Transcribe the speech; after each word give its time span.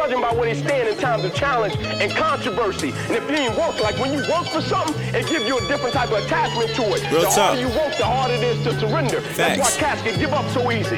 judging 0.00 0.20
by 0.22 0.32
where 0.32 0.46
they 0.46 0.58
stand 0.58 0.88
in 0.88 0.96
times 0.96 1.22
of 1.24 1.34
challenge 1.34 1.76
and 1.76 2.10
controversy. 2.12 2.90
And 3.08 3.16
if 3.16 3.28
you 3.28 3.36
ain't 3.36 3.54
work, 3.56 3.78
like 3.82 3.98
when 3.98 4.12
you 4.14 4.20
work 4.32 4.46
for 4.46 4.62
something, 4.62 4.94
it 5.14 5.28
gives 5.28 5.44
you 5.46 5.58
a 5.58 5.68
different 5.68 5.92
type 5.92 6.08
of 6.10 6.24
attachment 6.24 6.70
to 6.76 6.82
it. 6.96 7.02
Real 7.12 7.20
the 7.20 7.26
tough. 7.26 7.36
harder 7.36 7.60
you 7.60 7.68
work, 7.68 7.92
the 7.98 8.06
harder 8.06 8.32
it 8.34 8.42
is 8.42 8.64
to 8.64 8.80
surrender. 8.80 9.20
That's 9.20 9.36
Facts. 9.36 9.58
why 9.60 9.80
cats 9.80 10.00
can 10.02 10.18
give 10.18 10.32
up 10.32 10.48
so 10.52 10.70
easy. 10.72 10.96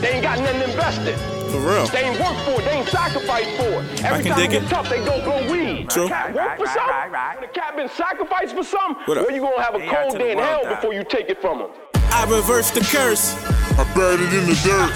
They 0.00 0.12
ain't 0.14 0.22
got 0.22 0.38
nothing 0.38 0.62
invested. 0.70 1.18
For 1.50 1.58
real. 1.58 1.86
They 1.88 2.04
ain't 2.04 2.20
work 2.20 2.36
for 2.46 2.60
it. 2.62 2.64
They 2.64 2.78
ain't 2.78 2.88
sacrificed 2.88 3.50
for 3.56 3.82
it. 3.82 4.04
Every 4.04 4.22
can 4.22 4.32
time 4.32 4.38
it 4.38 4.42
dig 4.42 4.50
get 4.52 4.62
it. 4.62 4.68
tough, 4.68 4.88
they 4.88 5.04
go 5.04 5.18
blow 5.24 5.50
weed. 5.50 5.90
True. 5.90 6.06
A 6.06 6.08
cat 6.08 6.32
work 6.34 6.56
for 6.56 6.66
something. 6.68 7.10
When 7.34 7.44
a 7.44 7.52
cat 7.52 7.74
been 7.76 7.88
sacrificed 7.88 8.54
for 8.54 8.62
something, 8.62 9.02
What 9.06 9.18
up? 9.18 9.26
well, 9.26 9.34
you 9.34 9.40
gonna 9.42 9.60
have 9.62 9.74
a 9.74 9.80
Hey, 9.80 9.94
cold 9.96 10.12
to 10.12 10.18
day 10.18 10.30
in 10.32 10.38
hell 10.38 10.62
dog. 10.62 10.76
before 10.76 10.94
you 10.94 11.02
take 11.02 11.28
it 11.28 11.40
from 11.40 11.58
them. 11.58 11.70
I 12.12 12.24
reverse 12.30 12.70
the 12.70 12.80
curse. 12.80 13.34
I 13.76 13.82
buried 13.94 14.20
it 14.20 14.32
in 14.32 14.46
the 14.46 14.54
dirt. 14.62 14.94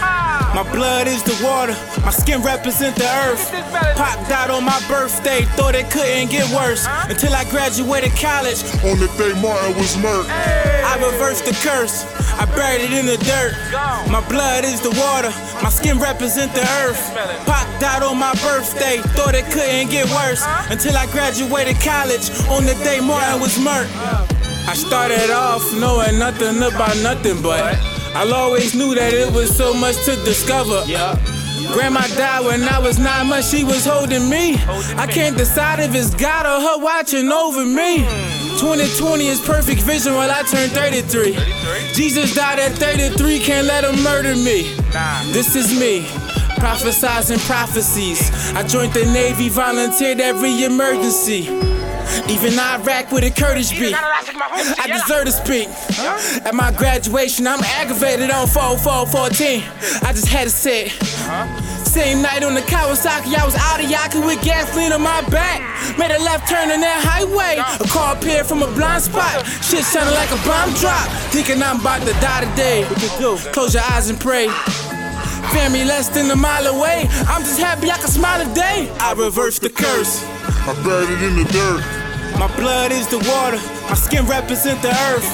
My 0.54 0.62
blood 0.72 1.06
is 1.06 1.22
the 1.22 1.34
water. 1.44 1.74
My 2.06 2.10
skin 2.10 2.42
represent 2.42 2.96
the 2.96 3.10
earth. 3.26 3.50
Pop 3.98 4.18
died 4.28 4.50
on 4.50 4.64
my 4.64 4.78
birthday. 4.88 5.42
Thought 5.58 5.74
it 5.74 5.90
couldn't 5.90 6.30
get 6.30 6.46
worse 6.54 6.86
until 7.10 7.34
I 7.34 7.42
graduated 7.50 8.12
college. 8.14 8.62
On 8.86 8.98
the 8.98 9.10
day 9.18 9.34
Martin 9.42 9.74
was 9.76 9.96
murked. 9.96 10.30
I 10.30 10.94
reversed 11.02 11.44
the 11.44 11.58
curse. 11.58 12.06
I 12.38 12.46
buried 12.54 12.86
it 12.86 12.92
in 12.94 13.06
the 13.06 13.18
dirt. 13.18 13.58
My 14.10 14.22
blood 14.30 14.64
is 14.64 14.80
the 14.80 14.94
water. 14.94 15.34
My 15.62 15.70
skin 15.70 15.98
represent 15.98 16.54
the 16.54 16.62
earth. 16.86 17.02
Pop 17.46 17.66
died 17.80 18.02
on 18.02 18.16
my 18.16 18.32
birthday. 18.46 19.02
Thought 19.18 19.34
it 19.34 19.44
couldn't 19.50 19.90
get 19.90 20.06
worse 20.14 20.46
until 20.70 20.96
I 20.96 21.10
graduated 21.10 21.82
college. 21.82 22.30
On 22.46 22.64
the 22.64 22.78
day 22.86 23.00
Martin 23.00 23.40
was 23.40 23.58
murked. 23.58 23.90
I 24.70 24.74
started 24.74 25.30
off 25.30 25.64
knowing 25.74 26.18
nothing 26.18 26.62
about 26.62 26.96
nothing, 27.02 27.42
but 27.42 27.74
I 28.18 28.28
always 28.32 28.74
knew 28.74 28.96
that 28.96 29.12
it 29.12 29.32
was 29.32 29.56
so 29.56 29.72
much 29.72 29.94
to 30.06 30.16
discover. 30.24 30.82
Grandma 31.72 32.00
died 32.16 32.44
when 32.44 32.64
I 32.64 32.80
was 32.80 32.98
nine 32.98 33.28
months, 33.28 33.48
she 33.48 33.62
was 33.62 33.86
holding 33.86 34.28
me. 34.28 34.56
I 34.98 35.06
can't 35.06 35.36
decide 35.36 35.78
if 35.78 35.94
it's 35.94 36.12
God 36.16 36.44
or 36.44 36.60
her 36.60 36.82
watching 36.82 37.30
over 37.30 37.64
me. 37.64 37.98
2020 38.58 39.24
is 39.24 39.40
perfect 39.40 39.82
vision 39.82 40.14
while 40.14 40.32
I 40.32 40.42
turn 40.42 40.68
33. 40.70 41.38
Jesus 41.94 42.34
died 42.34 42.58
at 42.58 42.72
33, 42.72 43.38
can't 43.38 43.68
let 43.68 43.84
him 43.84 44.02
murder 44.02 44.34
me. 44.34 44.74
This 45.30 45.54
is 45.54 45.78
me. 45.78 46.02
Prophesizing 46.58 47.38
prophecies. 47.46 48.32
I 48.56 48.64
joined 48.64 48.94
the 48.94 49.04
Navy, 49.06 49.48
volunteered 49.48 50.18
every 50.18 50.64
emergency. 50.64 51.46
Even 52.28 52.58
Iraq 52.58 53.12
with 53.12 53.24
a 53.24 53.30
Kurdish 53.30 53.70
beat. 53.70 53.94
I 53.94 54.86
deserve 54.86 55.26
to 55.26 55.32
speak. 55.32 55.68
At 56.44 56.54
my 56.54 56.72
graduation, 56.72 57.46
I'm 57.46 57.62
aggravated 57.62 58.30
on 58.30 58.46
4414. 58.46 59.62
I 60.06 60.12
just 60.12 60.28
had 60.28 60.44
to 60.44 60.50
say 60.50 60.86
it. 60.86 60.92
Same 61.86 62.20
night 62.20 62.44
on 62.44 62.54
the 62.54 62.60
Kawasaki, 62.60 63.34
I 63.34 63.44
was 63.44 63.56
out 63.56 63.80
of 63.80 63.86
Yaku 63.90 64.24
with 64.26 64.42
gasoline 64.44 64.92
on 64.92 65.00
my 65.00 65.22
back. 65.30 65.64
Made 65.98 66.10
a 66.10 66.18
left 66.22 66.48
turn 66.48 66.70
on 66.70 66.80
that 66.80 67.00
highway. 67.02 67.56
A 67.56 67.88
car 67.88 68.14
appeared 68.14 68.46
from 68.46 68.62
a 68.62 68.70
blind 68.76 69.02
spot. 69.02 69.44
Shit 69.64 69.84
sounded 69.84 70.12
like 70.12 70.30
a 70.30 70.40
bomb 70.46 70.72
drop. 70.74 71.08
Thinking 71.32 71.62
I'm 71.62 71.80
about 71.80 72.06
to 72.06 72.12
die 72.20 72.44
today. 72.44 72.84
Close 73.52 73.74
your 73.74 73.82
eyes 73.84 74.10
and 74.10 74.20
pray. 74.20 74.48
Family 75.48 75.84
less 75.84 76.08
than 76.10 76.30
a 76.30 76.36
mile 76.36 76.66
away. 76.66 77.08
I'm 77.26 77.42
just 77.42 77.58
happy 77.58 77.90
I 77.90 77.96
can 77.96 78.08
smile 78.08 78.46
today. 78.46 78.92
I 79.00 79.14
reversed 79.14 79.62
the 79.62 79.70
curse. 79.70 80.22
I 80.68 80.74
buried 80.84 81.08
it 81.08 81.22
in 81.22 81.36
the 81.36 81.44
dirt. 81.50 81.97
My 82.38 82.46
blood 82.56 82.92
is 82.92 83.08
the 83.08 83.18
water, 83.18 83.58
my 83.88 83.94
skin 83.94 84.26
represent 84.26 84.80
the 84.82 84.92
earth. 85.10 85.26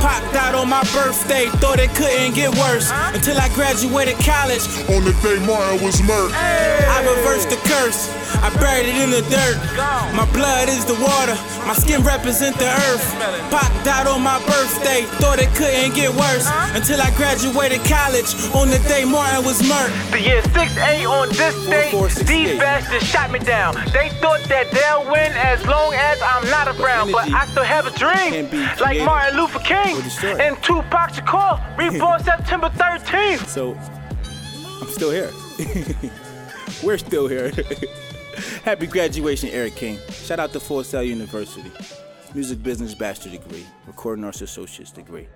Pop 0.00 0.22
died 0.32 0.54
on 0.54 0.68
my 0.68 0.82
birthday, 0.92 1.46
thought 1.60 1.78
it 1.78 1.94
couldn't 1.94 2.34
get 2.34 2.50
worse 2.56 2.90
until 3.14 3.38
I 3.38 3.48
graduated 3.54 4.16
college. 4.24 4.64
On 4.90 5.04
the 5.04 5.14
day 5.22 5.38
Martin 5.46 5.84
was 5.84 6.00
murked. 6.02 6.32
I 6.34 6.98
reversed 7.04 7.50
the 7.50 7.60
curse, 7.68 8.10
I 8.42 8.50
buried 8.58 8.88
it 8.88 8.96
in 8.98 9.10
the 9.10 9.22
dirt. 9.30 9.56
My 10.16 10.26
blood 10.32 10.68
is 10.68 10.84
the 10.84 10.96
water, 10.98 11.36
my 11.66 11.74
skin 11.74 12.02
represent 12.02 12.56
the 12.58 12.68
earth. 12.90 13.04
Pop 13.50 13.70
died 13.84 14.06
on 14.06 14.22
my 14.22 14.38
birthday, 14.46 15.02
thought 15.20 15.38
it 15.38 15.52
couldn't 15.54 15.94
get 15.94 16.10
worse 16.10 16.48
until 16.74 17.00
I 17.00 17.10
graduated 17.14 17.84
college. 17.84 18.34
On 18.56 18.68
the 18.68 18.80
day 18.88 19.04
Martin 19.04 19.44
was 19.44 19.60
murked. 19.62 19.92
The 20.10 20.20
year 20.20 20.42
6-8 20.42 21.06
on 21.06 21.28
this 21.30 21.54
date, 21.66 21.90
four, 21.92 22.08
six, 22.08 22.28
these 22.28 22.58
bastards 22.58 23.06
shot 23.06 23.30
me 23.30 23.38
down. 23.38 23.74
They 23.92 24.08
thought 24.20 24.42
that 24.48 24.70
they'll 24.72 25.04
win 25.10 25.32
as 25.36 25.64
long 25.66 25.94
as 25.94 26.20
I'm 26.22 26.48
not 26.50 26.57
around, 26.88 27.12
but 27.12 27.30
I 27.30 27.46
still 27.46 27.64
have 27.64 27.86
a 27.86 27.90
dream. 27.98 28.48
Like 28.80 28.98
Martin 29.04 29.38
Luther 29.38 29.58
King 29.60 29.96
and 30.40 30.56
Tupac 30.62 31.12
Shakur, 31.12 31.76
reborn 31.76 32.22
September 32.24 32.68
13th. 32.70 33.46
So 33.46 33.74
I'm 34.80 34.88
still 34.88 35.10
here. 35.10 35.30
We're 36.82 36.98
still 36.98 37.28
here. 37.28 37.52
Happy 38.64 38.86
graduation, 38.86 39.48
Eric 39.50 39.76
King. 39.76 39.98
Shout 40.10 40.38
out 40.38 40.52
to 40.52 40.60
Full 40.60 40.84
Sail 40.84 41.02
University. 41.02 41.70
Music 42.34 42.62
business 42.62 42.94
bachelor 42.94 43.32
degree, 43.32 43.66
recording 43.86 44.24
arts 44.24 44.42
associate's 44.42 44.92
degree. 44.92 45.26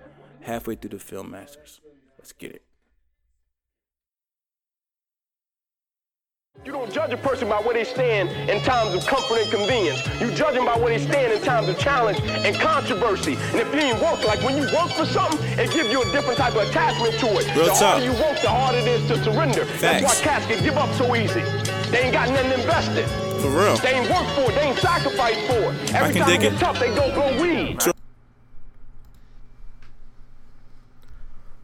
Halfway 0.41 0.75
through 0.75 0.91
the 0.91 0.99
film 0.99 1.31
masters. 1.31 1.81
Let's 2.17 2.31
get 2.31 2.51
it. 2.53 2.61
You 6.65 6.71
don't 6.71 6.93
judge 6.93 7.11
a 7.11 7.17
person 7.17 7.49
by 7.49 7.59
where 7.59 7.73
they 7.73 7.83
stand 7.83 8.29
in 8.49 8.61
times 8.63 8.93
of 8.93 9.05
comfort 9.05 9.39
and 9.39 9.51
convenience. 9.51 9.99
You 10.21 10.31
judge 10.31 10.55
them 10.55 10.65
by 10.65 10.77
where 10.77 10.97
they 10.97 11.03
stand 11.03 11.33
in 11.33 11.41
times 11.41 11.67
of 11.67 11.77
challenge 11.77 12.21
and 12.21 12.55
controversy. 12.55 13.35
And 13.35 13.59
if 13.59 13.73
you 13.73 13.81
ain't 13.81 13.99
work, 13.99 14.23
like 14.23 14.41
when 14.43 14.55
you 14.55 14.63
work 14.73 14.91
for 14.91 15.05
something, 15.05 15.39
it 15.59 15.73
gives 15.73 15.91
you 15.91 16.01
a 16.01 16.11
different 16.13 16.37
type 16.37 16.55
of 16.55 16.69
attachment 16.69 17.15
to 17.19 17.27
it. 17.35 17.53
Real 17.53 17.65
the 17.65 17.71
tough. 17.71 17.99
harder 17.99 18.05
you 18.05 18.13
work, 18.13 18.39
the 18.39 18.47
harder 18.47 18.77
it 18.77 18.87
is 18.87 19.05
to 19.09 19.21
surrender. 19.25 19.65
Facts. 19.65 19.81
That's 19.81 20.03
why 20.03 20.23
cats 20.23 20.45
can 20.45 20.63
give 20.63 20.77
up 20.77 20.93
so 20.95 21.13
easy. 21.17 21.41
They 21.91 22.03
ain't 22.03 22.13
got 22.13 22.29
nothing 22.29 22.53
invested. 22.57 23.09
For 23.41 23.49
real. 23.49 23.75
They 23.75 23.95
ain't 23.95 24.09
work 24.09 24.27
for 24.33 24.49
it. 24.49 24.55
They 24.55 24.61
ain't 24.61 24.77
sacrifice 24.77 25.35
for 25.47 25.73
it. 25.73 25.93
Every 25.93 26.13
can 26.13 26.21
time 26.21 26.29
it 26.29 26.31
dig 26.31 26.41
get 26.41 26.53
it. 26.53 26.59
tough, 26.59 26.79
they 26.79 26.95
go 26.95 27.13
blow 27.13 27.41
weed. 27.41 27.81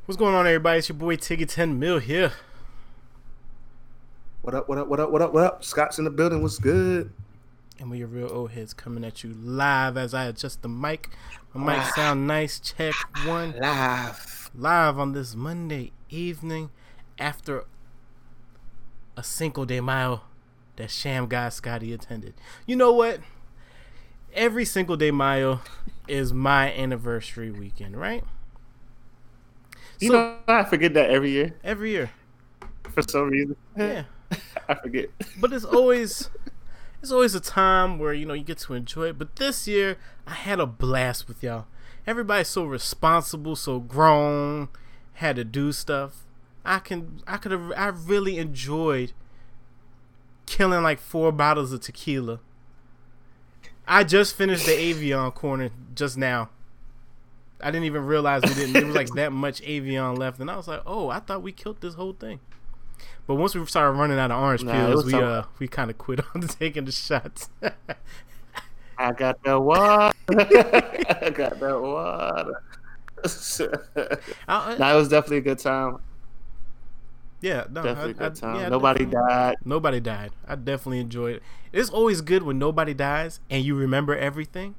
What's 0.06 0.18
going 0.18 0.36
on, 0.36 0.46
everybody? 0.46 0.80
It's 0.80 0.90
your 0.90 0.98
boy 0.98 1.16
Tiggy 1.16 1.48
10 1.48 1.80
Mil 1.80 2.00
here. 2.00 2.34
What 4.50 4.56
up, 4.56 4.68
what 4.68 4.80
up, 4.80 4.88
what 4.88 5.00
up, 5.00 5.12
what 5.12 5.22
up, 5.22 5.32
what 5.32 5.44
up? 5.44 5.64
Scott's 5.64 6.00
in 6.00 6.06
the 6.06 6.10
building. 6.10 6.42
What's 6.42 6.58
good? 6.58 7.12
And 7.78 7.92
we 7.92 8.02
are 8.02 8.08
real 8.08 8.32
old 8.32 8.50
heads 8.50 8.74
coming 8.74 9.04
at 9.04 9.24
you 9.24 9.32
live 9.40 9.96
as 9.96 10.16
I 10.16 10.26
adjust 10.26 10.64
the 10.64 10.68
mic. 10.68 11.08
My 11.54 11.78
mic 11.78 11.86
sound 11.94 12.26
nice. 12.26 12.60
Check 12.60 12.96
one. 13.28 13.54
Live. 13.60 14.50
Live 14.56 14.98
on 14.98 15.14
this 15.14 15.36
Monday 15.36 15.92
evening 16.10 16.72
after 17.20 17.66
a 19.16 19.22
Cinco 19.24 19.66
de 19.66 19.82
Mayo 19.82 20.22
that 20.78 20.90
Sham 20.90 21.28
Guy 21.28 21.50
Scotty 21.50 21.94
attended. 21.94 22.34
You 22.66 22.76
know 22.76 22.92
what? 22.92 23.20
Every 24.34 24.66
Cinco 24.66 24.96
de 24.96 25.12
Mayo 25.12 25.62
is 26.08 26.34
my 26.34 26.74
anniversary 26.74 27.52
weekend, 27.52 27.98
right? 27.98 28.24
You 30.00 30.08
So- 30.08 30.14
know, 30.16 30.38
I 30.48 30.64
forget 30.64 30.96
that 30.96 31.12
every 31.12 31.30
year 31.30 31.54
Every 31.64 31.92
year. 31.92 32.10
for 32.92 33.04
some 33.04 33.30
reason. 33.30 33.56
Yeah. 33.78 34.06
I 34.70 34.76
forget. 34.76 35.10
but 35.40 35.54
it's 35.54 35.66
always 35.66 36.30
it's 37.02 37.12
always 37.12 37.36
a 37.36 37.40
time 37.40 37.98
where 37.98 38.14
you 38.14 38.26
know 38.26 38.34
you 38.34 38.44
get 38.44 38.60
to 38.60 38.74
enjoy 38.74 39.08
it. 39.10 39.18
But 39.18 39.38
this 39.38 39.68
year 39.68 39.98
I 40.28 40.34
had 40.34 40.60
a 40.60 40.66
blast 40.66 41.28
with 41.28 41.44
y'all. 41.44 41.66
Everybody's 42.06 42.48
so 42.48 42.66
responsible, 42.66 43.56
so 43.56 43.80
grown, 43.80 44.70
had 45.14 45.36
to 45.38 45.44
do 45.44 45.72
stuff. 45.72 46.26
I 46.66 46.80
can 46.80 47.22
I 47.28 47.38
could 47.38 47.52
have 47.52 47.72
I 47.76 47.88
really 47.88 48.38
enjoyed 48.38 49.14
killing 50.46 50.84
like 50.84 51.00
four 51.00 51.32
bottles 51.32 51.72
of 51.72 51.82
tequila. 51.82 52.40
I 53.88 54.04
just 54.04 54.36
finished 54.36 54.66
the 54.66 54.72
Avion 54.72 55.34
corner 55.34 55.72
just 55.96 56.18
now. 56.18 56.50
I 57.62 57.72
didn't 57.72 57.86
even 57.86 58.06
realize 58.06 58.44
we 58.44 58.54
didn't. 58.54 58.74
There 58.74 58.86
was 58.86 58.96
like 58.96 59.10
that 59.16 59.32
much 59.32 59.62
Avion 59.64 60.18
left, 60.18 60.40
and 60.40 60.50
I 60.50 60.56
was 60.56 60.68
like, 60.68 60.82
"Oh, 60.86 61.10
I 61.10 61.20
thought 61.20 61.42
we 61.42 61.52
killed 61.52 61.82
this 61.82 61.96
whole 61.96 62.14
thing." 62.14 62.40
But 63.30 63.36
once 63.36 63.54
we 63.54 63.64
started 63.68 63.92
running 63.92 64.18
out 64.18 64.32
of 64.32 64.42
orange 64.42 64.64
Nah, 64.64 64.88
peels, 64.88 65.06
we 65.06 65.14
uh 65.14 65.44
we 65.60 65.68
kind 65.68 65.92
of 65.92 66.00
quit 66.00 66.20
on 66.34 66.42
taking 66.48 66.86
the 66.86 66.92
shots. 66.92 67.48
I 68.98 69.12
got 69.12 69.44
the 69.44 69.60
water. 69.60 70.16
I 70.32 71.30
got 71.30 71.60
the 71.60 71.80
water. 71.80 72.64
I- 74.48 74.76
nah, 74.80 74.94
it 74.94 74.96
was 74.96 75.10
definitely 75.10 75.38
a 75.38 75.42
good 75.42 75.60
time. 75.60 75.98
yeah, 77.40 77.66
no, 77.70 77.84
Definitely 77.84 78.16
I- 78.16 78.30
good 78.30 78.36
time. 78.36 78.56
yeah, 78.56 78.70
Nobody 78.70 79.06
died. 79.06 79.56
Nobody 79.64 80.00
died. 80.00 80.32
I 80.48 80.56
definitely 80.56 81.00
enjoyed 81.00 81.36
it. 81.36 81.44
It's 81.72 81.92
always 81.92 82.22
good 82.22 82.42
when 82.42 82.58
nobody 82.58 82.96
dies 82.96 83.42
and 83.48 83.64
you 83.64 83.76
remember 83.76 84.18
everything, 84.18 84.74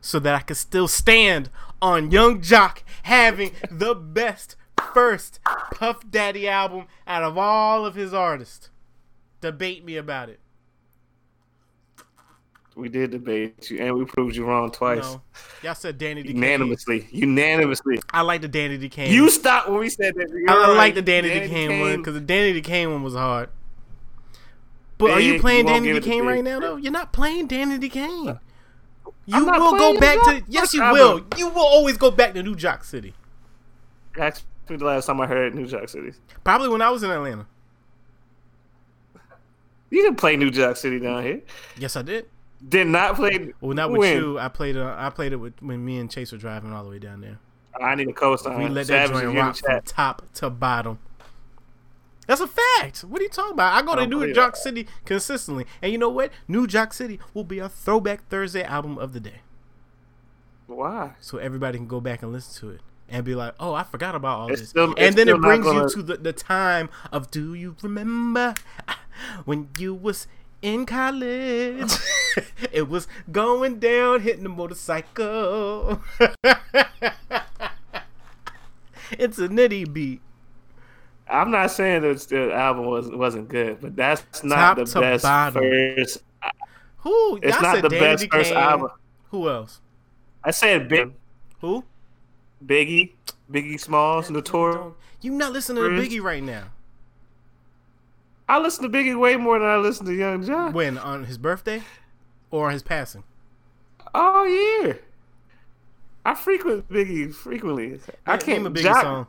so 0.00 0.18
that 0.18 0.34
I 0.34 0.40
can 0.40 0.56
still 0.56 0.88
stand 0.88 1.48
on 1.80 2.10
Yung 2.10 2.40
Joc 2.40 2.78
having 3.04 3.52
the 3.70 3.94
best 3.94 4.56
first 4.94 5.40
Puff 5.44 6.08
Daddy 6.10 6.48
album 6.48 6.86
out 7.06 7.22
of 7.22 7.36
all 7.36 7.84
of 7.84 7.94
his 7.94 8.14
artists. 8.14 8.70
Debate 9.40 9.84
me 9.84 9.96
about 9.96 10.30
it. 10.30 10.40
We 12.76 12.88
did 12.88 13.12
debate 13.12 13.70
you, 13.70 13.78
and 13.78 13.94
we 13.94 14.04
proved 14.04 14.34
you 14.34 14.44
wrong 14.44 14.70
twice. 14.70 15.02
No, 15.02 15.22
y'all 15.62 15.74
said 15.76 15.96
Danity 15.96 16.26
Kane. 16.26 16.36
Unanimously. 16.36 17.06
Unanimously. 17.12 18.00
I 18.10 18.22
like 18.22 18.40
the 18.40 18.48
Danity 18.48 18.90
Kane. 18.90 19.12
You 19.12 19.30
stopped 19.30 19.68
when 19.68 19.78
we 19.78 19.88
said 19.88 20.14
that. 20.16 20.28
You're 20.30 20.50
I, 20.50 20.68
right. 20.68 20.76
like 20.76 20.94
the 20.96 21.02
Danny, 21.02 21.28
Danity 21.28 21.48
Kane 21.48 21.80
one 21.80 21.96
because 21.98 22.14
the 22.14 22.20
Danity 22.20 22.64
Kane 22.64 22.90
one 22.90 23.02
was 23.04 23.14
hard. 23.14 23.50
But 24.98 25.10
are 25.10 25.20
you 25.20 25.38
playing 25.40 25.66
won't 25.66 25.76
Danny 25.76 25.88
give 25.88 25.96
it 25.98 26.02
to 26.02 26.08
Kane 26.08 26.20
big. 26.20 26.28
right 26.28 26.44
now 26.44 26.58
though? 26.58 26.76
You're 26.76 26.92
not 26.92 27.12
playing 27.12 27.46
Danity 27.46 27.90
Kane. 27.90 28.40
You 29.26 29.44
will 29.44 29.78
go 29.78 30.00
back 30.00 30.18
to 30.24 30.42
yes, 30.48 30.74
you 30.74 30.82
will. 30.82 31.24
You 31.36 31.50
will 31.50 31.66
always 31.66 31.96
go 31.96 32.10
back 32.10 32.34
to 32.34 32.42
New 32.42 32.56
Joc 32.56 32.84
City. 32.84 33.14
Ask 34.18 34.44
the 34.66 34.76
last 34.84 35.06
time 35.06 35.20
I 35.20 35.26
heard 35.26 35.54
New 35.54 35.66
Joc 35.66 35.88
City. 35.90 36.12
Probably 36.42 36.68
when 36.68 36.82
I 36.82 36.90
was 36.90 37.02
in 37.02 37.10
Atlanta. 37.10 37.46
You 39.90 40.02
didn't 40.02 40.16
play 40.16 40.36
New 40.36 40.50
Joc 40.50 40.76
City 40.76 40.98
down 40.98 41.22
here. 41.22 41.42
Yes, 41.78 41.96
I 41.96 42.02
did. 42.02 42.26
Did 42.66 42.86
not 42.86 43.16
play. 43.16 43.52
Well, 43.60 43.74
not 43.74 43.90
with 43.90 44.00
when? 44.00 44.16
you. 44.16 44.38
I 44.38 44.48
played. 44.48 44.76
Uh, 44.76 44.94
I 44.98 45.10
played 45.10 45.32
it 45.32 45.36
with 45.36 45.54
when 45.60 45.84
me 45.84 45.98
and 45.98 46.10
Chase 46.10 46.32
were 46.32 46.38
driving 46.38 46.72
all 46.72 46.82
the 46.82 46.90
way 46.90 46.98
down 46.98 47.20
there. 47.20 47.38
I 47.80 47.94
need 47.94 48.08
a 48.08 48.12
co-sign. 48.12 48.58
We 48.58 48.68
let 48.68 48.86
that 48.86 49.08
Savage, 49.08 49.10
joint 49.10 49.24
in 49.28 49.34
the 49.34 49.40
rock 49.40 49.56
from 49.56 49.82
top 49.82 50.22
to 50.34 50.50
bottom. 50.50 50.98
That's 52.26 52.40
a 52.40 52.46
fact. 52.46 53.04
What 53.04 53.20
are 53.20 53.24
you 53.24 53.30
talking 53.30 53.52
about? 53.52 53.74
I 53.74 53.82
go 53.82 53.94
to 53.96 54.06
New 54.06 54.32
Jack. 54.32 54.56
City 54.56 54.88
consistently, 55.04 55.66
and 55.82 55.92
you 55.92 55.98
know 55.98 56.08
what? 56.08 56.30
New 56.48 56.66
Joc 56.66 56.92
City 56.94 57.20
will 57.34 57.44
be 57.44 57.60
our 57.60 57.68
throwback 57.68 58.26
Thursday 58.28 58.62
album 58.62 58.96
of 58.96 59.12
the 59.12 59.20
day, 59.20 59.42
Why? 60.66 61.16
so 61.20 61.36
everybody 61.38 61.76
can 61.76 61.86
go 61.86 62.00
back 62.00 62.22
and 62.22 62.32
listen 62.32 62.58
to 62.60 62.74
it 62.74 62.80
and 63.14 63.24
be 63.24 63.34
like, 63.34 63.54
"Oh, 63.60 63.72
I 63.74 63.84
forgot 63.84 64.14
about 64.14 64.38
all 64.40 64.48
It's 64.50 64.60
this." 64.60 64.70
still- 64.70 64.94
and 64.98 65.14
then 65.16 65.28
it 65.28 65.40
brings 65.40 65.64
you 65.64 65.72
gonna- 65.72 65.88
to 65.90 66.02
the, 66.02 66.16
the 66.16 66.32
time 66.32 66.90
of 67.12 67.30
Do 67.30 67.54
you 67.54 67.76
remember 67.80 68.54
when 69.44 69.68
you 69.78 69.94
was 69.94 70.26
in 70.60 70.84
college? 70.84 71.92
it 72.72 72.88
was 72.88 73.06
going 73.30 73.78
down, 73.78 74.20
hitting 74.20 74.42
the 74.42 74.48
motorcycle. 74.48 76.02
it's 79.12 79.38
a 79.38 79.48
nitty 79.48 79.92
beat. 79.92 80.20
I'm 81.28 81.50
not 81.50 81.70
saying 81.70 82.02
that 82.02 82.18
the 82.28 82.52
album 82.52 82.86
was 82.86 83.08
wasn't 83.10 83.48
good, 83.48 83.80
but 83.80 83.96
that's 83.96 84.42
not 84.44 84.56
Top 84.56 84.76
the 84.78 84.84
to 84.86 85.00
best 85.00 85.22
bottom. 85.22 85.62
first. 85.62 86.22
Who? 86.98 87.38
It's 87.42 87.60
not 87.60 87.80
the 87.82 87.88
Danny 87.88 88.26
best 88.26 88.30
first 88.30 88.52
album. 88.52 88.90
Who 89.30 89.48
else? 89.48 89.80
I 90.42 90.50
said 90.50 90.88
Big 90.88 91.12
Who? 91.60 91.84
Biggie, 92.66 93.12
Biggie 93.50 93.78
Smalls, 93.80 94.30
Notorious. 94.30 94.94
You 95.20 95.32
not 95.32 95.52
listening 95.52 95.82
to 95.82 95.88
Biggie 95.90 96.22
right 96.22 96.42
now? 96.42 96.64
I 98.48 98.58
listen 98.58 98.82
to 98.82 98.88
Biggie 98.90 99.18
way 99.18 99.36
more 99.36 99.58
than 99.58 99.68
I 99.68 99.76
listen 99.76 100.04
to 100.06 100.14
Yung 100.14 100.42
Joc. 100.44 100.72
When 100.74 100.98
on 100.98 101.24
his 101.24 101.38
birthday, 101.38 101.82
or 102.50 102.66
on 102.66 102.72
his 102.72 102.82
passing? 102.82 103.24
Oh 104.14 104.44
yeah, 104.44 104.94
I 106.24 106.34
frequent 106.34 106.88
Biggie 106.88 107.32
frequently. 107.34 108.00
I 108.26 108.32
Yeah, 108.32 108.36
can't 108.38 108.46
name 108.62 108.66
a 108.66 108.70
Biggie 108.70 108.82
Jock- 108.82 109.02
song. 109.02 109.26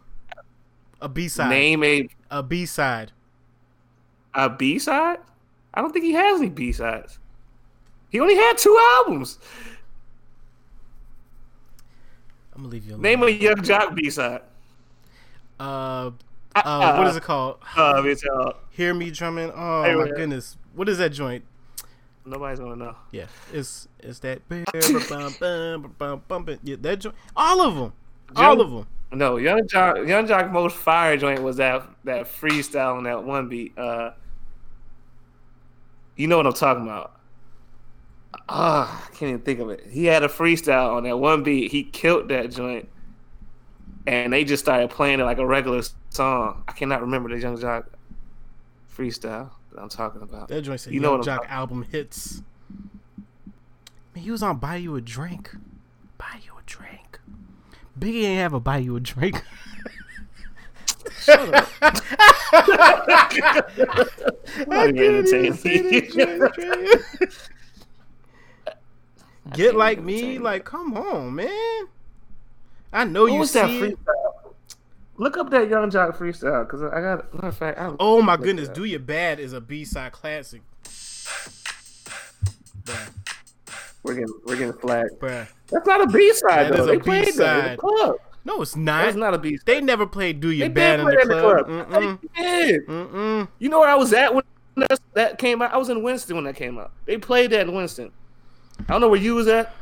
A 1.01 1.09
B 1.09 1.27
side. 1.27 1.49
Name 1.49 1.83
a 1.83 2.09
A 2.31 2.43
B 2.43 2.65
side. 2.65 3.11
a 4.33 4.49
B 4.49 4.79
side. 4.79 5.19
I 5.73 5.81
don't 5.81 5.91
think 5.91 6.05
he 6.05 6.13
has 6.13 6.39
any 6.39 6.49
B 6.49 6.71
sides. 6.71 7.19
He 8.09 8.19
only 8.19 8.35
had 8.35 8.57
two 8.57 8.77
albums. 8.97 9.39
I'm 12.55 12.61
gonna 12.63 12.69
leave 12.69 12.85
you 12.85 12.93
alone. 12.93 13.01
Name 13.01 13.23
a 13.23 13.29
Yung 13.29 13.55
Joc 13.57 13.93
B 13.95 14.09
side. 14.09 14.41
Uh, 15.59 16.11
uh, 16.55 16.95
what 16.95 17.07
is 17.07 17.17
it 17.17 17.23
called? 17.23 17.57
Uh, 17.75 18.01
it's, 18.05 18.23
uh, 18.25 18.53
Hear 18.71 18.93
me 18.93 19.11
drumming. 19.11 19.51
Oh 19.55 19.83
Hey, 19.83 19.95
my 19.95 20.05
man. 20.05 20.13
goodness, 20.15 20.57
what 20.73 20.87
is 20.89 20.97
that 20.99 21.09
joint? 21.09 21.43
nobody's 22.27 22.57
gonna 22.59 22.75
know. 22.75 22.95
Yeah, 23.11 23.25
it's 23.53 23.87
it's 23.99 24.17
that. 24.19 24.41
Yeah, 24.49 24.63
that 26.81 26.99
joint. 26.99 27.15
All 27.35 27.61
of 27.61 27.75
them. 27.75 27.93
All 28.35 28.59
of 28.61 28.71
them. 28.71 28.87
No, 29.11 29.37
Yung 29.37 29.67
Joc, 29.67 30.07
Yung 30.07 30.25
Joc 30.27 30.51
most 30.51 30.75
fire 30.75 31.15
joint 31.17 31.43
was 31.43 31.57
that 31.57 31.87
that 32.05 32.25
freestyle 32.25 32.95
on 32.97 33.03
that 33.03 33.23
one 33.23 33.47
beat. 33.47 33.77
Uh, 33.77 34.11
you 36.15 36.27
know 36.27 36.37
what 36.37 36.47
I'm 36.47 36.53
talking 36.53 36.83
about? 36.83 37.11
Ah, 38.49 39.05
I 39.05 39.09
can't 39.15 39.29
even 39.29 39.41
think 39.41 39.59
of 39.59 39.69
it. 39.69 39.85
He 39.89 40.05
had 40.05 40.23
a 40.23 40.27
freestyle 40.27 40.95
on 40.95 41.03
that 41.03 41.17
one 41.17 41.43
beat. 41.43 41.71
He 41.71 41.83
killed 41.83 42.29
that 42.29 42.51
joint, 42.51 42.89
and 44.07 44.31
they 44.33 44.43
just 44.43 44.63
started 44.63 44.89
playing 44.89 45.19
it 45.19 45.23
like 45.23 45.37
a 45.37 45.45
regular 45.45 45.81
song. 46.09 46.63
I 46.67 46.71
cannot 46.71 47.01
remember 47.01 47.29
the 47.29 47.39
Yung 47.39 47.57
Joc 47.57 47.85
freestyle 48.95 49.51
that 49.71 49.81
I'm 49.81 49.89
talking 49.89 50.21
about. 50.21 50.47
That 50.47 50.61
joint 50.61 50.79
said 50.79 50.93
You 50.93 50.99
know 50.99 51.09
Young 51.11 51.19
what 51.19 51.27
I'm 51.29 51.37
Jock 51.37 51.49
album 51.49 51.83
hits. 51.83 52.41
Man, 54.13 54.23
he 54.23 54.31
was 54.31 54.43
on 54.43 54.57
Buy 54.57 54.77
You 54.77 54.95
a 54.95 55.01
Drink. 55.01 55.55
Buy 56.17 56.39
You 56.45 56.53
a 56.57 56.61
Drink. 56.65 57.19
Biggie 57.99 58.23
ain't 58.23 58.39
have 58.39 58.53
a 58.53 58.59
Buy 58.59 58.77
You 58.77 58.95
a 58.95 58.99
Drink. 58.99 59.41
Not 64.67 64.89
even 64.89 64.97
entertaining 64.97 66.41
me. 69.45 69.51
Get 69.53 69.75
like 69.75 70.01
me, 70.01 70.39
like 70.39 70.65
come 70.65 70.95
on, 70.97 71.36
man. 71.36 71.88
I 72.94 73.03
know 73.03 73.24
What 73.24 73.33
you 73.33 73.39
was 73.39 73.51
see 73.51 73.59
that 73.59 73.69
freestyle? 73.69 74.53
Look 75.18 75.38
up 75.38 75.50
that 75.51 75.69
Yung 75.69 75.89
Joc 75.92 76.15
freestyle 76.18 76.65
because 76.65 76.81
I 76.83 77.01
got 77.01 77.33
matter 77.33 77.47
of 77.47 77.57
fact. 77.57 77.80
I, 77.80 77.94
Oh 78.00 78.21
my 78.21 78.38
goodness, 78.38 78.68
Do 78.69 78.83
You 78.83 79.00
Bad 79.00 79.39
is 79.39 79.53
a 79.53 79.62
B 79.62 79.86
side 79.86 80.12
classic. 80.12 80.62
Bruh, 82.83 83.09
we're 84.03 84.13
getting 84.15 84.33
we're 84.45 84.57
getting 84.57 84.74
flagged. 84.74 85.19
bruh. 85.19 85.48
That's 85.68 85.88
not 85.88 86.01
a 86.01 86.07
B 86.07 86.31
side 86.33 86.68
That 86.71 86.77
though. 86.77 86.83
is 86.83 86.88
a 86.89 86.91
They 86.91 87.00
played 87.00 87.24
that 87.25 87.27
in 87.30 87.33
B-side. 87.36 87.71
the 87.74 87.77
club. 87.81 88.15
No, 88.45 88.62
it's 88.62 88.75
not. 88.75 89.06
That's 89.06 89.15
not 89.18 89.33
a 89.33 89.39
B. 89.39 89.57
They 89.65 89.81
never 89.81 90.06
played 90.06 90.39
Do 90.39 90.51
You 90.51 90.65
They 90.65 90.69
Bad 90.69 91.00
in 91.00 91.06
play 91.07 91.15
the 91.15 91.25
club. 91.39 91.69
in 91.69 91.77
the 91.80 91.83
club. 91.86 92.03
Mm-mm. 92.03 92.19
They 92.36 92.44
did. 92.68 92.88
Mm-mm. 92.88 93.48
You 93.57 93.69
know 93.69 93.80
where 93.80 93.89
I 93.89 93.95
was 93.95 94.13
at 94.13 94.36
when 94.36 94.44
that, 94.75 95.00
that 95.15 95.38
came 95.39 95.62
out? 95.63 95.74
I 95.74 95.77
was 95.77 95.89
in 95.89 96.03
Winston 96.03 96.36
when 96.36 96.45
that 96.45 96.56
came 96.56 96.77
out. 96.77 96.91
They 97.06 97.18
played 97.18 97.50
that 97.51 97.62
in 97.62 97.74
Winston. 97.74 98.12
I 98.80 98.83
don't 98.94 99.01
know 99.01 99.10
where 99.10 99.19
you 99.19 99.36
was 99.36 99.48
at. 99.48 99.74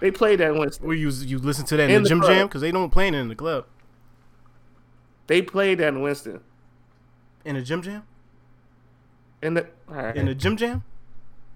They 0.00 0.10
played 0.10 0.40
that 0.40 0.50
in 0.50 0.58
Winston. 0.58 0.86
Where 0.86 0.96
you 0.96 1.10
you 1.10 1.38
listen 1.38 1.64
to 1.66 1.76
that 1.76 1.84
in, 1.88 1.96
In 1.96 2.02
the 2.02 2.02
the 2.02 2.08
gym 2.08 2.20
club. 2.20 2.32
jam 2.32 2.46
because 2.48 2.60
they 2.60 2.72
don't 2.72 2.90
play 2.90 3.08
it 3.08 3.14
in 3.14 3.28
the 3.28 3.36
club. 3.36 3.66
They 5.28 5.40
played 5.42 5.78
that 5.78 5.88
in 5.88 6.02
Winston. 6.02 6.40
In 7.44 7.54
the 7.54 7.62
gym 7.62 7.82
jam? 7.82 8.02
In 9.42 9.54
the 9.54 9.68
right. 9.86 10.16
In 10.16 10.26
the 10.26 10.34
gym 10.34 10.56
jam? 10.56 10.82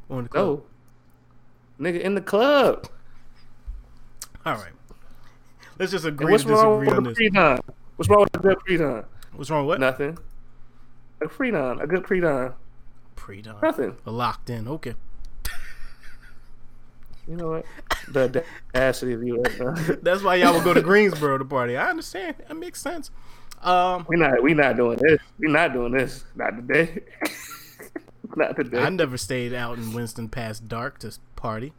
Or 0.09 0.19
in 0.19 0.25
the 0.25 0.29
club? 0.31 0.63
no, 1.79 1.91
nigga, 1.91 2.01
in 2.01 2.15
the 2.15 2.21
club. 2.21 2.89
All 4.45 4.55
right. 4.55 4.73
Let's 5.79 5.93
just 5.93 6.05
And 6.05 6.15
agree 6.15 6.33
what's 6.33 6.45
to 6.45 6.51
wrong 6.51 6.81
disagree 6.81 6.97
on 6.97 7.05
with 7.05 7.07
a 7.07 7.09
this. 7.11 7.17
pre-don? 7.17 7.59
What's 7.97 8.09
wrong 8.09 8.21
with 8.21 8.37
a 8.37 8.39
good 8.39 8.59
pre-don? 8.61 9.05
What's 9.35 9.51
wrong 9.51 9.67
with 9.67 9.75
what? 9.75 9.81
Nothing. 9.81 10.19
A 11.21 11.29
pre-don, 11.29 11.81
a 11.81 11.87
good 11.87 12.05
pre-don. 12.05 12.55
Pre-dawn. 13.17 13.59
Nothing. 13.63 13.97
A 14.07 14.11
locked 14.11 14.49
in. 14.51 14.69
Okay. 14.69 14.95
You 17.29 17.37
know 17.37 17.49
what? 17.51 17.65
The 18.09 18.45
audacity 18.75 19.13
of 19.13 19.23
you. 19.25 19.43
Right 19.43 19.61
now. 19.89 19.97
That's 20.03 20.23
why 20.23 20.37
y'all 20.37 20.55
would 20.55 20.65
go 20.65 20.73
to 20.75 20.81
Greensboro 20.81 21.39
to 21.39 21.45
party. 21.45 21.77
I 21.77 21.91
understand. 21.91 22.37
That 22.47 22.57
makes 22.57 22.81
sense. 22.81 23.11
Um, 23.63 24.07
We 24.09 24.17
not 24.17 24.43
we 24.43 24.55
not 24.55 24.77
doing 24.77 24.99
this. 25.01 25.19
We 25.39 25.49
not 25.51 25.73
doing 25.73 25.93
this. 25.93 26.25
Not 26.37 26.51
today. 26.57 27.03
not 28.37 28.55
today. 28.57 28.79
I 28.83 28.91
never 28.91 29.17
stayed 29.17 29.53
out 29.55 29.79
in 29.79 29.93
Winston 29.93 30.29
past 30.29 30.69
dark 30.69 30.99
to 31.01 31.13
party. 31.35 31.73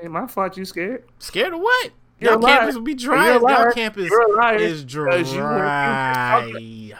Hey, 0.00 0.08
my 0.08 0.26
fault. 0.26 0.56
You 0.56 0.64
scared? 0.64 1.04
Scared 1.18 1.52
of 1.52 1.60
what? 1.60 1.90
You're 2.20 2.32
Y'all 2.32 2.40
campus 2.42 2.74
will 2.74 2.82
be 2.82 2.94
dry. 2.94 3.32
Y'all 3.36 3.72
campus 3.72 4.04
is 4.04 4.84
because 4.84 5.32
you 5.34 5.40
were- 5.42 5.58
dry. 5.58 6.92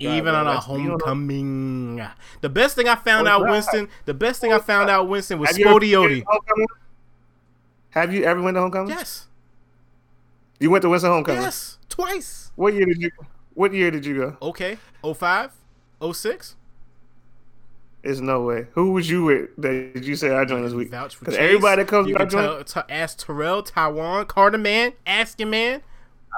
Even 0.00 0.34
on 0.34 0.46
a 0.46 0.60
homecoming. 0.60 2.02
The 2.40 2.48
best 2.48 2.76
thing 2.76 2.88
I 2.88 2.96
found 2.96 3.28
out. 3.28 3.42
Winston. 3.42 3.88
The 4.04 4.14
best 4.14 4.40
thing 4.40 4.52
I 4.52 4.58
found 4.58 4.90
out, 4.90 5.08
Winston, 5.08 5.38
was 5.38 5.50
Spodioti. 5.50 6.24
Have 7.90 8.12
you 8.12 8.24
ever 8.24 8.40
went 8.42 8.56
to 8.56 8.60
homecoming? 8.60 8.90
Yes. 8.90 9.26
You 10.60 10.70
went 10.70 10.82
to 10.82 10.88
Winston 10.88 11.10
homecoming. 11.10 11.42
Yes. 11.42 11.78
Twice. 11.88 12.52
What 12.56 12.74
year 12.74 12.86
did 12.86 13.00
you? 13.00 13.10
What 13.54 13.72
year 13.72 13.90
did 13.90 14.04
you 14.06 14.16
go? 14.16 14.36
Okay. 14.42 14.78
05? 15.02 15.52
06? 16.12 16.56
There's 18.02 18.20
no 18.20 18.42
way. 18.42 18.66
Who 18.72 18.92
was 18.92 19.10
you 19.10 19.24
with 19.24 19.50
that 19.58 19.94
did 19.94 20.04
you 20.04 20.14
say 20.14 20.34
I 20.34 20.44
joined 20.44 20.64
this 20.64 20.72
week? 20.72 20.90
Vouch 20.90 21.16
for 21.16 21.24
Because 21.24 21.36
everybody 21.36 21.82
that 21.82 21.88
comes 21.88 22.08
you 22.08 22.14
can 22.14 22.28
tell, 22.28 22.62
t- 22.62 22.80
ask 22.88 23.18
Terrell, 23.18 23.62
Taiwan, 23.62 24.26
Carter 24.26 24.58
Man, 24.58 24.92
Asking 25.06 25.50
Man, 25.50 25.82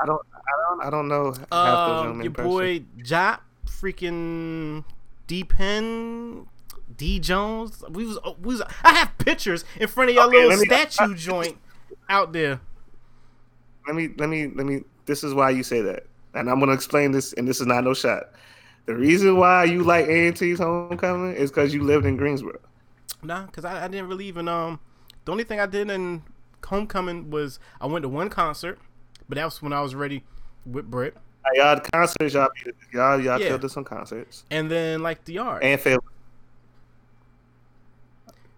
I 0.02 0.06
don't, 0.06 0.22
don't, 0.68 0.86
I 0.86 0.90
don't 0.90 1.08
know 1.08 1.34
half 1.52 1.86
those 1.86 2.00
um, 2.02 2.22
your 2.22 2.30
boy 2.32 2.80
Jop, 2.98 3.40
freaking 3.66 4.84
D 5.26 5.44
Pen, 5.44 6.46
D 6.96 7.18
Jones. 7.20 7.82
We 7.90 8.06
was, 8.06 8.18
we 8.40 8.54
was. 8.54 8.62
I 8.84 8.94
have 8.94 9.16
pictures 9.18 9.64
in 9.78 9.88
front 9.88 10.10
of 10.10 10.16
your 10.16 10.24
Okay, 10.26 10.46
little 10.46 10.58
me- 10.58 10.64
statue 10.66 11.14
joint 11.16 11.58
out 12.08 12.32
there. 12.32 12.60
let 13.86 13.96
me 13.96 14.10
let 14.18 14.28
me 14.28 14.48
let 14.54 14.66
me 14.66 14.82
this 15.06 15.24
is 15.24 15.34
why 15.34 15.50
you 15.50 15.62
say 15.62 15.80
that 15.80 16.04
and 16.34 16.48
i'm 16.50 16.58
going 16.58 16.68
to 16.68 16.74
explain 16.74 17.10
this 17.12 17.32
and 17.34 17.46
this 17.48 17.60
is 17.60 17.66
not 17.66 17.82
no 17.84 17.94
shot 17.94 18.30
the 18.86 18.94
reason 18.94 19.36
why 19.36 19.64
you 19.64 19.82
like 19.82 20.06
a&t's 20.06 20.58
homecoming 20.58 21.34
is 21.34 21.50
because 21.50 21.72
you 21.74 21.82
lived 21.82 22.06
in 22.06 22.16
greensboro 22.16 22.58
Nah, 23.22 23.46
cause 23.48 23.64
I, 23.64 23.84
I 23.84 23.88
didn't 23.88 24.08
really 24.08 24.26
even 24.26 24.48
um. 24.48 24.80
The 25.26 25.32
only 25.32 25.44
thing 25.44 25.60
I 25.60 25.66
did 25.66 25.90
in 25.90 26.22
homecoming 26.64 27.30
was 27.30 27.58
I 27.80 27.86
went 27.86 28.02
to 28.04 28.08
one 28.08 28.30
concert, 28.30 28.78
but 29.28 29.36
that 29.36 29.44
was 29.44 29.60
when 29.60 29.72
I 29.74 29.82
was 29.82 29.94
ready 29.94 30.24
with 30.66 30.90
Brett. 30.90 31.14
y'all 31.54 31.80
concerts 31.80 32.34
y'all 32.34 32.48
y'all 32.92 33.20
y'all 33.20 33.40
Yeah. 33.40 33.48
killed 33.48 33.64
us 33.64 33.72
some 33.72 33.84
concerts 33.84 34.44
And 34.50 34.70
then 34.70 35.02
like 35.02 35.24
the 35.24 35.34
yard. 35.34 35.62
and 35.62 35.80
failed. 35.80 36.04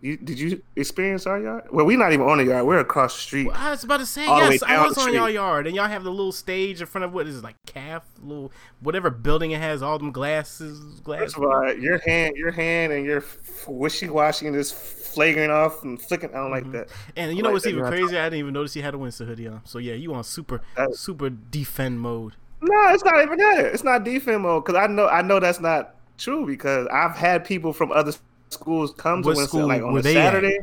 You 0.02 0.16
did 0.16 0.36
you 0.36 0.60
experience 0.74 1.26
our 1.28 1.40
yard? 1.40 1.68
Well, 1.70 1.86
we're 1.86 1.96
not 1.96 2.12
even 2.12 2.26
on 2.26 2.38
the 2.38 2.44
yard. 2.44 2.66
We're 2.66 2.80
across 2.80 3.14
the 3.14 3.20
street. 3.20 3.48
I 3.54 3.70
was 3.70 3.84
about 3.84 3.98
to 3.98 4.06
say 4.06 4.26
All 4.26 4.40
the 4.40 4.46
way 4.48 4.52
yes. 4.54 4.62
I 4.64 4.84
was 4.84 4.98
on 4.98 5.14
y'all 5.14 5.30
yard, 5.30 5.68
and 5.68 5.76
y'all 5.76 5.86
have 5.86 6.02
the 6.02 6.10
little 6.10 6.32
stage 6.32 6.80
in 6.80 6.88
front 6.88 7.04
of 7.04 7.12
what 7.14 7.28
is 7.28 7.38
it, 7.38 7.44
like 7.44 7.54
calf, 7.66 8.02
little 8.20 8.50
whatever 8.80 9.10
building 9.10 9.52
it 9.52 9.60
has, 9.60 9.80
all 9.80 9.98
them 9.98 10.10
glasses, 10.10 10.98
glass. 11.00 11.20
First 11.20 11.36
of 11.36 11.44
all, 11.44 11.72
your 11.74 11.98
hand, 11.98 12.36
your 12.36 12.50
hand, 12.50 12.92
and 12.92 13.06
your 13.06 13.22
wishy 13.68 14.08
washy 14.08 14.48
and 14.48 14.56
just 14.56 14.74
flagrant 14.74 15.52
off 15.52 15.84
and 15.84 16.02
flicking. 16.02 16.30
I 16.30 16.38
don't 16.38 16.50
like 16.50 16.64
mm-hmm. 16.64 16.72
that. 16.72 16.88
And 17.14 17.36
you 17.36 17.44
know 17.44 17.50
like 17.50 17.54
what's 17.54 17.66
even 17.66 17.84
crazier? 17.86 18.18
I 18.18 18.24
didn't 18.24 18.40
even 18.40 18.54
notice 18.54 18.74
he 18.74 18.82
had 18.82 18.94
a 18.94 18.98
Winston 18.98 19.28
hoodie 19.28 19.46
on. 19.46 19.60
So 19.64 19.78
yeah, 19.78 19.94
you 19.94 20.12
on 20.14 20.24
super 20.24 20.62
That- 20.76 20.96
super 20.96 21.30
defend 21.30 22.00
mode. 22.00 22.34
No, 22.60 22.88
it's 22.92 23.04
not 23.04 23.22
even 23.22 23.38
that. 23.38 23.66
It's 23.66 23.84
not 23.84 24.02
defense 24.02 24.40
mode 24.40 24.64
because 24.64 24.80
I 24.80 24.88
know 24.88 25.06
I 25.06 25.22
know 25.22 25.38
that's 25.38 25.60
not 25.60 25.94
true 26.18 26.44
because 26.44 26.88
I've 26.88 27.16
had 27.16 27.44
people 27.44 27.72
from 27.72 27.92
other 27.92 28.12
schools 28.52 28.92
come 28.92 29.22
to 29.22 29.28
What 29.28 29.36
Winston 29.36 29.48
school 29.60 29.68
like 29.68 29.82
on 29.82 29.96
a 29.96 30.02
they 30.02 30.16
at? 30.16 30.32
Saturday. 30.32 30.58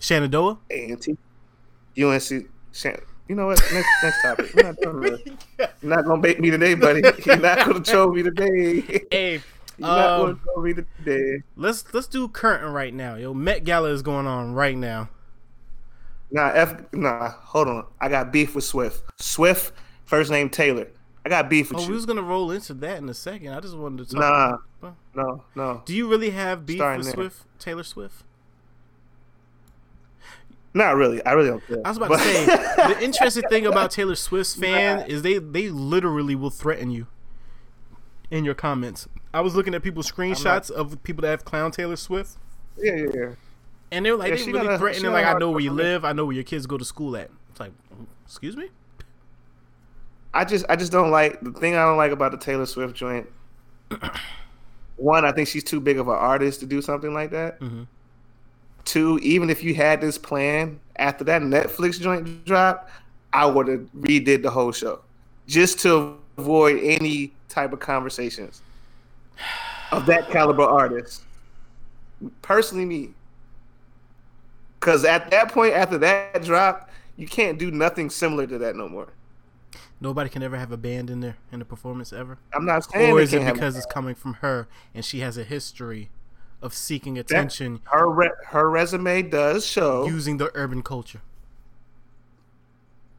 Shenandoah. 0.00 0.58
A&T, 0.70 1.16
UNC. 2.02 2.46
Shan- 2.72 3.00
You 3.28 3.34
know 3.34 3.46
what? 3.46 3.60
Next 3.72 3.88
next 4.02 4.22
topic. 4.22 4.54
Not, 4.56 4.76
this. 5.02 5.20
You're 5.58 5.68
not 5.96 6.04
gonna 6.04 6.20
bait 6.20 6.38
me 6.40 6.50
today, 6.50 6.74
buddy. 6.74 7.02
You're 7.24 7.36
not 7.38 7.58
gonna 7.66 7.80
troll 7.80 8.12
me 8.12 8.22
today. 8.22 9.04
Hey, 9.10 9.40
You're 9.78 9.88
not 9.88 10.18
gonna 10.18 10.32
um, 10.32 10.40
troll 10.42 10.62
me 10.64 10.74
today. 10.74 11.42
let's 11.56 11.84
let's 11.94 12.06
do 12.06 12.28
curtain 12.28 12.72
right 12.72 12.92
now. 12.92 13.14
Yo, 13.16 13.32
Met 13.34 13.64
Gala 13.64 13.90
is 13.90 14.02
going 14.02 14.26
on 14.26 14.52
right 14.54 14.76
now. 14.76 15.08
Nah, 16.30 16.48
F. 16.54 16.92
Nah, 16.92 17.30
hold 17.30 17.68
on. 17.68 17.86
I 18.00 18.08
got 18.08 18.32
beef 18.32 18.54
with 18.54 18.64
Swift. 18.64 19.02
Swift, 19.20 19.72
first 20.04 20.30
name 20.30 20.48
Taylor. 20.50 20.88
I 21.26 21.28
got 21.28 21.50
beef 21.50 21.70
with 21.70 21.80
Oh, 21.80 21.82
you. 21.82 21.88
we 21.88 21.94
was 21.96 22.06
gonna 22.06 22.22
roll 22.22 22.52
into 22.52 22.72
that 22.74 22.98
in 22.98 23.08
a 23.08 23.14
second. 23.14 23.52
I 23.52 23.58
just 23.58 23.76
wanted 23.76 24.06
to 24.08 24.14
talk. 24.14 24.20
Nah, 24.20 24.58
about- 24.80 24.96
no, 25.16 25.42
no, 25.56 25.82
Do 25.84 25.92
you 25.92 26.08
really 26.08 26.30
have 26.30 26.64
beef 26.64 26.76
Starting 26.78 26.98
with 26.98 27.06
there. 27.06 27.14
Swift, 27.14 27.44
Taylor 27.58 27.82
Swift? 27.82 28.22
not 30.72 30.94
really. 30.94 31.24
I 31.24 31.32
really 31.32 31.48
don't 31.48 31.66
care. 31.66 31.78
I 31.84 31.88
was 31.88 31.96
about 31.96 32.10
But- 32.10 32.18
to 32.18 32.22
say 32.24 32.46
the 32.94 33.00
interesting 33.02 33.42
thing 33.48 33.66
about 33.66 33.90
Taylor 33.90 34.14
Swift's 34.14 34.54
fan 34.54 35.04
is 35.08 35.22
they 35.22 35.38
they 35.38 35.68
literally 35.68 36.34
will 36.34 36.50
threaten 36.50 36.90
you 36.90 37.06
in 38.30 38.44
your 38.44 38.54
comments. 38.54 39.08
I 39.34 39.40
was 39.40 39.54
looking 39.56 39.74
at 39.74 39.82
people's 39.82 40.10
screenshots 40.10 40.70
of 40.70 41.02
people 41.02 41.22
that 41.22 41.28
have 41.30 41.44
clown 41.44 41.70
Taylor 41.72 41.96
Swift, 41.96 42.36
yeah, 42.78 42.94
yeah, 42.94 43.06
yeah. 43.14 43.28
and 43.90 44.04
they're 44.06 44.16
like 44.16 44.30
Yeah, 44.38 44.44
they 44.44 44.52
really 44.52 44.78
threatening 44.78 45.12
like 45.12 45.26
I 45.26 45.36
know 45.38 45.50
where 45.50 45.60
you 45.60 45.72
live, 45.72 46.04
I 46.04 46.12
know 46.12 46.26
where 46.26 46.34
your 46.34 46.44
kids 46.44 46.66
go 46.66 46.78
to 46.78 46.84
school 46.84 47.16
at. 47.16 47.30
It's 47.50 47.58
like, 47.60 47.72
excuse 48.24 48.56
me. 48.56 48.68
I 50.36 50.44
just, 50.44 50.66
I 50.68 50.76
just 50.76 50.92
don't 50.92 51.10
like 51.10 51.40
the 51.40 51.50
thing. 51.50 51.76
I 51.76 51.84
don't 51.84 51.96
like 51.96 52.12
about 52.12 52.30
the 52.30 52.36
Taylor 52.38 52.66
Swift 52.66 52.94
joint. 52.94 53.26
One, 54.96 55.24
I 55.24 55.32
think 55.32 55.48
she's 55.48 55.64
too 55.64 55.80
big 55.80 55.98
of 55.98 56.08
an 56.08 56.14
artist 56.14 56.60
to 56.60 56.66
do 56.66 56.82
something 56.82 57.14
like 57.14 57.30
that. 57.30 57.58
Mhm. 57.60 57.86
Two, 58.84 59.18
even 59.22 59.48
if 59.48 59.64
you 59.64 59.74
had 59.74 60.00
this 60.00 60.18
plan 60.18 60.78
after 60.96 61.24
that 61.24 61.40
Netflix 61.42 61.98
joint 61.98 62.44
drop, 62.44 62.88
I 63.32 63.46
would 63.46 63.66
have 63.68 63.80
redid 63.98 64.42
the 64.42 64.50
whole 64.50 64.72
show 64.72 65.00
just 65.46 65.80
to 65.80 66.16
avoid 66.36 66.80
any 66.82 67.32
type 67.48 67.72
of 67.72 67.80
conversations 67.80 68.60
of 69.90 70.04
that 70.06 70.30
caliber 70.30 70.62
artist. 70.62 71.22
Personally, 72.42 72.84
me. 72.84 73.10
Because 74.78 75.04
at 75.04 75.30
that 75.30 75.50
point, 75.50 75.72
after 75.74 75.98
that 75.98 76.44
drop, 76.44 76.90
you 77.16 77.26
can't 77.26 77.58
do 77.58 77.70
nothing 77.70 78.10
similar 78.10 78.46
to 78.46 78.58
that 78.58 78.76
no 78.76 78.88
more. 78.88 79.08
Nobody 80.00 80.28
can 80.28 80.42
ever 80.42 80.56
have 80.58 80.70
a 80.72 80.76
band 80.76 81.08
in 81.10 81.20
there 81.20 81.36
in 81.50 81.62
a 81.62 81.64
performance 81.64 82.12
ever. 82.12 82.38
I'm 82.52 82.66
not 82.66 82.84
saying 82.84 83.12
Or 83.12 83.20
is 83.20 83.32
it 83.32 83.50
because 83.52 83.76
it's 83.76 83.86
coming 83.86 84.14
from 84.14 84.34
her 84.34 84.68
and 84.94 85.04
she 85.04 85.20
has 85.20 85.38
a 85.38 85.44
history 85.44 86.10
of 86.62 86.74
seeking 86.74 87.18
attention 87.18 87.80
her 87.84 88.08
re- 88.10 88.30
her 88.48 88.68
resume 88.70 89.22
does 89.22 89.66
show. 89.66 90.06
using 90.06 90.36
the 90.38 90.50
urban 90.54 90.82
culture? 90.82 91.20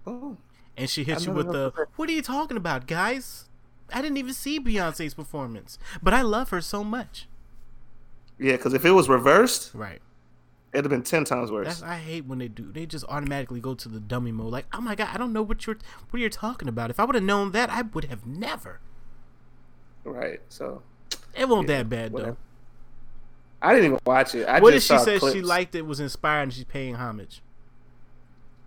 Oh, 0.06 0.38
And 0.78 0.90
she 0.90 1.04
hits 1.04 1.26
you 1.26 1.32
with 1.34 1.52
the, 1.52 1.72
what 1.96 2.10
are 2.10 2.14
you 2.14 2.22
talking 2.22 2.58
about, 2.58 2.88
guys? 2.88 3.46
I 3.92 4.02
didn't 4.02 4.18
even 4.18 4.34
see 4.34 4.60
Beyonce's 4.60 5.14
performance, 5.14 5.78
but 6.02 6.14
I 6.14 6.22
love 6.22 6.50
her 6.50 6.62
so 6.62 6.84
much. 6.84 7.28
yeah, 8.40 8.54
because 8.54 8.74
if 8.74 8.86
it 8.86 8.92
was 8.92 9.10
reversed, 9.10 9.72
Right. 9.74 10.02
It'd 10.74 10.86
have 10.86 10.90
been 10.90 11.04
ten 11.04 11.24
times 11.26 11.52
worse. 11.52 11.68
That's 11.68 11.82
I 11.82 11.98
hate 11.98 12.26
when 12.26 12.40
they 12.40 12.48
do. 12.48 12.72
They 12.72 12.86
just 12.86 13.06
automatically 13.10 13.60
go 13.60 13.74
to 13.76 13.90
the 13.90 14.00
dummy 14.00 14.32
mode. 14.32 14.52
Like, 14.52 14.66
oh 14.74 14.82
my 14.82 14.96
god, 14.96 15.10
I 15.14 15.18
don't 15.18 15.34
know 15.34 15.42
what 15.42 15.66
you're 15.66 15.78
what 16.10 16.20
you're 16.20 16.30
talking 16.30 16.68
about. 16.68 16.90
If 16.90 17.00
I 17.00 17.06
would 17.06 17.16
have 17.16 17.24
known 17.24 17.52
that, 17.52 17.70
I 17.70 17.82
would 17.84 18.06
have 18.06 18.26
never. 18.26 18.80
right. 20.04 20.40
So 20.50 20.82
It 21.36 21.48
won't 21.50 21.68
Yeah, 21.70 21.78
that 21.80 21.90
bad 21.90 22.12
whatever. 22.14 22.32
though. 22.32 22.38
I 23.62 23.74
didn't 23.74 23.86
even 23.86 24.00
watch 24.06 24.36
it. 24.36 24.48
I 24.48 24.60
what 24.60 24.72
did 24.72 24.78
just 24.82 24.88
she 24.88 24.98
saw 24.98 25.04
say? 25.04 25.34
She 25.34 25.42
liked 25.42 25.74
it, 25.76 25.82
was 25.86 26.00
inspired, 26.00 26.44
and 26.44 26.54
she's 26.54 26.64
paying 26.64 26.96
homage. 26.96 27.42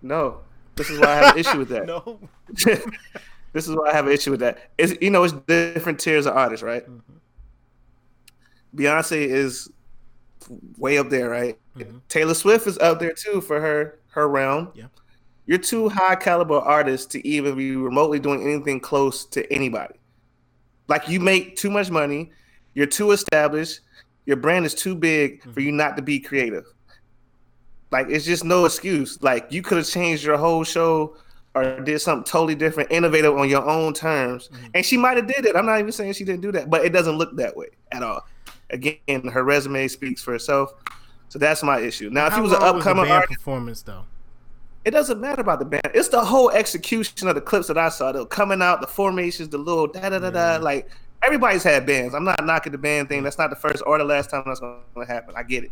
No, 0.01 0.39
this 0.75 0.89
is 0.89 0.99
why 0.99 1.07
I 1.07 1.15
have 1.15 1.33
an 1.35 1.39
issue 1.39 1.57
with 1.57 1.69
that. 1.69 1.85
No. 1.87 2.19
this 3.53 3.67
is 3.67 3.75
why 3.75 3.89
I 3.89 3.93
have 3.93 4.07
an 4.07 4.13
issue 4.13 4.31
with 4.31 4.39
that. 4.41 4.69
Is 4.77 4.97
you 5.01 5.09
know, 5.09 5.23
it's 5.23 5.33
different 5.33 5.99
tiers 5.99 6.25
of 6.25 6.35
artists, 6.35 6.63
right? 6.63 6.83
Mm-hmm. 6.83 7.17
Beyonce 8.75 9.25
is 9.27 9.69
way 10.77 10.97
up 10.97 11.09
there, 11.09 11.29
right? 11.29 11.57
Mm-hmm. 11.77 11.97
Taylor 12.09 12.33
Swift 12.33 12.67
is 12.67 12.77
up 12.79 12.99
there 12.99 13.13
too 13.13 13.41
for 13.41 13.59
her 13.59 13.99
her 14.09 14.27
realm. 14.27 14.71
Yeah. 14.73 14.85
You're 15.45 15.57
too 15.57 15.89
high 15.89 16.15
caliber 16.15 16.59
artists 16.59 17.07
to 17.07 17.27
even 17.27 17.55
be 17.55 17.75
remotely 17.75 18.19
doing 18.19 18.43
anything 18.43 18.79
close 18.79 19.25
to 19.27 19.51
anybody. 19.51 19.95
Like 20.87 21.07
you 21.07 21.19
make 21.19 21.55
too 21.55 21.69
much 21.69 21.89
money, 21.89 22.31
you're 22.73 22.85
too 22.85 23.11
established, 23.11 23.81
your 24.25 24.37
brand 24.37 24.65
is 24.65 24.75
too 24.75 24.95
big 24.95 25.41
for 25.53 25.61
you 25.61 25.71
not 25.71 25.95
to 25.97 26.01
be 26.01 26.19
creative. 26.19 26.65
Like 27.91 28.07
it's 28.09 28.25
just 28.25 28.43
no 28.45 28.65
excuse. 28.65 29.21
Like 29.21 29.51
you 29.51 29.61
could 29.61 29.77
have 29.77 29.87
changed 29.87 30.23
your 30.23 30.37
whole 30.37 30.63
show 30.63 31.17
or 31.53 31.81
did 31.81 31.99
something 31.99 32.23
totally 32.23 32.55
different, 32.55 32.91
innovative 32.91 33.37
on 33.37 33.49
your 33.49 33.67
own 33.67 33.93
terms. 33.93 34.49
And 34.73 34.85
she 34.85 34.95
might 34.95 35.17
have 35.17 35.27
did 35.27 35.45
it. 35.45 35.55
I'm 35.55 35.65
not 35.65 35.79
even 35.79 35.91
saying 35.91 36.13
she 36.13 36.23
didn't 36.23 36.41
do 36.41 36.51
that, 36.53 36.69
but 36.69 36.85
it 36.85 36.93
doesn't 36.93 37.17
look 37.17 37.35
that 37.37 37.55
way 37.57 37.67
at 37.91 38.03
all. 38.03 38.25
Again, 38.71 39.27
her 39.27 39.43
resume 39.43 39.87
speaks 39.87 40.21
for 40.21 40.33
itself. 40.35 40.73
So 41.29 41.39
that's 41.39 41.63
my 41.63 41.79
issue. 41.79 42.09
Now, 42.09 42.25
if 42.27 42.31
How 42.33 42.37
he 42.37 42.41
was 42.43 42.51
an 42.53 42.59
the 42.59 42.65
upcoming 42.65 43.03
band 43.03 43.13
artist, 43.13 43.33
performance 43.39 43.81
though. 43.83 44.03
it 44.83 44.91
doesn't 44.91 45.19
matter 45.21 45.41
about 45.41 45.59
the 45.59 45.65
band. 45.65 45.83
It's 45.93 46.09
the 46.09 46.23
whole 46.23 46.49
execution 46.51 47.27
of 47.27 47.35
the 47.35 47.41
clips 47.41 47.67
that 47.67 47.77
I 47.77 47.89
saw. 47.89 48.11
They're 48.11 48.25
coming 48.25 48.61
out, 48.61 48.81
the 48.81 48.87
formations, 48.87 49.49
the 49.49 49.57
little 49.57 49.87
da 49.87 50.09
da 50.09 50.19
da 50.19 50.29
da. 50.29 50.57
Like 50.61 50.89
everybody's 51.23 51.63
had 51.63 51.85
bands. 51.85 52.13
I'm 52.15 52.23
not 52.25 52.43
knocking 52.45 52.71
the 52.71 52.77
band 52.77 53.07
thing. 53.09 53.23
That's 53.23 53.37
not 53.37 53.49
the 53.49 53.55
first 53.55 53.81
or 53.85 53.97
the 53.97 54.03
last 54.03 54.29
time 54.29 54.43
that's 54.45 54.59
going 54.59 54.79
to 54.97 55.05
happen. 55.05 55.33
I 55.37 55.43
get 55.43 55.63
it. 55.63 55.71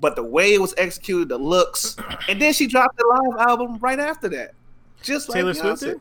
But 0.00 0.16
the 0.16 0.22
way 0.24 0.54
it 0.54 0.60
was 0.60 0.74
executed, 0.78 1.28
the 1.28 1.38
looks, 1.38 1.96
and 2.28 2.40
then 2.40 2.52
she 2.52 2.66
dropped 2.66 2.96
the 2.98 3.06
live 3.06 3.46
album 3.48 3.78
right 3.78 3.98
after 4.00 4.28
that. 4.30 4.54
Just 5.02 5.28
like 5.28 5.36
Taylor 5.36 5.54
Swift 5.54 5.80
did? 5.80 6.00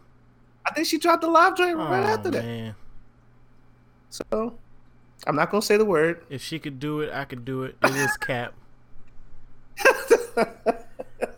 I 0.65 0.71
think 0.74 0.86
she 0.88 0.98
dropped 1.00 1.21
the 1.21 1.27
live 1.29 1.55
joint 1.57 1.77
right 1.77 2.03
Oh, 2.03 2.07
after 2.07 2.29
that. 2.31 2.75
So 4.10 4.55
I'm 5.27 5.35
not 5.35 5.51
gonna 5.51 5.61
say 5.61 5.77
the 5.77 5.85
word. 5.85 6.23
If 6.29 6.41
she 6.41 6.59
could 6.59 6.79
do 6.79 7.01
it, 7.01 7.13
I 7.13 7.25
could 7.25 7.45
do 7.45 7.63
it. 7.63 7.75
It 7.83 7.95
is 7.95 8.17
cap. 8.17 8.53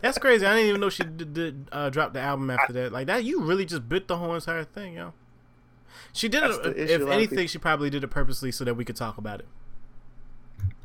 That's 0.00 0.18
crazy. 0.18 0.44
I 0.46 0.54
didn't 0.54 0.68
even 0.68 0.80
know 0.80 0.90
she 0.90 1.04
did, 1.04 1.34
did 1.34 1.68
uh, 1.72 1.90
drop 1.90 2.12
the 2.12 2.20
album 2.20 2.50
after 2.50 2.72
that. 2.74 2.92
Like 2.92 3.06
that, 3.06 3.24
you 3.24 3.42
really 3.42 3.64
just 3.64 3.88
bit 3.88 4.08
the 4.08 4.16
whole 4.16 4.34
entire 4.34 4.64
thing, 4.64 4.94
yo. 4.94 5.12
She 6.12 6.28
did 6.28 6.42
That's 6.42 6.58
it. 6.58 6.66
If 6.76 6.90
issue, 6.90 7.02
a 7.02 7.04
lot 7.04 7.06
of 7.08 7.12
anything, 7.14 7.38
people- 7.38 7.48
she 7.48 7.58
probably 7.58 7.90
did 7.90 8.04
it 8.04 8.08
purposely 8.08 8.52
so 8.52 8.64
that 8.64 8.74
we 8.74 8.84
could 8.84 8.96
talk 8.96 9.18
about 9.18 9.40
it. 9.40 9.46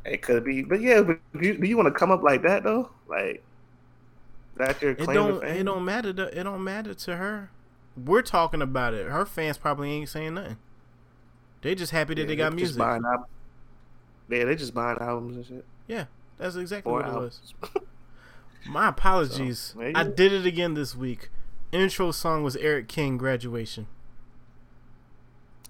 It 0.04 0.22
could 0.22 0.44
be, 0.44 0.62
but 0.62 0.80
yeah. 0.80 1.02
But 1.02 1.18
do 1.38 1.46
you, 1.46 1.54
you 1.54 1.76
want 1.76 1.86
to 1.86 1.98
come 1.98 2.10
up 2.10 2.22
like 2.22 2.42
that 2.42 2.62
though? 2.62 2.90
Like 3.08 3.42
that 4.56 4.80
your 4.80 4.92
It 4.92 4.98
claim 5.00 5.14
don't. 5.14 5.34
to 5.34 5.40
fame? 5.40 5.56
It 5.56 5.64
don't 5.64 5.84
matter. 5.84 6.12
To, 6.12 6.40
it 6.40 6.42
don't 6.44 6.64
matter 6.64 6.94
to 6.94 7.16
her. 7.16 7.50
We're 7.96 8.22
talking 8.22 8.62
about 8.62 8.94
it. 8.94 9.06
Her 9.08 9.26
fans 9.26 9.58
probably 9.58 9.90
ain't 9.90 10.08
saying 10.08 10.34
nothing. 10.34 10.56
They 11.62 11.74
just 11.74 11.92
happy 11.92 12.14
that 12.14 12.22
Yeah, 12.22 12.26
they 12.26 12.36
got 12.36 12.54
music. 12.54 12.78
buying 12.78 13.02
Yeah, 14.28 14.44
they 14.44 14.54
just 14.56 14.74
buying 14.74 14.98
albums 14.98 15.36
and 15.36 15.46
shit. 15.46 15.64
Yeah, 15.86 16.04
that's 16.38 16.56
exactly 16.56 16.90
Or 16.92 17.00
what 17.02 17.08
it 17.08 17.14
was. 17.14 17.54
My 18.68 18.88
apologies. 18.88 19.74
you 19.78 19.92
I 19.94 20.04
did 20.04 20.32
it 20.32 20.46
again 20.46 20.74
this 20.74 20.94
week. 20.94 21.30
Intro 21.72 22.10
song 22.10 22.42
was 22.42 22.56
Eric 22.56 22.88
King, 22.88 23.16
Graduation. 23.16 23.86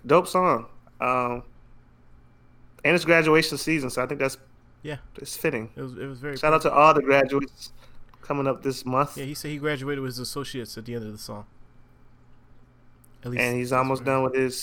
Dope 0.06 0.26
song. 0.26 0.66
Um, 1.00 1.42
and 2.84 2.94
it's 2.94 3.04
graduation 3.04 3.58
season, 3.58 3.90
so 3.90 4.02
I 4.02 4.06
think 4.06 4.20
that's 4.20 4.38
Yeah, 4.82 4.96
it's 5.16 5.36
fitting. 5.36 5.70
it 5.76 5.82
was. 5.82 5.92
It 5.98 6.06
was 6.06 6.18
very. 6.18 6.36
Shout 6.36 6.54
out 6.54 6.62
to 6.62 6.72
all 6.72 6.94
the 6.94 7.02
graduates 7.02 7.72
coming 8.22 8.46
up 8.46 8.62
this 8.62 8.86
month, 8.86 9.18
Yeah, 9.18 9.24
he 9.24 9.34
said 9.34 9.50
he 9.50 9.58
graduated 9.58 10.00
with 10.02 10.10
his 10.10 10.18
associates 10.18 10.78
at 10.78 10.84
the 10.84 10.94
end 10.94 11.04
of 11.04 11.12
the 11.12 11.18
song. 11.18 11.46
At 13.24 13.30
least 13.32 13.42
and 13.42 13.56
he's 13.56 13.72
almost 13.72 14.00
what- 14.02 14.06
done 14.06 14.22
with 14.22 14.34
his 14.34 14.56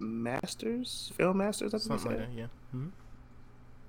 masters, 0.00 1.12
film 1.16 1.38
masters. 1.38 1.74
I 1.74 1.78
think 1.78 2.00
Something 2.00 2.10
like 2.18 2.28
that. 2.28 2.32
Yeah. 2.36 2.46
hmm 2.72 2.88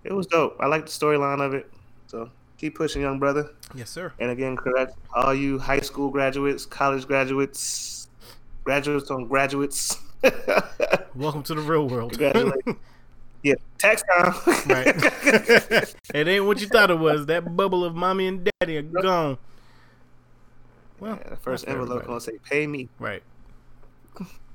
It 0.04 0.14
was 0.14 0.28
dope. 0.28 0.58
I 0.60 0.68
like 0.68 0.86
the 0.86 0.92
storyline 0.92 1.42
of 1.46 1.54
it. 1.54 1.72
So 2.08 2.30
keep 2.58 2.76
pushing, 2.76 3.02
young 3.02 3.20
brother. 3.20 3.52
Yes, 3.76 3.90
sir. 3.90 4.14
And 4.20 4.32
again, 4.32 4.56
correct 4.58 4.94
all 5.14 5.34
you 5.34 5.60
high 5.60 5.80
school 5.82 6.10
graduates, 6.10 6.66
college 6.66 7.06
graduates. 7.08 8.08
graduates 8.64 9.10
on 9.12 9.28
graduates. 9.28 9.98
Welcome 11.16 11.44
to 11.44 11.56
the 11.56 11.62
real 11.62 11.88
world. 11.88 12.18
Yeah, 13.42 13.54
tax 13.78 14.04
time. 14.04 14.34
right. 14.68 14.86
it 16.14 16.28
ain't 16.28 16.44
what 16.44 16.60
you 16.60 16.68
thought 16.68 16.92
it 16.92 17.00
was. 17.00 17.28
That 17.28 17.56
bubble 17.56 17.86
of 17.86 17.96
mommy 17.96 18.28
and 18.28 18.52
daddy 18.60 18.76
are 18.76 18.82
gone. 18.82 19.38
Well, 21.00 21.18
Yeah, 21.24 21.30
the 21.30 21.36
first 21.38 21.66
envelope 21.66 21.90
everybody. 22.04 22.08
gonna 22.08 22.20
say 22.20 22.38
"Pay 22.44 22.68
me, 22.68 22.90
Right. 23.00 23.24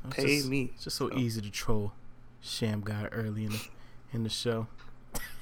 It's 0.07 0.17
pay 0.17 0.37
just- 0.37 0.49
me." 0.49 0.71
It's 0.75 0.85
just 0.85 0.97
so 0.97 1.11
easy 1.15 1.41
to 1.41 1.51
troll 1.51 1.93
Sham 2.41 2.83
guy 2.85 3.09
early 3.13 3.45
in 3.45 3.53
the 3.53 3.63
in 4.13 4.23
the 4.25 4.31
show. 4.31 4.67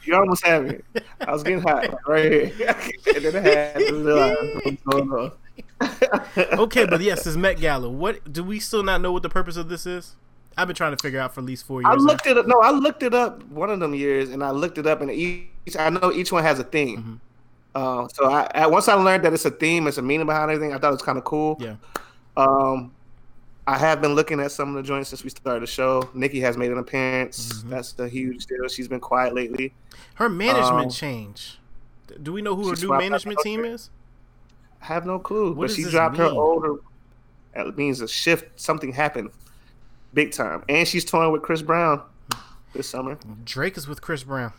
You 0.04 0.16
almost 0.16 0.44
had 0.44 0.64
me. 0.66 0.78
I 1.20 1.32
was 1.32 1.42
getting 1.42 1.60
hot 1.60 1.94
right 2.06 2.52
here, 2.52 2.76
and 3.14 3.24
then 3.24 3.36
I 3.36 3.48
had 3.48 3.78
to 3.78 3.94
realize 3.94 4.78
what's. 4.84 5.36
Okay, 6.58 6.86
but 6.86 7.00
yes, 7.00 7.24
this 7.24 7.36
Met 7.36 7.60
Gala. 7.60 7.88
What 7.88 8.32
do 8.32 8.42
we 8.42 8.58
still 8.58 8.82
not 8.82 9.00
know 9.00 9.12
what 9.12 9.22
the 9.22 9.28
purpose 9.28 9.56
of 9.56 9.68
this 9.68 9.86
is? 9.86 10.16
I've 10.56 10.66
been 10.66 10.76
trying 10.76 10.94
to 10.94 11.02
figure 11.02 11.20
out 11.20 11.34
for 11.34 11.40
at 11.40 11.46
least 11.46 11.64
four 11.64 11.80
years. 11.80 11.90
I 11.90 11.94
now. 11.94 12.02
looked 12.02 12.26
it 12.26 12.36
up. 12.36 12.46
No, 12.46 12.60
I 12.60 12.70
looked 12.70 13.02
it 13.02 13.14
up 13.14 13.42
one 13.48 13.70
of 13.70 13.80
them 13.80 13.94
years, 13.94 14.30
and 14.30 14.42
I 14.44 14.50
looked 14.50 14.78
it 14.78 14.86
up, 14.86 15.00
and 15.00 15.10
each 15.10 15.46
I 15.78 15.88
know 15.88 16.12
each 16.12 16.32
one 16.32 16.42
has 16.42 16.58
a 16.58 16.64
theme. 16.64 16.98
Mm-hmm. 16.98 17.14
Uh, 17.74 18.08
so 18.08 18.30
I, 18.30 18.50
I 18.54 18.66
once 18.66 18.88
I 18.88 18.94
learned 18.94 19.24
that 19.24 19.32
it's 19.32 19.44
a 19.44 19.50
theme, 19.50 19.86
it's 19.86 19.98
a 19.98 20.02
meaning 20.02 20.26
behind 20.26 20.50
everything. 20.50 20.74
I 20.74 20.78
thought 20.78 20.88
it 20.88 20.92
was 20.92 21.02
kind 21.02 21.18
of 21.18 21.24
cool. 21.24 21.56
Yeah. 21.60 21.76
Um, 22.36 22.92
I 23.66 23.78
have 23.78 24.00
been 24.00 24.14
looking 24.14 24.40
at 24.40 24.50
some 24.50 24.70
of 24.70 24.74
the 24.74 24.82
joints 24.82 25.10
since 25.10 25.22
we 25.22 25.30
started 25.30 25.62
the 25.62 25.66
show. 25.68 26.08
Nicki 26.14 26.40
has 26.40 26.56
made 26.56 26.72
an 26.72 26.78
appearance. 26.78 27.52
Mm-hmm. 27.52 27.70
That's 27.70 27.92
the 27.92 28.08
huge 28.08 28.46
deal. 28.46 28.66
She's 28.68 28.88
been 28.88 28.98
quiet 29.00 29.34
lately. 29.34 29.72
Her 30.14 30.28
management 30.28 30.86
Um, 30.86 30.90
change. 30.90 31.58
Do 32.22 32.32
we 32.32 32.42
know 32.42 32.56
who 32.56 32.68
her 32.68 32.76
new 32.76 32.88
management 32.88 33.38
team 33.42 33.64
is? 33.64 33.90
I 34.82 34.86
have 34.86 35.06
no 35.06 35.18
clue, 35.20 35.52
What 35.52 35.68
but 35.68 35.76
she 35.76 35.84
dropped 35.84 36.16
her 36.16 36.26
mean? 36.28 36.36
older. 36.36 36.74
That 37.54 37.76
means 37.78 38.00
a 38.00 38.08
shift. 38.08 38.58
Something 38.60 38.92
happened, 38.92 39.30
big 40.12 40.32
time. 40.32 40.64
And 40.68 40.86
she's 40.88 41.04
touring 41.04 41.30
with 41.30 41.42
Chris 41.42 41.62
Brown 41.62 42.02
this 42.74 42.88
summer. 42.88 43.16
Drake 43.44 43.76
is 43.76 43.86
with 43.86 44.02
Chris 44.02 44.24
Brown. 44.24 44.52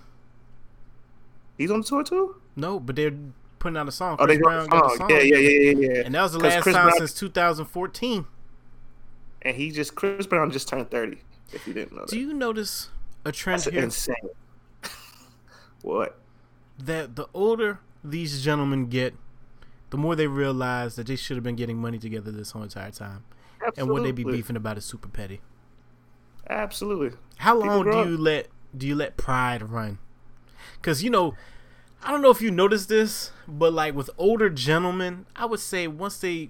He's 1.58 1.70
on 1.72 1.82
the 1.82 1.86
tour 1.86 2.04
too. 2.04 2.38
No, 2.56 2.80
but 2.80 2.96
they're 2.96 3.14
putting 3.60 3.76
out 3.78 3.88
a 3.88 3.92
song. 3.92 4.16
Oh, 4.20 4.26
Chris 4.26 4.38
they 4.38 4.42
Brown 4.42 4.68
got 4.68 4.94
a 4.94 4.98
song. 4.98 5.10
Yeah, 5.10 5.20
yeah, 5.20 5.38
yeah, 5.38 5.72
yeah, 5.72 5.72
yeah. 5.96 6.02
And 6.06 6.16
that 6.16 6.22
was 6.24 6.32
the 6.34 6.40
last 6.40 6.64
Chris 6.64 6.74
time 6.76 6.86
Brown- 6.88 6.98
since 7.00 7.14
2014. 7.14 8.26
And 9.44 9.56
he 9.56 9.72
just 9.72 9.96
Chris 9.96 10.26
Brown 10.26 10.52
just 10.52 10.68
turned 10.68 10.90
thirty. 10.90 11.20
If 11.52 11.68
you 11.68 11.74
didn't 11.74 11.94
know 11.94 12.02
that, 12.02 12.10
Do 12.10 12.20
you 12.20 12.34
notice 12.34 12.90
a 13.26 13.32
trend 13.32 13.62
that's 13.62 13.74
here 13.74 13.84
insane. 13.84 14.16
what? 15.82 16.20
that 16.80 17.16
the 17.16 17.28
older 17.34 17.80
these 18.04 18.44
gentlemen 18.44 18.88
get, 18.88 19.16
the 19.90 19.98
more 19.98 20.16
they 20.16 20.28
realize 20.28 20.96
that 20.96 21.08
they 21.08 21.16
should 21.16 21.38
have 21.38 21.44
been 21.44 21.56
getting 21.56 21.78
money 21.78 21.98
together 21.98 22.32
this 22.32 22.52
whole 22.52 22.64
entire 22.64 22.92
time, 22.92 23.24
and 23.78 23.90
what 23.90 24.04
they 24.04 24.12
be 24.12 24.24
beefing 24.24 24.56
about 24.56 24.78
is 24.78 24.86
super 24.86 25.08
petty. 25.08 25.42
Absolutely. 26.50 27.18
How 27.38 27.56
People 27.56 27.84
long 27.84 27.92
do 27.92 28.10
you 28.10 28.18
let 28.18 28.48
do 28.76 28.88
you 28.88 28.96
let 28.96 29.18
pride 29.18 29.70
run? 29.70 30.00
Because 30.76 31.04
you 31.04 31.10
know, 31.10 31.36
I 32.04 32.12
don't 32.12 32.22
know 32.22 32.32
if 32.32 32.42
you 32.42 32.52
noticed 32.52 32.90
this, 32.90 33.32
but 33.48 33.72
like 33.72 33.96
with 33.96 34.10
older 34.18 34.50
gentlemen, 34.50 35.26
I 35.36 35.46
would 35.46 35.62
say 35.62 35.88
once 35.88 36.18
they 36.18 36.50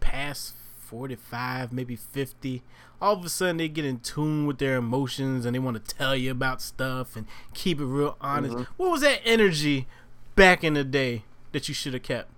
pass 0.00 0.52
forty 0.86 1.16
five, 1.16 1.72
maybe 1.72 1.96
fifty, 1.96 2.62
all 3.00 3.14
of 3.14 3.24
a 3.24 3.28
sudden 3.28 3.58
they 3.58 3.68
get 3.68 3.84
in 3.84 4.00
tune 4.00 4.46
with 4.46 4.58
their 4.58 4.76
emotions 4.76 5.44
and 5.44 5.54
they 5.54 5.58
want 5.58 5.84
to 5.84 5.94
tell 5.94 6.14
you 6.14 6.30
about 6.30 6.62
stuff 6.62 7.16
and 7.16 7.26
keep 7.54 7.80
it 7.80 7.84
real 7.84 8.16
honest. 8.20 8.54
Mm-hmm. 8.54 8.72
What 8.76 8.90
was 8.90 9.00
that 9.02 9.20
energy 9.24 9.86
back 10.34 10.62
in 10.62 10.74
the 10.74 10.84
day 10.84 11.24
that 11.52 11.68
you 11.68 11.74
should 11.74 11.94
have 11.94 12.02
kept? 12.02 12.30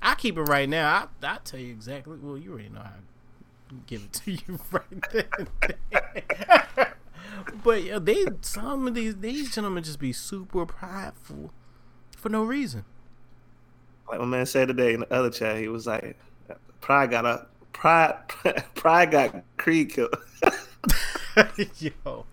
I 0.00 0.14
keep 0.14 0.38
it 0.38 0.42
right 0.42 0.68
now. 0.68 1.08
I 1.22 1.26
I 1.26 1.38
tell 1.44 1.60
you 1.60 1.72
exactly. 1.72 2.16
Well, 2.20 2.38
you 2.38 2.52
already 2.52 2.68
know 2.68 2.80
how 2.80 2.90
I 2.90 3.74
give 3.86 4.02
it 4.04 4.12
to 4.12 4.30
you 4.32 4.58
right 4.70 5.04
then. 5.12 5.48
but 7.64 7.82
yeah, 7.82 7.98
they 7.98 8.26
some 8.40 8.86
of 8.86 8.94
these 8.94 9.16
these 9.16 9.54
gentlemen 9.54 9.82
just 9.82 9.98
be 9.98 10.12
super 10.12 10.66
prideful 10.66 11.52
for 12.16 12.28
no 12.28 12.44
reason. 12.44 12.84
Like 14.08 14.20
my 14.20 14.26
man 14.26 14.46
said 14.46 14.68
today 14.68 14.94
in 14.94 15.00
the 15.00 15.12
other 15.12 15.30
chat, 15.30 15.58
he 15.58 15.68
was 15.68 15.86
like, 15.86 16.16
"Pride 16.80 17.10
got 17.10 17.24
a 17.26 17.46
pride. 17.72 18.16
Pride 18.74 19.10
got 19.10 19.42
Creed 19.56 19.90
killed." 19.90 20.14
Yo, 21.78 22.24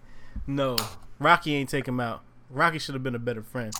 no, 0.47 0.77
Rocky 1.19 1.55
ain't 1.55 1.69
take 1.69 1.87
him 1.87 1.99
out. 1.99 2.21
Rocky 2.49 2.79
should 2.79 2.93
have 2.95 3.03
been 3.03 3.15
a 3.15 3.19
better 3.19 3.41
friend. 3.43 3.73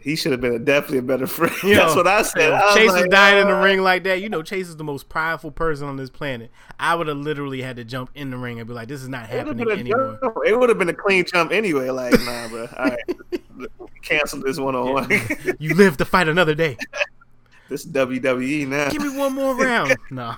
he 0.00 0.16
should 0.16 0.32
have 0.32 0.40
been 0.40 0.54
a, 0.54 0.58
definitely 0.58 0.98
a 0.98 1.02
better 1.02 1.26
friend. 1.26 1.54
You 1.62 1.76
That's 1.76 1.94
what 1.94 2.06
I 2.06 2.22
said. 2.22 2.52
I 2.52 2.74
Chase 2.74 2.90
like, 2.90 3.10
dying 3.10 3.40
in 3.42 3.48
the 3.48 3.56
"Uh, 3.56 3.62
ring 3.64 3.80
like 3.82 4.04
that. 4.04 4.20
You 4.20 4.28
know, 4.28 4.42
Chase 4.42 4.68
is 4.68 4.76
the 4.76 4.84
most 4.84 5.08
prideful 5.08 5.50
person 5.52 5.86
on 5.88 5.96
this 5.96 6.10
planet. 6.10 6.50
I 6.78 6.94
would 6.94 7.06
have 7.06 7.16
literally 7.16 7.62
had 7.62 7.76
to 7.76 7.84
jump 7.84 8.10
in 8.14 8.30
the 8.30 8.36
ring 8.36 8.58
and 8.58 8.66
be 8.68 8.74
like, 8.74 8.88
"This 8.88 9.00
is 9.02 9.08
not 9.08 9.30
It 9.30 9.46
would 9.46 9.58
have 9.58 9.68
happening 9.68 9.92
anymore." 9.92 10.18
jump. 10.22 10.36
It 10.44 10.58
would 10.58 10.68
have 10.68 10.78
been 10.78 10.88
a 10.88 10.94
clean 10.94 11.24
jump 11.24 11.52
anyway. 11.52 11.90
Like, 11.90 12.12
nah, 12.20 12.48
bro. 12.48 12.68
All 12.76 12.84
right, 12.84 12.98
cancel 14.02 14.40
this 14.42 14.58
one 14.58 14.74
on 14.74 14.92
one. 14.92 15.08
You 15.58 15.74
live 15.74 15.96
to 15.98 16.04
fight 16.04 16.28
another 16.28 16.54
day. 16.54 16.76
This 17.68 17.84
WWE 17.86 18.66
now. 18.68 18.90
Give 18.90 19.02
me 19.02 19.16
one 19.16 19.34
more 19.34 19.54
round. 19.54 19.96
Nah, 20.10 20.36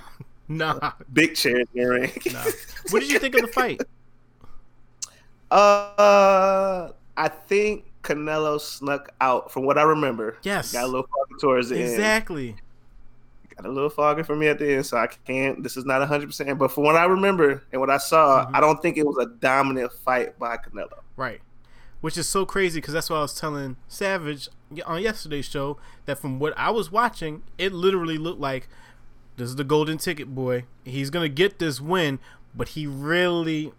nah, 0.49 0.93
Big 1.13 1.37
chair 1.37 1.61
in 1.61 1.67
the 1.75 1.85
ring. 1.85 2.13
nah. 2.33 2.43
What 2.91 3.01
did 3.01 3.11
you 3.13 3.19
think 3.21 3.35
of 3.37 3.43
the 3.43 3.47
fight? 3.49 3.81
Uh, 5.51 6.91
I 7.17 7.29
think 7.29 7.85
Canelo 8.03 8.61
snuck 8.61 9.13
out 9.21 9.51
from 9.51 9.65
what 9.65 9.79
I 9.79 9.83
remember. 9.83 10.37
Yes. 10.43 10.73
got 10.73 10.85
a 10.85 10.87
little 10.87 11.03
foggy 11.09 11.41
towards 11.41 11.69
the 11.71 11.77
end. 11.77 11.91
Exactly. 11.91 12.57
Got 13.57 13.67
a 13.67 13.69
little 13.73 13.91
foggy 13.91 14.23
for 14.23 14.37
me 14.37 14.47
at 14.49 14.59
the 14.59 14.75
end, 14.77 14.87
so 14.87 14.97
I 14.97 15.09
can't. 15.09 15.63
This 15.63 15.77
is 15.77 15.85
not 15.85 16.07
hundred 16.07 16.29
percent, 16.29 16.57
but 16.59 16.71
from 16.73 16.85
what 16.85 16.97
I 16.97 17.05
remember 17.05 17.63
and 17.73 17.81
what 17.81 17.91
I 17.91 17.99
saw, 17.99 18.47
Mhm. 18.47 18.55
I 18.55 18.61
don't 18.61 18.81
think 18.81 18.97
it 18.97 19.05
was 19.07 19.17
a 19.19 19.27
dominant 19.27 19.93
fight 19.93 20.39
by 20.39 20.57
Canelo. 20.57 21.01
Right. 21.17 21.41
Which 22.01 22.17
is 22.17 22.29
so 22.29 22.47
crazy 22.47 22.81
because 22.81 22.95
that's 22.95 23.11
what 23.11 23.17
I 23.17 23.23
was 23.23 23.35
telling 23.39 23.77
Savage 23.89 24.49
on 24.87 25.03
yesterday's 25.03 25.47
show 25.47 25.79
that 26.07 26.19
from 26.19 26.39
what 26.39 26.53
I 26.57 26.71
was 26.71 26.91
watching, 26.93 27.43
it 27.59 27.73
literally 27.73 28.19
looked 28.19 28.41
like 28.41 28.69
this 29.37 29.49
is 29.49 29.57
the 29.57 29.65
golden 29.65 29.99
ticket 29.99 30.35
boy. 30.35 30.65
He's 30.85 31.11
gonna 31.11 31.29
get 31.29 31.59
this 31.59 31.81
win, 31.81 32.19
but 32.55 32.69
he 32.71 32.87
really. 32.87 33.73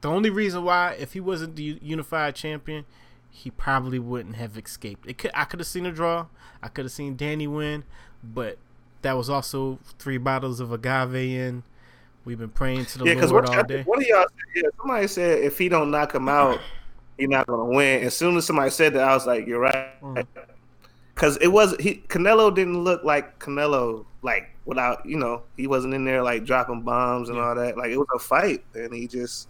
The 0.00 0.08
only 0.08 0.30
reason 0.30 0.64
why, 0.64 0.96
if 0.98 1.12
he 1.12 1.20
wasn't 1.20 1.54
the 1.56 1.78
unified 1.80 2.34
champion, 2.34 2.84
he 3.30 3.50
probably 3.50 3.98
wouldn't 4.00 4.36
have 4.36 4.56
escaped. 4.58 5.08
It 5.08 5.18
could. 5.18 5.30
I 5.34 5.44
could 5.44 5.60
have 5.60 5.66
seen 5.66 5.86
a 5.86 5.92
draw. 5.92 6.26
I 6.62 6.68
could 6.68 6.84
have 6.86 6.92
seen 6.92 7.16
Danny 7.16 7.46
win, 7.46 7.84
but 8.24 8.58
that 9.02 9.12
was 9.16 9.30
also 9.30 9.78
three 9.98 10.18
bottles 10.18 10.58
of 10.58 10.72
agave 10.72 11.14
in. 11.14 11.62
We've 12.24 12.38
been 12.38 12.48
praying 12.48 12.86
to 12.86 12.98
the 12.98 13.04
Yeah, 13.04 13.24
Lord 13.26 13.48
all 13.48 13.62
day. 13.62 13.82
one 13.84 14.00
of 14.00 14.06
y'all, 14.08 14.26
yeah, 14.56 14.62
somebody 14.78 15.06
said 15.06 15.44
if 15.44 15.58
he 15.58 15.68
don't 15.68 15.92
knock 15.92 16.12
him 16.12 16.28
out, 16.28 16.58
he's 17.18 17.28
not 17.28 17.46
gonna 17.46 17.64
win. 17.64 18.02
As 18.02 18.16
soon 18.16 18.36
as 18.36 18.46
somebody 18.46 18.70
said 18.70 18.94
that, 18.94 19.08
I 19.08 19.14
was 19.14 19.26
like, 19.26 19.46
you're 19.46 19.60
right. 19.60 20.00
Mm. 20.02 20.26
Because 21.14 21.38
it 21.38 21.48
was 21.48 21.74
he 21.80 22.02
Canelo 22.08 22.54
didn't 22.54 22.84
look 22.84 23.04
like 23.04 23.38
Canelo, 23.38 24.04
like 24.22 24.50
without 24.66 25.06
you 25.06 25.16
know 25.16 25.42
he 25.56 25.66
wasn't 25.66 25.94
in 25.94 26.04
there 26.04 26.22
like 26.22 26.44
dropping 26.44 26.82
bombs 26.82 27.28
and 27.28 27.38
all 27.38 27.54
that. 27.54 27.76
Like 27.76 27.90
it 27.90 27.98
was 27.98 28.08
a 28.14 28.18
fight, 28.18 28.64
and 28.74 28.94
he 28.94 29.06
just. 29.06 29.48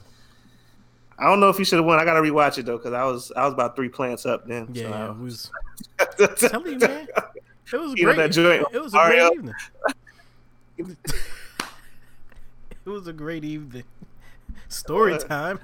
I 1.19 1.25
don't 1.25 1.41
know 1.41 1.49
if 1.49 1.57
he 1.57 1.65
should 1.65 1.79
have 1.79 1.87
won. 1.87 1.99
I 1.99 2.05
gotta 2.05 2.21
rewatch 2.21 2.59
it 2.59 2.67
though, 2.67 2.77
because 2.77 2.93
I 2.93 3.05
was 3.05 3.33
I 3.35 3.45
was 3.45 3.55
about 3.55 3.75
three 3.75 3.89
plants 3.89 4.27
up 4.27 4.47
then. 4.47 4.69
Yeah, 4.73 4.83
so 4.83 4.93
I 4.93 5.11
it 5.11 5.19
was. 5.19 5.51
telling 6.37 6.73
you, 6.75 6.79
man. 6.79 7.09
It 7.73 7.81
was 7.81 7.95
great. 7.95 8.17
that 8.17 8.33
joint, 8.33 8.65
it 8.73 8.81
was 8.81 8.95
a 8.95 8.97
Mario? 8.97 9.31
great 9.31 9.39
evening. 10.79 10.97
it 12.85 12.91
was 12.91 13.09
a 13.09 13.13
great 13.13 13.45
evening. 13.45 13.85
Story 14.69 15.19
time. 15.19 15.59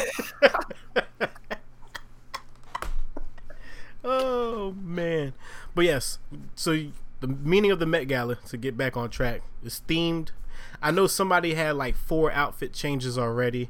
oh 4.04 4.76
man, 4.82 5.34
but 5.76 5.86
yes. 5.86 6.20
So 6.56 6.88
the 7.20 7.28
meaning 7.28 7.72
of 7.72 7.80
the 7.80 7.86
Met 7.86 8.08
Gala 8.08 8.36
to 8.48 8.58
get 8.58 8.78
back 8.78 8.98
on 8.98 9.10
track 9.10 9.42
is 9.64 9.82
themed. 9.88 10.30
I 10.82 10.92
know 10.92 11.08
somebody 11.08 11.54
had 11.56 11.76
like 11.76 11.96
four 11.96 12.32
outfit 12.32 12.74
changes 12.74 13.18
already. 13.18 13.70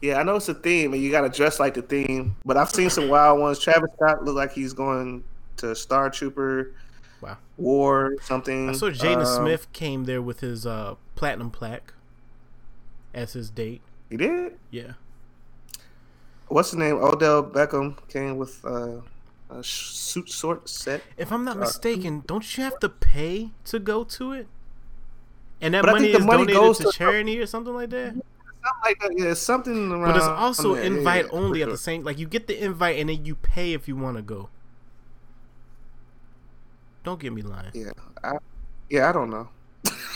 Yeah, 0.00 0.18
I 0.18 0.22
know 0.22 0.36
it's 0.36 0.48
a 0.48 0.54
theme, 0.54 0.94
and 0.94 1.02
you 1.02 1.10
got 1.10 1.20
to 1.22 1.28
dress 1.28 1.60
like 1.60 1.74
the 1.74 1.82
theme. 1.82 2.36
But 2.44 2.56
I've 2.56 2.70
seen 2.70 2.88
some 2.90 3.08
wild 3.08 3.38
ones. 3.38 3.58
Travis 3.58 3.90
Scott 3.96 4.24
look 4.24 4.34
like 4.34 4.52
he's 4.52 4.72
going 4.72 5.24
to 5.58 5.74
Star 5.76 6.08
Trooper 6.10 6.72
Wow. 7.20 7.36
War 7.58 8.14
something. 8.22 8.70
I 8.70 8.72
saw 8.72 8.90
Jaden 8.90 9.26
Um, 9.26 9.44
Smith 9.44 9.70
came 9.72 10.04
there 10.04 10.22
with 10.22 10.40
his 10.40 10.66
uh, 10.66 10.94
platinum 11.16 11.50
plaque 11.50 11.92
as 13.14 13.32
his 13.34 13.50
date. 13.50 13.82
He 14.08 14.16
did. 14.16 14.58
Yeah. 14.70 14.92
What's 16.48 16.70
his 16.70 16.78
name? 16.78 16.96
Odell 16.96 17.44
Beckham 17.44 17.96
came 18.08 18.36
with 18.36 18.64
uh, 18.64 19.00
a 19.50 19.62
suit 19.62 20.28
sort 20.30 20.68
set. 20.68 21.02
If 21.16 21.30
I'm 21.32 21.44
not 21.44 21.56
Uh, 21.56 21.60
mistaken, 21.60 22.22
don't 22.26 22.56
you 22.56 22.64
have 22.64 22.78
to 22.80 22.88
pay 22.88 23.50
to 23.66 23.78
go 23.78 24.02
to 24.04 24.32
it? 24.32 24.48
And 25.60 25.74
that 25.74 25.82
But 25.84 25.92
money 25.92 26.10
the 26.12 26.18
is 26.18 26.24
money 26.24 26.38
donated 26.46 26.60
goes 26.60 26.78
to 26.78 26.84
to- 26.84 26.92
charity 26.92 27.38
or 27.38 27.46
something 27.46 27.74
like 27.74 27.90
that. 27.90 28.14
Something 28.14 28.82
like 28.84 28.98
that. 29.00 29.12
Yeah, 29.18 29.34
something 29.34 29.92
around. 29.92 30.04
But 30.12 30.16
it's 30.16 30.24
also 30.26 30.74
invite 30.74 31.26
yeah, 31.26 31.30
only 31.38 31.60
for 31.60 31.66
at 31.66 31.70
the 31.70 31.78
same. 31.78 32.02
Like 32.02 32.18
you 32.18 32.26
get 32.26 32.46
the 32.46 32.62
invite 32.62 32.98
and 32.98 33.08
then 33.08 33.24
you 33.24 33.34
pay 33.36 33.72
if 33.74 33.86
you 33.86 33.94
want 33.96 34.16
to 34.16 34.22
go. 34.22 34.48
Don't 37.04 37.20
get 37.20 37.32
me 37.32 37.42
lying. 37.42 37.70
Yeah, 37.74 37.92
I, 38.22 38.32
Yeah, 38.90 39.08
I 39.08 39.12
don't 39.12 39.30
know. 39.30 39.48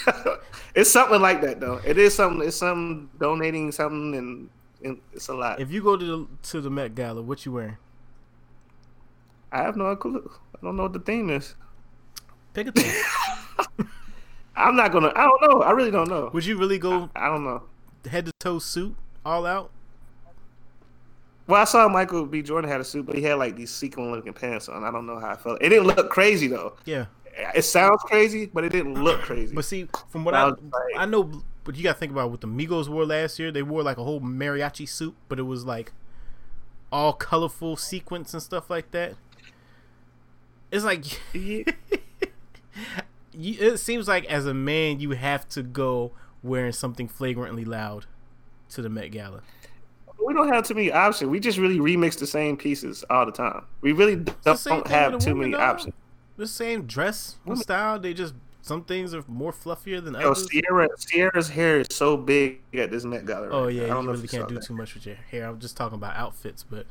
it's 0.75 0.90
something 0.90 1.21
like 1.21 1.40
that 1.43 1.61
though. 1.61 1.81
It 1.85 1.99
is 1.99 2.14
something. 2.14 2.47
It's 2.47 2.57
something 2.57 3.09
donating 3.19 3.73
something, 3.73 4.14
and, 4.14 4.51
and 4.83 5.01
it's 5.12 5.29
a 5.29 5.35
lot. 5.35 5.61
If 5.61 5.71
you 5.71 5.83
go 5.83 5.97
to 5.97 6.05
the 6.05 6.27
to 6.51 6.61
the 6.61 6.71
Met 6.71 6.95
Gala, 6.95 7.23
what 7.23 7.45
you 7.45 7.53
wearing? 7.53 7.77
I 9.53 9.62
have 9.62 9.77
no 9.77 9.95
clue. 9.97 10.31
I 10.55 10.59
don't 10.64 10.77
know 10.77 10.85
what 10.85 10.93
the 10.93 10.99
theme 10.99 11.31
is. 11.31 11.55
Pick 12.55 12.69
a 12.69 12.73
thing. 12.73 12.93
I'm 14.57 14.77
not 14.77 14.93
gonna. 14.93 15.12
I 15.14 15.25
don't 15.25 15.43
know. 15.43 15.62
I 15.62 15.73
really 15.73 15.90
don't 15.90 16.09
know. 16.09 16.31
Would 16.33 16.45
you 16.45 16.57
really 16.57 16.79
go 16.79 17.11
I 17.14 17.27
don't 17.29 17.45
know. 17.45 17.62
head 18.09 18.27
to 18.27 18.33
toe 18.38 18.59
suit 18.59 18.97
all 19.25 19.47
out? 19.47 19.71
Well, 21.47 21.61
I 21.61 21.64
saw 21.64 21.88
Michael 21.88 22.25
B. 22.25 22.40
Jordan 22.43 22.71
had 22.71 22.81
a 22.81 22.85
suit, 22.85 23.05
but 23.05 23.17
he 23.17 23.23
had 23.23 23.35
like 23.35 23.55
these 23.57 23.71
sequin 23.71 24.11
looking 24.11 24.33
pants 24.33 24.69
on. 24.69 24.83
I 24.83 24.90
don't 24.90 25.07
know 25.07 25.19
how 25.19 25.31
I 25.31 25.37
felt. 25.37 25.61
It 25.61 25.69
didn't 25.69 25.87
look 25.87 26.09
crazy 26.11 26.47
though. 26.47 26.75
Yeah. 26.85 27.07
It 27.55 27.62
sounds 27.62 28.03
crazy, 28.05 28.47
but 28.47 28.64
it 28.64 28.70
didn't 28.73 29.03
look 29.03 29.20
crazy. 29.23 29.55
But 29.55 29.64
see, 29.64 29.88
from 30.09 30.25
what 30.25 30.35
I 30.35 30.42
I 30.42 30.44
like- 30.49 30.57
I 30.99 31.07
know, 31.07 31.42
but 31.64 31.75
you 31.77 31.83
got 31.83 31.94
to 31.94 31.99
think 31.99 32.12
about 32.12 32.31
what 32.31 32.40
the 32.40 32.47
Migos 32.47 32.88
wore 32.88 33.05
last 33.05 33.38
year. 33.38 33.51
They 33.51 33.62
wore 33.62 33.83
like 33.83 33.99
a 33.99 34.05
whole 34.05 34.20
mariachi 34.20 34.88
suit, 34.88 35.14
but 35.29 35.38
it 35.38 35.42
was 35.44 35.64
like 35.64 35.92
all 36.92 37.12
colorful 37.12 37.77
sequins 37.77 38.33
and 38.35 38.42
stuff 38.42 38.70
like 38.70 38.90
that. 38.92 39.14
It's 40.70 40.85
like 40.85 41.05
Yeah. 41.33 41.64
you, 43.33 43.57
it 43.73 43.79
seems 43.79 44.07
like 44.09 44.25
as 44.27 44.47
a 44.47 44.55
man 44.55 45.01
you 45.01 45.11
have 45.12 45.49
to 45.51 45.62
go 45.62 46.12
wearing 46.42 46.73
something 46.73 47.09
flagrantly 47.09 47.64
loud 47.64 48.07
to 48.70 48.83
the 48.83 48.88
Met 48.88 49.11
Gala. 49.11 49.42
we 50.25 50.35
don't 50.35 50.49
have 50.53 50.66
too 50.66 50.75
many 50.75 50.92
options. 50.92 51.31
We 51.31 51.40
just 51.40 51.59
really 51.59 51.79
remix 51.79 52.18
the 52.18 52.27
same 52.27 52.57
pieces 52.57 53.05
all 53.11 53.27
the 53.27 53.33
time. 53.33 53.64
We 53.81 53.92
really 53.92 54.16
don't 54.16 54.59
thing 54.59 54.85
have 54.87 55.18
too 55.18 55.35
many 55.35 55.55
options. 55.55 55.94
The 56.37 56.47
same 56.47 56.87
dress 56.87 57.37
style. 57.55 57.99
They 57.99 58.12
just 58.14 58.35
some 58.64 58.83
things 58.83 59.12
are 59.12 59.23
more 59.29 59.53
fluffier 59.53 60.03
than 60.03 60.14
Yo, 60.14 60.31
others. 60.31 60.49
Ciara, 60.49 60.88
Ciara's 60.99 61.51
hair 61.51 61.81
is 61.81 61.88
so 61.90 62.16
big 62.16 62.62
at 62.73 62.90
this 62.90 63.05
Met 63.05 63.27
Gala. 63.27 63.51
Oh 63.51 63.66
yeah. 63.68 63.85
I 63.85 63.88
don't 63.88 64.07
know 64.07 64.12
if 64.12 64.16
really 64.16 64.23
you 64.23 64.29
can't 64.29 64.49
do 64.49 64.55
that. 64.55 64.64
too 64.64 64.75
much 64.75 64.94
with 64.94 65.05
your 65.05 65.16
hair. 65.16 65.47
I'm 65.47 65.61
just 65.61 65.77
talking 65.77 65.97
about 65.97 66.16
outfits, 66.16 66.64
but 66.64 66.87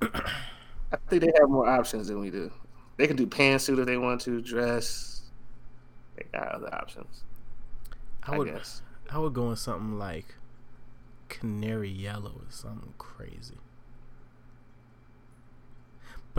I 0.00 0.96
think 1.08 1.22
they 1.22 1.32
have 1.40 1.50
more 1.50 1.68
options 1.68 2.06
than 2.06 2.20
we 2.20 2.30
do. 2.30 2.52
They 2.96 3.08
can 3.08 3.16
do 3.16 3.26
pantsuit 3.26 3.80
if 3.80 3.86
they 3.86 3.96
want 3.96 4.20
to, 4.22 4.40
dress. 4.40 5.22
They 6.16 6.26
got 6.32 6.48
other 6.48 6.72
options. 6.72 7.24
I 8.22 8.34
I, 8.34 8.38
would 8.38 8.48
guess. 8.48 8.82
I 9.10 9.18
would 9.18 9.34
go 9.34 9.50
in 9.50 9.56
something 9.56 9.98
like 9.98 10.36
canary 11.28 11.90
yellow 11.90 12.30
or 12.30 12.50
something 12.50 12.94
crazy. 12.96 13.58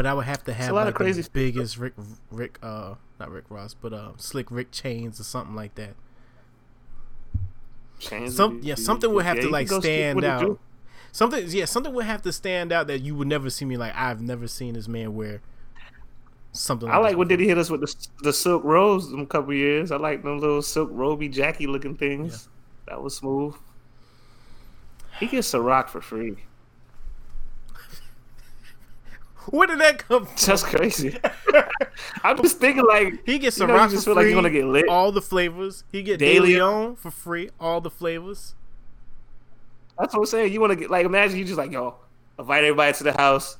But 0.01 0.09
I 0.09 0.15
would 0.15 0.25
have 0.25 0.43
to 0.45 0.53
have 0.53 0.71
a 0.71 0.73
lot 0.73 0.87
of 0.87 0.93
like 0.93 0.95
crazy 0.95 1.21
the 1.21 1.29
biggest 1.29 1.77
Rick 1.77 1.93
Rick 2.31 2.57
uh 2.63 2.95
not 3.19 3.29
Rick 3.29 3.43
Ross 3.49 3.75
but 3.75 3.93
uh 3.93 4.13
slick 4.17 4.49
Rick 4.49 4.71
chains 4.71 5.19
or 5.19 5.23
something 5.23 5.55
like 5.55 5.75
that. 5.75 5.93
Chains 7.99 8.35
Some 8.35 8.61
be- 8.61 8.69
yeah 8.69 8.73
be- 8.73 8.81
something 8.81 9.13
would 9.13 9.25
have 9.25 9.35
you 9.35 9.43
to 9.43 9.49
like 9.49 9.69
stand 9.69 10.23
out. 10.25 10.59
Something 11.11 11.45
yeah 11.49 11.65
something 11.65 11.93
would 11.93 12.05
have 12.05 12.23
to 12.23 12.33
stand 12.33 12.71
out 12.71 12.87
that 12.87 13.01
you 13.01 13.13
would 13.13 13.27
never 13.27 13.51
see 13.51 13.63
me 13.63 13.77
like 13.77 13.95
I've 13.95 14.21
never 14.21 14.47
seen 14.47 14.73
this 14.73 14.87
man 14.87 15.13
wear 15.13 15.39
something. 16.51 16.89
I 16.89 16.97
like 16.97 17.11
this 17.11 17.17
when 17.17 17.27
did 17.27 17.39
he 17.39 17.47
hit 17.47 17.59
us 17.59 17.69
with 17.69 17.81
the 17.81 18.07
the 18.23 18.33
silk 18.33 18.63
rose 18.63 19.13
a 19.13 19.23
couple 19.27 19.53
years. 19.53 19.91
I 19.91 19.97
like 19.97 20.23
them 20.23 20.39
little 20.39 20.63
silk 20.63 20.89
roby 20.91 21.29
Jackie 21.29 21.67
looking 21.67 21.95
things. 21.95 22.49
That 22.87 23.03
was 23.03 23.17
smooth. 23.17 23.53
He 25.19 25.27
gets 25.27 25.53
a 25.53 25.61
rock 25.61 25.89
for 25.89 26.01
free. 26.01 26.37
Where 29.49 29.67
did 29.67 29.79
that 29.79 29.99
come 30.07 30.25
from? 30.25 30.35
That's 30.45 30.63
crazy. 30.63 31.17
I'm 32.23 32.37
just 32.41 32.57
thinking 32.59 32.85
like 32.85 33.25
He 33.25 33.39
gets 33.39 33.57
you 33.59 33.67
know, 33.67 33.75
you 33.83 33.89
just 33.89 34.03
for 34.05 34.09
feel 34.11 34.15
like 34.15 34.23
free. 34.23 34.31
you're 34.31 34.37
gonna 34.41 34.53
get 34.53 34.65
lit. 34.65 34.87
All 34.87 35.11
the 35.11 35.21
flavors. 35.21 35.83
He 35.91 36.03
get 36.03 36.19
Daily- 36.19 36.49
De 36.53 36.55
Leon 36.55 36.95
for 36.95 37.11
free. 37.11 37.49
All 37.59 37.81
the 37.81 37.89
flavors. 37.89 38.53
That's 39.99 40.13
what 40.13 40.21
I'm 40.21 40.25
saying. 40.27 40.53
You 40.53 40.61
want 40.61 40.71
to 40.71 40.75
get 40.75 40.89
like 40.91 41.05
imagine 41.05 41.37
you 41.37 41.45
just 41.45 41.57
like 41.57 41.71
yo 41.71 41.95
invite 42.39 42.63
everybody 42.63 42.93
to 42.97 43.03
the 43.03 43.13
house, 43.13 43.57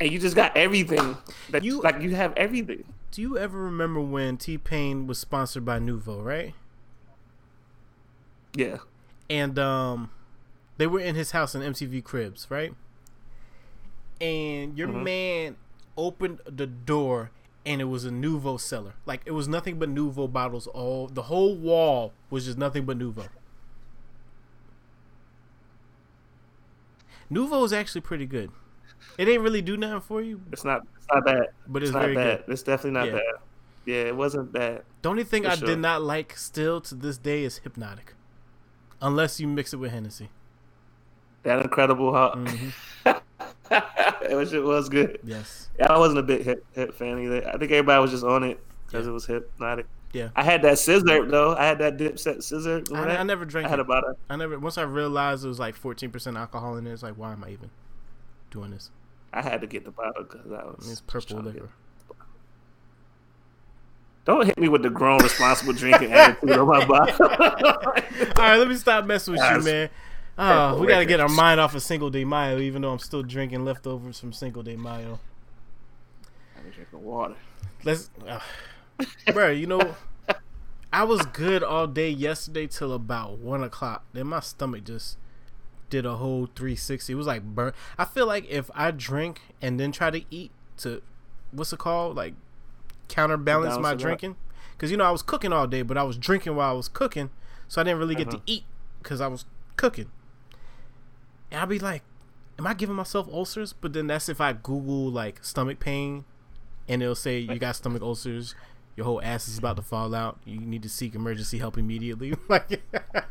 and 0.00 0.10
you 0.10 0.18
just 0.18 0.36
got 0.36 0.56
everything. 0.56 1.16
That 1.50 1.64
You- 1.64 1.76
you 1.76 1.82
like 1.82 2.00
you 2.00 2.14
have 2.14 2.32
everything. 2.36 2.84
Do 3.10 3.22
you 3.22 3.38
ever 3.38 3.58
remember 3.58 4.00
when 4.00 4.36
T 4.36 4.58
Pain 4.58 5.06
was 5.06 5.18
sponsored 5.18 5.64
by 5.64 5.78
Nuvo, 5.78 6.22
right? 6.24 6.54
Yeah. 8.54 8.78
And 9.30 9.58
um, 9.58 10.10
they 10.78 10.86
were 10.86 11.00
in 11.00 11.14
his 11.14 11.32
house 11.32 11.54
in 11.54 11.62
MTV 11.62 12.02
Cribs, 12.04 12.46
right? 12.50 12.72
And 14.20 14.76
your 14.76 14.88
Mm-hmm. 14.88 15.04
man 15.04 15.56
opened 15.96 16.40
the 16.44 16.66
door, 16.66 17.30
and 17.66 17.80
it 17.80 17.84
was 17.84 18.04
a 18.04 18.10
Nuvo 18.10 18.58
cellar. 18.60 18.94
Like 19.06 19.22
it 19.26 19.32
was 19.32 19.46
nothing 19.48 19.78
but 19.78 19.88
Nuvo 19.94 20.30
bottles. 20.32 20.66
All 20.68 21.06
the 21.08 21.22
whole 21.22 21.54
wall 21.54 22.12
was 22.30 22.46
just 22.46 22.58
nothing 22.58 22.84
but 22.84 22.98
Nuvo. 22.98 23.28
Nuvo 27.30 27.64
is 27.64 27.72
actually 27.72 28.00
pretty 28.00 28.26
good. 28.26 28.50
It 29.18 29.28
ain't 29.28 29.42
really 29.42 29.62
do 29.62 29.76
nothing 29.76 30.00
for 30.00 30.22
you, 30.22 30.40
It's 30.52 30.64
not. 30.64 30.86
It's 30.96 31.06
not 31.12 31.24
bad. 31.24 31.48
but 31.66 31.82
it's, 31.82 31.90
It's 31.90 31.94
not 31.94 32.02
very 32.02 32.14
bad. 32.14 32.44
good. 32.46 32.52
It's 32.52 32.62
definitely 32.62 32.92
not 32.98 33.06
Yeah. 33.06 33.12
bad. 33.14 33.34
Yeah, 33.84 33.96
it 34.02 34.16
wasn't 34.16 34.52
bad. 34.52 34.82
The 35.02 35.08
only 35.08 35.24
thing 35.24 35.46
I 35.46 35.54
sure. 35.56 35.66
did 35.66 35.78
not 35.78 36.02
like 36.02 36.36
still 36.36 36.80
to 36.82 36.94
this 36.94 37.18
day 37.18 37.44
is 37.44 37.60
Hpnotiq. 37.64 38.12
Unless 39.00 39.40
you 39.40 39.46
mix 39.48 39.72
it 39.72 39.76
with 39.76 39.92
Hennessy. 39.92 40.30
That 41.42 41.62
incredible, 41.62 42.12
huh? 42.12 42.32
Mm-hmm. 42.36 42.68
it 44.30 44.34
was. 44.34 44.52
It 44.52 44.62
was 44.62 44.88
good. 44.88 45.18
Yes. 45.24 45.68
Yeah, 45.78 45.92
I 45.92 45.98
wasn't 45.98 46.18
a 46.18 46.22
big 46.22 46.42
hip, 46.42 46.64
hip 46.72 46.94
fan 46.94 47.18
either. 47.20 47.46
I 47.48 47.52
think 47.52 47.70
everybody 47.72 48.00
was 48.02 48.10
just 48.10 48.24
on 48.24 48.44
it 48.44 48.58
because 48.86 49.04
Yeah. 49.06 49.10
it 49.10 49.14
was 49.14 49.26
hypnotic. 49.26 49.86
Yeah. 50.12 50.28
I 50.34 50.42
had 50.42 50.62
that 50.62 50.78
scissor 50.78 51.26
though. 51.26 51.54
I 51.54 51.66
had 51.66 51.78
that 51.80 51.98
dipset 51.98 52.42
scissor. 52.42 52.82
I, 52.94 53.16
I 53.18 53.22
never 53.24 53.44
drank 53.44 53.66
I 53.66 53.70
had 53.70 53.78
it. 53.78 53.82
about 53.82 54.04
a. 54.04 54.16
I 54.30 54.36
never 54.36 54.58
once 54.58 54.78
I 54.78 54.82
realized 54.82 55.44
it 55.44 55.48
was 55.48 55.58
like 55.58 55.74
fourteen 55.76 56.10
percent 56.10 56.36
alcohol 56.36 56.76
in 56.76 56.86
it, 56.86 56.92
it's 56.92 57.02
like 57.02 57.14
why 57.14 57.32
am 57.32 57.44
I 57.44 57.50
even 57.50 57.70
doing 58.50 58.70
this? 58.70 58.90
I 59.32 59.42
had 59.42 59.60
to 59.60 59.66
get 59.66 59.84
the 59.84 59.90
bottle 59.90 60.22
because 60.24 60.50
I 60.50 60.64
was. 60.64 60.88
It's 60.90 61.00
purple 61.02 61.36
trying 61.40 61.44
to 61.44 61.52
get- 61.52 61.62
liquor. 61.62 61.72
Don't 64.24 64.44
hit 64.44 64.58
me 64.58 64.68
with 64.68 64.82
the 64.82 64.90
grown, 64.90 65.22
responsible 65.22 65.72
drinking 65.72 66.12
attitude 66.12 66.50
on 66.50 66.66
my 66.68 66.84
bottle. 66.84 67.26
Alright, 67.28 68.58
let 68.58 68.68
me 68.68 68.76
stop 68.76 69.06
messing 69.06 69.32
with 69.34 69.42
you, 69.50 69.60
man. 69.62 69.88
Oh, 70.40 70.78
we 70.80 70.86
gotta 70.86 71.04
get 71.04 71.18
our 71.20 71.28
mind 71.28 71.58
off 71.60 71.74
of 71.74 71.82
Cinco 71.82 72.10
de 72.10 72.24
Mayo, 72.24 72.58
even 72.60 72.82
though 72.82 72.92
I'm 72.92 72.98
still 73.00 73.22
drinking 73.22 73.64
leftovers 73.64 74.20
from 74.20 74.32
Cinco 74.32 74.62
de 74.62 74.76
Mayo. 74.76 75.18
I 76.56 76.64
was 76.64 76.74
drinking 76.74 77.02
water. 77.04 77.34
Let's, 77.84 78.10
uh, 78.26 78.40
bro. 79.32 79.50
You 79.50 79.66
know, 79.66 79.96
I 80.92 81.04
was 81.04 81.26
good 81.26 81.62
all 81.64 81.86
day 81.88 82.08
yesterday 82.10 82.66
till 82.68 82.92
about 82.92 83.38
one 83.38 83.62
o'clock. 83.64 84.04
Then 84.12 84.28
my 84.28 84.40
stomach 84.40 84.84
just 84.84 85.16
did 85.90 86.06
a 86.06 86.16
whole 86.16 86.46
360. 86.54 87.12
It 87.12 87.16
was 87.16 87.26
like 87.26 87.42
burn. 87.42 87.72
I 87.96 88.04
feel 88.04 88.26
like 88.26 88.46
if 88.48 88.70
I 88.74 88.90
drink 88.92 89.40
and 89.60 89.80
then 89.80 89.90
try 89.90 90.10
to 90.10 90.22
eat 90.30 90.52
to, 90.78 91.02
what's 91.50 91.72
it 91.72 91.78
called, 91.80 92.16
like 92.16 92.34
counterbalance 93.08 93.76
my 93.78 93.94
drinking, 93.94 94.36
because 94.76 94.90
you 94.90 94.96
know 94.96 95.04
I 95.04 95.10
was 95.10 95.22
cooking 95.22 95.52
all 95.52 95.66
day, 95.66 95.82
but 95.82 95.96
I 95.98 96.02
was 96.04 96.16
drinking 96.16 96.54
while 96.54 96.70
I 96.70 96.76
was 96.76 96.88
cooking, 96.88 97.30
so 97.66 97.80
I 97.80 97.84
didn't 97.84 97.98
really 97.98 98.14
get 98.14 98.30
to 98.30 98.36
Uh-huh. 98.36 98.44
eat 98.46 98.64
because 99.02 99.20
I 99.20 99.26
was 99.26 99.44
cooking. 99.76 100.10
And 101.50 101.60
I'd 101.60 101.68
be 101.68 101.78
like, 101.78 102.02
am 102.58 102.66
I 102.66 102.74
giving 102.74 102.96
myself 102.96 103.28
ulcers? 103.32 103.72
But 103.72 103.92
then 103.92 104.08
that's 104.08 104.28
if 104.28 104.40
I 104.40 104.52
Google 104.52 105.10
like 105.10 105.44
stomach 105.44 105.80
pain 105.80 106.24
and 106.88 107.02
it'll 107.02 107.14
say 107.14 107.38
you 107.38 107.58
got 107.58 107.76
stomach 107.76 108.02
ulcers, 108.02 108.54
your 108.96 109.04
whole 109.04 109.22
ass 109.22 109.48
is 109.48 109.58
about 109.58 109.76
to 109.76 109.82
fall 109.82 110.14
out. 110.14 110.38
You 110.44 110.60
need 110.60 110.82
to 110.82 110.88
seek 110.88 111.14
emergency 111.14 111.58
help 111.58 111.78
immediately. 111.78 112.34
like 112.48 112.82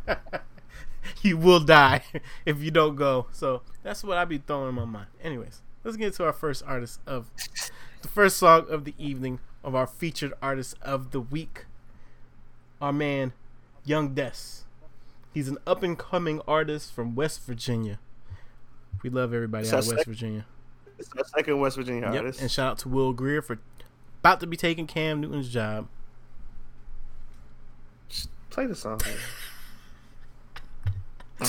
you 1.21 1.37
will 1.37 1.59
die 1.59 2.03
if 2.45 2.61
you 2.61 2.71
don't 2.71 2.95
go. 2.95 3.27
So 3.31 3.61
that's 3.83 4.03
what 4.03 4.17
I 4.17 4.25
be 4.25 4.37
throwing 4.37 4.69
in 4.69 4.75
my 4.75 4.85
mind. 4.85 5.07
Anyways, 5.21 5.61
let's 5.83 5.97
get 5.97 6.13
to 6.15 6.25
our 6.25 6.33
first 6.33 6.63
artist 6.65 6.99
of 7.05 7.31
the 8.01 8.07
first 8.07 8.37
song 8.37 8.65
of 8.69 8.85
the 8.85 8.93
evening 8.97 9.39
of 9.63 9.75
our 9.75 9.87
featured 9.87 10.33
artist 10.41 10.75
of 10.81 11.11
the 11.11 11.19
week. 11.19 11.65
Our 12.81 12.93
man, 12.93 13.33
Young 13.83 14.13
Des. 14.13 14.63
He's 15.33 15.47
an 15.47 15.57
up 15.67 15.83
and 15.83 15.97
coming 15.97 16.41
artist 16.47 16.93
from 16.93 17.15
West 17.15 17.45
Virginia. 17.45 17.99
We 19.03 19.09
love 19.09 19.33
everybody 19.33 19.67
out 19.67 19.73
of 19.73 19.77
West 19.77 19.87
Suspect. 19.89 20.07
Virginia. 20.07 20.45
It's 20.97 21.09
the 21.09 21.23
second 21.23 21.59
West 21.59 21.75
Virginia 21.77 22.01
Yep. 22.11 22.15
artist. 22.15 22.41
And 22.41 22.49
shout 22.51 22.71
out 22.71 22.77
to 22.79 22.89
Will 22.89 23.13
Grier 23.13 23.41
for 23.41 23.59
about 24.21 24.39
to 24.39 24.47
be 24.47 24.57
taking 24.57 24.87
Cam 24.87 25.21
Newton's 25.21 25.49
job. 25.49 25.87
Play 28.49 28.65
the 28.65 28.75
song. 28.75 28.99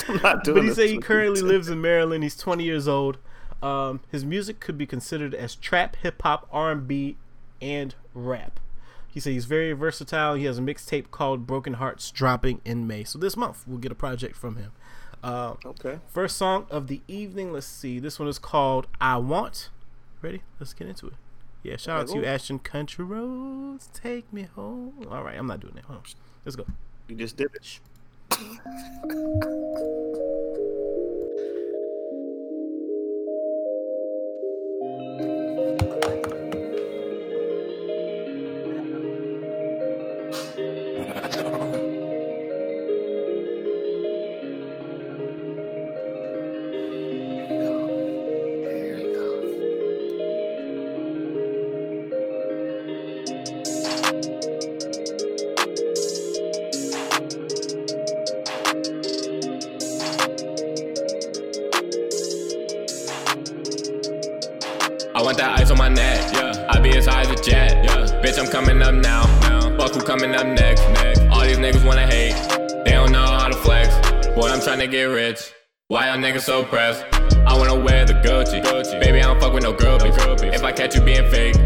I'm 0.09 0.17
not 0.23 0.45
doing 0.45 0.57
But 0.59 0.65
he 0.65 0.75
said 0.75 0.91
he 0.91 0.99
currently 0.99 1.41
lives 1.41 1.71
in 1.71 1.81
Maryland. 1.81 2.23
He's 2.23 2.37
20 2.37 2.63
years 2.63 2.87
old. 2.87 3.17
Um, 3.63 4.01
his 4.13 4.25
music 4.25 4.61
could 4.61 4.77
be 4.77 4.85
considered 4.87 5.35
as 5.35 5.55
trap, 5.55 5.97
hip 5.97 6.21
hop, 6.23 6.47
R&B, 6.53 7.17
and 7.63 7.95
rap. 8.13 8.61
He 9.09 9.19
said 9.21 9.33
he's 9.33 9.47
very 9.47 9.73
versatile. 9.73 10.35
He 10.35 10.45
has 10.45 10.59
a 10.59 10.61
mixtape 10.61 11.11
called 11.11 11.47
Broken 11.47 11.75
Hearts 11.75 12.11
dropping 12.11 12.61
in 12.67 12.87
May. 12.87 13.05
So 13.05 13.19
this 13.19 13.37
month 13.37 13.65
we'll 13.67 13.79
get 13.79 13.91
a 13.91 13.95
project 13.97 14.37
from 14.37 14.57
him. 14.57 14.73
Uh, 15.23 15.55
Okay. 15.65 15.99
First 16.09 16.37
song 16.37 16.67
of 16.71 16.87
the 16.87 17.01
evening. 17.09 17.53
Let's 17.53 17.67
see. 17.67 17.99
This 17.99 18.19
one 18.19 18.29
is 18.29 18.39
called 18.39 18.87
"I 19.01 19.17
Want." 19.17 19.71
Ready? 20.23 20.43
Let's 20.61 20.75
get 20.75 20.89
into 20.89 21.09
it. 21.09 21.15
Yeah, 21.63 21.77
shout 21.77 22.01
out 22.01 22.09
to 22.09 22.15
you. 22.19 22.25
Ashton. 22.25 22.59
Country 22.61 23.05
roads 23.05 23.89
take 23.93 24.33
me 24.33 24.49
home. 24.55 25.07
All 25.11 25.23
right, 25.23 25.37
I'm 25.37 25.47
not 25.47 25.61
doing 25.61 25.75
that. 25.75 25.85
Let's 26.45 26.57
go. 26.57 26.65
You 27.09 27.17
just 27.17 27.37
did 27.37 27.49
it. 27.55 27.81
I 65.19 65.23
want 65.23 65.37
that 65.39 65.59
ice 65.59 65.69
on 65.73 65.79
my 65.79 65.89
neck. 65.89 66.33
Yeah. 66.33 66.65
I 66.71 66.79
be 66.79 66.97
as 66.97 67.07
high 67.07 67.23
as 67.23 67.29
a 67.29 67.43
jet. 67.43 67.85
Yeah. 67.85 68.23
Bitch, 68.23 68.39
I'm 68.39 68.47
coming 68.47 68.81
up 68.81 68.95
now. 68.95 69.27
now. 69.41 69.77
Fuck 69.77 69.95
who 69.95 70.01
coming 70.01 70.33
up 70.33 70.47
next. 70.47 70.81
next. 70.91 71.23
All 71.33 71.41
these 71.41 71.59
niggas 71.59 71.85
wanna 71.85 72.07
hate. 72.07 72.35
They 72.85 72.93
don't 72.93 73.11
know 73.11 73.27
how 73.27 73.49
to 73.49 73.57
flex. 73.57 73.89
Boy, 74.37 74.47
I'm 74.47 74.61
trying 74.61 74.79
to 74.79 74.87
get 74.87 75.03
rich. 75.07 75.53
Why 75.89 76.07
y'all 76.07 76.19
niggas 76.19 76.43
so 76.43 76.63
pressed? 76.63 77.05
I 77.49 77.59
wanna 77.59 77.75
wear 77.75 78.05
the 78.05 78.13
Gucci. 78.13 78.63
Gucci. 78.63 79.01
Baby, 79.01 79.19
I 79.19 79.23
don't 79.23 79.41
fuck 79.41 79.53
with 79.53 79.65
no 79.65 79.75
groupies. 79.75 80.17
groupies. 80.19 80.55
If 80.55 80.63
I 80.63 80.71
catch 80.71 80.95
you 80.95 81.01
being 81.01 81.29
fake, 81.29 81.57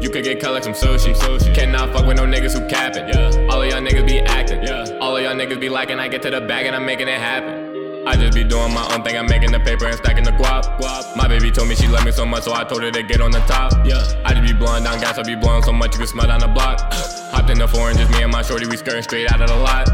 you 0.00 0.08
could 0.08 0.24
get 0.24 0.40
cut 0.40 0.54
like 0.54 0.64
some 0.64 0.72
sushi. 0.72 1.14
sushi. 1.14 1.54
Cannot 1.54 1.92
fuck 1.92 2.06
with 2.06 2.16
no 2.16 2.24
niggas 2.24 2.58
who 2.58 2.66
capping. 2.66 3.08
Yeah. 3.08 3.46
All 3.50 3.60
of 3.60 3.68
y'all 3.68 3.82
niggas 3.82 4.08
be 4.08 4.20
acting. 4.20 4.62
Yeah. 4.62 4.86
All 5.02 5.14
of 5.14 5.22
y'all 5.22 5.34
niggas 5.34 5.60
be 5.60 5.68
liking. 5.68 5.98
I 5.98 6.08
get 6.08 6.22
to 6.22 6.30
the 6.30 6.40
bag 6.40 6.64
and 6.64 6.74
I'm 6.74 6.86
making 6.86 7.08
it 7.08 7.20
happen. 7.20 7.61
I 8.04 8.16
just 8.16 8.34
be 8.34 8.42
doing 8.42 8.74
my 8.74 8.84
own 8.92 9.04
thing. 9.04 9.16
I'm 9.16 9.26
making 9.26 9.52
the 9.52 9.60
paper 9.60 9.86
and 9.86 9.96
stacking 9.96 10.24
the 10.24 10.32
guap. 10.32 10.78
guap. 10.78 11.16
My 11.16 11.28
baby 11.28 11.52
told 11.52 11.68
me 11.68 11.76
she 11.76 11.86
loved 11.86 12.04
me 12.04 12.10
so 12.10 12.26
much, 12.26 12.42
so 12.42 12.52
I 12.52 12.64
told 12.64 12.82
her 12.82 12.90
to 12.90 13.02
get 13.02 13.20
on 13.20 13.30
the 13.30 13.38
top. 13.40 13.72
Yeah. 13.86 14.02
I 14.24 14.34
just 14.34 14.44
be 14.44 14.52
blowing 14.52 14.82
down 14.82 14.98
gas. 15.00 15.18
I 15.18 15.22
be 15.22 15.36
blowing 15.36 15.62
so 15.62 15.72
much 15.72 15.92
you 15.92 15.98
can 15.98 16.08
smell 16.08 16.26
down 16.26 16.40
the 16.40 16.48
block. 16.48 16.80
Hopped 17.32 17.50
in 17.50 17.58
the 17.58 17.68
foreign, 17.68 17.96
just 17.96 18.10
me 18.10 18.22
and 18.22 18.32
my 18.32 18.42
shorty. 18.42 18.66
We 18.66 18.76
skirting 18.76 19.02
straight 19.02 19.30
out 19.30 19.40
of 19.40 19.48
the 19.48 19.56
lot. 19.56 19.88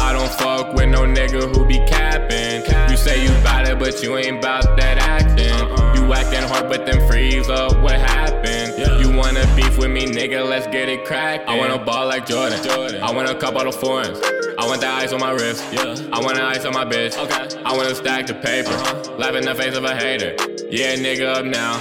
I 0.00 0.12
don't 0.14 0.30
fuck 0.30 0.72
with 0.72 0.88
no 0.88 1.00
nigga 1.00 1.54
who 1.54 1.66
be 1.66 1.78
capping. 1.86 2.64
You 2.90 2.96
say 2.96 3.22
you 3.22 3.30
bout 3.44 3.68
it, 3.68 3.78
but 3.78 4.02
you 4.02 4.16
ain't 4.16 4.40
bout 4.40 4.76
that 4.78 4.96
acting. 4.98 5.52
Uh-uh. 5.52 5.89
You 6.10 6.16
acting 6.16 6.42
hard, 6.42 6.68
but 6.68 6.86
then 6.86 7.06
freeze 7.06 7.48
up. 7.48 7.78
What 7.78 7.92
happened? 7.92 8.74
Yeah. 8.76 8.98
You 8.98 9.16
wanna 9.16 9.46
beef 9.54 9.78
with 9.78 9.92
me, 9.92 10.06
nigga? 10.06 10.44
Let's 10.44 10.66
get 10.66 10.88
it 10.88 11.04
cracked. 11.04 11.48
I 11.48 11.56
wanna 11.56 11.78
ball 11.78 12.08
like 12.08 12.26
Jordan. 12.26 12.58
I 13.00 13.12
want 13.12 13.30
a 13.30 13.34
cup 13.36 13.54
out 13.54 13.68
of 13.68 13.76
foreigns. 13.76 14.18
I 14.58 14.66
want 14.66 14.80
that 14.80 14.92
ice 15.04 15.12
on 15.12 15.20
my 15.20 15.30
wrist. 15.30 15.62
Yeah. 15.70 15.94
I 16.12 16.18
want 16.18 16.34
the 16.34 16.42
ice 16.42 16.64
on 16.64 16.72
my 16.72 16.84
bitch. 16.84 17.16
Okay. 17.16 17.62
I 17.62 17.76
wanna 17.76 17.94
stack 17.94 18.26
the 18.26 18.34
paper. 18.34 18.72
huh 18.72 19.18
Laugh 19.18 19.36
in 19.36 19.44
the 19.44 19.54
face 19.54 19.76
of 19.76 19.84
a 19.84 19.94
hater. 19.94 20.34
Yeah, 20.68 20.96
nigga 20.96 21.32
up 21.32 21.44
now. 21.44 21.78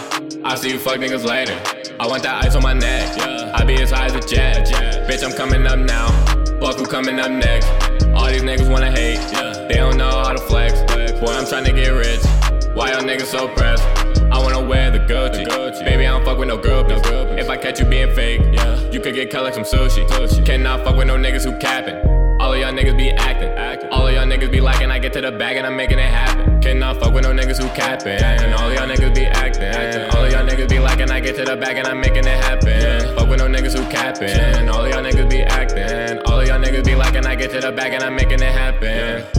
I 0.48 0.54
see 0.54 0.74
you 0.74 0.78
fuck 0.78 0.98
niggas 0.98 1.26
later. 1.26 1.60
I 2.00 2.06
want 2.06 2.22
that 2.22 2.46
ice 2.46 2.54
on 2.54 2.62
my 2.62 2.74
neck. 2.74 3.18
Yeah. 3.18 3.52
I 3.56 3.64
be 3.64 3.82
as 3.82 3.90
high 3.90 4.06
as 4.06 4.14
a 4.14 4.22
jet. 4.22 4.68
Bitch, 5.10 5.24
I'm 5.24 5.34
coming 5.34 5.66
up 5.66 5.80
now. 5.80 6.10
Fuck 6.62 6.78
who 6.78 6.86
coming 6.86 7.20
up 7.20 7.32
next. 7.32 7.66
All 8.14 8.28
these 8.28 8.44
niggas 8.44 8.70
wanna 8.70 8.92
hate. 8.92 9.18
Yeah. 9.34 9.66
They 9.68 9.78
don't 9.78 9.98
know 9.98 10.12
how 10.12 10.34
to 10.34 10.42
flex. 10.42 10.80
Boy, 11.20 11.34
I'm 11.34 11.48
trying 11.48 11.66
to 11.66 11.74
get 11.74 11.90
rich. 11.90 12.49
Why 12.80 12.92
y'all 12.92 13.02
niggas 13.02 13.26
so 13.26 13.50
pressed? 13.50 13.84
I 14.32 14.40
wanna 14.42 14.64
wear 14.64 14.90
the 14.90 15.00
Gucci. 15.00 15.44
Baby, 15.84 16.08
I 16.08 16.12
don't 16.12 16.24
fuck 16.24 16.38
with 16.38 16.48
no 16.48 16.58
groupies. 16.58 17.38
If 17.38 17.50
I 17.50 17.58
catch 17.58 17.78
you 17.78 17.86
being 17.86 18.16
fake, 18.16 18.40
yeah. 18.54 18.90
you 18.90 19.02
could 19.02 19.16
get 19.16 19.30
cut 19.30 19.44
like 19.44 19.54
some 19.54 19.66
sushi. 19.66 20.08
Cannot 20.46 20.86
fuck 20.86 20.96
with 20.96 21.08
no 21.08 21.18
niggas 21.18 21.44
who 21.44 21.58
capping. 21.60 21.98
All 22.40 22.54
of 22.54 22.58
y'all 22.58 22.72
niggas 22.72 22.96
be 22.96 23.12
acting. 23.12 23.50
All 23.92 24.08
of 24.08 24.14
y'all 24.14 24.26
niggas 24.26 24.50
be 24.50 24.62
liking. 24.62 24.92
I 24.92 24.98
get 24.98 25.12
to 25.12 25.20
the 25.20 25.30
bag 25.30 25.58
and 25.58 25.68
I'm 25.68 25.76
making 25.76 26.00
it 26.00 26.10
happen. 26.10 26.62
Cannot 26.62 27.02
fuck 27.02 27.14
with 27.14 27.26
no 27.26 27.34
niggas 27.34 27.62
who 27.62 27.68
capping. 27.76 28.24
All 28.54 28.70
of 28.70 28.74
y'all 28.74 28.88
niggas 28.88 29.14
be 29.14 29.26
acting. 29.26 30.16
All 30.16 30.24
of 30.24 30.32
y'all 30.32 30.48
niggas 30.48 30.70
be 30.70 30.80
liking. 30.80 31.12
I 31.12 31.20
get 31.20 31.36
to 31.36 31.44
the 31.44 31.58
bag 31.58 31.76
and 31.76 31.86
I'm 31.86 32.00
making 32.00 32.24
it 32.24 32.44
happen. 32.46 33.14
Fuck 33.18 33.28
with 33.28 33.40
no 33.40 33.48
niggas 33.48 33.78
who 33.78 33.84
capping. 33.92 34.70
All 34.70 34.86
of 34.86 34.90
y'all 34.90 35.04
niggas 35.04 35.30
be 35.30 35.42
acting. 35.42 36.20
All 36.28 36.40
of 36.40 36.48
y'all 36.48 36.58
niggas 36.58 36.86
be 36.86 36.96
liking. 36.96 37.26
I 37.26 37.36
get 37.36 37.52
to 37.52 37.60
the 37.60 37.74
bag 37.74 37.92
and 37.92 38.04
I'm 38.04 38.16
making 38.16 38.42
it 38.42 38.54
happen. 38.54 39.39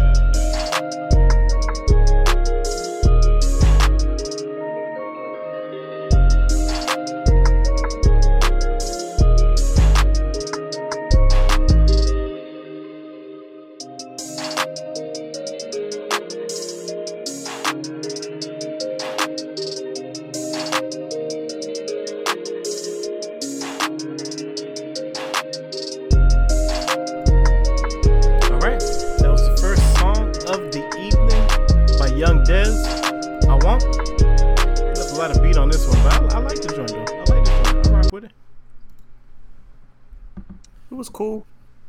It 40.91 40.95
was 40.95 41.09
cool. 41.09 41.47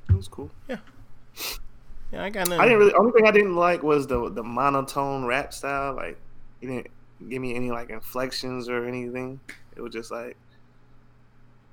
It 0.09 0.15
was 0.15 0.27
cool. 0.27 0.51
Yeah, 0.67 0.77
Yeah, 2.11 2.23
I 2.23 2.29
got 2.29 2.47
nothing. 2.49 2.59
I 2.59 2.65
didn't 2.65 2.79
really. 2.79 2.93
Only 2.93 3.11
thing 3.13 3.25
I 3.27 3.31
didn't 3.31 3.55
like 3.55 3.83
was 3.83 4.07
the 4.07 4.29
the 4.29 4.43
monotone 4.43 5.25
rap 5.25 5.53
style. 5.53 5.95
Like, 5.95 6.19
he 6.59 6.67
didn't 6.67 6.87
give 7.29 7.41
me 7.41 7.55
any 7.55 7.71
like 7.71 7.89
inflections 7.89 8.67
or 8.69 8.85
anything. 8.85 9.39
It 9.75 9.81
was 9.81 9.93
just 9.93 10.11
like 10.11 10.35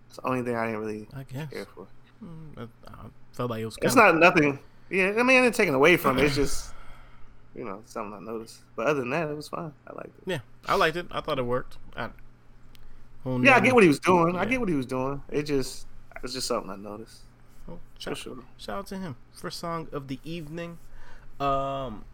it's 0.08 0.16
the 0.16 0.26
only 0.26 0.42
thing 0.42 0.54
I 0.56 0.66
didn't 0.66 0.80
really 0.80 1.08
I 1.14 1.24
guess. 1.24 1.50
care 1.50 1.66
for. 1.66 1.86
Mm, 2.24 2.56
I, 2.86 2.90
I 2.90 2.94
felt 3.32 3.50
like 3.50 3.60
it 3.62 3.64
was. 3.66 3.76
It's 3.82 3.96
not 3.96 4.16
nothing. 4.16 4.58
Yeah, 4.90 5.14
I 5.18 5.22
mean, 5.22 5.38
I 5.38 5.42
didn't 5.42 5.54
take 5.54 5.68
it 5.68 5.74
away 5.74 5.96
from 5.96 6.18
it. 6.18 6.24
It's 6.24 6.34
just 6.44 6.72
you 7.54 7.64
know 7.64 7.82
something 7.84 8.14
I 8.14 8.20
noticed. 8.20 8.60
But 8.76 8.86
other 8.86 9.00
than 9.00 9.10
that, 9.10 9.28
it 9.28 9.34
was 9.36 9.48
fine. 9.48 9.72
I 9.86 9.92
liked 9.94 10.16
it. 10.18 10.22
Yeah, 10.24 10.38
I 10.66 10.76
liked 10.76 10.96
it. 10.96 11.06
I 11.10 11.20
thought 11.20 11.38
it 11.38 11.44
worked. 11.44 11.76
I, 11.96 12.10
Yeah, 13.26 13.56
I 13.56 13.60
get 13.60 13.74
what 13.74 13.82
he 13.82 13.88
was 13.88 13.98
doing. 13.98 14.36
I 14.36 14.44
get 14.44 14.60
what 14.60 14.68
he 14.68 14.76
was 14.76 14.86
doing. 14.86 15.20
It 15.30 15.42
just 15.42 15.87
it's 16.22 16.32
just 16.34 16.46
something 16.46 16.70
I 16.70 16.76
noticed. 16.76 17.22
Oh, 17.68 17.78
For 17.94 18.00
shout, 18.00 18.16
sure. 18.16 18.36
shout 18.56 18.78
out 18.78 18.86
to 18.88 18.96
him. 18.98 19.16
First 19.32 19.58
song 19.60 19.88
of 19.92 20.08
the 20.08 20.18
evening. 20.24 20.78
Um, 21.40 22.04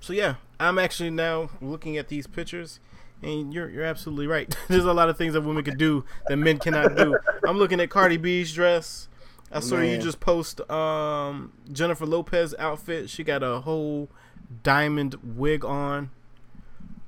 so 0.00 0.12
yeah, 0.12 0.36
I'm 0.58 0.78
actually 0.78 1.10
now 1.10 1.50
looking 1.60 1.96
at 1.96 2.08
these 2.08 2.26
pictures, 2.26 2.80
and 3.22 3.52
you're 3.52 3.68
you're 3.68 3.84
absolutely 3.84 4.26
right. 4.26 4.54
There's 4.68 4.84
a 4.84 4.92
lot 4.94 5.08
of 5.08 5.18
things 5.18 5.34
that 5.34 5.42
women 5.42 5.64
could 5.64 5.78
do 5.78 6.04
that 6.28 6.36
men 6.36 6.58
cannot 6.58 6.96
do. 6.96 7.18
I'm 7.46 7.58
looking 7.58 7.80
at 7.80 7.90
Cardi 7.90 8.16
B's 8.16 8.52
dress. 8.52 9.08
I 9.50 9.60
saw 9.60 9.78
you 9.78 9.96
just 9.98 10.20
post 10.20 10.60
um 10.70 11.52
Jennifer 11.72 12.06
Lopez 12.06 12.54
outfit. 12.58 13.08
She 13.10 13.24
got 13.24 13.42
a 13.42 13.60
whole 13.60 14.08
diamond 14.62 15.16
wig 15.22 15.64
on. 15.64 16.10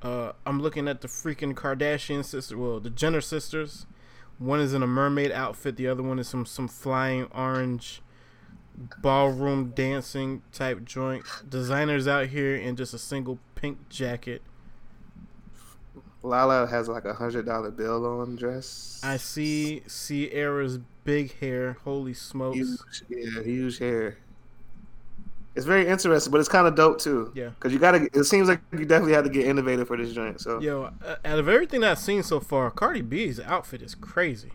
Uh, 0.01 0.31
I'm 0.47 0.59
looking 0.59 0.87
at 0.87 1.01
the 1.01 1.07
freaking 1.07 1.53
Kardashian 1.53 2.25
sister. 2.25 2.57
Well, 2.57 2.79
the 2.79 2.89
Jenner 2.89 3.21
sisters. 3.21 3.85
One 4.41 4.59
is 4.59 4.73
in 4.73 4.81
a 4.81 4.87
mermaid 4.87 5.31
outfit. 5.31 5.75
The 5.75 5.87
other 5.87 6.01
one 6.01 6.17
is 6.17 6.27
some 6.27 6.47
some 6.47 6.67
flying 6.67 7.25
orange 7.25 8.01
ballroom 8.97 9.71
dancing 9.75 10.41
type 10.51 10.83
joint. 10.83 11.23
Designers 11.47 12.07
out 12.07 12.25
here 12.25 12.55
in 12.55 12.75
just 12.75 12.95
a 12.95 12.97
single 12.97 13.37
pink 13.53 13.87
jacket. 13.89 14.41
Lala 16.23 16.65
has 16.65 16.87
like 16.87 17.05
a 17.05 17.13
hundred 17.13 17.45
dollar 17.45 17.69
bill 17.69 18.03
on 18.19 18.35
dress. 18.35 18.99
I 19.03 19.17
see 19.17 19.83
Ciara's 19.87 20.79
big 21.03 21.37
hair. 21.37 21.77
Holy 21.83 22.15
smokes! 22.15 22.57
huge, 22.57 22.79
yeah, 23.09 23.43
huge 23.43 23.77
hair. 23.77 24.17
It's 25.55 25.65
very 25.65 25.85
interesting, 25.87 26.31
but 26.31 26.39
it's 26.39 26.47
kind 26.49 26.65
of 26.65 26.75
dope 26.75 26.99
too. 26.99 27.31
Yeah. 27.35 27.49
because 27.49 27.73
you 27.73 27.79
gotta. 27.79 28.07
It 28.13 28.23
seems 28.23 28.47
like 28.47 28.61
you 28.71 28.85
definitely 28.85 29.13
had 29.13 29.25
to 29.25 29.29
get 29.29 29.45
innovative 29.45 29.87
for 29.87 29.97
this 29.97 30.13
joint. 30.13 30.39
So 30.39 30.59
Yo, 30.61 30.91
uh, 31.05 31.15
out 31.25 31.39
of 31.39 31.49
everything 31.49 31.83
I've 31.83 31.99
seen 31.99 32.23
so 32.23 32.39
far, 32.39 32.71
Cardi 32.71 33.01
B's 33.01 33.39
outfit 33.39 33.81
is 33.81 33.93
crazy. 33.95 34.51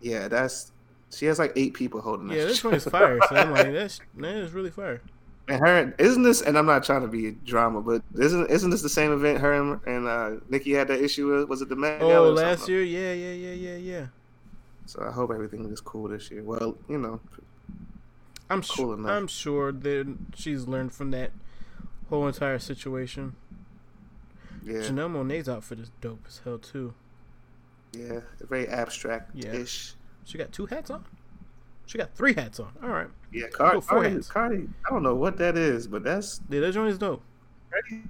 yeah, 0.00 0.28
that's 0.28 0.70
she 1.10 1.26
has 1.26 1.38
like 1.38 1.52
eight 1.56 1.74
people 1.74 2.00
holding. 2.00 2.30
Yeah, 2.30 2.44
this 2.44 2.62
one 2.62 2.74
is 2.74 2.84
fire. 2.84 3.18
So 3.28 3.34
I'm 3.36 3.50
like, 3.50 3.72
that's 3.72 4.00
that 4.18 4.34
is 4.36 4.52
really 4.52 4.70
fire. 4.70 5.02
And 5.48 5.58
her 5.60 5.92
isn't 5.98 6.22
this? 6.22 6.40
And 6.40 6.56
I'm 6.56 6.66
not 6.66 6.84
trying 6.84 7.02
to 7.02 7.08
be 7.08 7.32
drama, 7.44 7.80
but 7.82 8.02
isn't 8.16 8.48
isn't 8.48 8.70
this 8.70 8.82
the 8.82 8.88
same 8.88 9.12
event 9.12 9.40
her 9.40 9.52
and, 9.54 9.80
and 9.86 10.06
uh, 10.06 10.40
Nicki 10.48 10.70
had 10.70 10.86
that 10.86 11.00
issue 11.00 11.34
with? 11.36 11.48
Was 11.48 11.62
it 11.62 11.68
the 11.68 11.74
Met 11.74 12.00
Oh, 12.00 12.30
last 12.30 12.68
year, 12.68 12.84
yeah, 12.84 13.12
yeah, 13.12 13.32
yeah, 13.32 13.52
yeah, 13.54 13.76
yeah. 13.76 14.06
So 14.86 15.02
I 15.04 15.10
hope 15.10 15.32
everything 15.32 15.64
is 15.72 15.80
cool 15.80 16.08
this 16.08 16.30
year. 16.30 16.44
Well, 16.44 16.76
you 16.88 16.98
know, 16.98 17.20
I'm 18.52 18.62
Cool 18.62 18.86
sure. 18.86 18.94
enough. 18.94 19.10
I'm 19.10 19.26
sure 19.26 19.72
that 19.72 20.16
she's 20.34 20.66
learned 20.66 20.92
from 20.92 21.10
that 21.12 21.32
whole 22.08 22.26
entire 22.26 22.58
situation. 22.58 23.34
yeah. 24.64 24.74
Janelle 24.80 25.10
Monae's 25.12 25.48
outfit 25.48 25.78
is 25.80 25.90
dope 26.00 26.24
as 26.28 26.40
hell 26.44 26.58
too. 26.58 26.94
Yeah, 27.92 28.20
very 28.48 28.68
abstract 28.68 29.36
ish. 29.44 29.94
She 30.24 30.38
got 30.38 30.52
two 30.52 30.66
hats 30.66 30.90
on. 30.90 31.04
She 31.86 31.98
got 31.98 32.14
three 32.14 32.32
hats 32.32 32.58
on. 32.60 32.72
All 32.82 32.88
right. 32.88 33.08
Yeah, 33.32 33.48
Cardi, 33.48 33.80
four 33.80 34.00
Cardi, 34.00 34.14
hats. 34.14 34.28
Cardi. 34.28 34.68
I 34.86 34.90
don't 34.90 35.02
know 35.02 35.14
what 35.14 35.36
that 35.38 35.56
is, 35.58 35.86
but 35.88 36.02
that's 36.04 36.40
Yeah, 36.48 36.60
that 36.60 36.72
joint 36.72 36.90
is 36.90 36.98
dope. 36.98 37.22
Cardi. 37.70 38.02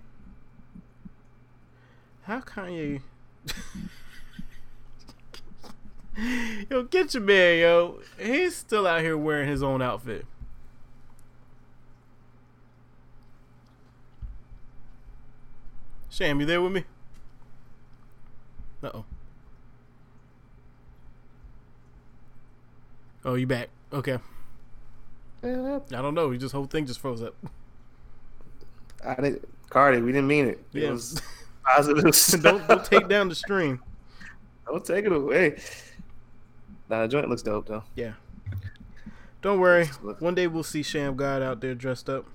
How 2.24 2.40
Kanye? 2.40 3.00
yo, 6.70 6.82
get 6.84 7.14
your 7.14 7.22
man, 7.22 7.58
yo. 7.58 8.00
He's 8.18 8.54
still 8.54 8.86
out 8.86 9.00
here 9.00 9.16
wearing 9.16 9.48
his 9.48 9.62
own 9.62 9.82
outfit. 9.82 10.26
Sham, 16.22 16.38
you 16.38 16.46
there 16.46 16.62
with 16.62 16.70
me? 16.70 16.84
Uh 18.80 18.90
oh. 18.94 19.04
Oh, 23.24 23.34
you 23.34 23.48
back? 23.48 23.70
Okay. 23.92 24.18
I 25.42 25.48
don't 25.90 26.14
know. 26.14 26.30
You 26.30 26.38
just 26.38 26.54
whole 26.54 26.66
thing 26.66 26.86
just 26.86 27.00
froze 27.00 27.24
up. 27.24 27.34
I 29.04 29.16
didn't, 29.16 29.48
Cardi. 29.68 30.00
We 30.00 30.12
didn't 30.12 30.28
mean 30.28 30.46
it. 30.46 30.64
It 30.72 30.82
Yeah. 30.84 30.90
was 30.90 31.20
positive. 31.64 32.04
don't 32.42 32.68
don't 32.68 32.84
take 32.84 33.08
down 33.08 33.28
the 33.28 33.34
stream. 33.34 33.82
Don't 34.64 34.84
take 34.84 35.04
it 35.04 35.12
away. 35.12 35.60
Nah, 36.88 37.02
the 37.02 37.08
joint 37.08 37.28
looks 37.28 37.42
dope 37.42 37.66
though. 37.66 37.82
Yeah. 37.96 38.12
Don't 39.40 39.58
worry. 39.58 39.86
One 40.20 40.36
day 40.36 40.46
we'll 40.46 40.62
see 40.62 40.84
Sham 40.84 41.16
God 41.16 41.42
out 41.42 41.60
there 41.60 41.74
dressed 41.74 42.08
up. 42.08 42.26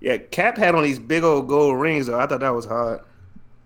Yeah, 0.00 0.16
Cap 0.16 0.56
had 0.56 0.74
on 0.74 0.82
these 0.82 0.98
big 0.98 1.22
old 1.22 1.48
gold 1.48 1.78
rings 1.78 2.06
though. 2.06 2.18
I 2.18 2.26
thought 2.26 2.40
that 2.40 2.54
was 2.54 2.64
hot. 2.64 3.06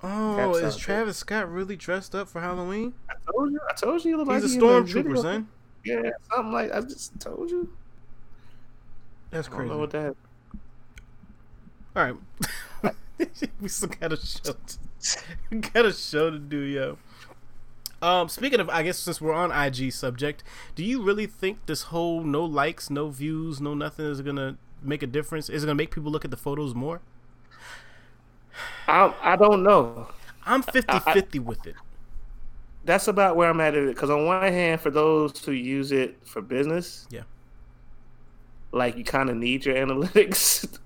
Oh, 0.02 0.54
is 0.56 0.76
Travis 0.76 1.16
Scott 1.16 1.50
really 1.50 1.76
dressed 1.76 2.14
up 2.14 2.28
for 2.28 2.40
Halloween? 2.40 2.92
I 3.08 3.14
told 3.32 3.52
you. 3.52 3.60
I 3.70 3.72
told 3.72 4.04
you. 4.04 4.10
He 4.10 4.16
looked 4.16 4.30
He's 4.32 4.42
like 4.42 4.50
a 4.50 4.54
he 4.54 4.58
the 4.58 5.02
stormtrooper, 5.02 5.22
son. 5.22 5.48
Yeah, 5.84 6.10
something 6.30 6.52
like 6.52 6.72
I 6.72 6.80
just 6.82 7.18
told 7.20 7.50
you. 7.50 7.72
That's 9.30 9.48
crazy. 9.48 9.70
know 9.70 9.78
what 9.78 9.90
that. 9.92 10.14
All 11.96 12.04
right. 12.04 12.94
we 13.60 13.68
still 13.68 13.88
got 13.88 14.12
a 14.12 14.16
show. 14.16 14.52
To, 14.52 14.78
we 15.50 15.58
got 15.58 15.86
a 15.86 15.92
show 15.92 16.30
to 16.30 16.38
do, 16.38 16.58
yo. 16.58 16.98
Um, 18.02 18.28
speaking 18.28 18.60
of, 18.60 18.68
I 18.68 18.82
guess 18.82 18.98
since 18.98 19.20
we're 19.20 19.32
on 19.32 19.50
IG 19.50 19.90
subject, 19.92 20.44
do 20.74 20.84
you 20.84 21.02
really 21.02 21.26
think 21.26 21.64
this 21.64 21.84
whole 21.84 22.22
no 22.22 22.44
likes, 22.44 22.90
no 22.90 23.08
views, 23.08 23.60
no 23.60 23.72
nothing 23.72 24.04
is 24.04 24.20
gonna 24.20 24.58
make 24.84 25.02
a 25.02 25.06
difference? 25.06 25.48
Is 25.48 25.62
it 25.64 25.66
gonna 25.66 25.74
make 25.76 25.90
people 25.94 26.10
look 26.12 26.24
at 26.24 26.30
the 26.30 26.36
photos 26.36 26.74
more? 26.74 27.00
I 28.86 29.14
I 29.22 29.36
don't 29.36 29.62
know. 29.62 30.08
I'm 30.46 30.62
50-50 30.62 31.40
with 31.40 31.66
it. 31.66 31.74
That's 32.84 33.08
about 33.08 33.34
where 33.36 33.48
I'm 33.48 33.60
at 33.60 33.74
it. 33.74 33.88
Because 33.88 34.10
on 34.10 34.26
one 34.26 34.42
hand, 34.42 34.80
for 34.80 34.90
those 34.90 35.42
who 35.44 35.52
use 35.52 35.90
it 35.90 36.18
for 36.26 36.42
business, 36.42 37.06
Yeah. 37.10 37.22
like 38.72 38.96
you 38.98 39.04
kind 39.04 39.30
of 39.30 39.36
need 39.36 39.64
your 39.64 39.74
analytics 39.86 40.78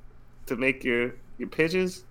to 0.46 0.56
make 0.56 0.84
your 0.84 1.14
your 1.38 1.48
pitches. 1.48 2.04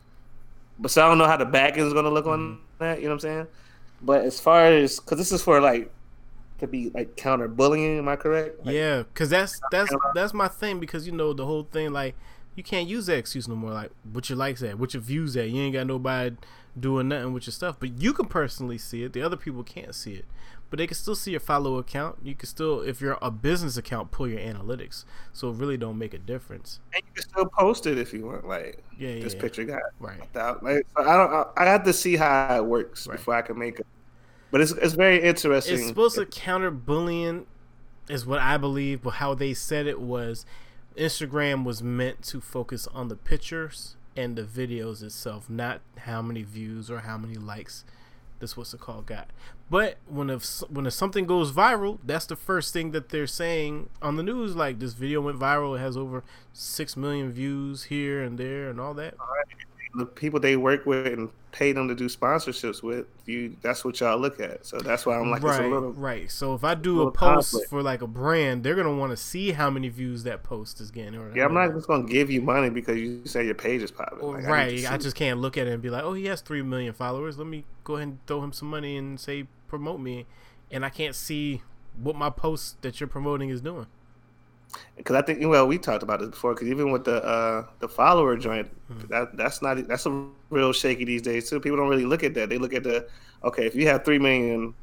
But 0.80 0.92
so 0.92 1.04
I 1.06 1.08
don't 1.08 1.18
know 1.18 1.26
how 1.26 1.38
the 1.38 1.46
back 1.46 1.78
end 1.78 1.88
is 1.88 1.94
going 1.94 2.06
to 2.06 2.12
look 2.12 2.26
on 2.28 2.40
Mm-hmm. 2.40 2.62
that. 2.80 2.98
You 3.00 3.06
know 3.06 3.12
what 3.12 3.14
I'm 3.16 3.20
saying? 3.22 3.48
But 4.02 4.26
as 4.26 4.40
far 4.40 4.66
as 4.66 5.00
because 5.00 5.18
this 5.18 5.32
is 5.32 5.42
for 5.42 5.60
like 5.62 5.90
to 6.60 6.68
be 6.68 6.90
like 6.90 7.16
counter 7.16 7.48
bullying, 7.48 7.98
am 8.00 8.08
I 8.08 8.16
correct? 8.16 8.66
Like, 8.66 8.76
Yeah, 8.76 9.04
cause 9.14 9.30
that's 9.30 9.60
that's 9.72 9.94
that's 10.14 10.34
my 10.34 10.48
thing 10.48 10.80
because 10.80 11.06
you 11.06 11.14
know 11.14 11.34
the 11.34 11.46
whole 11.46 11.64
thing 11.64 11.92
like 11.92 12.16
you 12.56 12.64
can't 12.64 12.88
use 12.88 13.06
that 13.06 13.18
excuse 13.18 13.48
no 13.48 13.56
more. 13.56 13.72
Like 13.72 13.92
what 14.12 14.30
your 14.30 14.38
likes 14.38 14.64
at, 14.64 14.80
what 14.80 14.94
your 14.94 15.02
views 15.02 15.38
at. 15.38 15.50
You 15.50 15.62
ain't 15.62 15.74
got 15.74 15.88
nobody 15.88 16.36
doing 16.80 17.08
nothing 17.08 17.34
with 17.34 17.48
your 17.48 17.52
stuff, 17.54 17.78
but 17.80 18.02
you 18.02 18.14
can 18.14 18.26
personally 18.26 18.78
see 18.78 19.04
it. 19.04 19.14
The 19.14 19.22
other 19.22 19.38
people 19.38 19.64
can't 19.64 19.94
see 19.96 20.14
it, 20.14 20.26
but 20.70 20.78
they 20.78 20.88
can 20.88 20.96
still 20.96 21.16
see 21.16 21.32
your 21.32 21.40
follow 21.40 21.78
account. 21.78 22.18
You 22.24 22.36
can 22.36 22.48
still, 22.48 22.82
if 22.82 23.02
you're 23.02 23.18
a 23.22 23.32
business 23.32 23.78
account, 23.78 24.12
pull 24.12 24.28
your 24.28 24.40
analytics. 24.40 25.06
So 25.34 25.50
it 25.50 25.56
really 25.56 25.78
don't 25.78 25.98
make 25.98 26.14
a 26.14 26.20
difference. 26.20 26.80
And 26.94 27.04
you 27.06 27.12
can 27.14 27.30
still 27.30 27.46
post 27.48 27.86
it 27.86 27.98
if 27.98 28.14
you 28.14 28.26
want. 28.26 28.48
Like 28.48 28.84
Yeah, 28.98 29.20
this 29.20 29.34
yeah. 29.34 29.42
picture 29.42 29.64
got 29.66 29.82
Right. 30.00 30.20
Like 30.62 30.86
so 30.96 31.04
I 31.04 31.18
don't. 31.18 31.32
I, 31.34 31.46
I 31.58 31.66
have 31.66 31.84
to 31.86 31.94
see 31.94 32.16
how 32.16 32.56
it 32.58 32.66
works 32.66 33.08
Right. 33.08 33.18
before 33.18 33.36
I 33.36 33.42
can 33.42 33.58
make 33.58 33.80
it. 33.80 33.88
But 34.52 34.62
it's 34.62 34.72
it's 34.72 34.94
very 34.94 35.22
interesting. 35.22 35.76
It's 35.76 35.88
supposed 35.88 36.16
to 36.16 36.26
counter 36.26 36.72
bullying, 36.72 37.46
is 38.10 38.26
what 38.26 38.40
I 38.40 38.58
believe. 38.58 39.02
But 39.02 39.16
how 39.16 39.34
they 39.34 39.54
said 39.54 39.88
it 39.88 40.00
was, 40.00 40.46
Instagram 40.96 41.64
was 41.64 41.84
meant 41.84 42.24
to 42.24 42.42
focus 42.42 42.88
on 42.88 43.08
the 43.08 43.16
pictures 43.16 43.96
and 44.16 44.36
the 44.36 44.44
videos 44.44 45.04
itself, 45.04 45.50
not 45.50 45.82
how 46.00 46.22
many 46.22 46.44
views 46.44 46.90
or 46.90 47.00
how 47.00 47.18
many 47.18 47.36
likes 47.36 47.84
this 48.40 48.56
what's 48.56 48.74
it 48.74 48.80
called 48.80 49.06
got. 49.06 49.30
But 49.70 49.98
when 50.08 50.30
if 50.30 50.46
when 50.70 50.86
if 50.86 50.94
something 50.94 51.26
goes 51.26 51.52
viral, 51.52 52.00
that's 52.04 52.26
the 52.26 52.36
first 52.36 52.74
thing 52.74 52.92
that 52.92 53.10
they're 53.10 53.28
saying 53.28 53.90
on 54.02 54.16
the 54.16 54.24
news. 54.24 54.56
Like 54.56 54.80
this 54.80 54.94
video 54.94 55.22
went 55.22 55.40
viral, 55.40 55.76
it 55.76 55.80
has 55.80 55.98
over 55.98 56.24
six 56.54 56.96
million 56.96 57.32
views 57.32 57.86
here 57.86 58.24
and 58.24 58.38
there 58.38 58.70
and 58.70 58.80
all 58.80 58.94
that. 58.96 59.16
The 59.98 60.06
people 60.06 60.40
they 60.40 60.56
work 60.56 60.86
with 60.86 61.08
and 61.08 61.30
pay 61.52 61.72
them 61.72 61.88
to 61.88 61.96
do 61.96 62.06
sponsorships 62.06 62.84
with, 62.84 63.08
you 63.26 63.56
that's 63.62 63.84
what 63.84 64.00
y'all 64.00 64.18
look 64.18 64.40
at. 64.40 64.66
So 64.66 64.78
that's 64.78 65.06
why 65.06 65.18
I'm 65.18 65.32
like 65.32 65.42
it's 65.42 65.46
right, 65.46 65.66
a 65.66 65.68
little 65.68 65.92
right. 65.94 66.30
So 66.30 66.54
if 66.54 66.64
I 66.64 66.76
do 66.76 67.02
a 67.02 67.12
post 67.12 67.52
conflict. 67.52 67.70
for 67.70 67.82
like 67.82 68.02
a 68.02 68.08
brand, 68.08 68.64
they're 68.64 68.76
gonna 68.76 68.96
want 68.96 69.12
to 69.12 69.18
see 69.18 69.52
how 69.52 69.70
many 69.70 69.90
views 69.90 70.24
that 70.24 70.44
post 70.44 70.80
is 70.80 70.92
getting. 70.92 71.16
Or 71.16 71.36
Yeah, 71.36 71.46
I'm 71.46 71.54
not 71.54 71.74
just 71.74 71.88
gonna 71.88 72.08
give 72.08 72.30
you 72.30 72.42
money 72.42 72.70
because 72.70 72.98
you 72.98 73.26
say 73.26 73.46
your 73.46 73.56
page 73.56 73.82
is 73.82 73.92
popping. 73.92 74.20
Oh, 74.22 74.28
like, 74.28 74.46
right. 74.46 74.78
to 74.78 74.94
I 74.94 74.98
just 74.98 75.16
can't 75.16 75.40
look 75.40 75.58
at 75.58 75.68
it 75.68 75.74
and 75.74 75.82
be 75.82 75.90
like, 75.90 76.04
oh, 76.04 76.14
he 76.14 76.26
has 76.26 76.42
three 76.42 76.62
million 76.62 76.94
followers. 76.94 77.38
Let 77.38 77.48
me 77.48 77.66
go 77.84 77.96
ahead 77.96 78.08
and 78.08 78.20
throw 78.28 78.44
him 78.44 78.54
some 78.54 78.70
money 78.70 78.96
and 78.96 79.20
say 79.20 79.48
promote 79.68 80.00
me, 80.00 80.28
and 80.70 80.86
I 80.86 80.90
can't 80.90 81.16
see 81.16 81.64
what 82.02 82.16
my 82.16 82.30
post 82.30 82.82
that 82.84 83.00
you're 83.00 83.08
promoting 83.08 83.50
is 83.50 83.62
doing. 83.62 83.88
Because 84.96 85.16
I 85.16 85.22
think 85.22 85.46
well 85.48 85.68
we 85.68 85.78
talked 85.78 86.04
about 86.04 86.20
this 86.20 86.30
before. 86.30 86.54
Because 86.54 86.68
even 86.68 86.92
with 86.92 87.06
the 87.06 87.24
uh, 87.24 87.66
the 87.80 87.88
follower 87.88 88.38
joint, 88.38 88.70
Hmm. 88.88 89.08
that 89.10 89.36
that's 89.36 89.62
not 89.62 89.86
that's 89.88 90.06
a 90.06 90.26
real 90.50 90.72
shaky 90.72 91.04
these 91.04 91.22
days 91.22 91.50
too. 91.50 91.60
People 91.60 91.78
don't 91.78 91.90
really 91.90 92.06
look 92.06 92.24
at 92.24 92.34
that. 92.36 92.50
They 92.50 92.58
look 92.58 92.74
at 92.74 92.84
the 92.84 93.08
okay 93.44 93.66
if 93.66 93.76
you 93.76 93.88
have 93.88 94.06
three 94.06 94.20
million 94.20 94.74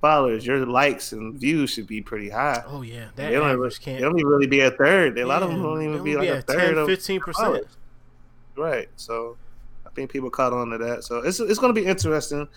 followers, 0.00 0.44
your 0.44 0.66
likes 0.66 1.12
and 1.12 1.38
views 1.38 1.70
should 1.70 1.86
be 1.86 2.02
pretty 2.02 2.28
high. 2.28 2.62
Oh 2.66 2.82
yeah, 2.82 3.06
that 3.14 3.16
they 3.16 3.30
don't, 3.30 3.42
even, 3.42 3.50
average 3.50 3.78
they 3.78 3.84
can't. 3.84 4.00
don't 4.00 4.18
even 4.18 4.26
really 4.26 4.48
be 4.48 4.60
a 4.60 4.70
third. 4.72 5.16
A 5.18 5.24
lot 5.24 5.44
of 5.44 5.50
them 5.50 5.62
don't 5.62 5.80
even 5.80 6.02
be 6.02 6.16
like 6.16 6.22
be 6.22 6.28
a 6.28 6.42
third 6.42 6.74
10, 6.74 6.78
of 6.78 6.88
15%. 6.88 7.64
Right. 8.56 8.88
So 8.96 9.36
I 9.86 9.90
think 9.90 10.10
people 10.10 10.28
caught 10.28 10.52
on 10.52 10.70
to 10.70 10.78
that. 10.78 11.04
So 11.04 11.18
it's 11.18 11.38
it's 11.38 11.60
going 11.60 11.72
to 11.72 11.80
be 11.80 11.86
interesting. 11.86 12.48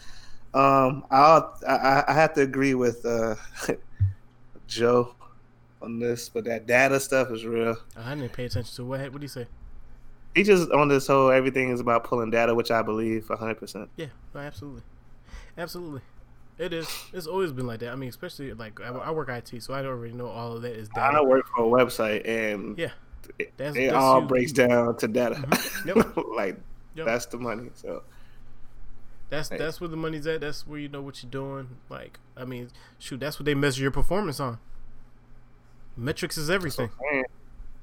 Um, 0.56 1.06
I'll, 1.12 1.56
I 1.68 2.04
I 2.08 2.14
have 2.14 2.34
to 2.34 2.42
agree 2.42 2.74
with 2.74 3.06
uh, 3.06 3.36
Joe 4.68 5.14
on 5.82 6.00
this, 6.00 6.30
but 6.30 6.46
that 6.46 6.66
data 6.68 7.00
stuff 7.00 7.32
is 7.32 7.46
real. 7.46 7.76
I 7.98 8.16
didn't 8.16 8.34
pay 8.34 8.46
attention 8.46 8.74
to 8.76 8.86
what. 8.86 9.00
What 9.02 9.14
do 9.14 9.22
you 9.22 9.28
say? 9.28 9.48
He 10.34 10.44
just 10.44 10.70
on 10.72 10.88
this 10.90 11.08
whole 11.08 11.32
everything 11.32 11.70
is 11.70 11.80
about 11.80 12.04
pulling 12.04 12.30
data, 12.30 12.54
which 12.54 12.70
I 12.72 12.82
believe 12.82 13.30
100. 13.30 13.56
percent 13.56 13.90
Yeah, 13.96 14.08
no, 14.34 14.42
absolutely, 14.42 14.82
absolutely. 15.58 16.02
It 16.58 16.72
is. 16.74 16.88
It's 17.14 17.28
always 17.28 17.52
been 17.52 17.68
like 17.68 17.80
that. 17.82 17.90
I 17.92 17.96
mean, 17.96 18.10
especially 18.10 18.54
like 18.54 18.80
I, 18.82 18.88
I 18.90 19.12
work 19.12 19.30
IT, 19.30 19.62
so 19.62 19.74
I 19.74 19.86
already 19.86 20.14
know 20.14 20.28
all 20.28 20.54
of 20.54 20.62
that 20.62 20.74
is 20.74 20.88
data. 20.90 21.18
I 21.18 21.22
work 21.22 21.46
for 21.56 21.66
a 21.66 21.86
website, 21.86 22.28
and 22.28 22.78
Yeah, 22.78 22.92
it, 23.40 23.52
That's- 23.58 23.76
it 23.76 23.92
that's 23.92 23.96
all 23.96 24.22
you. 24.22 24.28
breaks 24.28 24.52
down 24.54 24.96
to 24.98 25.08
data. 25.08 25.36
Mm-hmm. 25.36 25.88
Yep. 26.00 26.18
like 26.36 26.58
Yep. 26.96 27.06
that's 27.06 27.26
the 27.26 27.38
money. 27.38 27.70
So 27.74 28.04
That's 29.30 29.50
Hey. 29.50 29.58
that's 29.58 29.82
where 29.82 29.90
the 29.90 29.98
money's 29.98 30.26
at. 30.28 30.40
That's 30.42 30.66
where 30.66 30.80
you 30.80 30.88
know 30.88 31.02
what 31.02 31.22
you're 31.24 31.30
doing. 31.32 31.68
Like, 31.90 32.20
I 32.38 32.46
mean, 32.46 32.70
shoot, 33.00 33.20
that's 33.20 33.38
what 33.40 33.46
they 33.46 33.54
measure 33.56 33.82
your 33.82 33.92
performance 33.92 34.40
on. 34.40 34.60
Metrics 35.98 36.38
is 36.38 36.50
everything. 36.50 36.90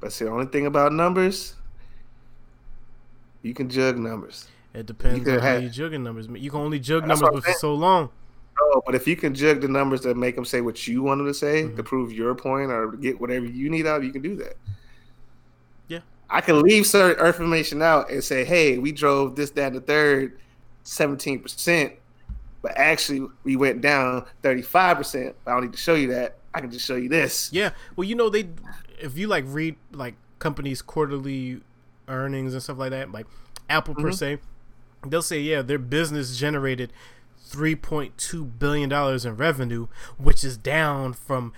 See, 0.09 0.25
the 0.25 0.31
only 0.31 0.47
thing 0.47 0.67
about 0.67 0.93
numbers, 0.93 1.55
you 3.43 3.55
can 3.55 3.69
jug 3.69 3.97
numbers. 3.99 4.49
It 4.75 4.87
depends 4.87 5.27
on 5.29 5.35
how 5.39 5.41
have- 5.41 5.63
you 5.63 5.69
jugging 5.69 6.03
numbers. 6.03 6.29
You 6.33 6.51
can 6.51 6.61
only 6.61 6.81
jug 6.81 7.07
numbers 7.07 7.29
but 7.33 7.45
for 7.45 7.53
so 7.53 7.75
long. 7.75 8.11
Oh, 8.61 8.83
but 8.85 8.95
if 8.95 9.07
you 9.07 9.17
can 9.17 9.35
jug 9.35 9.61
the 9.61 9.69
numbers 9.69 10.03
that 10.03 10.17
make 10.17 10.35
them 10.35 10.45
say 10.45 10.61
what 10.61 10.87
you 10.87 11.03
want 11.03 11.19
them 11.19 11.27
to 11.27 11.35
say 11.35 11.63
Mm-hmm. 11.65 11.77
to 11.77 11.83
prove 11.83 12.13
your 12.13 12.35
point 12.35 12.71
or 12.71 12.93
get 12.93 13.21
whatever 13.21 13.47
you 13.47 13.71
need 13.71 13.87
out, 13.87 14.03
you 14.03 14.13
can 14.13 14.23
do 14.23 14.37
that. 14.37 14.57
Yeah. 15.89 16.01
I 16.29 16.41
can 16.41 16.63
leave 16.63 16.87
certain 16.87 17.25
information 17.25 17.81
out 17.83 18.11
and 18.11 18.23
say, 18.23 18.45
"Hey, 18.45 18.79
we 18.79 18.93
drove 18.93 19.37
this, 19.37 19.51
that, 19.53 19.69
and 19.69 19.77
the 19.77 19.81
third, 19.81 20.39
seventeen 20.85 21.41
percent, 21.41 21.93
but 22.61 22.73
actually 22.77 23.27
we 23.45 23.57
went 23.57 23.81
down 23.81 24.27
thirty-five 24.43 24.97
percent. 24.99 25.35
I 25.47 25.53
don't 25.53 25.63
need 25.63 25.73
to 25.73 25.79
show 25.79 25.95
you 25.95 26.09
that. 26.09 26.37
I 26.55 26.61
can 26.61 26.71
just 26.71 26.87
show 26.87 26.97
you 26.97 27.09
this." 27.09 27.51
Yeah. 27.53 27.71
Well, 27.97 28.07
you 28.07 28.15
know 28.15 28.29
they, 28.29 28.49
if 29.01 29.17
you 29.17 29.27
like 29.27 29.45
read 29.47 29.77
like 29.93 30.15
companies' 30.39 30.83
quarterly 30.83 31.61
earnings 32.09 32.53
and 32.53 32.63
stuff 32.63 32.79
like 32.79 32.91
that, 32.91 33.13
like 33.13 33.27
Apple 33.69 33.95
per 33.95 34.03
mm-hmm. 34.03 34.13
se, 34.13 34.39
they'll 35.07 35.23
say 35.23 35.41
yeah 35.41 35.63
their 35.63 35.79
business 35.79 36.37
generated 36.37 36.93
three 37.39 37.77
point 37.77 38.17
two 38.17 38.45
billion 38.45 38.89
dollars 38.89 39.25
in 39.25 39.37
revenue, 39.37 39.89
which 40.19 40.43
is 40.43 40.57
down 40.57 41.13
from 41.13 41.53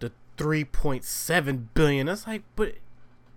the 0.00 0.12
three 0.36 0.64
point 0.64 1.04
seven 1.04 1.70
billion. 1.74 2.06
That's 2.06 2.26
like, 2.26 2.42
but 2.56 2.76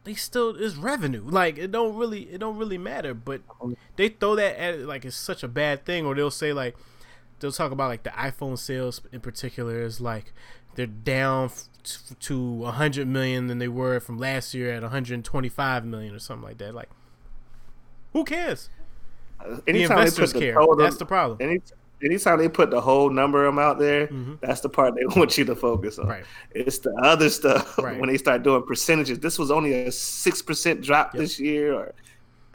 they 0.03 0.13
still 0.13 0.55
is 0.55 0.75
revenue. 0.75 1.23
Like 1.25 1.57
it 1.57 1.71
don't 1.71 1.95
really 1.95 2.23
it 2.23 2.39
don't 2.39 2.57
really 2.57 2.77
matter. 2.77 3.13
But 3.13 3.41
um, 3.61 3.75
they 3.95 4.09
throw 4.09 4.35
that 4.35 4.59
at 4.59 4.75
it 4.75 4.85
like 4.85 5.05
it's 5.05 5.15
such 5.15 5.43
a 5.43 5.47
bad 5.47 5.85
thing, 5.85 6.05
or 6.05 6.15
they'll 6.15 6.31
say 6.31 6.53
like 6.53 6.75
they'll 7.39 7.51
talk 7.51 7.71
about 7.71 7.89
like 7.89 8.03
the 8.03 8.09
iPhone 8.11 8.57
sales 8.57 9.01
in 9.11 9.19
particular 9.21 9.81
is 9.81 9.99
like 10.01 10.33
they're 10.75 10.85
down 10.85 11.45
f- 11.45 11.63
to 12.19 12.41
100 12.41 13.07
million 13.07 13.47
than 13.47 13.59
they 13.59 13.67
were 13.67 13.99
from 13.99 14.17
last 14.17 14.53
year 14.53 14.71
at 14.73 14.81
125 14.81 15.85
million 15.85 16.13
or 16.13 16.19
something 16.19 16.47
like 16.47 16.57
that. 16.57 16.73
Like, 16.75 16.89
who 18.13 18.23
cares? 18.23 18.69
Anytime 19.67 19.99
investors 19.99 20.33
care. 20.33 20.57
That's 20.77 20.97
the 20.97 21.05
problem. 21.05 21.37
Any, 21.41 21.61
anytime 22.03 22.39
they 22.39 22.49
put 22.49 22.71
the 22.71 22.81
whole 22.81 23.09
number 23.09 23.45
them 23.45 23.59
out 23.59 23.77
there, 23.79 24.09
that's 24.41 24.61
the 24.61 24.69
part 24.69 24.95
they 24.95 25.05
want 25.19 25.37
you 25.37 25.45
to 25.45 25.55
focus 25.55 25.99
on. 25.99 26.05
Mm-hmm. 26.05 26.11
Right. 26.13 26.25
It's 26.51 26.79
the 26.79 26.93
other 27.03 27.29
stuff 27.29 27.77
Right. 27.77 27.99
when 27.99 28.09
they 28.09 28.17
start 28.17 28.43
doing 28.43 28.63
percentages. 28.63 29.19
This 29.19 29.37
was 29.37 29.51
only 29.51 29.73
a 29.73 29.91
six 29.91 30.41
percent 30.41 30.81
drop 30.81 31.11
this 31.13 31.39
year, 31.39 31.73
or 31.73 31.93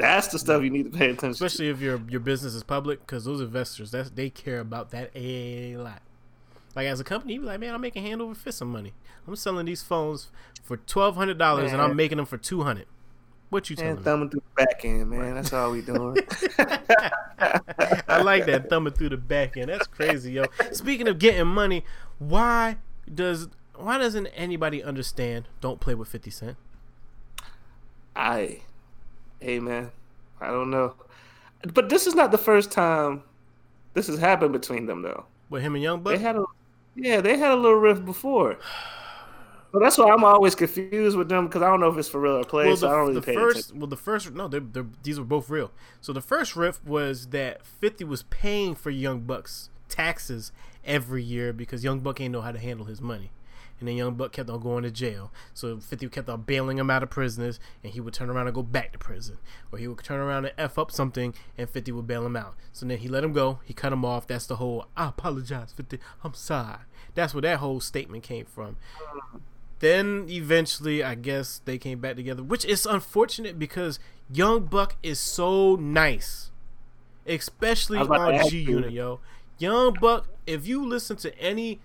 that's 0.00 0.28
the 0.28 0.38
stuff 0.38 0.62
you 0.62 0.70
need 0.70 0.90
to 0.92 0.98
pay 0.98 1.06
attention. 1.06 1.30
Especially 1.30 1.68
if 1.68 1.80
your 1.80 2.00
your 2.08 2.20
business 2.20 2.54
is 2.54 2.62
public, 2.62 3.00
because 3.00 3.24
those 3.24 3.40
investors 3.40 3.90
that's 3.90 4.10
they 4.10 4.30
care 4.30 4.60
about 4.60 4.90
that 4.90 5.10
a 5.14 5.76
lot. 5.76 6.02
Like 6.74 6.86
as 6.86 7.00
a 7.00 7.04
company, 7.04 7.34
you 7.34 7.40
be 7.40 7.46
like, 7.46 7.60
man, 7.60 7.74
I'm 7.74 7.80
making 7.80 8.02
hand 8.02 8.22
over 8.22 8.34
fist 8.34 8.58
some 8.58 8.70
money. 8.70 8.92
I'm 9.26 9.36
selling 9.36 9.66
these 9.66 9.82
phones 9.82 10.28
for 10.62 10.76
twelve 10.76 11.16
hundred 11.16 11.38
dollars, 11.38 11.72
and 11.72 11.80
I'm 11.80 11.96
making 11.96 12.16
them 12.16 12.26
for 12.26 12.38
two 12.38 12.62
hundred. 12.62 12.86
What 13.50 13.68
you 13.68 13.76
to. 13.76 13.82
telling 13.82 13.96
me? 13.96 14.02
thumbing 14.02 14.30
through 14.30 14.42
the 14.56 14.64
back 14.64 14.84
end, 14.84 15.10
man. 15.10 15.34
That's 15.34 15.52
all 15.52 15.72
we 15.72 15.82
doing. 15.82 16.16
I 18.08 18.22
like 18.22 18.46
that 18.46 18.68
thumbing 18.68 18.92
through 18.92 19.08
the 19.08 19.16
back 19.16 19.56
end. 19.56 19.68
That's 19.68 19.88
crazy, 19.88 20.32
yo. 20.32 20.44
Speaking 20.70 21.08
of 21.08 21.18
getting 21.18 21.48
money, 21.48 21.84
why 22.20 22.76
does 23.12 23.48
why 23.74 23.98
doesn't 23.98 24.26
anybody 24.28 24.82
understand? 24.82 25.48
Don't 25.60 25.80
play 25.80 25.94
with 25.94 26.08
Fifty 26.08 26.30
Cent. 26.30 26.56
I, 28.14 28.62
hey 29.40 29.58
man, 29.58 29.90
I 30.40 30.48
don't 30.48 30.70
know, 30.70 30.94
but 31.72 31.88
this 31.88 32.06
is 32.06 32.14
not 32.14 32.30
the 32.30 32.38
first 32.38 32.70
time 32.70 33.22
this 33.94 34.06
has 34.06 34.18
happened 34.18 34.52
between 34.52 34.86
them 34.86 35.02
though. 35.02 35.26
With 35.48 35.62
him 35.62 35.74
and 35.74 35.82
Young 35.82 36.02
Buck? 36.02 36.14
They 36.14 36.18
had 36.20 36.36
a, 36.36 36.44
yeah, 36.94 37.20
they 37.20 37.36
had 37.36 37.50
a 37.50 37.56
little 37.56 37.78
rift 37.78 38.04
before. 38.04 38.58
So 39.72 39.78
that's 39.78 39.98
why 39.98 40.10
I'm 40.10 40.24
always 40.24 40.56
confused 40.56 41.16
with 41.16 41.28
them 41.28 41.46
because 41.46 41.62
I 41.62 41.70
don't 41.70 41.78
know 41.78 41.86
if 41.86 41.96
it's 41.96 42.08
for 42.08 42.20
real 42.20 42.38
or 42.38 42.44
play. 42.44 42.66
well, 42.66 42.76
so 42.76 42.88
the, 42.88 42.92
I 42.92 42.96
don't 42.96 43.06
really 43.06 43.20
the 43.20 43.22
pay 43.22 43.34
first, 43.34 43.58
attention. 43.58 43.78
well, 43.78 43.86
the 43.86 43.96
first, 43.96 44.32
no, 44.32 44.48
they're, 44.48 44.58
they're, 44.58 44.86
these 45.04 45.16
were 45.16 45.24
both 45.24 45.48
real. 45.48 45.70
So 46.00 46.12
the 46.12 46.20
first 46.20 46.56
riff 46.56 46.84
was 46.84 47.28
that 47.28 47.64
Fifty 47.64 48.02
was 48.02 48.24
paying 48.24 48.74
for 48.74 48.90
Young 48.90 49.20
Buck's 49.20 49.70
taxes 49.88 50.50
every 50.84 51.22
year 51.22 51.52
because 51.52 51.84
Young 51.84 52.00
Buck 52.00 52.20
ain't 52.20 52.32
know 52.32 52.40
how 52.40 52.50
to 52.50 52.58
handle 52.58 52.86
his 52.86 53.00
money, 53.00 53.30
and 53.80 53.88
then 53.88 53.96
Young 53.96 54.14
Buck 54.14 54.32
kept 54.32 54.48
on 54.48 54.60
going 54.60 54.84
to 54.84 54.90
jail. 54.90 55.32
So 55.52 55.78
Fifty 55.78 56.08
kept 56.08 56.28
on 56.28 56.42
bailing 56.42 56.78
him 56.78 56.90
out 56.90 57.02
of 57.02 57.10
prisoners, 57.10 57.58
and 57.82 57.92
he 57.92 58.00
would 58.00 58.14
turn 58.14 58.30
around 58.30 58.46
and 58.46 58.54
go 58.54 58.62
back 58.62 58.92
to 58.92 58.98
prison, 58.98 59.38
or 59.72 59.78
he 59.78 59.88
would 59.88 60.04
turn 60.04 60.20
around 60.20 60.44
and 60.44 60.54
f 60.56 60.78
up 60.78 60.92
something, 60.92 61.34
and 61.58 61.68
Fifty 61.68 61.90
would 61.90 62.06
bail 62.06 62.24
him 62.24 62.36
out. 62.36 62.54
So 62.72 62.86
then 62.86 62.98
he 62.98 63.08
let 63.08 63.24
him 63.24 63.32
go. 63.32 63.58
He 63.64 63.74
cut 63.74 63.92
him 63.92 64.04
off. 64.04 64.26
That's 64.26 64.46
the 64.46 64.56
whole 64.56 64.86
I 64.96 65.08
apologize, 65.08 65.72
Fifty. 65.72 65.98
I'm 66.22 66.34
sorry. 66.34 66.78
That's 67.14 67.34
where 67.34 67.42
that 67.42 67.58
whole 67.58 67.80
statement 67.80 68.22
came 68.22 68.44
from. 68.44 68.76
Then 69.80 70.26
eventually, 70.28 71.02
I 71.02 71.14
guess 71.14 71.62
they 71.64 71.78
came 71.78 72.00
back 72.00 72.16
together, 72.16 72.42
which 72.42 72.66
is 72.66 72.84
unfortunate 72.84 73.58
because 73.58 73.98
Young 74.30 74.66
Buck 74.66 74.96
is 75.02 75.18
so 75.18 75.74
nice, 75.74 76.50
especially 77.26 77.98
I 77.98 78.02
was 78.02 78.08
about 78.08 78.30
to 78.30 78.38
on 78.40 78.48
G. 78.50 78.60
Unit, 78.60 78.92
yo. 78.92 79.20
Young 79.58 79.94
Buck, 80.00 80.28
if 80.46 80.66
you 80.66 80.86
listen 80.86 81.16
to 81.16 81.38
any 81.38 81.80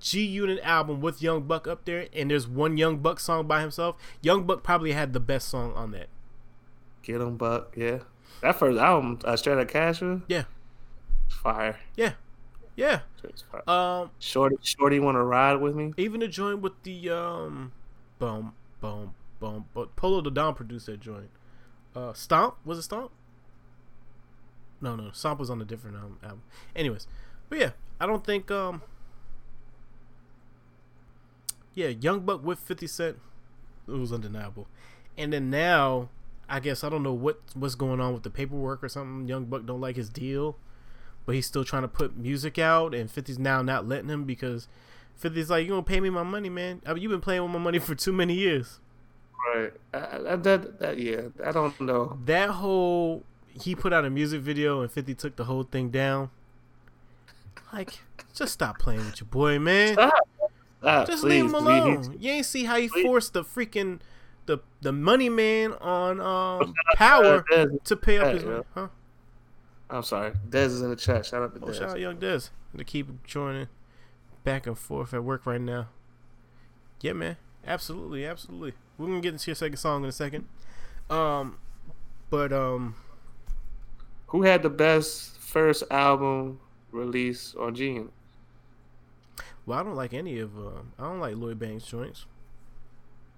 G 0.00 0.24
Unit 0.24 0.60
album 0.62 1.00
with 1.00 1.22
Young 1.22 1.42
Buck 1.44 1.66
up 1.66 1.84
there, 1.84 2.08
and 2.14 2.30
there's 2.30 2.46
one 2.48 2.76
Young 2.76 2.98
Buck 2.98 3.20
song 3.20 3.46
by 3.46 3.60
himself, 3.60 3.96
Young 4.22 4.44
Buck 4.44 4.62
probably 4.62 4.92
had 4.92 5.12
the 5.12 5.20
best 5.20 5.48
song 5.48 5.72
on 5.74 5.90
that. 5.92 6.08
Get 7.02 7.20
'em, 7.20 7.36
Buck. 7.36 7.74
Yeah, 7.76 8.00
that 8.42 8.56
first 8.56 8.78
album, 8.78 9.18
uh, 9.24 9.36
Straight 9.36 9.54
Outta 9.58 9.66
Cashville, 9.66 10.22
Yeah, 10.28 10.44
fire. 11.28 11.78
yeah, 11.96 12.12
yeah. 12.76 13.00
Um, 13.66 14.10
Shorty, 14.18 14.56
Shorty, 14.62 15.00
want 15.00 15.16
to 15.16 15.22
ride 15.22 15.54
with 15.60 15.74
me? 15.74 15.92
even 15.96 16.20
the 16.20 16.28
joint 16.28 16.60
with 16.60 16.80
the 16.82 17.10
um, 17.10 17.72
boom, 18.18 18.52
boom, 18.80 19.14
boom, 19.40 19.64
but 19.74 19.96
Polow 19.96 20.22
da 20.22 20.30
Don 20.30 20.54
produced 20.54 20.86
that 20.86 21.00
joint. 21.00 21.30
Uh, 21.96 22.12
Stomp 22.12 22.56
was 22.64 22.78
it 22.78 22.82
Stomp? 22.82 23.10
No, 24.80 24.94
no, 24.94 25.10
Stomp 25.12 25.40
was 25.40 25.50
on 25.50 25.60
a 25.60 25.64
different 25.64 25.96
um, 25.96 26.18
album. 26.22 26.42
Anyways, 26.76 27.06
but 27.48 27.58
yeah, 27.58 27.70
I 27.98 28.06
don't 28.06 28.24
think 28.24 28.50
um, 28.50 28.82
yeah, 31.78 31.88
Young 31.88 32.20
Buck 32.20 32.44
with 32.44 32.58
Fifty 32.58 32.86
Cent, 32.86 33.18
it 33.86 33.92
was 33.92 34.12
undeniable, 34.12 34.66
and 35.16 35.32
then 35.32 35.50
now. 35.50 36.10
I 36.50 36.60
guess 36.60 36.82
I 36.82 36.88
don't 36.88 37.02
know 37.02 37.12
what 37.12 37.42
what's 37.52 37.74
going 37.74 38.00
on 38.00 38.14
with 38.14 38.22
the 38.22 38.30
paperwork 38.30 38.82
or 38.82 38.88
something. 38.88 39.28
Young 39.28 39.44
Buck 39.44 39.66
don't 39.66 39.82
like 39.82 39.96
his 39.96 40.08
deal, 40.08 40.56
but 41.26 41.34
he's 41.34 41.44
still 41.44 41.62
trying 41.62 41.82
to 41.82 41.88
put 41.88 42.16
music 42.16 42.58
out, 42.58 42.94
and 42.94 43.10
50's 43.10 43.38
now 43.38 43.60
not 43.60 43.86
letting 43.86 44.08
him 44.08 44.24
because 44.24 44.66
50's 45.22 45.50
like, 45.50 45.64
you 45.64 45.68
gonna 45.68 45.82
pay 45.82 46.00
me 46.00 46.08
my 46.08 46.22
money, 46.22 46.48
man. 46.48 46.80
I 46.86 46.94
mean, 46.94 47.02
you've 47.02 47.10
been 47.10 47.20
playing 47.20 47.42
with 47.42 47.50
my 47.50 47.58
money 47.58 47.78
for 47.80 47.94
too 47.94 48.12
many 48.12 48.32
years. 48.32 48.80
Right. 49.54 49.72
I, 49.92 49.98
I, 50.32 50.36
that, 50.36 50.78
that, 50.78 50.98
yeah, 50.98 51.22
I 51.44 51.52
don't 51.52 51.78
know. 51.82 52.18
That 52.24 52.48
whole 52.48 53.24
he 53.60 53.74
put 53.74 53.92
out 53.92 54.04
a 54.04 54.10
music 54.10 54.40
video 54.40 54.80
and 54.80 54.90
50 54.90 55.14
took 55.14 55.36
the 55.36 55.44
whole 55.44 55.64
thing 55.64 55.90
down. 55.90 56.30
Like, 57.72 58.00
just 58.34 58.52
stop 58.54 58.78
playing 58.78 59.04
with 59.04 59.20
your 59.20 59.28
boy, 59.28 59.58
man. 59.58 59.94
Stop. 59.94 60.27
Stop, 60.80 61.06
Just 61.08 61.22
please, 61.22 61.42
leave 61.42 61.44
him 61.46 61.50
please. 61.52 62.06
alone. 62.06 62.16
You 62.20 62.30
ain't 62.32 62.46
see 62.46 62.64
how 62.64 62.76
he 62.76 62.88
Please. 62.88 63.02
forced 63.04 63.32
the 63.32 63.42
freaking 63.44 64.00
the 64.46 64.58
the 64.80 64.92
money 64.92 65.28
man 65.28 65.72
on 65.74 66.20
um 66.20 66.72
power 66.94 67.44
Dez. 67.50 67.82
to 67.84 67.96
pay 67.96 68.18
up 68.18 68.32
his 68.34 68.44
yeah. 68.44 68.60
huh? 68.74 68.88
I'm 69.90 70.02
sorry. 70.02 70.32
Dez 70.48 70.66
is 70.66 70.82
in 70.82 70.90
the 70.90 70.96
chat. 70.96 71.26
Shout 71.26 71.42
out 71.42 71.54
to 71.54 71.60
Oh, 71.64 71.68
Dez. 71.68 71.74
shout 71.78 71.90
out 71.90 72.00
Young 72.00 72.16
Dez 72.18 72.50
to 72.76 72.84
keep 72.84 73.24
joining 73.24 73.66
back 74.44 74.66
and 74.66 74.78
forth 74.78 75.12
at 75.12 75.24
work 75.24 75.46
right 75.46 75.60
now. 75.60 75.88
Yeah, 77.00 77.12
man, 77.12 77.36
absolutely, 77.66 78.24
absolutely. 78.24 78.74
We're 78.96 79.06
gonna 79.06 79.20
get 79.20 79.32
into 79.34 79.50
your 79.50 79.54
second 79.56 79.76
song 79.78 80.02
in 80.04 80.08
a 80.08 80.12
second. 80.12 80.46
Um, 81.10 81.58
but 82.30 82.52
um, 82.52 82.94
Who 84.28 84.42
had 84.42 84.62
the 84.62 84.70
best 84.70 85.36
first 85.38 85.82
album 85.90 86.60
release 86.92 87.54
on 87.58 87.74
G 87.74 87.86
Unit? 87.92 88.10
Well, 89.68 89.78
I 89.78 89.82
don't 89.82 89.96
like 89.96 90.14
any 90.14 90.38
of 90.38 90.56
um, 90.56 90.92
I 90.98 91.02
don't 91.02 91.20
like 91.20 91.36
Lloyd 91.36 91.58
Banks 91.58 91.84
joints. 91.84 92.24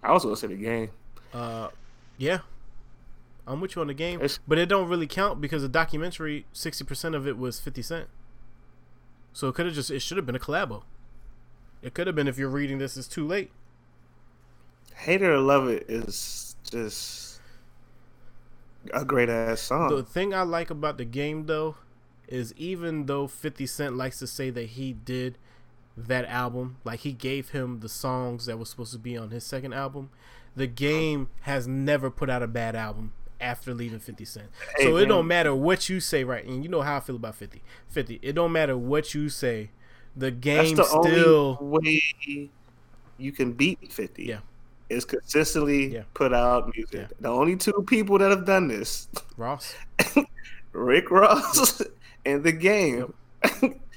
I 0.01 0.13
was 0.13 0.23
gonna 0.23 0.37
say 0.37 0.47
the 0.47 0.55
game. 0.55 0.91
Uh, 1.35 1.71
yeah, 2.19 2.39
I'm 3.49 3.61
with 3.61 3.75
you 3.75 3.83
on 3.83 3.89
the 3.89 3.95
game, 3.95 4.21
It's- 4.21 4.39
but 4.47 4.57
it 4.57 4.67
don't 4.67 4.89
really 4.89 5.09
count 5.09 5.41
because 5.41 5.63
the 5.63 5.69
documentary, 5.69 6.47
sixty 6.53 6.85
percent 6.85 7.17
of 7.17 7.27
it 7.27 7.37
was 7.37 7.59
Fifty 7.59 7.83
Cent. 7.83 8.09
So 9.33 9.49
it 9.49 9.57
could 9.57 9.67
have 9.67 9.75
just 9.75 9.91
it 9.91 9.99
should 10.03 10.19
have 10.19 10.25
been 10.27 10.37
a 10.37 10.39
collabo. 10.39 10.85
It 11.83 11.95
could 11.95 12.07
have 12.07 12.15
been 12.15 12.29
if 12.29 12.39
you're 12.39 12.49
reading 12.49 12.79
this, 12.79 12.97
it's 12.97 13.09
too 13.09 13.27
late. 13.27 13.51
Hate 14.95 15.23
It 15.23 15.27
or 15.27 15.41
Love 15.41 15.67
It 15.67 15.87
is 15.89 16.55
just 16.63 17.41
a 18.95 19.05
great 19.05 19.29
ass 19.29 19.63
song. 19.63 19.89
The 19.89 20.05
thing 20.05 20.33
I 20.33 20.43
like 20.43 20.71
about 20.71 20.97
the 20.97 21.05
game 21.05 21.47
though 21.47 21.75
is 22.29 22.55
even 22.57 23.07
though 23.07 23.27
50 23.27 23.67
Cent 23.67 23.97
likes 23.97 24.21
to 24.21 24.29
say 24.29 24.51
that 24.51 24.67
he 24.71 24.93
did 24.93 25.37
that 26.09 26.25
album, 26.27 26.77
like 26.85 27.01
he 27.01 27.13
gave 27.13 27.51
him 27.51 27.81
the 27.81 27.89
songs 27.89 28.47
that 28.47 28.59
was 28.59 28.69
supposed 28.71 28.93
to 28.93 28.99
be 28.99 29.17
on 29.17 29.31
his 29.31 29.45
second 29.45 29.73
album, 29.73 30.11
the 30.57 30.67
game 30.67 31.29
has 31.43 31.67
never 31.67 32.11
put 32.11 32.29
out 32.31 32.43
a 32.43 32.47
bad 32.49 32.75
album 32.77 33.13
after 33.41 33.73
leaving 33.73 33.99
50 33.99 34.25
Cent. 34.25 34.49
Hey, 34.77 34.85
so 34.85 34.97
it 34.97 35.01
man. 35.01 35.09
don't 35.09 35.27
matter 35.27 35.55
what 35.55 35.89
you 35.89 36.01
say 36.01 36.25
right 36.25 36.45
and 36.45 36.63
you 36.63 36.69
know 36.69 36.83
how 36.83 36.97
I 36.97 37.01
feel 37.01 37.17
about 37.17 37.35
50. 37.37 37.63
50, 37.89 38.19
it 38.23 38.33
don't 38.35 38.53
matter 38.53 38.77
what 38.77 39.15
you 39.15 39.29
say. 39.29 39.71
The 40.17 40.31
That's 40.31 40.41
game 40.41 40.77
the 40.77 40.85
still 40.85 41.59
only 41.61 42.03
way 42.21 42.51
you 43.19 43.33
can 43.33 43.53
beat 43.53 43.93
50. 43.93 44.25
Yeah. 44.25 44.41
Is 44.89 45.05
consistently 45.05 45.95
Yeah. 45.95 46.03
put 46.15 46.33
out 46.35 46.73
music. 46.77 47.09
Yeah. 47.11 47.17
The 47.21 47.29
only 47.29 47.57
two 47.57 47.85
people 47.87 48.19
that 48.19 48.31
have 48.31 48.45
done 48.45 48.67
this, 48.69 49.09
Ross. 49.37 49.75
Rick 50.73 51.11
Ross 51.11 51.81
and 52.27 52.43
the 52.43 52.53
game. 52.53 53.15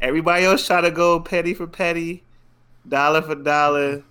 Everybody 0.00 0.44
else 0.44 0.66
try 0.66 0.80
to 0.80 0.90
go 0.90 1.20
petty 1.20 1.54
for 1.54 1.66
petty, 1.66 2.22
dollar 2.88 3.22
for 3.22 3.34
dollar. 3.34 4.02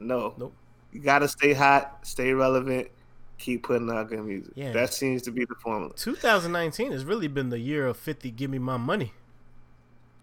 No. 0.00 0.34
Nope. 0.36 0.54
You 0.92 1.00
gotta 1.00 1.28
stay 1.28 1.52
hot, 1.52 1.98
stay 2.02 2.32
relevant, 2.32 2.88
keep 3.38 3.64
putting 3.64 3.90
out 3.90 4.08
good 4.08 4.24
music. 4.24 4.52
Yeah. 4.54 4.72
That 4.72 4.94
seems 4.94 5.22
to 5.22 5.30
be 5.30 5.44
the 5.44 5.54
formula. 5.56 5.92
2019 5.96 6.92
has 6.92 7.04
really 7.04 7.28
been 7.28 7.50
the 7.50 7.58
year 7.58 7.86
of 7.86 7.96
50 7.98 8.30
give 8.30 8.50
me 8.50 8.58
my 8.58 8.76
money. 8.78 9.12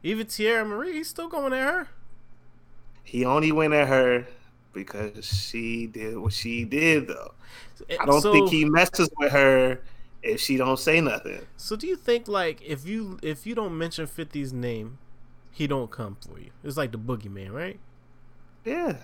Even 0.01 0.25
Teairra 0.27 0.67
Mari, 0.67 0.93
he's 0.93 1.07
still 1.09 1.29
going 1.29 1.53
at 1.53 1.61
her. 1.61 1.87
He 3.03 3.23
only 3.25 3.51
went 3.51 3.73
at 3.73 3.87
her 3.87 4.27
because 4.73 5.25
she 5.25 5.85
did 5.87 6.17
what 6.17 6.33
she 6.33 6.63
did 6.65 7.07
though. 7.07 7.33
Eh, 7.89 7.97
I 7.99 8.05
don't 8.05 8.21
So- 8.21 8.33
think 8.33 8.49
he 8.49 8.65
messes 8.65 9.09
with 9.17 9.31
her 9.31 9.79
if 10.23 10.39
she 10.39 10.57
don't 10.57 10.79
say 10.79 11.01
nothing. 11.01 11.41
So 11.57 11.75
do 11.75 11.85
you 11.87 11.95
think 11.95 12.27
like 12.27 12.61
if 12.65 12.87
you 12.87 13.19
if 13.21 13.45
you 13.45 13.55
don't 13.55 13.77
mention 13.77 14.07
50's 14.07 14.53
name, 14.53 14.97
he 15.51 15.67
don't 15.67 15.91
come 15.91 16.17
for 16.21 16.39
you? 16.39 16.51
It's 16.63 16.77
like 16.77 16.91
the 16.91 16.97
boogeyman, 16.97 17.51
right? 17.51 17.79
Yeah. 18.65 18.97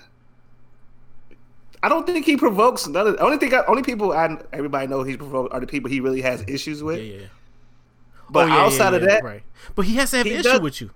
I 1.82 1.88
don't 1.88 2.06
think 2.06 2.26
he 2.26 2.36
provokes 2.36 2.88
of 2.88 2.96
only 2.96 3.38
thing 3.38 3.54
I, 3.54 3.64
only 3.66 3.84
people 3.84 4.12
I 4.12 4.38
everybody 4.52 4.88
know 4.88 5.04
he's 5.04 5.18
provoked 5.18 5.54
are 5.54 5.60
the 5.62 5.68
people 5.68 5.90
he 5.90 6.00
really 6.02 6.22
has 6.22 6.44
issues 6.48 6.84
with. 6.84 6.98
Yeah, 7.00 7.04
yeah. 7.16 7.22
yeah. 7.22 7.28
But 8.30 8.46
Oh, 8.46 8.48
yeah, 8.48 8.56
yeah, 8.58 8.66
outside 8.66 8.94
of 8.94 9.02
that, 9.04 9.24
right? 9.24 9.44
But 9.76 9.86
he 9.86 9.96
has 9.96 10.12
to 10.12 10.18
have 10.18 10.26
an 10.26 10.34
issue 10.34 10.60
with 10.60 10.82
you. 10.82 10.92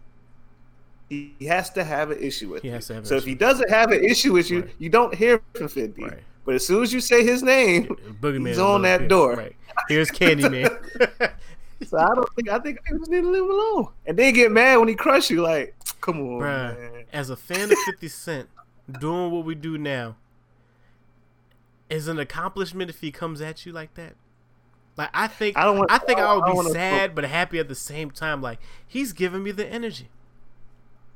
he 1.10 1.34
has 1.48 1.70
to 1.72 1.84
have 1.84 2.12
an 2.12 2.20
issue 2.20 2.50
with 2.50 2.62
He 2.64 2.68
you. 2.70 2.74
has 2.74 2.88
to 2.88 2.94
have 2.96 3.04
an 3.04 3.08
so 3.08 3.16
if 3.16 3.24
he 3.26 3.36
doesn't 3.36 3.70
have 3.70 3.92
an 3.92 4.04
issue 4.04 4.34
with 4.34 4.50
you, 4.50 4.62
Right. 4.62 4.76
you 4.80 4.90
don't 4.90 5.14
hear 5.16 5.42
from 5.56 5.68
50. 5.68 6.02
Right. 6.04 6.20
But 6.46 6.56
as 6.56 6.66
soon 6.66 6.84
as 6.84 6.92
you 6.94 7.00
say 7.00 7.24
his 7.24 7.42
name, 7.44 7.86
Boogeyman 8.22 8.48
he's 8.50 8.60
on 8.60 8.82
that 8.84 9.08
door. 9.08 9.36
Right. 9.36 9.56
Here's 9.88 10.10
Candyman. 10.10 10.70
So 11.88 11.98
I 11.98 12.16
don't 12.16 12.30
think 12.36 12.48
I 12.50 12.60
think 12.60 12.82
people 12.86 13.00
just 13.00 13.12
need 13.12 13.22
to 13.24 13.30
leave 13.30 13.44
him 13.44 13.50
alone. 13.52 13.88
And 14.06 14.18
then 14.18 14.34
get 14.34 14.54
mad 14.54 14.78
when 14.78 14.88
he 14.88 14.96
crush 14.96 15.30
you. 15.30 15.42
Like, 15.42 15.76
come 16.00 16.18
on, 16.22 16.40
Bruh, 16.40 16.80
man. 16.80 17.04
as 17.12 17.30
a 17.30 17.36
fan 17.36 17.70
of 17.74 17.78
50 17.86 18.08
Cent, 18.08 18.50
doing 19.02 19.32
what 19.32 19.44
we 19.44 19.54
do 19.54 19.78
now 19.78 20.16
is 21.90 22.08
an 22.08 22.20
accomplishment 22.20 22.90
if 22.90 23.02
he 23.02 23.12
comes 23.12 23.42
at 23.42 23.66
you 23.66 23.74
like 23.74 23.96
that. 23.96 24.14
Like 24.96 25.10
I 25.14 25.28
think 25.28 25.58
I 25.58 25.66
don't 25.66 25.78
want- 25.80 25.92
I 25.92 25.98
think 25.98 26.20
I 26.20 26.24
I 26.24 26.34
would 26.36 26.44
I 26.46 26.52
be 26.52 26.56
wanna- 26.56 26.70
sad 26.70 27.16
but 27.16 27.26
happy 27.26 27.60
at 27.60 27.68
the 27.68 27.76
same 27.76 28.12
time. 28.12 28.42
Like 28.42 28.60
he's 28.88 29.12
giving 29.12 29.44
me 29.44 29.52
the 29.52 29.68
energy. 29.68 30.08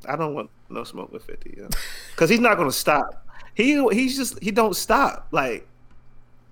I 0.05 0.17
don't 0.17 0.33
want 0.33 0.49
no 0.69 0.83
smoke 0.83 1.13
with 1.13 1.23
50, 1.23 1.55
yeah. 1.57 1.67
Cause 2.17 2.29
he's 2.29 2.41
not 2.41 2.57
gonna 2.57 2.71
stop. 2.73 3.25
He 3.57 3.83
he's 3.91 4.15
just 4.15 4.37
he 4.41 4.51
don't 4.51 4.75
stop. 4.75 5.29
Like, 5.31 5.67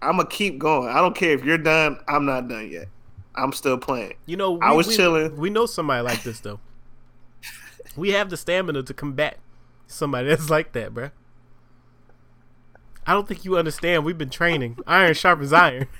I'm 0.01 0.17
gonna 0.17 0.27
keep 0.27 0.57
going. 0.57 0.89
I 0.89 0.95
don't 0.95 1.15
care 1.15 1.33
if 1.33 1.45
you're 1.45 1.59
done. 1.59 1.99
I'm 2.07 2.25
not 2.25 2.47
done 2.47 2.67
yet. 2.71 2.87
I'm 3.35 3.51
still 3.53 3.77
playing. 3.77 4.15
You 4.25 4.37
know, 4.37 4.53
we, 4.53 4.61
I 4.61 4.71
was 4.71 4.87
we- 4.87 4.95
chilling. 4.95 5.35
We 5.37 5.51
know 5.51 5.67
somebody 5.67 6.01
like 6.01 6.23
this 6.23 6.39
though. 6.39 6.59
we 7.95 8.09
have 8.13 8.31
the 8.31 8.37
stamina 8.37 8.81
to 8.81 8.93
combat 8.95 9.37
somebody 9.85 10.29
that's 10.29 10.49
like 10.49 10.71
that, 10.71 10.95
bruh. 10.95 11.11
I 13.05 13.13
don't 13.13 13.27
think 13.27 13.45
you 13.45 13.55
understand. 13.55 14.03
We've 14.03 14.17
been 14.17 14.31
training. 14.31 14.79
Iron 14.87 15.13
sharpens 15.13 15.53
iron. 15.53 15.87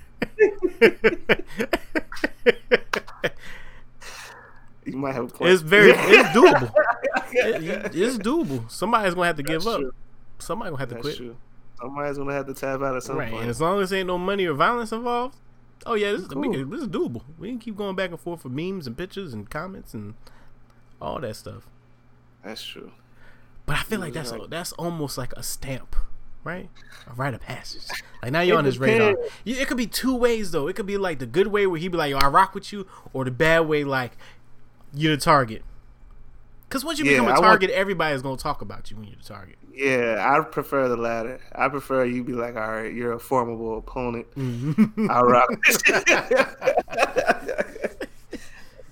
You 4.85 4.97
might 4.97 5.13
have. 5.15 5.33
It's 5.41 5.61
very, 5.63 5.91
it's 5.91 6.29
doable. 6.37 6.71
It- 7.31 7.95
it's 7.95 8.17
doable. 8.19 8.69
Somebody's 8.69 9.15
gonna 9.15 9.27
have 9.27 9.37
to 9.37 9.43
give 9.43 9.63
That's 9.63 9.75
up. 9.77 9.81
Somebody 10.39 10.71
gonna 10.71 10.79
have 10.79 10.89
to 10.89 10.95
That's 10.95 11.05
quit. 11.07 11.17
true. 11.17 11.35
Somebody's 11.79 12.17
gonna 12.17 12.33
have 12.33 12.47
to 12.47 12.53
tap 12.53 12.81
out 12.81 12.95
at 12.95 13.03
some 13.03 13.17
Right, 13.17 13.29
point. 13.31 13.41
and 13.43 13.49
as 13.49 13.59
long 13.61 13.81
as 13.81 13.89
there 13.89 13.99
ain't 13.99 14.07
no 14.07 14.17
money 14.17 14.45
or 14.45 14.53
violence 14.53 14.91
involved, 14.91 15.37
oh 15.85 15.93
yeah, 15.95 16.11
this 16.11 16.21
is, 16.21 16.29
we 16.29 16.49
can, 16.49 16.69
this 16.69 16.81
is 16.81 16.87
doable. 16.87 17.23
We 17.37 17.49
can 17.49 17.59
keep 17.59 17.75
going 17.77 17.95
back 17.95 18.11
and 18.11 18.19
forth 18.19 18.41
for 18.41 18.49
memes 18.49 18.87
and 18.87 18.97
pictures 18.97 19.33
and 19.33 19.49
comments 19.49 19.93
and 19.93 20.13
all 21.01 21.19
that 21.19 21.35
stuff. 21.35 21.67
That's 22.43 22.63
true. 22.63 22.91
But 23.65 23.77
I 23.77 23.83
feel 23.83 23.99
like 23.99 24.13
that's 24.13 24.31
right. 24.31 24.49
that's 24.49 24.71
almost 24.73 25.17
like 25.17 25.33
a 25.33 25.41
stamp, 25.43 25.95
right? 26.43 26.69
A 27.09 27.13
rite 27.13 27.33
of 27.33 27.41
passage. 27.41 27.81
Like 28.21 28.31
now 28.31 28.41
you're 28.41 28.57
on 28.57 28.65
his 28.65 28.77
radar. 28.79 29.15
It 29.43 29.67
could 29.67 29.77
be 29.77 29.87
two 29.87 30.15
ways 30.15 30.51
though. 30.51 30.67
It 30.67 30.75
could 30.75 30.85
be 30.85 30.97
like 30.97 31.19
the 31.19 31.25
good 31.25 31.47
way 31.47 31.65
where 31.67 31.79
he'd 31.79 31.91
be 31.91 31.97
like, 31.97 32.11
"Yo, 32.11 32.17
I 32.19 32.27
rock 32.27 32.53
with 32.53 32.71
you," 32.71 32.85
or 33.11 33.25
the 33.25 33.31
bad 33.31 33.61
way 33.61 33.83
like 33.83 34.17
you're 34.93 35.15
the 35.15 35.21
target. 35.21 35.63
Because 36.69 36.85
once 36.85 36.99
you 36.99 37.05
Yeah, 37.05 37.11
become 37.13 37.25
a 37.25 37.29
I 37.29 37.33
want- 37.33 37.43
target, 37.45 37.69
everybody's 37.71 38.21
gonna 38.21 38.37
talk 38.37 38.61
about 38.61 38.91
you 38.91 38.97
when 38.97 39.07
you're 39.07 39.17
the 39.17 39.23
target. 39.23 39.57
Yeah, 39.75 40.25
I 40.25 40.39
prefer 40.43 40.87
the 40.87 40.95
latter. 40.95 41.41
I 41.53 41.67
prefer 41.67 42.05
you 42.05 42.23
be 42.23 42.31
like, 42.33 42.55
all 42.55 42.71
right, 42.71 42.93
you're 42.93 43.11
a 43.13 43.19
formidable 43.19 43.77
opponent. 43.77 44.25
Mm-hmm. 44.35 45.11
I'll 45.11 45.25
rock. 45.25 45.49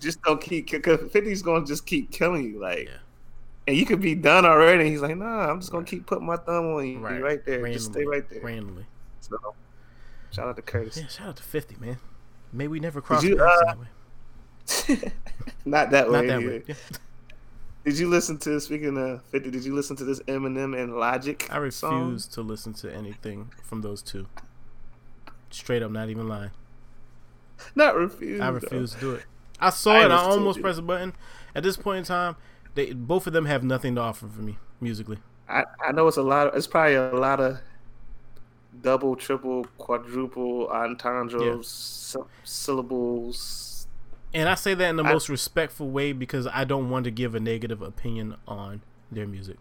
just 0.01 0.21
don't 0.23 0.41
keep 0.41 0.69
because 0.69 0.99
50's 0.99 1.41
gonna 1.41 1.65
just 1.65 1.85
keep 1.85 2.11
killing 2.11 2.43
you, 2.43 2.59
like, 2.59 2.89
Yeah. 2.89 2.97
and 3.67 3.77
you 3.77 3.85
could 3.85 4.01
be 4.01 4.13
done 4.13 4.45
already. 4.45 4.81
And 4.81 4.89
he's 4.89 5.01
like, 5.01 5.15
nah, 5.15 5.49
I'm 5.49 5.61
just 5.61 5.71
gonna 5.71 5.85
keep 5.85 6.05
putting 6.05 6.25
my 6.25 6.35
thumb 6.35 6.75
on 6.75 6.85
you, 6.87 6.99
right, 6.99 7.21
right 7.21 7.45
there. 7.45 7.65
Just 7.71 7.93
stay 7.93 8.03
right 8.05 8.29
there. 8.29 8.41
Randomly. 8.41 8.85
So, 9.21 9.37
shout 10.31 10.49
out 10.49 10.57
to 10.57 10.61
Curtis. 10.61 10.97
Yeah, 10.97 11.07
shout 11.07 11.27
out 11.29 11.37
to 11.37 11.43
50, 11.43 11.77
man. 11.79 11.97
May 12.51 12.67
we 12.67 12.81
never 12.81 12.99
cross 12.99 13.23
you, 13.23 13.37
paths 13.37 13.61
uh, 13.61 13.65
that 13.65 13.77
way. 14.99 15.11
Not 15.65 15.91
that 15.91 16.11
way. 16.11 16.21
Not 16.21 16.27
that 16.27 16.39
either. 16.41 16.49
way. 16.49 16.63
Yeah. 16.67 16.75
Did 17.85 17.99
you 17.99 18.07
listen 18.09 18.37
to 18.39 18.59
speaking 18.61 18.97
of 18.97 19.23
50? 19.25 19.51
Did 19.51 19.65
you 19.65 19.75
listen 19.75 19.95
to 19.97 20.05
this 20.05 20.19
Eminem 20.21 20.79
and 20.81 20.95
Logic? 20.95 21.45
I 21.51 21.69
song? 21.69 22.03
refuse 22.05 22.27
to 22.27 22.41
listen 22.41 22.73
to 22.75 22.93
anything 22.93 23.51
from 23.63 23.81
those 23.81 24.01
two. 24.01 24.27
Straight 25.49 25.83
up, 25.83 25.91
not 25.91 26.09
even 26.09 26.27
lying. 26.27 26.51
Not 27.75 27.95
refuse. 27.95 28.39
I 28.41 28.47
though. 28.47 28.53
refuse 28.53 28.93
to 28.93 28.99
do 28.99 29.11
it. 29.15 29.23
I 29.59 29.69
saw 29.69 29.93
I 29.93 30.05
it. 30.05 30.11
I 30.11 30.15
almost 30.17 30.61
pressed 30.61 30.79
a 30.79 30.81
button. 30.81 31.13
At 31.55 31.63
this 31.63 31.77
point 31.77 31.99
in 31.99 32.03
time, 32.05 32.35
they 32.75 32.93
both 32.93 33.27
of 33.27 33.33
them 33.33 33.45
have 33.45 33.63
nothing 33.63 33.95
to 33.95 34.01
offer 34.01 34.27
for 34.27 34.41
me 34.41 34.57
musically. 34.81 35.19
I, 35.47 35.63
I 35.85 35.91
know 35.91 36.07
it's 36.07 36.17
a 36.17 36.23
lot. 36.23 36.47
Of, 36.47 36.55
it's 36.55 36.67
probably 36.67 36.95
a 36.95 37.11
lot 37.15 37.39
of 37.39 37.59
double, 38.81 39.15
triple, 39.15 39.65
quadruple 39.77 40.67
entendre 40.69 41.57
Yeah. 41.57 41.61
syllables. 42.43 43.72
And 44.33 44.49
I 44.49 44.55
say 44.55 44.73
that 44.73 44.89
in 44.89 44.95
the 44.95 45.03
I- 45.03 45.11
most 45.13 45.29
respectful 45.29 45.89
way 45.89 46.11
because 46.11 46.47
I 46.47 46.63
don't 46.63 46.89
want 46.89 47.05
to 47.05 47.11
give 47.11 47.35
a 47.35 47.39
negative 47.39 47.81
opinion 47.81 48.35
on 48.47 48.81
their 49.11 49.27
music. 49.27 49.57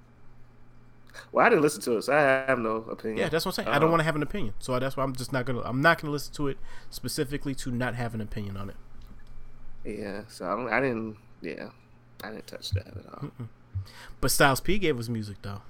Well, 1.30 1.44
I 1.44 1.50
didn't 1.50 1.60
listen 1.62 1.82
to 1.82 1.98
it, 1.98 2.02
so 2.02 2.14
I 2.14 2.20
have 2.20 2.58
no 2.58 2.76
opinion. 2.76 3.18
Yeah, 3.18 3.28
that's 3.28 3.44
what 3.44 3.58
I'm 3.58 3.64
saying. 3.64 3.68
I 3.68 3.78
don't 3.78 3.88
Uh, 3.88 3.92
want 3.92 4.00
to 4.00 4.04
have 4.04 4.16
an 4.16 4.22
opinion, 4.22 4.54
so 4.58 4.78
that's 4.78 4.96
why 4.96 5.04
I'm 5.04 5.14
just 5.14 5.30
not 5.30 5.44
gonna. 5.44 5.60
I'm 5.60 5.82
not 5.82 6.00
gonna 6.00 6.10
listen 6.12 6.32
to 6.34 6.48
it 6.48 6.56
specifically 6.88 7.54
to 7.56 7.70
not 7.70 7.94
have 7.96 8.14
an 8.14 8.22
opinion 8.22 8.56
on 8.56 8.70
it. 8.70 8.76
Yeah, 9.84 10.22
so 10.28 10.46
I, 10.46 10.56
don't, 10.56 10.68
I 10.72 10.80
didn't. 10.80 11.18
Yeah, 11.42 11.68
I 12.24 12.30
didn't 12.30 12.46
touch 12.46 12.70
that 12.70 12.86
at 12.86 13.04
all. 13.12 13.30
But 14.22 14.30
Styles 14.30 14.60
P 14.60 14.78
gave 14.78 14.98
us 14.98 15.08
music 15.10 15.36
though. 15.42 15.60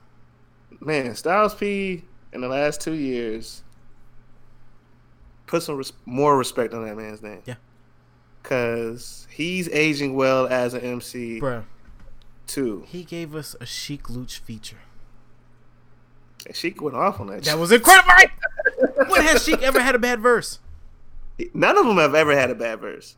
Man, 0.80 1.12
Styles 1.16 1.54
P 1.56 2.04
in 2.32 2.40
the 2.40 2.48
last 2.48 2.80
two 2.80 2.92
years 2.94 3.62
put 5.46 5.62
some 5.62 5.76
res- 5.76 5.92
more 6.06 6.36
respect 6.38 6.72
on 6.72 6.84
that 6.84 6.96
man's 6.96 7.20
name. 7.22 7.42
Yeah. 7.46 7.54
Cause 8.42 9.26
he's 9.30 9.68
aging 9.68 10.14
well 10.14 10.46
as 10.46 10.74
an 10.74 10.80
MC 10.80 11.40
Bruh, 11.40 11.64
too. 12.46 12.84
he 12.88 13.04
gave 13.04 13.34
us 13.34 13.54
a 13.60 13.66
Sheek 13.66 14.10
Louch 14.10 14.38
feature. 14.38 14.78
And 16.46 16.56
Sheek 16.56 16.82
went 16.82 16.96
off 16.96 17.20
on 17.20 17.28
that. 17.28 17.44
That 17.44 17.58
was 17.58 17.70
incredible. 17.70 18.08
Right? 18.08 18.30
when 19.08 19.22
has 19.22 19.44
Sheek 19.44 19.62
ever 19.62 19.80
had 19.80 19.94
a 19.94 19.98
bad 19.98 20.20
verse? 20.20 20.58
None 21.54 21.78
of 21.78 21.86
them 21.86 21.96
have 21.98 22.14
ever 22.14 22.36
had 22.36 22.50
a 22.50 22.54
bad 22.54 22.80
verse. 22.80 23.16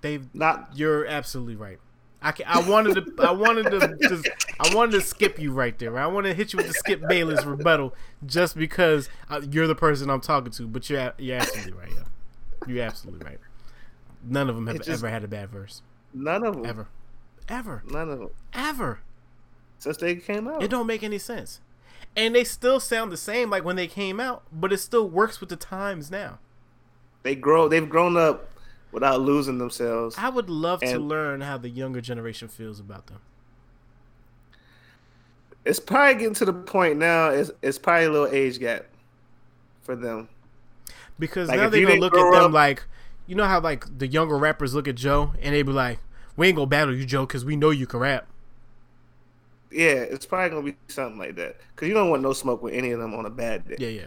They've 0.00 0.26
Not 0.34 0.70
You're 0.74 1.06
absolutely 1.06 1.56
right. 1.56 1.78
I, 2.22 2.32
can, 2.32 2.46
I 2.48 2.68
wanted 2.68 2.94
to 2.94 3.24
I 3.24 3.30
wanted 3.30 3.70
to 3.70 3.96
just 4.08 4.28
I 4.58 4.74
wanted 4.74 4.92
to 4.92 5.00
skip 5.00 5.38
you 5.38 5.52
right 5.52 5.78
there. 5.78 5.96
I 5.98 6.06
wanted 6.06 6.30
to 6.30 6.34
hit 6.34 6.52
you 6.52 6.56
with 6.56 6.66
the 6.66 6.72
Skip 6.72 7.06
Bayless 7.06 7.44
rebuttal 7.44 7.94
just 8.24 8.56
because 8.56 9.08
uh, 9.30 9.42
you're 9.50 9.66
the 9.66 9.74
person 9.74 10.10
I'm 10.10 10.20
talking 10.20 10.50
to. 10.52 10.66
But 10.66 10.88
you're 10.90 11.12
you're 11.18 11.36
absolutely 11.36 11.74
right. 11.74 11.92
Yeah. 11.94 12.66
You're 12.66 12.84
absolutely 12.84 13.24
right. 13.26 13.38
None 14.28 14.48
of 14.48 14.56
them 14.56 14.66
have 14.66 14.76
just- 14.78 14.88
ever 14.90 15.08
had 15.08 15.24
a 15.24 15.28
bad 15.28 15.50
verse 15.50 15.82
none 16.12 16.44
of 16.44 16.54
them. 16.56 16.66
ever, 16.66 16.88
ever, 17.48 17.82
None 17.86 18.10
of 18.10 18.18
them 18.18 18.28
ever. 18.52 19.00
since 19.78 19.96
they 19.98 20.16
came 20.16 20.48
out. 20.48 20.62
It 20.62 20.68
don't 20.68 20.86
make 20.86 21.02
any 21.02 21.18
sense. 21.18 21.60
And 22.16 22.34
they 22.34 22.44
still 22.44 22.80
sound 22.80 23.12
the 23.12 23.16
same 23.18 23.50
like 23.50 23.64
when 23.64 23.76
they 23.76 23.86
came 23.86 24.18
out, 24.20 24.42
but 24.50 24.72
it 24.72 24.78
still 24.78 25.08
works 25.08 25.40
with 25.40 25.50
the 25.50 25.56
times 25.56 26.10
now. 26.10 26.38
They 27.22 27.34
grow. 27.34 27.68
They've 27.68 27.88
grown 27.88 28.16
up 28.16 28.48
without 28.92 29.20
losing 29.20 29.58
themselves. 29.58 30.14
I 30.16 30.30
would 30.30 30.48
love 30.48 30.80
to 30.80 30.98
learn 30.98 31.42
how 31.42 31.58
the 31.58 31.68
younger 31.68 32.00
generation 32.00 32.48
feels 32.48 32.80
about 32.80 33.08
them. 33.08 33.20
It's 35.64 35.80
probably 35.80 36.14
getting 36.14 36.34
to 36.34 36.44
the 36.44 36.52
point 36.52 36.98
now. 36.98 37.28
It's 37.30 37.50
it's 37.60 37.78
probably 37.78 38.04
a 38.06 38.10
little 38.10 38.28
age 38.28 38.58
gap 38.58 38.86
for 39.82 39.96
them. 39.96 40.28
Because 41.18 41.48
Like, 41.48 41.58
now 41.58 41.68
they're 41.68 41.86
gonna 41.86 42.00
look 42.00 42.16
at 42.16 42.30
them 42.32 42.44
up- 42.44 42.52
like, 42.52 42.84
you 43.26 43.34
know 43.34 43.44
how 43.44 43.60
like 43.60 43.98
the 43.98 44.06
younger 44.06 44.36
rappers 44.38 44.74
look 44.74 44.88
at 44.88 44.94
Joe 44.94 45.32
and 45.40 45.54
they 45.54 45.62
be 45.62 45.72
like, 45.72 45.98
"We 46.36 46.48
ain't 46.48 46.56
gonna 46.56 46.66
battle 46.66 46.94
you, 46.94 47.04
Joe, 47.04 47.26
because 47.26 47.44
we 47.44 47.56
know 47.56 47.70
you 47.70 47.86
can 47.86 48.00
rap." 48.00 48.26
Yeah, 49.70 49.94
it's 49.94 50.24
probably 50.26 50.50
gonna 50.50 50.62
be 50.62 50.76
something 50.88 51.18
like 51.18 51.36
that. 51.36 51.56
Cause 51.74 51.88
you 51.88 51.94
don't 51.94 52.08
want 52.08 52.22
no 52.22 52.32
smoke 52.32 52.62
with 52.62 52.72
any 52.74 52.92
of 52.92 53.00
them 53.00 53.14
on 53.14 53.26
a 53.26 53.30
bad 53.30 53.66
day. 53.68 53.76
Yeah, 53.78 53.88
yeah. 53.88 54.06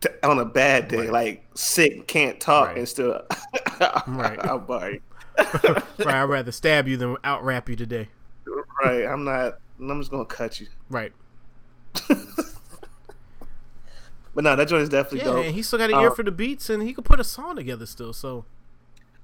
T- 0.00 0.08
On 0.22 0.38
a 0.38 0.44
bad 0.46 0.88
day, 0.88 0.96
Right. 1.08 1.12
like 1.12 1.46
sick, 1.54 2.06
can't 2.06 2.40
talk, 2.40 2.68
Right. 2.68 2.78
and 2.78 2.88
still. 2.88 3.22
Right. 4.06 4.38
I'll 4.44 4.64
you. 4.92 5.00
right, 5.38 5.82
I'd 6.06 6.24
rather 6.24 6.52
stab 6.52 6.88
you 6.88 6.96
than 6.96 7.16
out 7.24 7.44
rap 7.44 7.68
you 7.68 7.76
today. 7.76 8.08
Right. 8.82 9.04
I'm 9.06 9.24
not. 9.24 9.58
I'm 9.78 10.00
just 10.00 10.10
gonna 10.10 10.24
cut 10.24 10.60
you. 10.60 10.66
Right. 10.88 11.12
But 14.34 14.44
no, 14.44 14.54
that 14.56 14.68
joint 14.68 14.82
is 14.82 14.88
definitely 14.88 15.20
Yeah, 15.20 15.24
dope. 15.36 15.44
and 15.46 15.54
he 15.54 15.62
still 15.62 15.78
got 15.78 15.90
an 15.90 15.98
ear 16.00 16.08
Um, 16.08 16.14
for 16.14 16.22
the 16.22 16.30
beats, 16.30 16.70
and 16.70 16.82
he 16.82 16.92
could 16.92 17.04
put 17.04 17.18
a 17.20 17.24
song 17.24 17.56
together 17.56 17.84
still. 17.86 18.12
So 18.12 18.44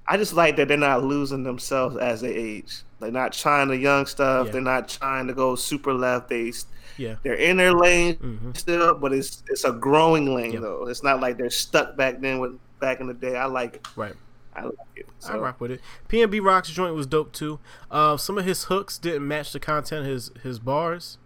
I 0.07 0.17
just 0.17 0.33
like 0.33 0.55
that 0.57 0.67
they're 0.67 0.77
not 0.77 1.03
losing 1.03 1.43
themselves 1.43 1.95
as 1.97 2.21
they 2.21 2.33
age. 2.33 2.81
They're 2.99 3.11
not 3.11 3.31
trying 3.33 3.67
the 3.69 3.77
young 3.77 4.05
stuff. 4.05 4.47
Yeah. 4.47 4.51
They're 4.53 4.61
not 4.61 4.87
trying 4.89 5.27
to 5.27 5.33
go 5.33 5.55
super 5.55 5.93
left. 5.93 6.29
They 6.29 6.51
yeah, 6.97 7.15
they're 7.23 7.35
in 7.35 7.57
their 7.57 7.73
lane 7.73 8.15
Mhm. 8.15 8.57
still, 8.57 8.95
but 8.95 9.13
it's 9.13 9.43
it's 9.49 9.63
a 9.63 9.71
growing 9.71 10.33
lane 10.33 10.53
Yep. 10.53 10.61
though. 10.61 10.87
It's 10.87 11.03
not 11.03 11.19
like 11.21 11.37
they're 11.37 11.49
stuck 11.49 11.95
back 11.95 12.19
then 12.21 12.39
with 12.39 12.57
back 12.79 12.99
in 12.99 13.07
the 13.07 13.13
day. 13.13 13.35
I 13.37 13.45
like 13.45 13.75
it. 13.75 13.87
right. 13.95 14.15
I 14.55 14.63
like 14.63 14.73
it. 14.95 15.05
I 15.07 15.27
So, 15.27 15.39
rock 15.39 15.61
with 15.61 15.69
it. 15.71 15.81
PNB 16.09 16.39
Rock's 16.39 16.69
joint 16.69 16.95
was 16.95 17.05
dope 17.05 17.31
too. 17.31 17.59
Uh, 17.91 18.17
some 18.17 18.37
of 18.39 18.45
his 18.45 18.63
hooks 18.65 18.97
didn't 18.97 19.27
match 19.27 19.53
the 19.53 19.59
content 19.59 20.05
of 20.05 20.11
his 20.11 20.31
his 20.41 20.57
bars, 20.59 21.17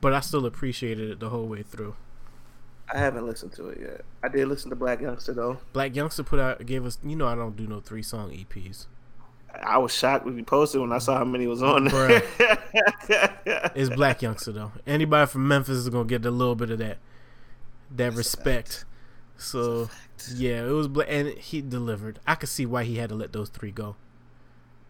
but 0.00 0.12
I 0.14 0.20
still 0.20 0.46
appreciated 0.46 1.10
it 1.10 1.18
the 1.20 1.30
whole 1.30 1.46
way 1.48 1.62
through. 1.62 1.96
I 2.92 2.98
haven't 2.98 3.26
listened 3.26 3.52
to 3.54 3.68
it 3.68 3.80
yet. 3.80 4.00
I 4.22 4.28
did 4.28 4.46
listen 4.48 4.70
to 4.70 4.76
Blac 4.76 5.00
Youngsta 5.00 5.34
though. 5.34 5.58
Blac 5.74 5.94
Youngsta 5.94 6.24
put 6.26 6.38
out 6.38 6.64
gave 6.66 6.84
us. 6.84 6.98
You 7.02 7.16
know, 7.16 7.26
I 7.26 7.34
don't 7.34 7.56
do 7.56 7.66
no 7.66 7.80
three 7.80 8.02
song 8.02 8.32
E 8.32 8.46
EPs. 8.48 8.86
I 9.62 9.78
was 9.78 9.94
shocked 9.94 10.24
when 10.24 10.36
you 10.36 10.44
posted 10.44 10.80
when 10.80 10.92
I 10.92 10.98
saw 10.98 11.18
how 11.18 11.24
many 11.24 11.46
was 11.46 11.62
on 11.62 11.84
there. 11.84 12.22
It's 13.74 13.90
Blac 13.90 14.20
Youngsta 14.20 14.52
though. 14.54 14.72
Anybody 14.86 15.26
from 15.26 15.48
Memphis 15.48 15.76
is 15.76 15.88
gonna 15.88 16.04
get 16.04 16.24
a 16.24 16.30
little 16.30 16.54
bit 16.54 16.70
of 16.70 16.78
that 16.78 16.98
that 17.90 18.12
respect. 18.14 18.84
So 19.36 19.88
yeah, 20.34 20.64
it 20.66 20.70
was 20.70 20.88
Bla- 20.88 21.04
and 21.04 21.28
he 21.38 21.60
delivered. 21.60 22.20
I 22.26 22.34
could 22.34 22.48
see 22.48 22.66
why 22.66 22.84
he 22.84 22.96
had 22.96 23.08
to 23.08 23.14
let 23.14 23.32
those 23.32 23.48
three 23.48 23.70
go. 23.70 23.96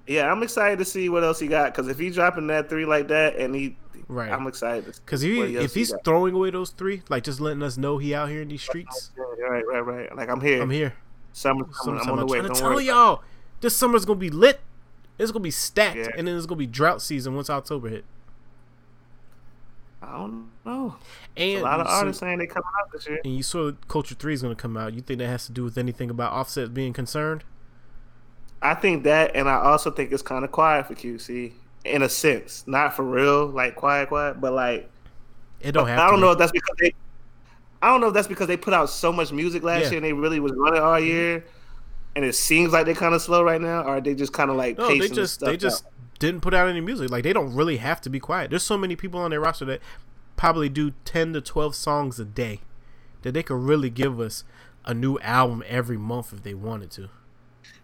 Yeah, 0.07 0.31
I'm 0.31 0.43
excited 0.43 0.79
to 0.79 0.85
see 0.85 1.09
what 1.09 1.23
else 1.25 1.39
he 1.39 1.47
got 1.49 1.73
because 1.73 1.89
if 1.89 1.99
he's 1.99 2.15
dropping 2.15 2.47
that 2.49 2.69
three 2.69 2.85
like 2.85 3.09
that 3.09 3.37
and 3.37 3.55
he, 3.55 3.77
Right. 4.09 4.31
I'm 4.31 4.47
excited. 4.47 4.85
Because 5.05 5.23
he, 5.23 5.41
if, 5.57 5.73
he's 5.75 5.91
he 5.91 5.97
throwing 6.05 6.35
away 6.35 6.51
those 6.51 6.71
three, 6.71 7.03
like 7.09 7.25
just 7.25 7.41
letting 7.41 7.63
us 7.63 7.79
know 7.79 7.97
he 7.99 8.15
out 8.15 8.29
here 8.29 8.43
in 8.43 8.49
these 8.49 8.63
streets, 8.63 9.11
right, 9.17 9.63
right, 9.67 9.81
right. 9.81 10.15
Like 10.17 10.29
I'm 10.29 10.41
here. 10.41 10.61
I'm 10.61 10.69
here. 10.71 10.95
Summer's 11.33 11.75
coming. 11.79 12.01
I'm 12.01 12.11
on 12.11 12.17
the 12.17 12.23
I'm 12.23 12.29
way. 12.29 12.41
trying 12.41 12.53
to 12.53 12.61
tell 12.61 12.75
worry. 12.75 12.85
y'all, 12.87 13.23
this 13.63 13.75
summer's 13.77 14.05
gonna 14.05 14.19
be 14.19 14.29
lit. 14.29 14.61
It's 15.19 15.31
gonna 15.31 15.43
be 15.43 15.51
stacked, 15.51 15.97
Yeah. 15.97 16.09
and 16.19 16.27
then 16.29 16.37
it's 16.37 16.45
gonna 16.47 16.59
be 16.59 16.67
drought 16.67 17.01
season 17.01 17.35
once 17.35 17.49
October 17.49 17.89
hit. 17.89 18.05
I 20.03 20.19
don't 20.19 20.51
know. 20.67 20.97
And 21.37 21.61
A 21.61 21.63
lot 21.63 21.81
of 21.81 21.87
artists 21.87 22.21
saying 22.21 22.39
they 22.39 22.47
coming 22.47 22.69
out 22.81 22.91
this 22.93 23.09
year. 23.09 23.21
and 23.25 23.35
you 23.37 23.43
saw 23.43 23.73
Culture 23.89 24.15
Three 24.17 24.35
is 24.35 24.43
gonna 24.43 24.57
come 24.57 24.77
out. 24.77 24.93
You 24.95 25.01
think 25.01 25.19
that 25.21 25.29
has 25.29 25.47
to 25.47 25.53
do 25.53 25.65
with 25.65 25.79
anything 25.79 26.11
about 26.11 26.33
Offset 26.33 26.75
being 26.75 26.93
concerned? 26.93 27.45
I 28.63 28.75
think 28.75 29.05
that, 29.05 29.35
and 29.35 29.49
I 29.49 29.57
also 29.57 29.91
think 29.91 30.13
it's 30.13 30.23
kind 30.23 30.45
of 30.45 30.53
quiet 30.53 30.87
for 30.87 30.95
QC 30.95 31.53
in 31.85 32.03
a 32.03 32.09
sense, 32.09 32.65
not 32.67 32.95
for 32.95 33.03
real, 33.03 33.47
like 33.47 33.75
quiet, 33.75 34.09
quiet, 34.09 34.41
but 34.41 34.53
like 34.53 34.89
It 35.61 35.73
don't 35.73 35.89
have. 35.89 35.99
I 35.99 36.07
don't 36.07 36.17
be. 36.17 36.21
know 36.23 36.31
if 36.33 36.39
that's 36.39 36.53
because 36.53 36.77
they. 36.81 36.95
I 37.83 37.89
don't 37.89 38.01
know 38.01 38.09
if 38.09 38.15
that's 38.15 38.29
because 38.29 38.47
they 38.47 38.57
put 38.57 38.73
out 38.73 38.89
so 38.89 39.13
much 39.13 39.33
music 39.33 39.65
last 39.65 39.85
Yeah. 39.85 39.89
year 39.91 39.97
and 39.97 40.05
they 40.05 40.13
really 40.13 40.39
was 40.39 40.53
running 40.53 40.81
all 40.81 40.93
mm-hmm. 40.95 41.07
year, 41.07 41.45
and 42.15 42.25
it 42.25 42.35
seems 42.35 42.73
like 42.73 42.87
they're 42.87 42.95
kind 42.95 43.15
of 43.15 43.21
slow 43.21 43.43
right 43.43 43.61
now, 43.61 43.83
or 43.83 44.01
they 44.01 44.15
just 44.15 44.33
kind 44.33 44.51
of 44.51 44.57
like 44.57 44.79
No, 44.79 44.97
they 44.97 45.09
just 45.09 45.41
they 45.41 45.57
just 45.57 45.85
out? 45.85 45.93
didn't 46.21 46.43
put 46.43 46.55
out 46.55 46.69
any 46.69 46.81
music. 46.81 47.11
Like 47.11 47.25
they 47.25 47.33
don't 47.33 47.53
really 47.55 47.79
have 47.79 48.01
to 48.03 48.11
be 48.11 48.21
quiet. 48.21 48.51
There's 48.51 48.63
so 48.63 48.79
many 48.79 48.95
people 48.95 49.19
on 49.19 49.31
their 49.31 49.41
roster 49.41 49.65
that 49.65 49.81
probably 50.37 50.69
do 50.69 50.93
ten 51.05 51.33
to 51.33 51.41
twelve 51.41 51.75
songs 51.75 52.21
a 52.21 52.25
day 52.25 52.61
that 53.23 53.33
they 53.33 53.43
could 53.43 53.61
really 53.61 53.91
give 53.91 54.21
us 54.21 54.45
a 54.85 54.95
new 54.95 55.19
album 55.19 55.65
every 55.67 55.97
month 55.99 56.33
if 56.33 56.43
they 56.45 56.55
wanted 56.55 56.93
to. 56.93 57.09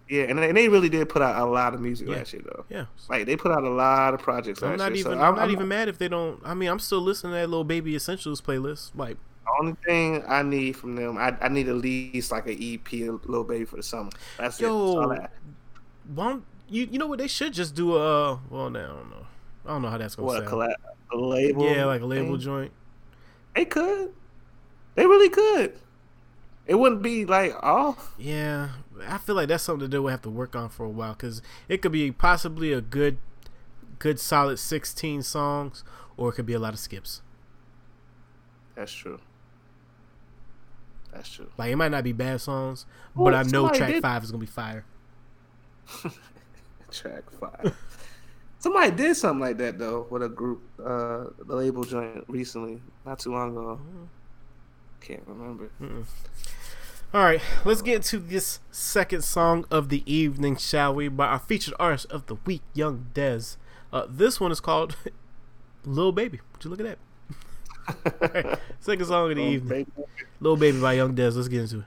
Yeah, 0.09 0.23
and 0.25 0.39
they, 0.39 0.49
and 0.49 0.57
they 0.57 0.69
really 0.69 0.89
did 0.89 1.09
put 1.09 1.21
out 1.23 1.37
a 1.41 1.45
lot 1.51 1.75
of 1.75 1.81
music 1.81 2.09
Yeah. 2.09 2.17
last 2.17 2.33
year 2.33 2.43
though. 2.45 2.65
Yeah. 2.71 2.87
Like 3.11 3.27
they 3.27 3.37
put 3.37 3.53
out 3.53 3.63
a 3.65 3.69
lot 3.71 4.15
of 4.15 4.21
projects 4.21 4.63
I'm 4.63 4.77
not 4.77 4.91
year. 4.93 5.01
even 5.01 5.13
so 5.13 5.21
I'm, 5.21 5.37
not 5.37 5.51
even 5.51 5.69
mad 5.69 5.89
if 5.89 5.99
they 5.99 6.09
don't 6.09 6.41
I 6.45 6.55
mean 6.55 6.71
I'm 6.71 6.79
still 6.79 7.01
listening 7.01 7.33
to 7.35 7.39
that 7.41 7.51
Lil 7.51 7.65
Baby 7.65 7.95
essentials 7.95 8.41
playlist. 8.41 8.93
Like 8.95 9.17
The 9.45 9.51
only 9.61 9.77
thing 9.85 10.25
I 10.27 10.43
need 10.43 10.77
from 10.77 10.97
them, 10.97 11.19
I, 11.19 11.37
I 11.41 11.49
need 11.49 11.69
at 11.69 11.75
least 11.77 12.33
like 12.33 12.47
an 12.47 12.57
EP, 12.61 12.91
a 12.93 13.19
Lil 13.27 13.45
Baby 13.45 13.65
for 13.67 13.77
the 13.77 13.83
summer. 13.83 14.11
That's 14.39 14.59
it. 14.59 14.63
That's 14.63 14.63
yo 14.63 15.11
I- 15.13 15.29
why 16.15 16.29
don't 16.31 16.45
you 16.71 16.89
you 16.91 16.99
know 16.99 17.07
what 17.07 17.19
they 17.19 17.29
should 17.29 17.53
just 17.53 17.75
do 17.75 17.97
a 17.97 18.41
well 18.51 18.71
no, 18.71 18.81
I 18.81 18.87
don't 18.87 19.11
know. 19.11 19.27
I 19.67 19.69
don't 19.71 19.83
know 19.83 19.91
how 19.91 19.99
that's 19.99 20.15
gonna 20.15 20.27
what 20.27 20.43
a, 20.43 20.49
sound. 20.49 20.63
collab, 20.63 20.75
a 21.13 21.17
label? 21.19 21.67
yeah, 21.71 21.85
like 21.85 22.01
a 22.01 22.07
label 22.07 22.33
thing? 22.33 22.41
joint. 22.41 22.73
They 23.55 23.67
could. 23.67 24.13
They 24.95 25.05
really 25.07 25.29
could. 25.29 25.79
It 26.69 26.75
wouldn't 26.77 27.03
be 27.03 27.25
like 27.25 27.55
off. 27.63 28.15
Yeah, 28.19 28.69
I 29.07 29.19
feel 29.19 29.35
like 29.35 29.49
that's 29.49 29.65
something 29.65 29.81
that 29.81 29.91
they 29.91 29.99
will 29.99 30.11
have 30.11 30.23
to 30.23 30.31
work 30.31 30.55
on 30.55 30.69
for 30.69 30.85
a 30.85 30.89
while 30.91 31.15
because 31.15 31.43
it 31.69 31.83
could 31.83 31.93
be 31.93 32.13
possibly 32.13 32.73
a 32.73 32.81
good, 32.83 33.19
good 33.99 34.21
solid 34.21 34.59
sixteen 34.59 35.23
songs, 35.23 35.83
or 36.17 36.29
it 36.29 36.35
could 36.35 36.45
be 36.47 36.53
a 36.53 36.59
lot 36.59 36.75
of 36.75 36.79
skips. 36.79 37.23
That's 38.77 38.93
true. 38.93 39.19
That's 41.13 41.31
true. 41.33 41.51
Like 41.57 41.73
it 41.73 41.77
might 41.77 41.91
not 41.91 42.05
be 42.05 42.13
bad 42.13 42.41
songs, 42.43 42.85
Well, 43.15 43.25
but 43.33 43.35
I 43.35 43.43
know 43.51 43.71
track 43.71 43.93
did- 43.95 44.03
five 44.03 44.23
is 44.23 44.31
gonna 44.31 44.41
be 44.41 44.47
fire. 44.47 44.85
Track 46.91 47.25
five. 47.41 47.75
Somebody 48.59 48.91
did 48.91 49.15
something 49.17 49.41
like 49.41 49.57
that 49.59 49.79
though 49.79 50.07
with 50.11 50.23
a 50.23 50.29
group, 50.29 50.63
uh, 50.79 51.25
the 51.47 51.55
label 51.57 51.85
joint 51.85 52.25
recently, 52.29 52.81
not 53.07 53.19
too 53.21 53.33
long 53.33 53.53
ago. 53.53 53.81
Can't 55.01 55.23
remember. 55.27 55.71
All 57.15 57.23
right, 57.23 57.41
let's 57.65 57.81
get 57.81 57.97
into 57.97 58.19
this 58.19 58.61
second 58.71 59.25
song 59.25 59.65
of 59.71 59.89
the 59.89 60.03
evening, 60.13 60.57
shall 60.57 60.95
we? 60.95 61.09
By 61.09 61.27
our 61.29 61.39
featured 61.39 61.73
artist 61.81 62.07
of 62.11 62.27
the 62.27 62.35
week, 62.45 62.61
Young 62.75 63.07
Dez. 63.15 63.57
Uh, 63.93 64.05
this 64.09 64.39
one 64.41 64.53
is 64.53 64.61
called 64.61 64.95
"Little 65.85 66.13
Baby." 66.13 66.41
Would 66.53 66.65
you 66.65 66.71
look 66.71 66.81
at 66.81 66.99
that? 68.05 68.35
Right, 68.35 68.59
second 68.81 69.07
song 69.07 69.31
of 69.31 69.37
the 69.37 69.43
Oh, 69.43 69.49
evening, 69.49 69.69
baby. 69.69 70.07
"Little 70.41 70.57
Baby" 70.59 70.81
by 70.81 70.93
Young 70.95 71.15
Dez. 71.17 71.35
Let's 71.35 71.49
get 71.49 71.63
into 71.63 71.79
it. 71.81 71.85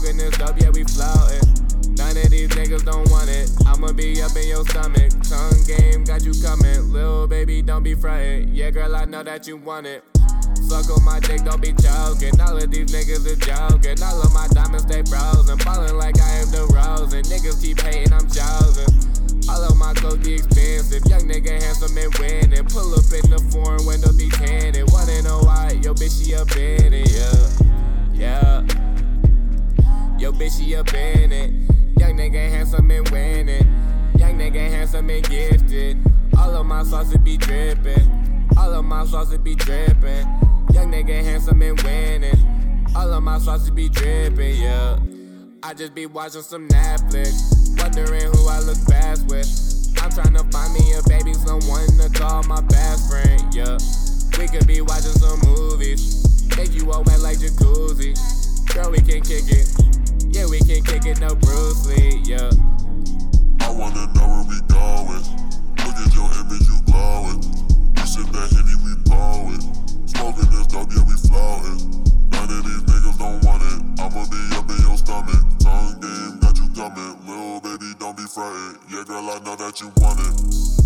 Smoking 0.00 0.16
this 0.16 0.38
yeah, 0.38 0.70
we 0.70 0.82
floating. 0.84 1.44
None 1.92 2.16
of 2.16 2.30
these 2.30 2.48
niggas 2.56 2.86
don't 2.86 3.04
want 3.10 3.28
it. 3.28 3.52
I'ma 3.66 3.92
be 3.92 4.22
up 4.22 4.34
in 4.34 4.48
your 4.48 4.64
stomach. 4.64 5.12
Tongue 5.28 5.60
game 5.68 6.04
got 6.04 6.24
you 6.24 6.32
coming. 6.40 6.90
Little 6.90 7.26
baby, 7.26 7.60
don't 7.60 7.82
be 7.82 7.94
frightened. 7.94 8.56
Yeah, 8.56 8.70
girl, 8.70 8.96
I 8.96 9.04
know 9.04 9.22
that 9.22 9.46
you 9.46 9.58
want 9.58 9.86
it. 9.86 10.02
Suck 10.54 10.88
on 10.88 11.04
my 11.04 11.20
dick, 11.20 11.44
don't 11.44 11.60
be 11.60 11.72
joking. 11.72 12.32
All 12.40 12.56
of 12.56 12.70
these 12.70 12.90
niggas 12.90 13.26
is 13.28 13.38
joking. 13.44 14.02
All 14.02 14.22
of 14.22 14.32
my 14.32 14.48
diamonds 14.48 14.84
stay 14.84 15.02
frozen. 15.02 15.58
Ballin' 15.58 15.98
like 15.98 16.18
I 16.18 16.30
am 16.40 16.50
the 16.50 16.64
rose. 16.72 17.12
And 17.12 17.26
niggas 17.26 17.60
keep 17.60 17.80
hating, 17.80 18.14
I'm 18.14 18.24
chosen. 18.24 18.88
All 19.50 19.62
of 19.62 19.76
my 19.76 19.92
clothes 19.92 20.24
be 20.24 20.34
expensive. 20.36 21.04
Young 21.10 21.28
nigga 21.28 21.60
handsome 21.60 21.92
and 21.98 22.14
winning. 22.16 22.64
Pull 22.72 22.94
up 22.94 23.04
in 23.12 23.28
the 23.28 23.40
foreign 23.52 23.84
window, 23.84 24.16
be 24.16 24.30
tinted. 24.30 24.90
Wanna 24.92 25.20
know 25.20 25.40
why? 25.40 25.78
Yo, 25.82 25.92
bitch, 25.92 26.24
she 26.24 26.34
up 26.34 26.56
in 26.56 26.94
it, 26.94 27.12
yeah. 27.12 28.64
Yeah. 28.64 28.89
Yo, 30.20 30.30
bitch, 30.32 30.58
she 30.58 30.76
up 30.76 30.92
in 30.92 31.32
it. 31.32 31.50
Young 31.98 32.14
nigga 32.14 32.50
handsome 32.50 32.90
and 32.90 33.08
winning. 33.08 33.66
Young 34.18 34.38
nigga 34.38 34.68
handsome 34.68 35.08
and 35.08 35.26
gifted. 35.26 35.96
All 36.38 36.54
of 36.56 36.66
my 36.66 36.82
sauce 36.82 37.14
it 37.14 37.24
be 37.24 37.38
dripping. 37.38 38.46
All 38.58 38.74
of 38.74 38.84
my 38.84 39.06
sauce 39.06 39.32
it 39.32 39.42
be 39.42 39.54
dripping. 39.54 40.26
Young 40.74 40.92
nigga 40.92 41.24
handsome 41.24 41.62
and 41.62 41.80
winning. 41.80 42.86
All 42.94 43.10
of 43.10 43.22
my 43.22 43.38
sauce 43.38 43.66
it 43.66 43.74
be 43.74 43.88
dripping, 43.88 44.60
yeah. 44.60 44.98
I 45.62 45.72
just 45.72 45.94
be 45.94 46.04
watching 46.04 46.42
some 46.42 46.68
Netflix. 46.68 47.80
Wondering 47.80 48.30
who 48.30 48.46
I 48.46 48.60
look 48.60 48.76
best 48.86 49.26
with. 49.30 49.48
I'm 50.02 50.10
trying 50.10 50.34
to 50.34 50.44
find 50.52 50.74
me 50.74 50.92
a 50.92 51.08
baby, 51.08 51.32
someone 51.32 51.86
to 51.96 52.10
call 52.12 52.42
my 52.42 52.60
best 52.60 53.10
friend, 53.10 53.54
yeah. 53.54 53.78
We 54.38 54.48
could 54.48 54.66
be 54.66 54.82
watching 54.82 55.16
some 55.16 55.40
movies, 55.40 56.46
make 56.58 56.74
you 56.74 56.92
all 56.92 57.04
wet 57.04 57.20
like 57.20 57.38
jacuzzi. 57.38 58.12
Girl, 58.74 58.90
we 58.90 58.98
can 58.98 59.22
kick 59.22 59.48
it, 59.48 59.66
yeah, 60.40 60.46
we 60.46 60.58
can 60.60 60.82
kick 60.82 61.04
it, 61.04 61.20
no 61.20 61.34
Bruce 61.34 61.86
Lee, 61.86 62.22
yeah. 62.24 62.50
I 63.60 63.70
wanna 63.70 64.06
know 64.16 64.28
where 64.32 64.46
we 64.48 64.58
going. 64.72 65.24
Look 65.84 65.96
at 66.00 66.14
your 66.16 66.30
image, 66.40 66.64
you 66.64 66.80
glowing. 66.88 67.44
You 67.96 68.06
sip 68.08 68.26
that 68.32 68.48
Henny, 68.48 68.76
we 68.80 68.96
blowing. 69.04 69.60
Smoking 70.08 70.48
this 70.48 70.66
dope, 70.68 70.88
yeah, 70.96 71.04
we 71.04 71.14
floating. 71.28 71.78
None 72.32 72.50
of 72.56 72.64
these 72.64 72.82
niggas 72.88 73.18
don't 73.18 73.44
want 73.44 73.62
it. 73.68 74.00
I'ma 74.00 74.24
be 74.32 74.40
up 74.56 74.70
in 74.70 74.80
your 74.80 74.96
stomach. 74.96 75.44
Tongue 75.60 76.00
game 76.00 76.38
got 76.40 76.56
you 76.56 76.68
coming. 76.72 77.16
Little 77.28 77.60
baby, 77.60 77.92
don't 77.98 78.16
be 78.16 78.24
frightened. 78.24 78.78
Yeah, 78.90 79.04
girl, 79.06 79.28
I 79.28 79.38
know 79.44 79.56
that 79.56 79.80
you 79.80 79.92
want 79.96 80.20
it. 80.20 80.79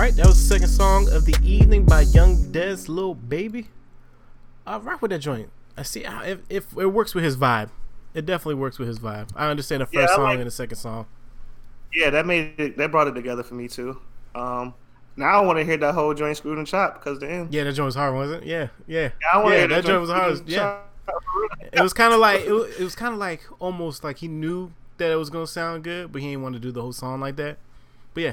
All 0.00 0.06
right, 0.06 0.16
that 0.16 0.24
was 0.28 0.40
the 0.48 0.54
second 0.54 0.68
song 0.68 1.12
of 1.12 1.26
the 1.26 1.36
evening 1.44 1.84
by 1.84 2.00
Young 2.00 2.38
Dez, 2.50 2.88
Little 2.88 3.14
Baby. 3.14 3.68
I 4.66 4.78
rock 4.78 5.02
with 5.02 5.10
that 5.10 5.18
joint. 5.18 5.50
I 5.76 5.82
see 5.82 6.04
how 6.04 6.22
if, 6.22 6.38
if 6.48 6.74
it 6.74 6.86
works 6.86 7.14
with 7.14 7.22
his 7.22 7.36
vibe. 7.36 7.68
It 8.14 8.24
definitely 8.24 8.54
works 8.54 8.78
with 8.78 8.88
his 8.88 8.98
vibe. 8.98 9.28
I 9.36 9.50
understand 9.50 9.82
the 9.82 9.86
first 9.86 10.10
I 10.10 10.16
song 10.16 10.24
like- 10.24 10.38
and 10.38 10.46
the 10.46 10.50
second 10.50 10.78
song. 10.78 11.04
Yeah, 11.92 12.08
that 12.08 12.24
made 12.24 12.54
it. 12.56 12.78
That 12.78 12.90
brought 12.90 13.08
it 13.08 13.12
together 13.12 13.42
for 13.42 13.52
me 13.54 13.68
too. 13.68 14.00
Um, 14.34 14.72
now 15.16 15.42
I 15.42 15.44
want 15.44 15.58
to 15.58 15.66
hear 15.66 15.76
that 15.76 15.92
whole 15.92 16.14
joint 16.14 16.34
screwed 16.38 16.56
and 16.56 16.66
chopped 16.66 17.04
because 17.04 17.18
the 17.18 17.30
end. 17.30 17.52
Yeah, 17.52 17.64
that 17.64 17.74
joint 17.74 17.84
was 17.84 17.94
hard, 17.94 18.14
wasn't 18.14 18.44
it? 18.44 18.46
Yeah, 18.48 18.68
yeah, 18.86 19.10
I 19.30 19.36
wanna 19.36 19.50
yeah. 19.50 19.58
hear 19.58 19.68
That 19.68 19.84
joint 19.84 20.00
was 20.00 20.08
hard. 20.08 20.48
Yeah, 20.48 20.56
Chopped 20.60 20.88
for 21.04 21.40
real. 21.60 21.68
it 21.74 21.80
was 21.82 21.92
kind 21.92 22.14
of 22.14 22.20
like 22.20 22.40
it 22.46 22.52
was, 22.52 22.74
it 22.80 22.84
was 22.84 22.94
kind 22.94 23.12
of 23.12 23.18
like 23.20 23.42
almost 23.58 24.02
like 24.02 24.16
he 24.16 24.28
knew 24.28 24.72
that 24.96 25.10
it 25.10 25.16
was 25.16 25.28
gonna 25.28 25.46
sound 25.46 25.84
good, 25.84 26.10
but 26.10 26.22
he 26.22 26.28
didn't 26.28 26.42
want 26.42 26.54
to 26.54 26.58
do 26.58 26.72
the 26.72 26.80
whole 26.80 26.94
song 26.94 27.20
like 27.20 27.36
that. 27.36 27.58
But 28.14 28.22
yeah, 28.22 28.32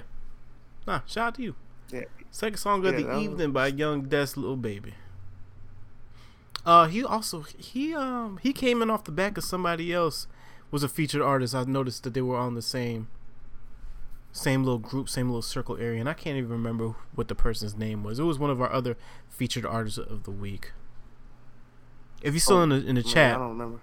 nah, 0.87 1.01
shout 1.05 1.27
out 1.27 1.35
to 1.35 1.43
you. 1.43 1.55
Yeah. 1.91 2.05
Second 2.31 2.57
song 2.57 2.79
of 2.85 2.93
Yeah, 2.93 2.99
the 3.01 3.03
that 3.07 3.13
was- 3.15 3.23
evening 3.23 3.51
by 3.51 3.67
Young 3.67 4.05
Dez 4.07 4.35
Little 4.37 4.57
Baby. 4.57 4.93
Uh, 6.65 6.87
he 6.87 7.03
also 7.03 7.41
he 7.57 7.93
um 7.95 8.39
he 8.43 8.51
came 8.51 8.81
in 8.81 8.89
off 8.89 9.03
the 9.05 9.11
back 9.11 9.37
of 9.37 9.43
somebody 9.43 9.93
else 9.93 10.27
was 10.69 10.83
a 10.83 10.89
featured 10.89 11.21
artist. 11.21 11.55
I 11.55 11.63
noticed 11.63 12.03
that 12.03 12.13
they 12.13 12.21
were 12.21 12.35
on 12.37 12.55
the 12.55 12.61
same 12.61 13.07
same 14.33 14.63
little 14.63 14.77
group, 14.79 15.07
same 15.07 15.27
little 15.29 15.41
circle 15.41 15.77
area, 15.77 15.99
and 15.99 16.09
I 16.09 16.13
can't 16.13 16.37
even 16.37 16.49
remember 16.49 16.93
what 17.15 17.27
the 17.29 17.35
person's 17.35 17.75
name 17.77 18.03
was. 18.03 18.19
It 18.19 18.23
was 18.23 18.37
one 18.37 18.49
of 18.49 18.61
our 18.61 18.71
other 18.71 18.97
featured 19.29 19.65
artists 19.65 19.97
of 19.97 20.23
the 20.23 20.31
week. 20.31 20.73
If 22.21 22.33
you're 22.33 22.41
still 22.41 22.61
in 22.63 22.69
the 22.69 22.75
in 22.77 22.95
the 22.95 23.03
Man, 23.03 23.03
chat, 23.03 23.35
I 23.35 23.39
don't 23.39 23.49
remember. 23.49 23.79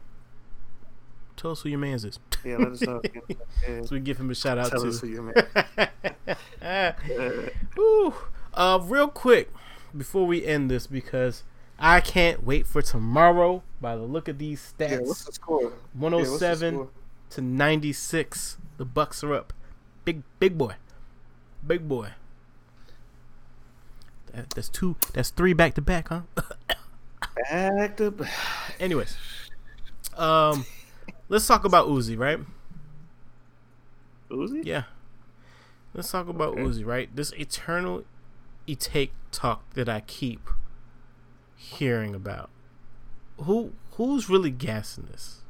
Tell 1.36 1.50
us 1.52 1.62
who 1.62 1.68
your 1.68 1.78
man's 1.78 2.04
is, 2.04 2.18
Yeah, 2.44 2.56
let 2.58 2.68
us 2.72 2.80
know. 2.82 3.00
Yeah. 3.28 3.82
so 3.82 3.88
we 3.92 4.00
give 4.00 4.18
him 4.18 4.30
a 4.30 4.34
shout 4.34 4.58
out 4.58 4.70
Tell 4.70 4.82
to. 4.82 4.88
us 4.88 5.00
who 5.00 5.08
you 5.08 5.22
man. 5.22 6.94
Whew. 7.74 8.14
Uh, 8.52 8.78
real 8.82 9.08
quick 9.08 9.50
before 9.96 10.26
we 10.26 10.44
end 10.44 10.70
this, 10.70 10.86
because 10.86 11.42
I 11.78 12.00
can't 12.00 12.44
wait 12.44 12.66
for 12.66 12.82
tomorrow. 12.82 13.62
By 13.80 13.96
the 13.96 14.02
look 14.02 14.28
of 14.28 14.38
these 14.38 14.72
Yeah, 14.78 14.98
what's 15.00 15.22
stats, 15.22 15.26
the 15.26 15.32
score? 15.32 15.62
Yeah, 15.62 15.68
one 15.92 16.12
what's 16.12 16.28
hundred 16.40 16.56
the 16.58 16.70
score? 16.70 16.88
to 17.30 17.40
ninety 17.42 17.92
six. 17.92 18.56
The 18.78 18.84
Bucks 18.84 19.22
are 19.24 19.34
up. 19.34 19.52
Big 20.04 20.22
big 20.38 20.56
boy, 20.58 20.74
big 21.66 21.88
boy. 21.88 22.10
That, 24.32 24.50
that's 24.50 24.68
two. 24.68 24.96
That's 25.12 25.30
three 25.30 25.52
back 25.52 25.74
to 25.74 25.82
back, 25.82 26.08
huh? 26.08 26.22
Back 27.50 27.96
to 27.98 28.10
back. 28.10 28.32
Anyways, 28.80 29.16
um, 30.16 30.64
let's 31.28 31.46
talk 31.46 31.64
about 31.64 31.88
Uzi, 31.88 32.18
right? 32.18 32.40
Uzi? 34.30 34.64
Yeah. 34.64 34.84
Let's 35.94 36.10
talk 36.10 36.28
about 36.28 36.54
Okay. 36.54 36.62
Uzi, 36.62 36.84
right? 36.84 37.14
This 37.14 37.32
eternal 37.32 38.04
e 38.66 38.74
take 38.74 39.12
talk 39.30 39.74
that 39.74 39.88
I 39.88 40.00
keep 40.00 40.48
hearing 41.56 42.14
about. 42.14 42.50
Who 43.38 43.72
who's 43.92 44.28
really 44.28 44.50
gassing 44.50 45.08
this? 45.10 45.40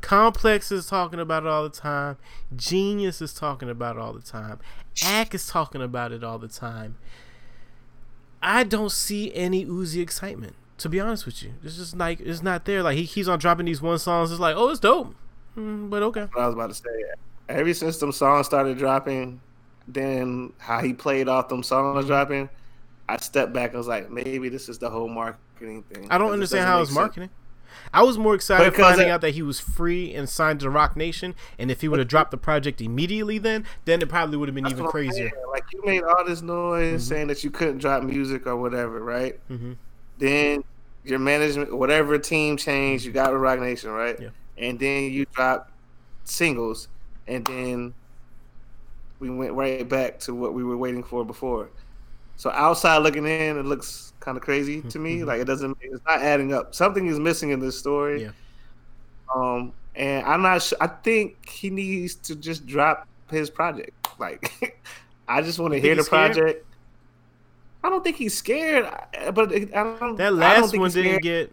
Complex 0.00 0.72
is 0.72 0.86
talking 0.86 1.20
about 1.20 1.42
it 1.44 1.48
all 1.48 1.62
the 1.62 1.68
time. 1.68 2.16
Genius 2.54 3.20
is 3.20 3.34
talking 3.34 3.68
about 3.68 3.96
it 3.96 4.02
all 4.02 4.12
the 4.12 4.22
time. 4.22 4.58
Ack 5.04 5.34
is 5.34 5.46
talking 5.46 5.82
about 5.82 6.12
it 6.12 6.24
all 6.24 6.38
the 6.38 6.48
time. 6.48 6.96
I 8.42 8.64
don't 8.64 8.90
see 8.90 9.34
any 9.34 9.66
Uzi 9.66 10.00
excitement. 10.00 10.56
To 10.80 10.88
be 10.88 10.98
honest 11.00 11.26
with 11.26 11.42
you, 11.42 11.52
it's 11.64 11.76
just 11.76 11.96
like 11.96 12.20
it's 12.20 12.42
not 12.42 12.64
there. 12.64 12.82
Like 12.82 12.96
he 12.96 13.06
keeps 13.06 13.28
on 13.28 13.38
dropping 13.38 13.66
these 13.66 13.80
one 13.82 13.98
songs. 13.98 14.30
It's 14.30 14.40
like, 14.40 14.56
oh, 14.56 14.68
it's 14.70 14.80
dope, 14.80 15.14
mm, 15.56 15.88
but 15.90 16.02
okay. 16.04 16.26
What 16.32 16.42
I 16.42 16.46
was 16.46 16.54
about 16.54 16.68
to 16.70 16.74
say. 16.74 17.04
Ever 17.48 17.74
since 17.74 17.98
them 17.98 18.12
songs 18.12 18.46
started 18.46 18.78
dropping, 18.78 19.40
then 19.88 20.52
how 20.58 20.80
he 20.80 20.92
played 20.92 21.28
off 21.28 21.48
them 21.48 21.62
songs 21.62 22.06
dropping, 22.06 22.48
I 23.08 23.16
stepped 23.18 23.52
back. 23.52 23.74
I 23.74 23.78
was 23.78 23.88
like, 23.88 24.10
maybe 24.10 24.48
this 24.48 24.68
is 24.68 24.78
the 24.78 24.88
whole 24.88 25.08
marketing 25.08 25.82
thing. 25.92 26.06
I 26.10 26.16
don't 26.18 26.30
understand 26.32 26.66
how 26.66 26.80
it's 26.80 26.92
marketing. 26.92 27.30
I 27.92 28.02
was 28.02 28.18
more 28.18 28.34
excited 28.34 28.70
Because 28.70 28.84
finding 28.92 29.08
it- 29.08 29.10
out 29.10 29.20
that 29.22 29.30
he 29.34 29.42
was 29.42 29.58
free 29.60 30.14
and 30.14 30.28
signed 30.28 30.60
to 30.60 30.70
Roc 30.70 30.96
Nation, 30.96 31.34
and 31.58 31.70
if 31.70 31.80
he 31.82 31.88
would 31.88 31.98
have 31.98 32.08
dropped 32.08 32.30
the 32.30 32.36
project 32.36 32.80
immediately, 32.80 33.38
then 33.38 33.64
then 33.84 34.00
it 34.00 34.08
probably 34.08 34.36
would 34.38 34.48
have 34.48 34.54
been 34.54 34.66
even 34.68 34.86
crazier. 34.86 35.28
saying. 35.30 35.32
Like 35.52 35.64
you 35.72 35.82
made 35.84 36.02
all 36.04 36.24
this 36.24 36.40
noise 36.40 36.86
Mm-hmm. 36.88 36.98
saying 37.00 37.26
that 37.26 37.44
you 37.44 37.50
couldn't 37.50 37.78
drop 37.78 38.02
music 38.02 38.46
or 38.46 38.56
whatever, 38.56 39.00
right? 39.00 39.38
Mhm. 39.50 39.76
Then 40.20 40.62
your 41.04 41.18
management, 41.18 41.76
whatever 41.76 42.18
team 42.18 42.56
changed, 42.56 43.04
you 43.04 43.12
got 43.12 43.32
with 43.32 43.40
Roc 43.40 43.58
Nation, 43.58 43.90
right? 43.90 44.20
Yeah. 44.20 44.28
And 44.58 44.78
then 44.78 45.10
you 45.10 45.26
drop 45.32 45.72
singles, 46.24 46.88
and 47.26 47.44
then 47.44 47.94
we 49.18 49.30
went 49.30 49.54
right 49.54 49.88
back 49.88 50.18
to 50.20 50.34
what 50.34 50.54
we 50.54 50.62
were 50.62 50.76
waiting 50.76 51.02
for 51.02 51.24
before. 51.24 51.70
So 52.36 52.50
outside 52.50 52.98
looking 52.98 53.26
in, 53.26 53.58
it 53.58 53.66
looks 53.66 54.12
kind 54.20 54.36
of 54.36 54.42
crazy 54.42 54.82
to 54.82 54.98
me. 54.98 55.24
Like 55.24 55.40
it 55.40 55.46
doesn't, 55.46 55.76
it's 55.80 56.04
not 56.06 56.20
adding 56.20 56.54
up. 56.54 56.74
Something 56.74 57.06
is 57.06 57.18
missing 57.18 57.50
in 57.50 57.60
this 57.60 57.78
story. 57.78 58.20
Mm-hmm. 58.20 58.30
Yeah. 58.30 58.32
Um, 59.34 59.72
and 59.94 60.26
I'm 60.26 60.42
not 60.42 60.62
sure. 60.62 60.78
I 60.80 60.86
think 60.86 61.48
he 61.48 61.70
needs 61.70 62.14
to 62.16 62.36
just 62.36 62.66
drop 62.66 63.06
his 63.30 63.50
project. 63.50 63.90
Like, 64.18 64.80
I 65.28 65.42
just 65.42 65.58
want 65.58 65.74
to 65.74 65.80
hear 65.80 65.94
the 65.94 66.02
scared? 66.02 66.64
I 67.82 67.88
don't 67.88 68.04
think 68.04 68.16
he's 68.16 68.36
scared, 68.36 68.84
but 69.32 69.52
I 69.52 69.58
don't. 69.58 70.16
That 70.16 70.30
don't 70.30 70.38
last 70.38 70.70
think 70.70 70.80
one 70.80 70.90
didn't 70.90 71.22
get. 71.22 71.52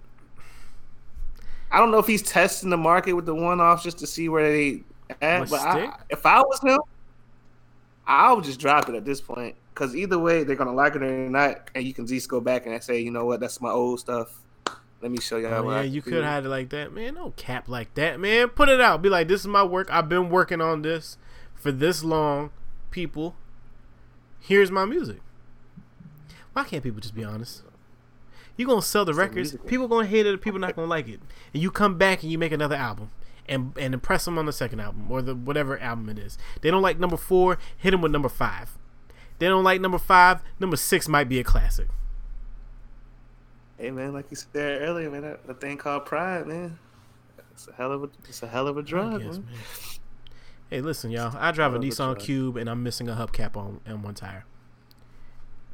I 1.72 1.80
don't 1.80 1.92
know 1.92 2.00
if 2.00 2.08
he's 2.08 2.22
testing 2.22 2.70
the 2.70 2.78
market 2.78 3.14
with 3.14 3.26
the 3.26 3.36
one 3.36 3.60
offs 3.60 3.84
just 3.84 4.00
to 4.00 4.08
see 4.08 4.30
where 4.30 4.50
they 4.50 4.84
at. 5.22 5.50
But 5.50 5.62
I, 5.62 5.98
if 6.10 6.26
I 6.26 6.40
was 6.42 6.60
him, 6.62 6.80
I 8.06 8.32
would 8.34 8.44
just 8.44 8.60
drop 8.60 8.88
it 8.90 8.96
at 8.96 9.06
this 9.06 9.22
point 9.22 9.56
because 9.74 9.96
either 9.96 10.18
way 10.18 10.44
they're 10.44 10.56
gonna 10.56 10.74
like 10.74 10.96
it 10.96 11.04
or 11.04 11.30
not, 11.30 11.70
and 11.76 11.86
you 11.86 11.94
can 11.94 12.08
just 12.08 12.30
go 12.30 12.40
back 12.40 12.66
and 12.66 12.82
say, 12.84 13.00
you 13.00 13.12
know 13.12 13.26
what, 13.26 13.40
that's 13.40 13.62
my 13.62 13.70
old 13.70 14.00
stuff. 14.00 14.42
Let 15.02 15.12
me 15.12 15.20
show 15.20 15.38
y'all. 15.38 15.68
Oh, 15.68 15.72
yeah, 15.72 15.78
I 15.78 15.84
you 15.84 16.02
could 16.02 16.12
do." 16.12 16.22
have 16.22 16.46
it 16.46 16.50
like 16.50 16.70
that, 16.70 16.92
man. 16.92 17.16
No 17.16 17.32
cap 17.38 17.70
like 17.70 17.94
that, 17.96 18.20
man. 18.20 18.50
Put 18.50 18.70
it 18.70 18.82
out. 18.82 19.02
Be 19.02 19.10
like, 19.10 19.28
this 19.28 19.42
is 19.42 19.48
my 19.48 19.64
work. 19.64 19.90
I've 19.92 20.10
been 20.10 20.30
working 20.30 20.60
on 20.60 20.82
this 20.82 21.18
for 21.56 21.72
this 21.72 22.04
long. 22.04 22.52
People, 22.90 23.36
here's 24.40 24.72
my 24.72 24.86
music. 24.86 25.20
Why 26.58 26.64
can't 26.64 26.82
people 26.82 27.00
just 27.00 27.14
be 27.14 27.24
honest? 27.24 27.62
You 28.56 28.66
gonna 28.66 28.82
sell 28.82 29.06
the 29.06 29.14
records. 29.14 29.54
music. 29.54 29.68
People 29.68 29.88
gonna 29.88 30.08
hate 30.08 30.26
it. 30.26 30.42
People 30.42 30.60
not 30.60 30.76
gonna 30.76 30.88
like 30.88 31.08
it. 31.08 31.20
And 31.54 31.62
you 31.62 31.70
come 31.70 32.00
back 32.00 32.24
and 32.24 32.32
you 32.32 32.40
make 32.40 32.52
another 32.52 32.76
album. 32.76 33.12
And, 33.48 33.74
and 33.78 33.94
impress 33.94 34.26
them 34.26 34.40
on 34.40 34.48
the 34.48 34.52
second 34.52 34.80
album 34.80 35.06
or 35.12 35.22
the 35.22 35.36
whatever 35.36 35.80
album 35.80 36.10
it 36.10 36.18
is. 36.18 36.36
They 36.62 36.72
don't 36.72 36.82
like 36.82 36.98
number 36.98 37.16
four, 37.16 37.60
hit 37.78 37.92
them 37.92 38.02
with 38.02 38.12
number 38.12 38.28
five. 38.28 38.76
They 39.38 39.46
don't 39.46 39.64
like 39.64 39.82
number 39.82 40.00
five, 40.00 40.42
number 40.60 40.78
six 40.78 41.08
might 41.08 41.30
be 41.30 41.40
a 41.40 41.44
classic. 41.44 41.90
Hey 43.78 43.92
man, 43.92 44.14
like 44.14 44.26
you 44.32 44.36
said 44.36 44.82
earlier, 44.82 45.12
man, 45.12 45.22
that, 45.22 45.46
that 45.46 45.62
thing 45.62 45.78
called 45.78 46.08
pride, 46.08 46.48
man. 46.48 46.80
It's 47.52 47.68
a 47.68 47.74
hell 47.74 47.92
of 47.92 48.04
a, 48.04 48.10
it's 48.28 48.42
a 48.42 48.48
hell 48.48 48.68
of 48.68 48.78
a 48.78 48.82
drug, 48.82 49.20
man. 49.22 49.30
man. 49.30 49.46
Hey, 50.72 50.82
listen, 50.82 51.12
y'all. 51.12 51.38
I 51.38 51.52
drive 51.52 51.76
a 51.76 51.80
Nissan. 51.80 52.18
Cube 52.18 52.58
and 52.58 52.68
I'm 52.68 52.82
missing 52.82 53.08
a 53.08 53.14
hubcap 53.14 53.56
on, 53.56 53.80
on 53.88 54.02
one 54.02 54.16
tire. 54.16 54.46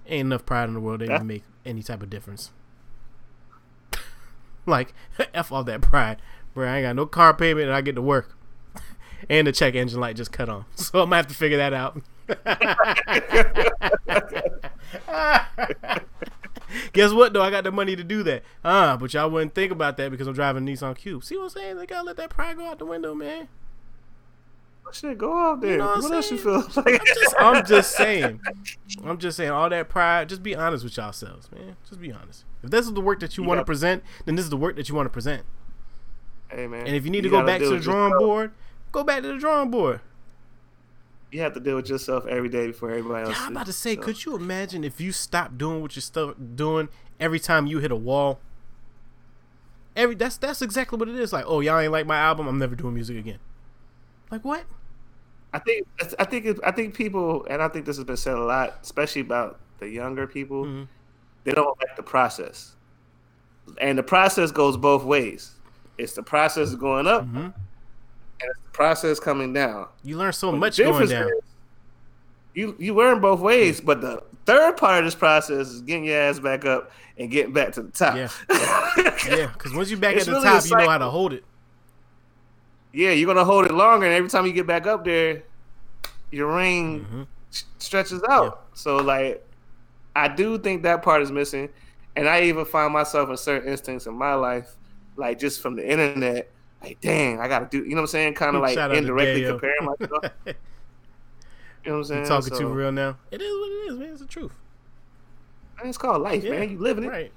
Ain't 0.07 0.27
enough 0.27 0.45
pride 0.45 0.65
in 0.67 0.73
the 0.73 0.79
world 0.79 0.99
to 0.99 1.05
Yeah. 1.07 1.15
even 1.15 1.27
make 1.27 1.43
any 1.65 1.81
type 1.83 2.01
of 2.03 2.09
difference. 2.09 2.51
like, 4.65 4.93
F 5.33 5.51
all 5.51 5.63
that 5.63 5.81
pride. 5.81 6.21
Bro, 6.53 6.67
I 6.67 6.77
ain't 6.77 6.85
got 6.85 6.95
no 6.95 7.05
car 7.05 7.33
payment 7.33 7.67
and 7.67 7.75
I 7.75 7.81
get 7.81 7.95
to 7.95 8.01
work. 8.01 8.35
and 9.29 9.47
the 9.47 9.51
check 9.51 9.75
engine 9.75 9.99
light 9.99 10.15
just 10.15 10.31
cut 10.31 10.49
on. 10.49 10.65
So 10.75 10.99
I'm 11.01 11.09
going 11.09 11.11
to 11.11 11.15
have 11.17 11.27
to 11.27 11.33
figure 11.33 11.57
that 11.57 11.73
out. 11.73 12.01
Guess 16.91 17.11
what, 17.13 17.33
though? 17.33 17.41
I 17.41 17.49
got 17.51 17.63
the 17.63 17.71
money 17.71 17.95
to 17.95 18.03
do 18.03 18.23
that. 18.23 18.43
Ah, 18.63 18.97
but 18.99 19.13
y'all 19.13 19.29
wouldn't 19.29 19.53
think 19.53 19.71
about 19.71 19.97
that 19.97 20.09
because 20.11 20.27
I'm 20.27 20.33
driving 20.33 20.67
a 20.67 20.71
Nissan 20.71 20.97
Cube. 20.97 21.23
See 21.23 21.35
what 21.37 21.43
I'm 21.43 21.49
saying? 21.49 21.77
They 21.77 21.85
got 21.85 21.99
to 22.01 22.05
let 22.05 22.17
that 22.17 22.29
pride 22.29 22.57
go 22.57 22.65
out 22.65 22.79
the 22.79 22.85
window, 22.85 23.13
man. 23.13 23.47
Shit, 24.91 25.17
go 25.17 25.35
out 25.39 25.59
there. 25.61 25.77
know 25.79 25.85
what 25.87 25.97
I'm 25.97 26.03
what 26.03 26.11
else 26.13 26.29
you 26.29 26.37
feel 26.37 26.59
like? 26.75 27.01
I'm 27.01 27.05
just, 27.05 27.35
I'm 27.39 27.65
just 27.65 27.95
saying. 27.95 28.39
I'm 29.03 29.17
just 29.17 29.37
saying. 29.37 29.49
All 29.49 29.67
that 29.69 29.89
pride. 29.89 30.29
Just 30.29 30.43
be 30.43 30.55
honest 30.55 30.83
with 30.83 30.95
yourselves, 30.95 31.49
man. 31.51 31.77
Just 31.89 31.99
be 31.99 32.11
honest. 32.11 32.45
If 32.61 32.69
this 32.69 32.85
is 32.85 32.93
the 32.93 33.01
work 33.01 33.19
that 33.21 33.35
you, 33.35 33.43
You 33.43 33.49
want 33.49 33.59
to 33.59 33.65
present, 33.65 34.03
then 34.25 34.35
this 34.35 34.43
is 34.45 34.51
the 34.51 34.57
work 34.57 34.75
that 34.75 34.89
you 34.89 34.95
want 34.95 35.07
to 35.07 35.09
present. 35.09 35.43
hey 36.49 36.67
man. 36.67 36.85
And 36.85 36.95
if 36.95 37.05
you 37.05 37.09
need 37.11 37.21
to 37.23 37.29
go 37.29 37.43
back 37.43 37.59
to 37.61 37.69
the 37.69 37.79
drawing 37.79 38.11
yourself. 38.11 38.23
board, 38.23 38.51
go 38.91 39.03
back 39.03 39.23
to 39.23 39.29
the 39.29 39.39
drawing 39.39 39.71
board. 39.71 39.99
you 41.31 41.41
have 41.41 41.53
to 41.55 41.59
deal 41.59 41.75
with 41.75 41.89
yourself 41.89 42.27
every 42.27 42.49
day 42.49 42.67
before 42.67 42.91
everybody 42.91 43.25
else. 43.27 43.35
Yeah, 43.35 43.45
I'm 43.47 43.53
about 43.55 43.65
to 43.65 43.73
say, 43.73 43.95
So, 43.95 44.01
could 44.03 44.23
you 44.25 44.35
imagine 44.35 44.83
if 44.83 45.01
you 45.01 45.11
stopped 45.11 45.57
doing 45.57 45.81
what 45.81 45.95
you're 45.95 46.01
still 46.01 46.33
doing 46.35 46.89
every 47.19 47.39
time 47.39 47.65
you 47.65 47.79
hit 47.79 47.91
a 47.91 47.95
wall? 47.95 48.39
Every 49.95 50.13
that's 50.15 50.37
that's 50.37 50.61
exactly 50.61 50.97
what 50.99 51.09
it 51.09 51.15
is. 51.15 51.33
Like, 51.33 51.45
oh, 51.47 51.61
y'all 51.61 51.79
ain't 51.79 51.91
like 51.91 52.05
my 52.05 52.17
album. 52.17 52.47
I'm 52.47 52.59
never 52.59 52.75
doing 52.75 52.93
music 52.93 53.17
again. 53.17 53.39
Like 54.33 54.43
what? 54.43 54.63
I 55.53 55.59
think 55.59 55.85
I 56.17 56.23
think 56.23 56.45
it, 56.47 56.59
I 56.63 56.71
think 56.71 56.95
people, 56.95 57.45
and 57.51 57.61
I 57.61 57.67
think 57.67 57.85
this 57.85 57.97
has 57.97 58.03
been 58.03 58.17
said 58.17 58.33
a 58.33 58.43
lot, 58.43 58.79
especially 58.81 59.21
about 59.21 59.59
the 59.77 59.87
younger 59.87 60.25
people. 60.25 60.65
Mm-hmm. 60.65 60.83
They 61.43 61.51
don't 61.51 61.77
like 61.79 61.95
the 61.95 62.01
process, 62.01 62.71
and 63.79 63.95
the 63.95 64.01
process 64.01 64.49
goes 64.51 64.75
both 64.75 65.03
ways. 65.03 65.51
It's 65.99 66.13
the 66.13 66.23
process 66.23 66.73
going 66.73 67.05
up, 67.05 67.25
Mm-hmm. 67.25 67.37
and 67.37 67.53
it's 68.41 68.59
the 68.63 68.71
process 68.71 69.19
coming 69.19 69.53
down. 69.53 69.85
You 70.03 70.17
learn 70.17 70.33
so 70.33 70.49
But 70.49 70.57
much 70.57 70.77
going 70.79 71.07
down. 71.07 71.27
is 71.27 71.33
You 72.55 72.75
you 72.79 72.95
learn 72.95 73.21
both 73.21 73.39
ways, 73.39 73.79
but 73.81 74.01
the 74.01 74.23
third 74.47 74.77
part 74.77 74.97
of 74.97 75.05
this 75.05 75.13
process 75.13 75.67
is 75.67 75.81
getting 75.83 76.05
your 76.05 76.17
ass 76.17 76.39
back 76.39 76.65
up 76.65 76.89
and 77.19 77.29
getting 77.29 77.53
back 77.53 77.73
to 77.73 77.83
the 77.83 77.91
top. 77.91 78.15
Yeah. 78.15 78.29
Yeah, 79.29 79.47
because 79.53 79.73
once 79.75 79.91
you're 79.91 79.99
back 79.99 80.15
It's 80.15 80.27
at 80.27 80.33
the 80.33 80.39
really 80.41 80.45
top, 80.45 80.65
you 80.65 80.75
know 80.77 80.89
how 80.89 80.97
to 80.97 81.09
hold 81.09 81.33
it. 81.33 81.43
Yeah, 82.93 83.11
you're 83.11 83.27
gonna 83.27 83.43
hold 83.45 83.65
it 83.65 83.73
longer, 83.73 84.05
and 84.05 84.15
every 84.15 84.29
time 84.29 84.45
you 84.45 84.53
get 84.53 84.67
back 84.67 84.87
up 84.87 85.03
there, 85.03 85.43
your 86.31 86.55
ring 86.55 87.01
Mm-hmm. 87.01 87.23
s- 87.51 87.65
stretches 87.79 88.21
out. 88.29 88.67
So 88.73 88.97
like, 88.97 89.45
I 90.15 90.27
do 90.27 90.57
think 90.57 90.83
that 90.83 91.01
part 91.03 91.21
is 91.21 91.31
missing, 91.31 91.69
and 92.15 92.27
I 92.29 92.43
even 92.43 92.65
find 92.65 92.93
myself 92.93 93.29
in 93.29 93.37
certain 93.37 93.69
instances 93.69 94.07
in 94.07 94.13
my 94.15 94.33
life, 94.35 94.75
like 95.15 95.39
just 95.39 95.61
from 95.61 95.75
the 95.75 95.89
internet, 95.89 96.51
like 96.81 96.99
dang, 97.01 97.39
I 97.39 97.47
gotta 97.47 97.67
do, 97.69 97.79
you 97.79 97.89
know 97.91 97.95
what 97.97 98.01
I'm 98.01 98.07
saying? 98.07 98.33
Kind 98.35 98.55
of 98.55 98.61
like 98.61 98.75
Shout 98.75 98.91
out 98.91 98.93
to 98.93 98.99
indirectly 98.99 99.43
comparing 99.45 99.85
myself. 99.99 100.25
You 101.85 101.91
know 101.91 101.97
what 101.97 102.03
I'm 102.03 102.03
saying? 102.05 102.21
You 102.23 102.27
talking 102.29 102.53
So, 102.53 102.59
too 102.59 102.67
real 102.69 102.91
now? 102.93 103.17
It 103.29 103.41
is 103.41 103.51
what 103.59 103.67
it 103.71 103.91
is, 103.91 103.97
man. 103.97 104.09
It's 104.11 104.21
the 104.21 104.25
truth. 104.25 104.53
man, 105.77 105.89
It's 105.89 105.97
called 105.97 106.21
life, 106.21 106.41
Yeah, 106.41 106.51
man. 106.51 106.69
You 106.69 106.77
living 106.79 107.03
it. 107.03 107.09
Right. 107.09 107.33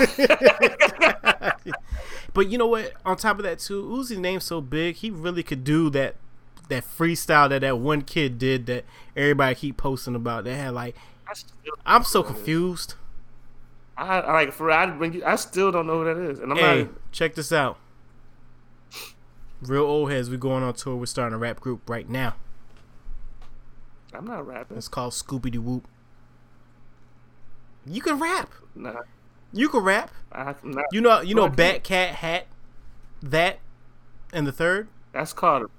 but 2.34 2.48
you 2.50 2.58
know 2.58 2.66
what? 2.66 2.92
On 3.04 3.16
top 3.16 3.38
of 3.38 3.44
that 3.44 3.58
too, 3.58 3.82
Uzi's 3.84 4.18
name's 4.18 4.44
so 4.44 4.60
big, 4.60 4.96
he 4.96 5.10
really 5.10 5.42
could 5.42 5.64
do 5.64 5.90
that 5.90 6.16
that 6.68 6.84
freestyle 6.84 7.48
that 7.48 7.60
that 7.62 7.78
one 7.78 8.00
kid 8.02 8.38
did 8.38 8.66
that 8.66 8.84
everybody 9.16 9.54
keep 9.56 9.76
posting 9.76 10.14
about. 10.14 10.44
That 10.44 10.54
had 10.54 10.72
like, 10.74 10.94
I'm 11.84 12.04
so 12.04 12.22
confused. 12.22 12.94
I, 13.96 14.20
I 14.20 14.32
like 14.32 14.52
for 14.52 14.66
real, 14.68 14.76
I, 14.76 14.86
when 14.86 15.12
you, 15.12 15.24
I 15.24 15.36
still 15.36 15.70
don't 15.72 15.86
know 15.86 16.02
who 16.02 16.14
that 16.14 16.30
is, 16.30 16.38
and 16.38 16.52
I'm 16.52 16.58
Hey, 16.58 16.82
not. 16.84 16.92
check 17.12 17.34
this 17.34 17.52
out. 17.52 17.78
Real 19.60 19.82
old 19.84 20.10
heads, 20.10 20.30
we're 20.30 20.38
going 20.38 20.62
on 20.62 20.72
tour. 20.74 20.96
We're 20.96 21.06
starting 21.06 21.34
a 21.34 21.38
rap 21.38 21.60
group 21.60 21.88
right 21.88 22.08
now. 22.08 22.36
I'm 24.14 24.24
not 24.24 24.46
rapping. 24.46 24.76
It's 24.78 24.88
called 24.88 25.12
Scooby 25.12 25.50
Doo 25.50 25.60
Whoop. 25.60 25.86
You 27.86 28.00
can 28.00 28.18
rap. 28.18 28.50
Nah, 28.74 29.02
You 29.52 29.68
can 29.68 29.80
rap. 29.80 30.10
Not. 30.62 30.84
You 30.92 31.00
know, 31.00 31.20
you 31.20 31.34
know, 31.34 31.46
No, 31.46 31.52
Bat 31.52 31.82
Cat 31.84 32.14
Hat, 32.16 32.46
that, 33.22 33.58
and 34.32 34.46
the 34.46 34.52
third. 34.52 34.88
That's 35.12 35.32
called 35.32 35.70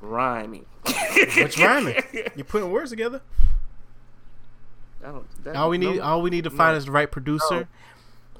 rhyming. 0.00 0.66
What's 0.84 1.58
rhyming? 1.58 2.02
You're 2.34 2.44
putting 2.44 2.70
words 2.72 2.90
together. 2.90 3.22
I 5.02 5.06
don't- 5.06 5.44
that- 5.44 5.54
All 5.56 5.70
we 5.70 5.78
need, 5.78 5.96
no. 5.98 6.02
all 6.02 6.22
we 6.22 6.30
need 6.30 6.44
to 6.44 6.50
find 6.50 6.74
no. 6.74 6.78
is 6.78 6.86
the 6.86 6.92
right 6.92 7.10
producer 7.10 7.68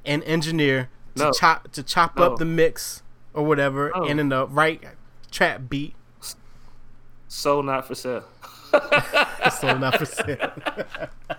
and 0.04 0.22
engineer 0.24 0.88
to 1.16 1.24
No. 1.24 1.32
chop 1.32 1.70
to 1.72 1.82
chop 1.82 2.16
No. 2.16 2.24
up 2.32 2.38
the 2.38 2.44
mix 2.44 3.02
or 3.34 3.44
whatever, 3.44 3.92
No. 3.94 4.04
and 4.04 4.18
in 4.18 4.28
the 4.30 4.46
right 4.48 4.82
trap 5.30 5.62
beat. 5.68 5.94
So 7.28 7.60
not 7.62 7.86
for 7.86 7.94
sale. 7.94 8.24
So 9.60 9.76
not 9.76 9.98
for 9.98 10.06
sale. 10.06 10.52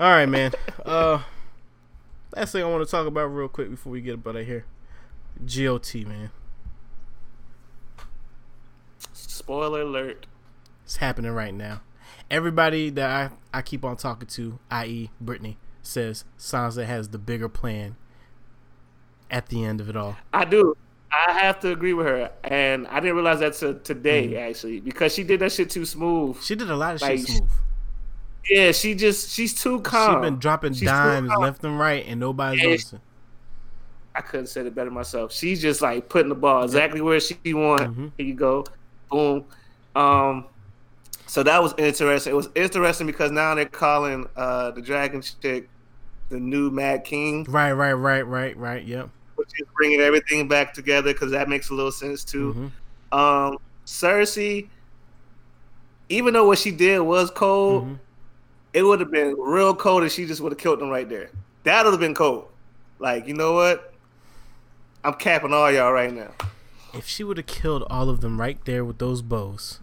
all 0.00 0.10
right, 0.10 0.26
man. 0.26 0.52
Uh, 0.84 1.20
last 2.38 2.52
thing 2.52 2.62
I 2.62 2.68
want 2.68 2.84
to 2.86 2.90
talk 2.90 3.06
about 3.06 3.24
real 3.26 3.48
quick 3.48 3.70
before 3.70 3.92
we 3.92 4.00
get 4.00 4.14
about 4.14 4.36
out 4.36 4.42
of 4.42 4.46
here, 4.46 4.64
GOT, 5.44 5.94
man. 6.06 6.30
Spoiler 9.12 9.82
alert. 9.82 10.26
It's 10.84 10.96
happening 10.96 11.32
right 11.32 11.54
now. 11.54 11.80
Everybody 12.30 12.90
that 12.90 13.32
I, 13.52 13.58
I 13.58 13.62
keep 13.62 13.84
on 13.84 13.96
talking 13.96 14.28
to, 14.28 14.58
i.e., 14.70 15.10
Brittany, 15.20 15.58
says 15.82 16.24
Sansa 16.38 16.84
has 16.84 17.08
the 17.08 17.18
bigger 17.18 17.48
plan 17.48 17.96
at 19.30 19.48
the 19.48 19.64
end 19.64 19.80
of 19.80 19.88
it 19.88 19.96
all. 19.96 20.16
I 20.32 20.44
do. 20.44 20.76
I 21.10 21.32
have 21.32 21.58
to 21.60 21.72
agree 21.72 21.94
with 21.94 22.06
her, 22.06 22.30
and 22.44 22.86
I 22.88 23.00
didn't 23.00 23.14
realize 23.16 23.40
that 23.40 23.54
to 23.54 23.74
today 23.74 24.28
Mm. 24.28 24.50
actually 24.50 24.80
because 24.80 25.14
she 25.14 25.24
did 25.24 25.40
that 25.40 25.52
shit 25.52 25.70
too 25.70 25.86
smooth. 25.86 26.40
She 26.42 26.54
did 26.54 26.68
a 26.70 26.76
lot 26.76 26.96
of 26.96 27.00
Like, 27.02 27.18
shit 27.20 27.28
smooth. 27.28 27.50
Yeah, 28.48 28.72
she 28.72 28.94
just 28.94 29.30
she's 29.30 29.54
too 29.60 29.80
calm. 29.80 30.22
She's 30.22 30.30
been 30.30 30.38
dropping 30.38 30.72
She's 30.74 30.88
dimes 30.88 31.30
left 31.38 31.64
and 31.64 31.78
right, 31.78 32.04
and 32.06 32.18
nobody's 32.20 32.62
noticing. 32.62 33.00
I 34.14 34.20
couldn't 34.20 34.46
said 34.48 34.66
it 34.66 34.74
better 34.74 34.90
myself. 34.90 35.32
She's 35.32 35.60
just 35.62 35.80
like 35.82 36.08
putting 36.08 36.28
the 36.28 36.34
ball 36.34 36.64
exactly 36.64 37.00
where 37.00 37.20
she 37.20 37.36
want. 37.54 37.82
Mhm. 37.96 38.12
Here 38.16 38.26
you 38.26 38.34
go, 38.34 38.64
boom. 39.10 39.44
Um, 39.94 40.46
so 41.26 41.42
that 41.42 41.62
was 41.62 41.74
interesting. 41.78 42.32
It 42.32 42.36
was 42.36 42.48
interesting 42.54 43.06
because 43.06 43.30
now 43.30 43.54
they're 43.54 43.66
calling 43.66 44.26
uh 44.36 44.70
the 44.72 44.80
dragon 44.82 45.22
chick 45.22 45.68
the 46.30 46.38
new 46.40 46.70
Mad 46.70 47.04
King, 47.04 47.44
Right, 47.44 47.72
right, 47.72 47.92
right, 47.94 48.20
right, 48.26 48.56
right. 48.56 48.84
Yep. 48.84 49.08
which 49.36 49.48
is 49.60 49.66
bringing 49.76 50.00
everything 50.00 50.48
back 50.48 50.74
together 50.74 51.12
because 51.12 51.30
that 51.30 51.48
makes 51.48 51.70
a 51.70 51.74
little 51.74 51.92
sense 51.92 52.24
too. 52.24 52.70
Mhm. 53.12 53.16
Um, 53.16 53.58
Cersei, 53.86 54.68
even 56.08 56.34
though 56.34 56.46
what 56.46 56.58
she 56.58 56.70
did 56.70 56.98
was 57.00 57.30
cold, 57.30 57.84
Mhm. 57.86 57.98
It 58.72 58.82
would 58.82 59.00
have 59.00 59.10
been 59.10 59.34
real 59.38 59.74
cold 59.74 60.04
if 60.04 60.12
she 60.12 60.26
just 60.26 60.40
would 60.40 60.52
have 60.52 60.58
killed 60.58 60.80
them 60.80 60.90
right 60.90 61.08
there. 61.08 61.30
That 61.64 61.84
would 61.84 61.92
have 61.92 62.00
been 62.00 62.14
cold. 62.14 62.48
Like, 62.98 63.26
you 63.26 63.34
know 63.34 63.52
what? 63.52 63.92
I'm 65.04 65.14
capping 65.14 65.52
all 65.52 65.70
y'all 65.70 65.92
right 65.92 66.12
now. 66.12 66.30
If 66.92 67.06
she 67.06 67.22
would 67.22 67.36
have 67.36 67.46
killed 67.46 67.84
all 67.88 68.08
of 68.08 68.20
them 68.20 68.40
right 68.40 68.58
there 68.64 68.84
with 68.84 68.98
those 68.98 69.22
bows, 69.22 69.80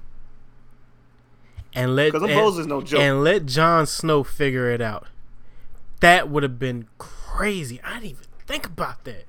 and 1.73 1.95
let 1.95 2.13
and, 2.13 2.27
bows 2.27 2.57
is 2.57 2.67
no 2.67 2.81
joke. 2.81 2.99
and 2.99 3.23
let 3.23 3.45
Jon 3.45 3.85
Snow 3.85 4.23
figure 4.23 4.69
it 4.69 4.81
out, 4.81 5.07
that 5.99 6.29
would 6.29 6.43
have 6.43 6.59
been 6.59 6.87
crazy. 6.97 7.79
I 7.83 7.95
didn't 7.95 8.11
even 8.11 8.25
think 8.47 8.65
about 8.65 9.03
that. 9.05 9.25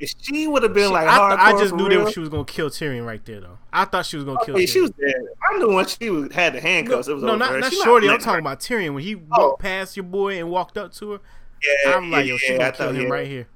If 0.00 0.12
she 0.20 0.46
would 0.46 0.62
have 0.62 0.74
been 0.74 0.92
like 0.92 1.06
I, 1.06 1.50
I 1.50 1.58
just 1.58 1.74
knew 1.74 1.88
real, 1.88 2.04
that 2.04 2.12
she 2.14 2.20
was 2.20 2.28
gonna 2.28 2.44
kill 2.44 2.68
Tyrion 2.68 3.06
right 3.06 3.24
there, 3.24 3.40
though. 3.40 3.58
I 3.72 3.84
thought 3.84 4.06
she 4.06 4.16
was 4.16 4.24
gonna 4.24 4.44
kill. 4.44 4.56
Tyrion. 4.56 4.68
she 4.68 4.80
was 4.80 4.90
dead. 4.90 5.14
I 5.48 5.58
knew 5.58 5.72
when 5.74 5.86
she 5.86 6.10
was, 6.10 6.32
had 6.32 6.52
the 6.54 6.58
no, 6.58 6.62
handcuffs, 6.62 7.08
it 7.08 7.14
was 7.14 7.22
no, 7.22 7.36
not 7.36 7.58
not 7.60 7.72
She 7.72 7.80
Shorty. 7.80 8.08
I'm 8.08 8.18
talking 8.18 8.40
about 8.40 8.60
Tyrion 8.60 8.94
when 8.94 9.02
he 9.04 9.14
Oh. 9.16 9.48
walked 9.48 9.62
past 9.62 9.96
your 9.96 10.04
boy 10.04 10.38
and 10.38 10.50
walked 10.50 10.76
up 10.76 10.92
to 10.94 11.12
her. 11.12 11.20
Yeah, 11.86 11.96
I'm 11.96 12.10
like, 12.10 12.26
yo, 12.26 12.36
she 12.36 12.52
yeah, 12.52 12.58
gonna 12.58 12.68
I 12.68 12.70
kill 12.72 12.86
thought, 12.86 12.94
him 12.96 13.02
yeah, 13.02 13.08
right 13.08 13.26
here. 13.26 13.48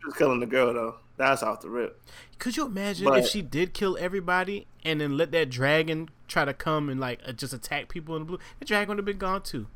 She 0.00 0.06
was 0.06 0.14
killing 0.14 0.40
the 0.40 0.46
girl 0.46 0.72
though. 0.74 0.94
That's 1.16 1.42
off 1.42 1.60
the 1.60 1.68
rip. 1.68 2.00
Could 2.38 2.56
you 2.56 2.64
imagine 2.66 3.06
But- 3.06 3.18
if 3.20 3.26
she 3.28 3.42
did 3.42 3.74
kill 3.74 3.96
everybody 3.98 4.66
and 4.84 5.00
then 5.00 5.16
let 5.16 5.32
that 5.32 5.50
dragon 5.50 6.08
try 6.28 6.44
to 6.44 6.54
come 6.54 6.88
and 6.88 6.98
like 7.00 7.20
uh, 7.26 7.32
just 7.32 7.52
attack 7.52 7.88
people 7.88 8.14
in 8.16 8.22
the 8.22 8.26
blue? 8.26 8.38
The 8.58 8.64
dragon 8.64 8.88
would 8.90 8.98
have 8.98 9.04
been 9.04 9.18
gone 9.18 9.42
too. 9.42 9.66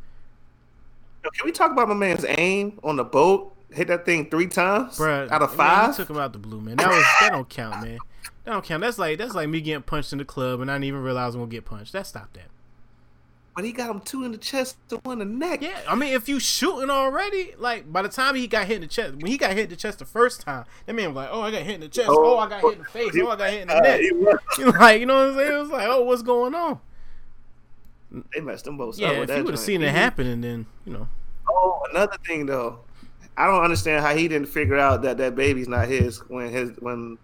Can 1.23 1.47
we 1.47 1.53
talk 1.53 1.73
about 1.73 1.89
my 1.89 1.95
man's 1.95 2.25
aim 2.29 2.79
on 2.85 2.97
the 2.97 3.05
boat? 3.05 3.54
Hit 3.75 3.89
that 3.89 4.05
thing 4.07 4.31
three 4.31 4.47
times 4.47 4.99
Bruh, 4.99 5.31
out 5.31 5.43
of 5.43 5.51
man, 5.51 5.57
five. 5.57 5.91
he 5.91 5.97
took 5.97 6.11
him 6.11 6.19
out 6.19 6.33
the 6.33 6.39
blue, 6.39 6.61
man. 6.61 6.77
That 6.77 6.89
was 6.89 7.05
that 7.21 7.31
don't 7.33 7.49
count, 7.49 7.83
man. 7.83 7.99
That 8.45 8.53
don't 8.53 8.65
count. 8.65 8.83
That's 8.83 8.99
like 8.99 9.19
that's 9.19 9.35
like 9.35 9.49
me 9.49 9.61
getting 9.61 9.83
punched 9.83 10.13
in 10.13 10.19
the 10.19 10.25
club 10.25 10.61
and 10.61 10.71
I 10.71 10.75
didn't 10.75 10.85
even 10.85 11.03
realize 11.03 11.35
I'm 11.35 11.41
gonna 11.41 11.51
get 11.51 11.65
punched. 11.65 11.93
That 11.93 12.07
stopped 12.07 12.35
that. 12.35 12.49
but 13.57 13.65
he 13.65 13.73
got 13.73 13.89
him 13.91 14.01
two 14.01 14.25
in 14.25 14.33
the 14.33 14.39
chest, 14.39 14.77
to 14.89 14.97
one 14.99 15.21
in 15.21 15.29
the 15.29 15.35
neck. 15.47 15.63
Yeah, 15.63 15.79
I 15.89 15.95
mean, 15.95 16.13
if 16.13 16.29
you 16.29 16.39
shooting 16.41 16.91
already, 16.91 17.55
like 17.59 17.93
by 17.93 18.03
the 18.03 18.09
time 18.09 18.35
he 18.35 18.47
got 18.47 18.67
hit 18.67 18.77
in 18.77 18.81
the 18.83 18.87
chest, 18.89 19.15
when 19.15 19.27
he 19.27 19.37
got 19.39 19.51
hit 19.53 19.65
in 19.65 19.71
the 19.71 19.77
chest 19.77 19.99
the 20.01 20.05
first 20.05 20.41
time, 20.41 20.65
that 20.87 20.93
man 20.95 21.09
was 21.15 21.17
like, 21.17 21.29
"Oh, 21.33 21.41
I 21.43 21.51
got 21.51 21.63
hit 21.63 21.75
in 21.77 21.81
the 21.81 21.89
chest. 21.89 22.09
Oh, 22.11 22.39
I 22.39 22.49
got 22.49 22.61
hit 22.63 22.73
in 22.73 22.79
the 22.81 22.85
face. 22.85 23.13
Oh, 23.21 23.29
I 23.31 23.37
got 23.37 23.51
hit 23.51 23.63
in 23.63 23.69
the 23.69 23.77
Uh, 23.77 23.81
neck." 23.81 24.01
You 24.59 24.73
like, 24.79 25.01
you 25.01 25.07
know 25.07 25.15
what 25.15 25.31
I'm 25.31 25.37
saying? 25.37 25.53
It 25.53 25.59
was 25.61 25.71
like, 25.71 25.87
"Oh, 25.89 26.03
what's 26.03 26.23
going 26.23 26.55
on?" 26.55 26.81
they 28.35 28.41
messed 28.41 28.65
them 28.65 28.77
both 28.77 28.97
Yeah, 28.99 29.09
up. 29.09 29.13
with 29.15 29.23
if 29.23 29.29
that 29.29 29.39
you 29.39 29.45
would 29.45 29.55
have 29.55 29.61
seen 29.61 29.83
it 29.83 29.87
He- 29.91 29.97
happen, 29.97 30.27
and 30.27 30.45
then 30.45 30.67
you 30.87 30.93
know, 30.93 31.09
Oh, 31.49 31.81
another 31.91 32.17
thing 32.27 32.47
though, 32.47 32.81
I 33.37 33.47
don't 33.47 33.65
understand 33.65 34.05
how 34.05 34.15
he 34.15 34.29
didn't 34.29 34.49
figure 34.49 34.79
out 34.79 35.03
that 35.03 35.19
that 35.19 35.35
baby's 35.35 35.69
not 35.69 35.89
his 35.89 36.19
when 36.29 36.51
his 36.51 36.71
when 36.79 37.19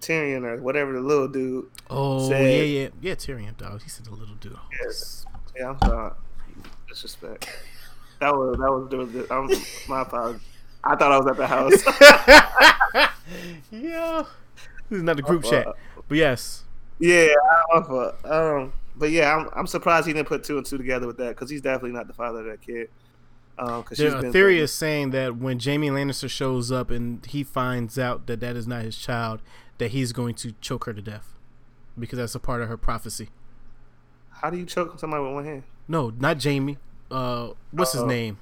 Tyrion 0.00 0.44
or 0.44 0.62
whatever 0.62 0.92
the 0.92 1.00
little 1.00 1.28
dude. 1.28 1.66
oh 1.90 2.28
Said- 2.28 2.42
yeah, 2.44 2.62
yeah, 2.62 2.88
yeah, 3.00 3.14
Tyrion 3.14 3.56
dog. 3.56 3.82
He 3.82 3.88
said 3.88 4.06
the 4.06 4.12
little 4.14 4.36
dude. 4.36 4.56
Yes. 4.84 5.26
Yeah, 5.56 5.70
I'm 5.70 5.78
sorry. 5.80 6.12
Disrespect. 6.88 7.48
That 8.20 8.34
was 8.34 8.58
that 8.58 8.70
was, 8.70 8.90
that 8.90 8.96
was 8.96 9.12
the, 9.12 9.34
I'm, 9.34 9.48
my 9.88 10.02
apologies. 10.02 10.42
I 10.84 10.96
thought 10.96 11.12
I 11.12 11.18
was 11.18 11.26
at 11.26 11.36
the 11.36 11.46
house. 11.46 13.10
yeah, 13.70 14.24
this 14.88 14.96
is 14.98 15.02
not 15.02 15.16
the 15.16 15.22
group 15.22 15.44
chat, 15.44 15.66
but 16.08 16.16
yes, 16.16 16.64
Yeah, 16.98 17.26
I 17.70 17.74
don't 17.74 17.88
know 17.90 18.00
if, 18.02 18.26
um, 18.26 18.72
but 18.96 19.10
yeah, 19.10 19.34
I'm, 19.36 19.48
I'm 19.54 19.66
surprised 19.66 20.06
he 20.06 20.12
didn't 20.12 20.28
put 20.28 20.44
two 20.44 20.56
and 20.56 20.64
two 20.66 20.78
together 20.78 21.06
with 21.06 21.16
that 21.18 21.30
because 21.30 21.50
he's 21.50 21.60
definitely 21.60 21.92
not 21.92 22.06
the 22.06 22.14
father 22.14 22.40
of 22.40 22.46
that 22.46 22.60
kid. 22.60 22.88
Cause 23.58 23.84
she's 23.98 24.12
The 24.12 24.20
been 24.22 24.32
theory 24.32 24.54
through- 24.56 24.62
is 24.64 24.72
saying 24.72 25.10
that 25.10 25.36
when 25.36 25.58
Jaime 25.58 25.88
Lannister 25.90 26.30
shows 26.30 26.70
up 26.70 26.90
and 26.90 27.24
he 27.26 27.42
finds 27.42 27.98
out 27.98 28.26
that 28.26 28.40
that 28.40 28.56
is 28.56 28.66
not 28.66 28.82
his 28.82 28.96
child, 28.96 29.40
that 29.78 29.90
he's 29.90 30.12
going 30.12 30.34
to 30.36 30.52
choke 30.60 30.84
her 30.84 30.92
to 30.94 31.02
death 31.02 31.34
because 31.98 32.18
that's 32.18 32.34
a 32.34 32.40
part 32.40 32.62
of 32.62 32.68
her 32.68 32.76
prophecy. 32.76 33.28
How 34.30 34.50
do 34.50 34.56
you 34.56 34.64
choke 34.66 34.98
somebody 34.98 35.22
with 35.24 35.32
one 35.34 35.44
hand? 35.44 35.62
No, 35.88 36.10
not 36.18 36.42
Jaime. 36.42 36.78
Uh, 37.10 37.50
what's 37.72 37.92
his 37.92 38.02
Uh-oh. 38.02 38.06
name? 38.08 38.38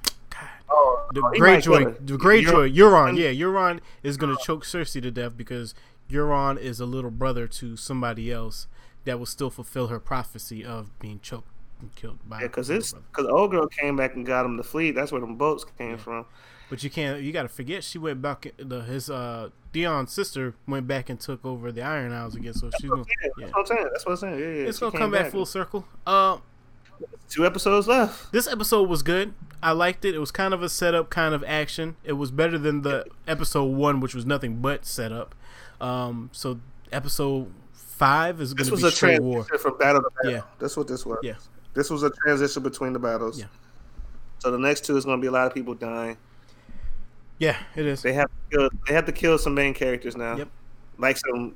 Oh, 0.69 1.07
The 1.13 1.21
oh, 1.23 1.31
he 1.31 1.39
might 1.39 1.63
Greyjoy. 1.63 2.05
The 2.05 2.17
Greyjoy. 2.17 2.73
Euron- 2.73 2.75
Euron. 2.75 3.17
Yeah, 3.17 3.29
Euron 3.31 3.79
is 4.03 4.17
going 4.17 4.35
to 4.35 4.43
choke 4.43 4.63
Cersei 4.65 5.01
to 5.01 5.09
death 5.09 5.35
because 5.37 5.73
Euron 6.11 6.59
is 6.59 6.79
a 6.79 6.85
little 6.85 7.09
brother 7.11 7.47
to 7.47 7.75
somebody 7.77 8.31
else 8.31 8.67
that 9.05 9.17
will 9.17 9.25
still 9.25 9.49
fulfill 9.49 9.87
her 9.87 9.99
prophecy 9.99 10.63
of 10.63 10.97
being 10.99 11.19
choked 11.21 11.47
and 11.49 11.56
killed 11.95 12.19
by. 12.27 12.41
Yeah, 12.41 12.47
because 12.47 12.67
her 12.67 12.75
this 12.75 12.91
brother. 12.91 13.05
because 13.11 13.25
old 13.31 13.51
girl 13.51 13.67
came 13.67 13.95
back 13.95 14.15
and 14.15 14.25
got 14.25 14.45
him 14.45 14.57
to 14.57 14.63
flee. 14.63 14.91
That's 14.91 15.11
where 15.11 15.21
them 15.21 15.35
boats 15.35 15.65
came 15.77 15.97
from. 15.97 16.25
But 16.69 16.83
you 16.83 16.89
can't. 16.89 17.21
You 17.21 17.31
got 17.31 17.43
to 17.43 17.49
forget 17.49 17.83
she 17.83 17.97
went 17.97 18.21
back. 18.21 18.47
The 18.57 18.81
his 18.81 19.09
uh 19.09 19.49
Theon's 19.73 20.11
sister 20.11 20.53
went 20.67 20.85
back 20.87 21.09
and 21.09 21.19
took 21.19 21.45
over 21.45 21.71
the 21.71 21.81
Iron 21.81 22.11
Isles 22.11 22.35
again. 22.35 22.53
So 22.53 22.69
she's 22.81 22.89
gonna. 22.89 23.05
Yeah, 23.23 23.29
Yeah. 23.37 23.45
that's 23.45 23.53
what 23.53 23.59
I'm 23.59 23.65
saying. 23.67 23.89
That's 23.91 24.05
what 24.05 24.11
I'm 24.11 24.17
saying. 24.17 24.39
Yeah, 24.39 24.45
yeah. 24.45 24.67
It's 24.67 24.77
she 24.77 24.81
gonna 24.81 24.97
come 24.97 25.11
back, 25.11 25.31
full 25.31 25.45
circle. 25.45 25.85
Uh, 26.05 26.37
Two 27.29 27.45
episodes 27.45 27.87
left. 27.87 28.31
this 28.31 28.47
episode 28.47 28.89
was 28.89 29.03
good. 29.03 29.33
I 29.61 29.71
liked 29.71 30.03
it. 30.03 30.15
It 30.15 30.19
was 30.19 30.31
kind 30.31 30.53
of 30.53 30.63
a 30.63 30.69
setup, 30.69 31.09
kind 31.09 31.33
of 31.35 31.43
action. 31.45 31.95
It 32.03 32.13
was 32.13 32.31
better 32.31 32.57
than 32.57 32.81
the 32.81 33.05
episode 33.27 33.65
one, 33.65 33.99
which 33.99 34.15
was 34.15 34.25
nothing 34.25 34.57
but 34.57 34.85
setup. 34.85 35.35
Um, 35.79 36.29
so 36.33 36.59
episode 36.91 37.51
five 37.73 38.41
is 38.41 38.53
going 38.53 38.65
to 38.65 38.71
was 38.71 38.81
be 38.81 38.87
a 38.87 38.91
straight 38.91 39.21
war. 39.21 39.43
from 39.43 39.77
battle 39.77 40.01
to 40.01 40.09
battle. 40.17 40.31
Yeah. 40.31 40.41
That's 40.59 40.75
what 40.75 40.87
this 40.87 41.05
was. 41.05 41.19
Yeah. 41.21 41.35
This 41.77 41.91
was 41.91 42.01
a 42.01 42.09
transition 42.09 42.63
between 42.63 42.91
the 42.93 42.97
battles. 42.99 43.39
Yeah. 43.39 43.45
So 44.39 44.49
the 44.49 44.57
next 44.57 44.83
two 44.83 44.97
is 44.97 45.05
going 45.05 45.19
to 45.19 45.21
be 45.21 45.27
a 45.27 45.31
lot 45.31 45.45
of 45.45 45.53
people 45.53 45.75
dying. 45.75 46.17
Yeah, 47.37 47.55
it 47.75 47.85
is. 47.85 48.01
They 48.01 48.13
have 48.13 48.25
to 48.25 48.57
kill, 48.57 48.69
they 48.87 48.93
have 48.95 49.05
to 49.05 49.11
kill 49.11 49.37
some 49.37 49.53
main 49.53 49.75
characters 49.75 50.17
now. 50.17 50.37
Yep. 50.37 50.47
Like 50.97 51.17
some 51.17 51.53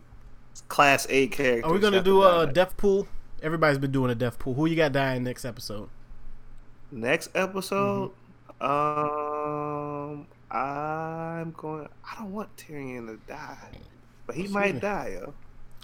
class 0.68 1.08
A 1.10 1.26
characters. 1.28 1.64
Are 1.64 1.74
we 1.74 1.80
gonna 1.80 2.04
do 2.04 2.22
a 2.22 2.46
die. 2.46 2.52
death 2.52 2.78
pool? 2.78 3.08
Everybody's 3.42 3.80
been 3.80 3.92
doing 3.92 4.12
a 4.12 4.16
death 4.16 4.38
pool. 4.38 4.54
Who 4.54 4.68
you 4.68 4.76
got 4.76 4.92
dying 4.92 5.24
next 5.24 5.44
episode? 5.44 5.90
next 6.92 7.30
episode? 7.34 8.12
Mm-hmm. 8.62 10.12
Um, 10.22 10.28
I'm 10.52 11.52
going. 11.54 11.90
I 12.06 12.20
don't 12.20 12.32
want 12.32 12.56
Tyrion 12.58 13.08
to 13.08 13.18
die, 13.28 13.72
but 14.28 14.36
he 14.36 14.44
What's 14.44 14.54
might 14.54 14.80
die, 14.80 15.18
yo. 15.20 15.34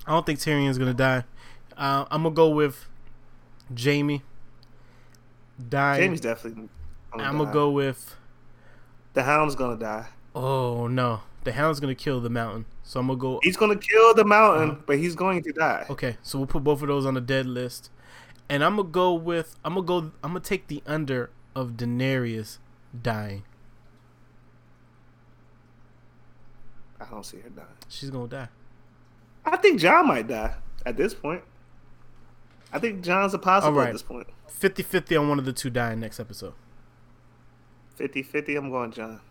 I 0.05 0.11
don't 0.11 0.27
think 0.27 0.37
Tyrion's 0.37 0.77
gonna 0.77 0.93
die. 0.93 1.23
Uh, 1.75 2.05
I'm 2.11 2.21
gonna 2.21 2.35
go 2.35 2.49
with 2.49 2.85
Jaime. 3.75 4.23
Die. 5.69 5.97
Jaime's 5.99 6.21
definitely. 6.21 6.69
Gonna 7.11 7.23
I'm 7.23 7.37
die. 7.37 7.43
gonna 7.43 7.53
go 7.53 7.71
with. 7.71 8.15
The 9.13 9.23
Hound's 9.23 9.55
gonna 9.55 9.77
die. 9.79 10.07
Oh 10.35 10.87
no, 10.87 11.21
the 11.43 11.51
Hound's 11.53 11.79
gonna 11.79 11.95
kill 11.95 12.21
the 12.21 12.29
Mountain. 12.29 12.65
So 12.83 12.99
I'm 12.99 13.07
gonna 13.07 13.17
go. 13.19 13.39
He's 13.43 13.57
gonna 13.57 13.75
kill 13.77 14.13
the 14.13 14.23
Mountain, 14.25 14.69
Uh-huh. 14.71 14.81
but 14.85 14.97
he's 14.99 15.15
going 15.15 15.41
to 15.43 15.51
die. 15.51 15.85
Okay, 15.89 16.17
so 16.21 16.37
we'll 16.37 16.47
put 16.47 16.63
both 16.63 16.81
of 16.81 16.87
those 16.87 17.05
on 17.05 17.15
the 17.15 17.21
dead 17.21 17.45
list, 17.47 17.89
and 18.49 18.63
I'm 18.63 18.75
gonna 18.77 18.89
go 18.89 19.13
with. 19.13 19.55
I'm 19.65 19.73
gonna 19.73 19.85
go. 19.87 19.97
I'm 20.23 20.31
gonna 20.31 20.39
take 20.41 20.67
the 20.67 20.83
under 20.85 21.31
of 21.55 21.71
Daenerys 21.71 22.59
dying. 23.01 23.43
I 26.99 27.05
don't 27.05 27.25
see 27.25 27.37
her 27.39 27.49
dying. 27.49 27.67
She's 27.89 28.09
gonna 28.09 28.27
die. 28.27 28.47
I 29.45 29.57
think 29.57 29.79
Jon 29.79 30.07
might 30.07 30.27
die 30.27 30.55
at 30.85 30.97
this 30.97 31.13
point. 31.13 31.41
I 32.71 32.79
think 32.79 33.03
Jon's 33.03 33.33
a 33.33 33.39
possible 33.39 33.73
Alright. 33.77 33.89
at 33.89 33.93
this 33.93 34.03
point. 34.03 34.27
50-50 34.59 35.19
on 35.19 35.29
one 35.29 35.39
of 35.39 35.45
the 35.45 35.53
two 35.53 35.69
dying 35.69 35.99
next 35.99 36.19
episode. 36.19 36.53
50-50, 37.99 38.57
I'm 38.57 38.69
going 38.69 38.91
Jon. 38.91 39.21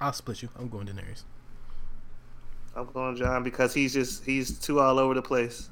I'll 0.00 0.12
split 0.12 0.42
you. 0.42 0.48
I'm 0.58 0.68
going 0.68 0.86
Daenerys. 0.86 1.24
I'm 2.74 2.90
going 2.92 3.16
Jon 3.16 3.42
because 3.42 3.74
he's 3.74 3.92
just 3.92 4.24
he's 4.24 4.58
too 4.58 4.80
all 4.80 4.98
over 4.98 5.14
the 5.14 5.22
place. 5.22 5.68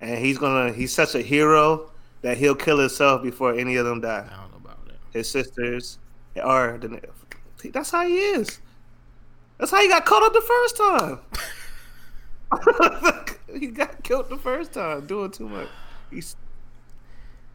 And 0.00 0.18
he's 0.18 0.38
gonna 0.38 0.72
he's 0.72 0.92
such 0.92 1.14
a 1.14 1.22
hero 1.22 1.90
that 2.20 2.36
he'll 2.36 2.54
kill 2.54 2.78
himself 2.78 3.22
before 3.22 3.54
any 3.54 3.76
of 3.76 3.86
them 3.86 4.00
die. 4.00 4.28
I 4.30 4.36
don't 4.36 4.50
know 4.52 4.58
about 4.58 4.84
that. 4.86 4.96
His 5.12 5.28
sisters 5.28 5.98
are 6.40 6.78
the 6.78 7.00
that's 7.72 7.90
how 7.90 8.06
he 8.06 8.16
is. 8.16 8.60
That's 9.58 9.70
how 9.70 9.80
he 9.80 9.88
got 9.88 10.04
caught 10.04 10.22
up 10.22 10.32
the 10.32 10.40
first 10.40 10.76
time. 10.76 11.20
he 13.58 13.68
got 13.68 14.02
killed 14.02 14.28
the 14.28 14.36
first 14.38 14.72
time 14.72 15.06
doing 15.06 15.30
too 15.30 15.48
much. 15.48 15.68
He's 16.10 16.36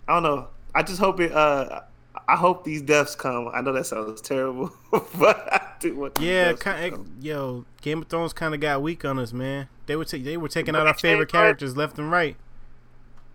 I 0.07 0.13
don't 0.15 0.23
know. 0.23 0.47
I 0.75 0.83
just 0.83 0.99
hope 0.99 1.19
it 1.19 1.31
uh 1.31 1.81
I 2.27 2.35
hope 2.35 2.63
these 2.63 2.81
deaths 2.81 3.15
come. 3.15 3.49
I 3.53 3.61
know 3.61 3.71
that 3.73 3.85
sounds 3.85 4.21
terrible, 4.21 4.71
but 4.91 5.53
I 5.53 5.61
do 5.79 5.95
want 5.95 6.19
Yeah, 6.19 6.53
kind 6.53 7.17
yo, 7.21 7.65
Game 7.81 8.01
of 8.01 8.07
Thrones 8.07 8.33
kind 8.33 8.53
of 8.53 8.59
got 8.59 8.81
weak 8.81 9.05
on 9.05 9.19
us, 9.19 9.31
man. 9.33 9.69
They 9.85 9.95
were 9.95 10.05
ta- 10.05 10.17
they 10.21 10.35
were 10.37 10.49
taking 10.49 10.75
out 10.75 10.87
our 10.87 10.93
favorite 10.93 11.31
characters 11.31 11.77
left 11.77 11.97
and 11.99 12.11
right. 12.11 12.35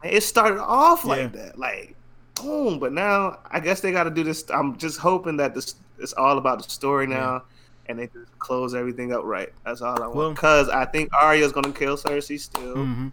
It 0.05 0.23
started 0.23 0.61
off 0.61 1.03
Yeah. 1.05 1.09
like 1.11 1.33
that, 1.35 1.59
like 1.59 1.95
boom. 2.35 2.79
But 2.81 2.93
now 2.93 3.39
I 3.51 3.61
guess 3.61 3.81
they 3.81 3.93
got 3.93 4.05
to 4.05 4.11
do 4.11 4.25
this. 4.25 4.45
I'm 4.51 4.77
just 4.77 4.99
hoping 4.99 5.37
that 5.37 5.55
this 5.55 5.77
it's 5.99 6.13
all 6.15 6.37
about 6.39 6.63
the 6.63 6.69
story 6.69 7.07
now, 7.07 7.45
and 7.93 8.01
they 8.01 8.07
just 8.09 8.37
close 8.39 8.75
everything 8.75 9.13
up 9.13 9.23
right. 9.25 9.49
That's 9.65 9.81
all 9.81 9.97
I 10.03 10.09
Well- 10.09 10.15
want. 10.27 10.35
Because 10.37 10.69
I 10.69 10.85
think 10.85 11.11
Arya's 11.15 11.53
gonna 11.53 11.73
kill 11.73 11.97
Cersei 11.97 12.39
still. 12.41 12.75
hmm 12.75 13.09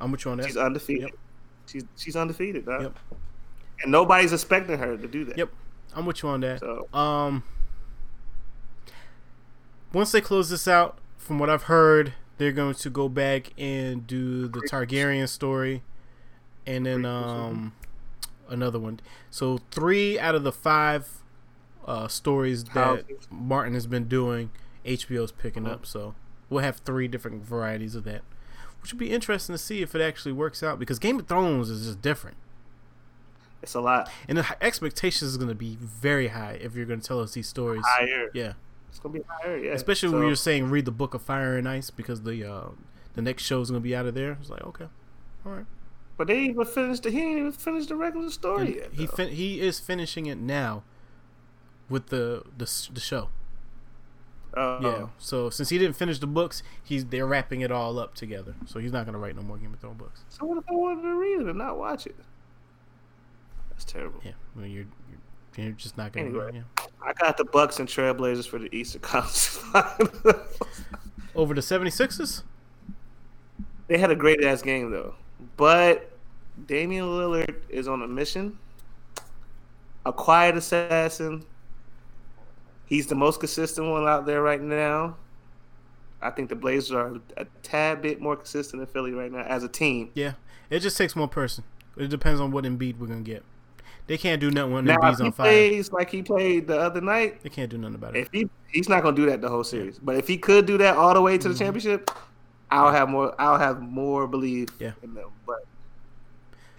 I'm 0.00 0.10
with 0.12 0.24
you 0.24 0.30
on 0.30 0.38
that. 0.38 0.46
She's 0.46 0.56
undefeated. 0.56 1.10
Yep. 1.10 1.18
She's 1.66 1.84
she's 1.96 2.16
undefeated, 2.16 2.64
dog. 2.66 2.82
Yep. 2.82 2.98
and 3.82 3.92
nobody's 3.92 4.32
expecting 4.32 4.78
her 4.78 4.96
to 4.96 5.06
do 5.06 5.24
that. 5.26 5.38
Yep, 5.38 5.50
I'm 5.94 6.04
with 6.06 6.22
you 6.22 6.28
on 6.30 6.40
that. 6.40 6.60
So 6.60 6.88
Um, 6.92 7.42
once 9.92 10.12
they 10.12 10.20
close 10.20 10.48
this 10.50 10.68
out, 10.68 10.98
from 11.16 11.38
what 11.38 11.50
I've 11.50 11.64
heard, 11.64 12.14
they're 12.38 12.52
going 12.52 12.74
to 12.74 12.90
go 12.90 13.08
back 13.08 13.52
and 13.58 14.06
do 14.06 14.48
the 14.48 14.60
Targaryen 14.60 15.28
story, 15.28 15.82
and 16.66 16.86
then 16.86 17.04
um, 17.04 17.72
another 18.48 18.78
one. 18.78 19.00
So 19.30 19.58
three 19.70 20.18
out 20.18 20.34
of 20.34 20.42
the 20.42 20.52
five 20.52 21.08
uh, 21.86 22.08
stories 22.08 22.64
that. 22.64 23.04
Martin 23.30 23.74
has 23.74 23.86
been 23.86 24.04
doing, 24.08 24.50
HBO's 24.84 25.32
picking 25.32 25.66
up. 25.66 25.86
So 25.86 26.14
we'll 26.48 26.62
have 26.62 26.76
three 26.78 27.08
different 27.08 27.44
varieties 27.44 27.94
of 27.94 28.04
that, 28.04 28.22
which 28.82 28.92
would 28.92 28.98
be 28.98 29.10
interesting 29.10 29.54
to 29.54 29.58
see 29.58 29.82
if 29.82 29.94
it 29.94 30.00
actually 30.00 30.32
works 30.32 30.62
out 30.62 30.78
because 30.78 30.98
Game 30.98 31.18
of 31.18 31.26
Thrones 31.26 31.70
is 31.70 31.86
just 31.86 32.02
different. 32.02 32.36
it's 33.62 33.74
a 33.74 33.80
lot 33.80 34.10
And 34.28 34.38
the 34.38 34.56
expectations 34.62 35.30
is 35.30 35.36
going 35.36 35.48
to 35.48 35.54
be 35.54 35.76
very 35.80 36.28
high 36.28 36.58
if 36.60 36.74
you're 36.74 36.86
going 36.86 37.00
to 37.00 37.06
tell 37.06 37.20
us 37.20 37.32
these 37.34 37.48
stories. 37.48 37.82
higher. 37.86 38.30
Yeah, 38.34 38.52
It's 38.88 38.98
gonna 38.98 39.14
be 39.18 39.24
higher. 39.28 39.56
Yeah. 39.58 39.72
especially 39.72 40.08
So, 40.10 40.16
when 40.18 40.26
you're 40.26 40.36
saying 40.36 40.70
read 40.70 40.84
the 40.86 40.90
book 40.92 41.14
of 41.14 41.22
Fire 41.22 41.56
and 41.56 41.68
Ice 41.68 41.90
because 41.90 42.22
the 42.22 42.44
uh, 42.50 42.68
the 43.14 43.22
next 43.22 43.42
show 43.42 43.60
is 43.60 43.70
going 43.70 43.80
to 43.82 43.84
be 43.84 43.94
out 43.94 44.06
of 44.06 44.14
there. 44.14 44.32
It's 44.40 44.50
like 44.50 44.62
okay, 44.64 44.86
all 45.44 45.52
right. 45.52 45.66
But 46.16 46.26
they 46.28 46.40
even 46.40 46.64
finished. 46.66 47.02
The, 47.04 47.10
he 47.10 47.20
ain't 47.20 47.38
even 47.38 47.52
finished 47.52 47.88
the 47.88 47.96
regular 47.96 48.30
story 48.30 48.66
And 48.66 48.74
yet. 48.76 48.88
he 48.92 49.06
fin- 49.06 49.32
he 49.32 49.60
is 49.60 49.80
finishing 49.80 50.26
it 50.26 50.36
now 50.38 50.82
with 51.90 52.06
the 52.06 52.44
the 52.56 52.70
the 52.92 53.00
show. 53.00 53.28
Oh. 54.56 54.78
Yeah. 54.80 55.06
So 55.18 55.50
since 55.50 55.68
he 55.68 55.78
didn't 55.78 55.96
finish 55.96 56.18
the 56.18 56.26
books, 56.26 56.62
he's 56.82 57.04
they're 57.04 57.26
wrapping 57.26 57.60
it 57.60 57.70
all 57.70 57.98
up 57.98 58.14
together. 58.14 58.54
So 58.66 58.78
he's 58.78 58.92
not 58.92 59.04
going 59.04 59.12
to 59.12 59.18
write 59.18 59.36
no 59.36 59.42
more 59.42 59.58
Game 59.58 59.72
of 59.72 59.80
Thrones 59.80 59.98
books. 59.98 60.24
So 60.28 60.46
what 60.46 60.58
if 60.58 60.64
I 60.68 60.72
wanted 60.72 61.02
to 61.02 61.14
read 61.14 61.40
it 61.40 61.46
and 61.46 61.58
not 61.58 61.78
watch 61.78 62.06
it? 62.06 62.16
That's 63.70 63.84
terrible. 63.84 64.20
Yeah, 64.24 64.32
well, 64.56 64.66
you're 64.66 64.86
you're, 65.56 65.66
you're 65.66 65.74
just 65.74 65.96
not 65.96 66.12
going 66.12 66.32
to. 66.32 66.40
Anyway. 66.40 66.62
Yeah. 66.78 66.84
I 67.02 67.12
got 67.14 67.36
the 67.36 67.44
Bucks 67.44 67.80
and 67.80 67.88
Trailblazers 67.88 68.46
for 68.46 68.58
the 68.58 68.74
Eastern 68.74 69.00
Conference. 69.00 69.58
Over 71.34 71.54
the 71.54 71.60
76ers? 71.60 72.42
they 73.86 73.98
had 73.98 74.10
a 74.10 74.16
great 74.16 74.44
ass 74.44 74.62
game 74.62 74.90
though, 74.90 75.14
but 75.56 76.12
Damian 76.66 77.06
Lillard 77.06 77.56
is 77.68 77.88
on 77.88 78.02
a 78.02 78.08
mission. 78.08 78.58
A 80.06 80.12
quiet 80.12 80.56
assassin. 80.56 81.44
He's 82.90 83.06
the 83.06 83.14
most 83.14 83.40
consistent 83.40 83.88
one 83.88 84.06
out 84.06 84.26
there 84.26 84.42
right 84.42 84.60
now. 84.60 85.16
I 86.20 86.28
think 86.30 86.50
the 86.50 86.56
Blazers 86.56 86.92
are 86.92 87.14
a 87.38 87.46
tad 87.62 88.02
bit 88.02 88.20
more 88.20 88.36
consistent 88.36 88.80
than 88.80 88.86
Philly 88.92 89.12
right 89.12 89.32
now 89.32 89.40
as 89.40 89.62
a 89.64 89.68
team. 89.68 90.10
Yeah. 90.14 90.32
It 90.68 90.80
just 90.80 90.98
takes 90.98 91.16
one 91.16 91.28
person. 91.30 91.64
It 91.96 92.08
depends 92.08 92.40
on 92.40 92.50
what 92.50 92.64
Embiid 92.64 92.98
we're 92.98 93.06
going 93.06 93.24
to 93.24 93.30
get. 93.30 93.42
They 94.06 94.18
can't 94.18 94.40
do 94.40 94.50
nothing 94.50 94.72
when 94.72 94.84
Now, 94.84 94.94
if 94.96 95.00
Embiid's 95.00 95.18
he 95.20 95.24
on 95.26 95.32
fire. 95.32 95.46
plays 95.52 95.92
like 95.92 96.10
he 96.10 96.22
played 96.22 96.66
the 96.66 96.78
other 96.78 97.00
night, 97.00 97.42
They 97.42 97.48
can't 97.48 97.70
do 97.70 97.78
nothing 97.78 97.94
about 97.94 98.16
it. 98.16 98.20
if 98.22 98.28
he 98.32 98.48
he's 98.68 98.88
not 98.88 99.02
gonna 99.04 99.14
do 99.16 99.26
that 99.26 99.40
the 99.40 99.48
whole 99.48 99.62
series. 99.62 99.98
But 100.00 100.16
if 100.16 100.26
he 100.26 100.36
could 100.36 100.66
do 100.66 100.76
that 100.78 100.96
all 100.96 101.14
the 101.14 101.20
way 101.22 101.38
to 101.38 101.44
Mm-hmm. 101.44 101.52
the 101.52 101.58
championship, 101.58 102.10
I'll 102.72 102.90
have 102.90 103.08
more. 103.08 103.34
I'll 103.40 103.58
have 103.58 103.80
more 103.80 104.26
belief 104.26 104.68
Yeah. 104.80 104.92
in 105.04 105.14
them. 105.14 105.28
But 105.46 105.64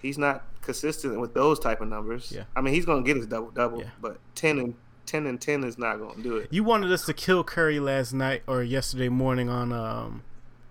he's 0.02 0.18
not 0.18 0.44
consistent 0.60 1.18
with 1.18 1.32
those 1.32 1.58
type 1.58 1.80
of 1.80 1.88
numbers. 1.88 2.30
Yeah. 2.34 2.44
I 2.54 2.60
mean, 2.60 2.74
he's 2.74 2.84
gonna 2.84 3.02
get 3.02 3.16
his 3.16 3.26
double 3.26 3.50
double, 3.50 3.78
Yeah. 3.80 3.90
but 4.02 4.18
ten 4.34 4.58
and 4.58 4.74
ten 5.12 5.26
and 5.26 5.38
ten 5.40 5.62
is 5.62 5.76
not 5.76 5.98
gonna 5.98 6.22
do 6.22 6.36
it. 6.36 6.48
You 6.50 6.64
wanted 6.64 6.90
us 6.90 7.04
to 7.04 7.12
kill 7.12 7.44
Curry 7.44 7.78
last 7.78 8.14
night 8.14 8.42
or 8.46 8.62
yesterday 8.62 9.10
morning 9.10 9.50
on 9.50 9.70
um 9.72 10.22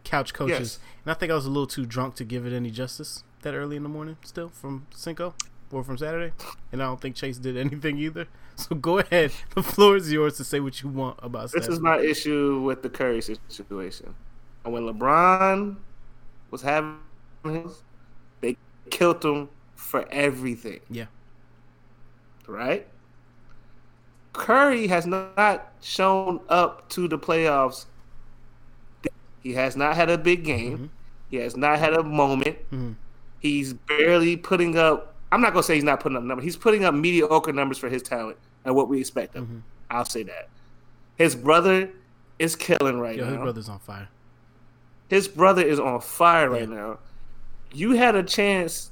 couch 0.03 0.33
coaches, 0.33 0.59
Yes. 0.59 0.79
and 1.05 1.11
I 1.11 1.13
think 1.13 1.31
I 1.31 1.35
was 1.35 1.45
a 1.45 1.49
little 1.49 1.67
too 1.67 1.85
drunk 1.85 2.15
to 2.15 2.23
give 2.23 2.45
it 2.47 2.51
any 2.53 2.71
justice 2.71 3.23
that 3.43 3.53
early 3.53 3.75
in 3.75 3.83
the 3.83 3.89
morning. 3.89 4.17
Still 4.25 4.49
from 4.49 4.87
Cinco 4.95 5.35
or 5.71 5.83
from 5.83 5.97
Saturday, 5.99 6.33
and 6.71 6.81
I 6.81 6.87
don't 6.87 6.99
think 6.99 7.15
Chase 7.15 7.37
did 7.37 7.55
anything 7.55 7.97
either. 7.99 8.27
So 8.55 8.75
go 8.75 8.99
ahead, 8.99 9.31
the 9.55 9.63
floor 9.63 9.95
is 9.95 10.11
yours 10.11 10.35
to 10.37 10.43
say 10.43 10.59
what 10.59 10.81
you 10.83 10.89
want 10.89 11.17
about. 11.23 11.51
This 11.51 11.63
Steph. 11.63 11.73
is 11.73 11.79
my 11.79 11.97
issue 11.99 12.61
with 12.61 12.81
the 12.83 12.89
Curry 12.89 13.21
situation. 13.21 14.13
And 14.65 14.73
when 14.73 14.83
LeBron 14.83 15.77
was 16.51 16.61
having 16.61 16.97
his, 17.45 17.81
they 18.41 18.57
killed 18.89 19.23
him 19.23 19.49
for 19.75 20.05
everything. 20.11 20.81
Yeah. 20.89 21.05
Right? 22.47 22.87
Curry 24.33 24.87
has 24.87 25.05
not 25.05 25.73
shown 25.81 26.39
up 26.49 26.87
to 26.89 27.07
the 27.07 27.17
playoffs. 27.19 27.85
He 29.41 29.53
has 29.53 29.75
not 29.75 29.95
had 29.95 30.09
a 30.09 30.17
big 30.17 30.43
game. 30.43 30.91
He 31.29 31.37
has 31.37 31.57
not 31.57 31.79
had 31.79 31.93
a 31.93 32.03
moment. 32.03 32.57
Mhm. 32.71 32.95
He's 33.39 33.73
barely 33.73 34.37
putting 34.37 34.77
up. 34.77 35.15
I'm 35.31 35.41
not 35.41 35.53
gonna 35.53 35.63
say 35.63 35.75
he's 35.75 35.83
not 35.83 35.99
putting 35.99 36.17
up 36.17 36.23
numbers. 36.23 36.43
He's 36.43 36.57
putting 36.57 36.85
up 36.85 36.93
mediocre 36.93 37.51
numbers 37.53 37.77
for 37.77 37.89
his 37.89 38.03
talent 38.03 38.37
and 38.65 38.75
what 38.75 38.87
we 38.87 38.99
expect 38.99 39.35
of 39.35 39.47
him. 39.47 39.63
I'll 39.89 40.05
say 40.05 40.23
that. 40.23 40.49
His 41.15 41.35
brother 41.35 41.89
is 42.39 42.55
killing 42.55 42.99
right 42.99 43.17
Yo, 43.17 43.23
now. 43.25 43.31
his 43.31 43.37
brother's 43.41 43.69
on 43.69 43.79
fire. 43.79 44.09
His 45.07 45.27
brother 45.27 45.61
is 45.61 45.79
on 45.79 45.99
fire 46.01 46.49
right 46.49 46.69
Yeah. 46.69 46.75
now. 46.75 46.99
You 47.73 47.91
had 47.93 48.15
a 48.15 48.23
chance 48.23 48.91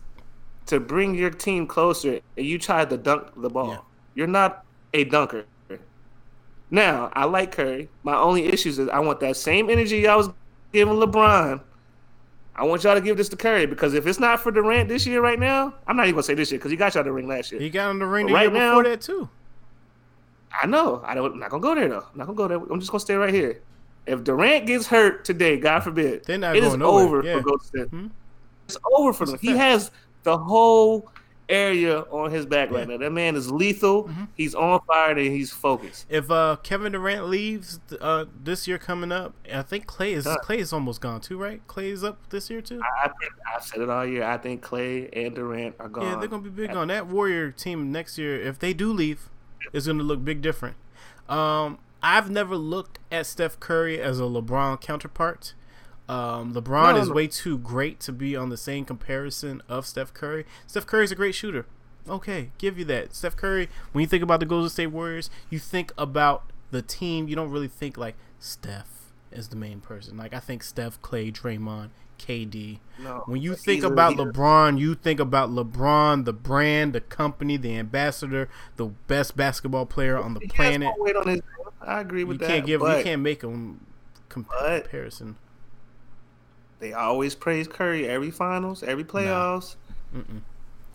to 0.67 0.79
bring 0.79 1.15
your 1.15 1.29
team 1.29 1.67
closer, 1.67 2.19
and 2.37 2.45
you 2.45 2.57
tried 2.57 2.89
to 2.91 2.97
dunk 2.97 3.27
the 3.35 3.49
ball. 3.49 3.69
Yeah. 3.69 3.77
You're 4.15 4.27
not 4.27 4.65
a 4.93 5.03
dunker. 5.03 5.45
Now, 6.71 7.09
I 7.13 7.25
like 7.25 7.51
Curry. 7.51 7.89
My 8.03 8.15
only 8.15 8.45
issues 8.45 8.77
is 8.77 8.89
I 8.89 8.99
want 8.99 9.19
that 9.21 9.35
same 9.35 9.69
energy 9.69 10.07
I 10.07 10.15
was 10.15 10.29
giving 10.71 10.95
LeBron. 10.95 11.61
I 12.55 12.63
want 12.63 12.83
y'all 12.83 12.93
to 12.93 13.01
give 13.01 13.17
this 13.17 13.29
to 13.29 13.37
Curry 13.37 13.65
because 13.65 13.93
if 13.93 14.05
it's 14.05 14.19
not 14.19 14.39
for 14.41 14.51
Durant 14.51 14.89
this 14.89 15.07
year, 15.07 15.21
right 15.21 15.39
now, 15.39 15.73
I'm 15.87 15.95
not 15.95 16.03
even 16.03 16.15
gonna 16.15 16.23
say 16.23 16.33
this 16.33 16.51
year 16.51 16.59
because 16.59 16.71
he 16.71 16.77
got 16.77 16.93
y'all 16.93 17.03
the 17.03 17.11
ring 17.11 17.27
last 17.27 17.51
year. 17.51 17.59
He 17.61 17.69
got 17.69 17.89
on 17.89 17.99
the 17.99 18.05
ring 18.05 18.27
the 18.27 18.33
Right 18.33 18.51
year 18.51 18.51
now- 18.51 18.71
before 18.71 18.83
that 18.83 19.01
too. 19.01 19.29
I 20.61 20.65
know. 20.67 21.01
I 21.05 21.13
don't. 21.13 21.33
I'm 21.33 21.39
not 21.39 21.51
gonna 21.51 21.61
go 21.61 21.73
there 21.75 21.87
though. 21.87 22.05
I'm 22.11 22.17
not 22.17 22.25
gonna 22.25 22.37
go 22.37 22.47
there. 22.47 22.57
I'm 22.57 22.79
just 22.79 22.91
gonna 22.91 22.99
stay 22.99 23.15
right 23.15 23.33
here. 23.33 23.61
If 24.05 24.23
Durant 24.23 24.65
gets 24.65 24.87
hurt 24.87 25.23
today, 25.23 25.57
God 25.57 25.81
forbid, 25.81 26.27
it 26.27 26.43
is 26.63 26.75
nowhere, 26.75 27.05
over 27.05 27.23
yeah. 27.23 27.37
for 27.37 27.43
Golden 27.43 27.65
State. 27.65 27.87
Hmm? 27.87 28.07
It's 28.65 28.77
over 28.97 29.13
for 29.13 29.25
them. 29.25 29.33
That's 29.33 29.43
He 29.43 29.55
has 29.55 29.91
the 30.23 30.37
whole 30.37 31.11
area 31.49 31.99
on 31.99 32.31
his 32.31 32.45
back 32.45 32.71
right 32.71 32.87
now. 32.87 32.97
That 32.97 33.11
man 33.11 33.35
is 33.35 33.51
lethal. 33.51 34.05
Mm-hmm. 34.05 34.23
He's 34.35 34.55
on 34.55 34.79
fire 34.87 35.11
and 35.11 35.19
he's 35.19 35.51
focused. 35.51 36.05
If 36.09 36.29
uh, 36.31 36.57
Kevin 36.63 36.91
Durant 36.91 37.27
leaves 37.27 37.79
uh, 37.99 38.25
this 38.41 38.67
year 38.67 38.77
coming 38.77 39.11
up, 39.11 39.33
I 39.51 39.63
think 39.63 39.87
Clay 39.87 40.13
is. 40.13 40.27
Clay 40.43 40.59
is 40.59 40.71
almost 40.71 41.01
gone 41.01 41.21
too, 41.21 41.37
right? 41.37 41.65
Clay 41.67 41.89
is 41.89 42.03
up 42.03 42.17
this 42.29 42.49
year 42.49 42.61
too. 42.61 42.81
I, 42.81 43.09
I've 43.55 43.63
said 43.63 43.81
it 43.81 43.89
all 43.89 44.05
year. 44.05 44.23
I 44.23 44.37
think 44.37 44.61
Clay 44.61 45.09
and 45.11 45.35
Durant 45.35 45.75
are 45.79 45.89
gone. 45.89 46.03
Yeah, 46.03 46.15
they're 46.17 46.29
gonna 46.29 46.43
be 46.43 46.49
big 46.49 46.71
on 46.71 46.87
that 46.89 47.07
Warrior 47.07 47.51
team 47.51 47.91
next 47.91 48.17
year. 48.17 48.39
If 48.39 48.59
they 48.59 48.73
do 48.73 48.93
leave, 48.93 49.29
it's 49.73 49.87
gonna 49.87 50.03
look 50.03 50.23
big 50.23 50.41
different. 50.41 50.77
Um, 51.27 51.79
I've 52.01 52.29
never 52.29 52.55
looked 52.55 52.99
at 53.11 53.25
Steph 53.25 53.59
Curry 53.59 53.99
as 54.01 54.19
a 54.19 54.23
LeBron 54.23 54.79
counterpart. 54.81 55.53
Um, 56.09 56.53
LeBron 56.55 56.95
No, 56.95 57.01
is 57.01 57.07
no. 57.09 57.13
way 57.13 57.27
too 57.27 57.57
great 57.59 57.99
to 58.01 58.11
be 58.11 58.35
on 58.35 58.49
the 58.49 58.57
same 58.57 58.83
comparison 58.83 59.61
of 59.69 59.85
Steph 59.85 60.13
Curry. 60.13 60.45
Steph 60.65 60.85
Curry 60.87 61.03
is 61.03 61.11
a 61.11 61.15
great 61.15 61.35
shooter. 61.35 61.65
Okay, 62.07 62.49
give 62.57 62.79
you 62.79 62.85
that. 62.85 63.13
Steph 63.13 63.35
Curry, 63.35 63.69
when 63.91 64.01
you 64.01 64.07
think 64.07 64.23
about 64.23 64.39
the 64.39 64.45
Golden 64.47 64.69
State 64.69 64.87
Warriors, 64.87 65.29
you 65.51 65.59
think 65.59 65.93
about 65.97 66.43
the 66.71 66.81
team. 66.81 67.27
You 67.27 67.35
don't 67.35 67.51
really 67.51 67.67
think 67.67 67.95
like 67.97 68.15
Steph 68.39 69.11
is 69.31 69.49
the 69.49 69.55
main 69.55 69.79
person. 69.81 70.17
Like 70.17 70.33
I 70.33 70.39
think 70.39 70.63
Steph, 70.63 70.99
Clay, 71.03 71.29
Draymond, 71.31 71.89
KD. 72.17 72.79
No, 72.97 73.21
When 73.27 73.41
you 73.43 73.53
think 73.53 73.83
about. 73.83 74.15
LeBron, 74.15 74.79
you 74.79 74.95
think 74.95 75.19
about 75.19 75.51
LeBron, 75.51 76.25
the 76.25 76.33
brand, 76.33 76.93
the 76.93 77.01
company, 77.01 77.55
the 77.57 77.77
ambassador, 77.77 78.49
the 78.77 78.87
best 78.87 79.37
basketball 79.37 79.85
player 79.85 80.17
on 80.17 80.33
the 80.33 80.39
He 80.39 80.47
planet. 80.47 80.89
on 80.99 81.41
I 81.81 82.01
agree 82.01 82.21
You 82.21 82.27
with 82.27 82.39
that. 82.39 82.45
You 82.47 82.55
can't 82.55 82.65
give, 82.65 82.81
you 82.81 83.03
can't 83.03 83.21
make 83.21 83.41
them 83.41 83.85
but- 84.33 84.83
comparison. 84.83 85.35
They 86.79 86.93
always 86.93 87.35
praise 87.35 87.67
Curry 87.67 88.07
every 88.07 88.31
finals, 88.31 88.83
every 88.83 89.03
playoffs. 89.03 89.75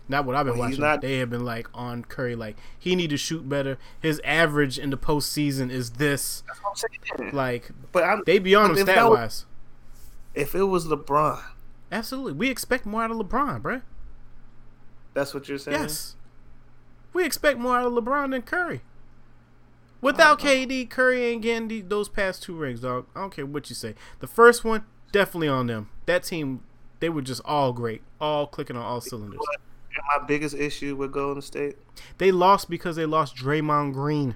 Not 0.07 0.25
what 0.25 0.35
I've 0.35 0.45
been 0.45 0.57
Well, 0.57 0.67
watching. 0.69 0.81
not- 0.81 1.01
They 1.01 1.17
have 1.19 1.29
been 1.29 1.45
like 1.45 1.67
on 1.73 2.03
Curry, 2.05 2.35
like 2.35 2.57
he 2.77 2.95
need 2.95 3.09
to 3.11 3.17
shoot 3.17 3.47
better. 3.47 3.77
His 3.99 4.21
average 4.23 4.77
in 4.77 4.89
the 4.89 4.97
postseason 4.97 5.71
is 5.71 5.91
this. 5.91 6.43
That's 6.47 6.59
what 6.63 6.69
I'm 6.69 7.19
saying. 7.19 7.35
Like 7.35 7.69
But 7.91 8.03
I'm, 8.03 8.23
they 8.25 8.39
be 8.39 8.53
on 8.55 8.71
him 8.71 8.77
stat 8.77 9.09
wise. 9.09 9.45
if 10.33 10.53
it 10.55 10.63
was 10.63 10.87
LeBron, 10.87 11.41
Absolutely, 11.91 12.33
we 12.33 12.49
expect 12.49 12.85
more 12.85 13.03
out 13.03 13.11
of 13.11 13.17
LeBron, 13.17 13.61
bruh. 13.61 13.81
that's 15.13 15.33
what 15.33 15.47
you're 15.47 15.57
saying. 15.59 15.79
Yes. 15.81 16.15
We 17.13 17.23
expect 17.23 17.57
more 17.59 17.77
out 17.77 17.85
of 17.85 17.93
LeBron 17.93 18.31
than 18.31 18.41
Curry. 18.41 18.81
Without 20.01 20.39
KD, 20.39 20.89
Curry 20.89 21.23
ain't 21.23 21.41
getting 21.41 21.67
the, 21.67 21.81
those 21.81 22.09
past 22.09 22.43
two 22.43 22.55
rings, 22.55 22.81
dog. 22.81 23.05
I 23.15 23.21
don't 23.21 23.33
care 23.33 23.45
what 23.45 23.69
you 23.69 23.75
say. 23.75 23.95
The 24.19 24.27
first 24.27 24.63
one, 24.65 24.83
definitely 25.11 25.47
on 25.47 25.67
them. 25.67 25.89
That 26.05 26.23
team, 26.23 26.63
they 26.99 27.09
were 27.09 27.21
just 27.21 27.41
all 27.45 27.73
great, 27.73 28.01
all 28.19 28.47
clicking 28.47 28.75
on 28.75 28.83
all 28.83 29.01
cylinders. 29.01 29.39
My 30.19 30.25
biggest 30.25 30.55
issue 30.55 30.95
with 30.95 31.11
Golden 31.13 31.41
State, 31.41 31.77
They 32.17 32.31
lost 32.31 32.69
because 32.69 32.95
they 32.97 33.05
lost 33.05 33.35
Draymond 33.35 33.93
Green. 33.93 34.35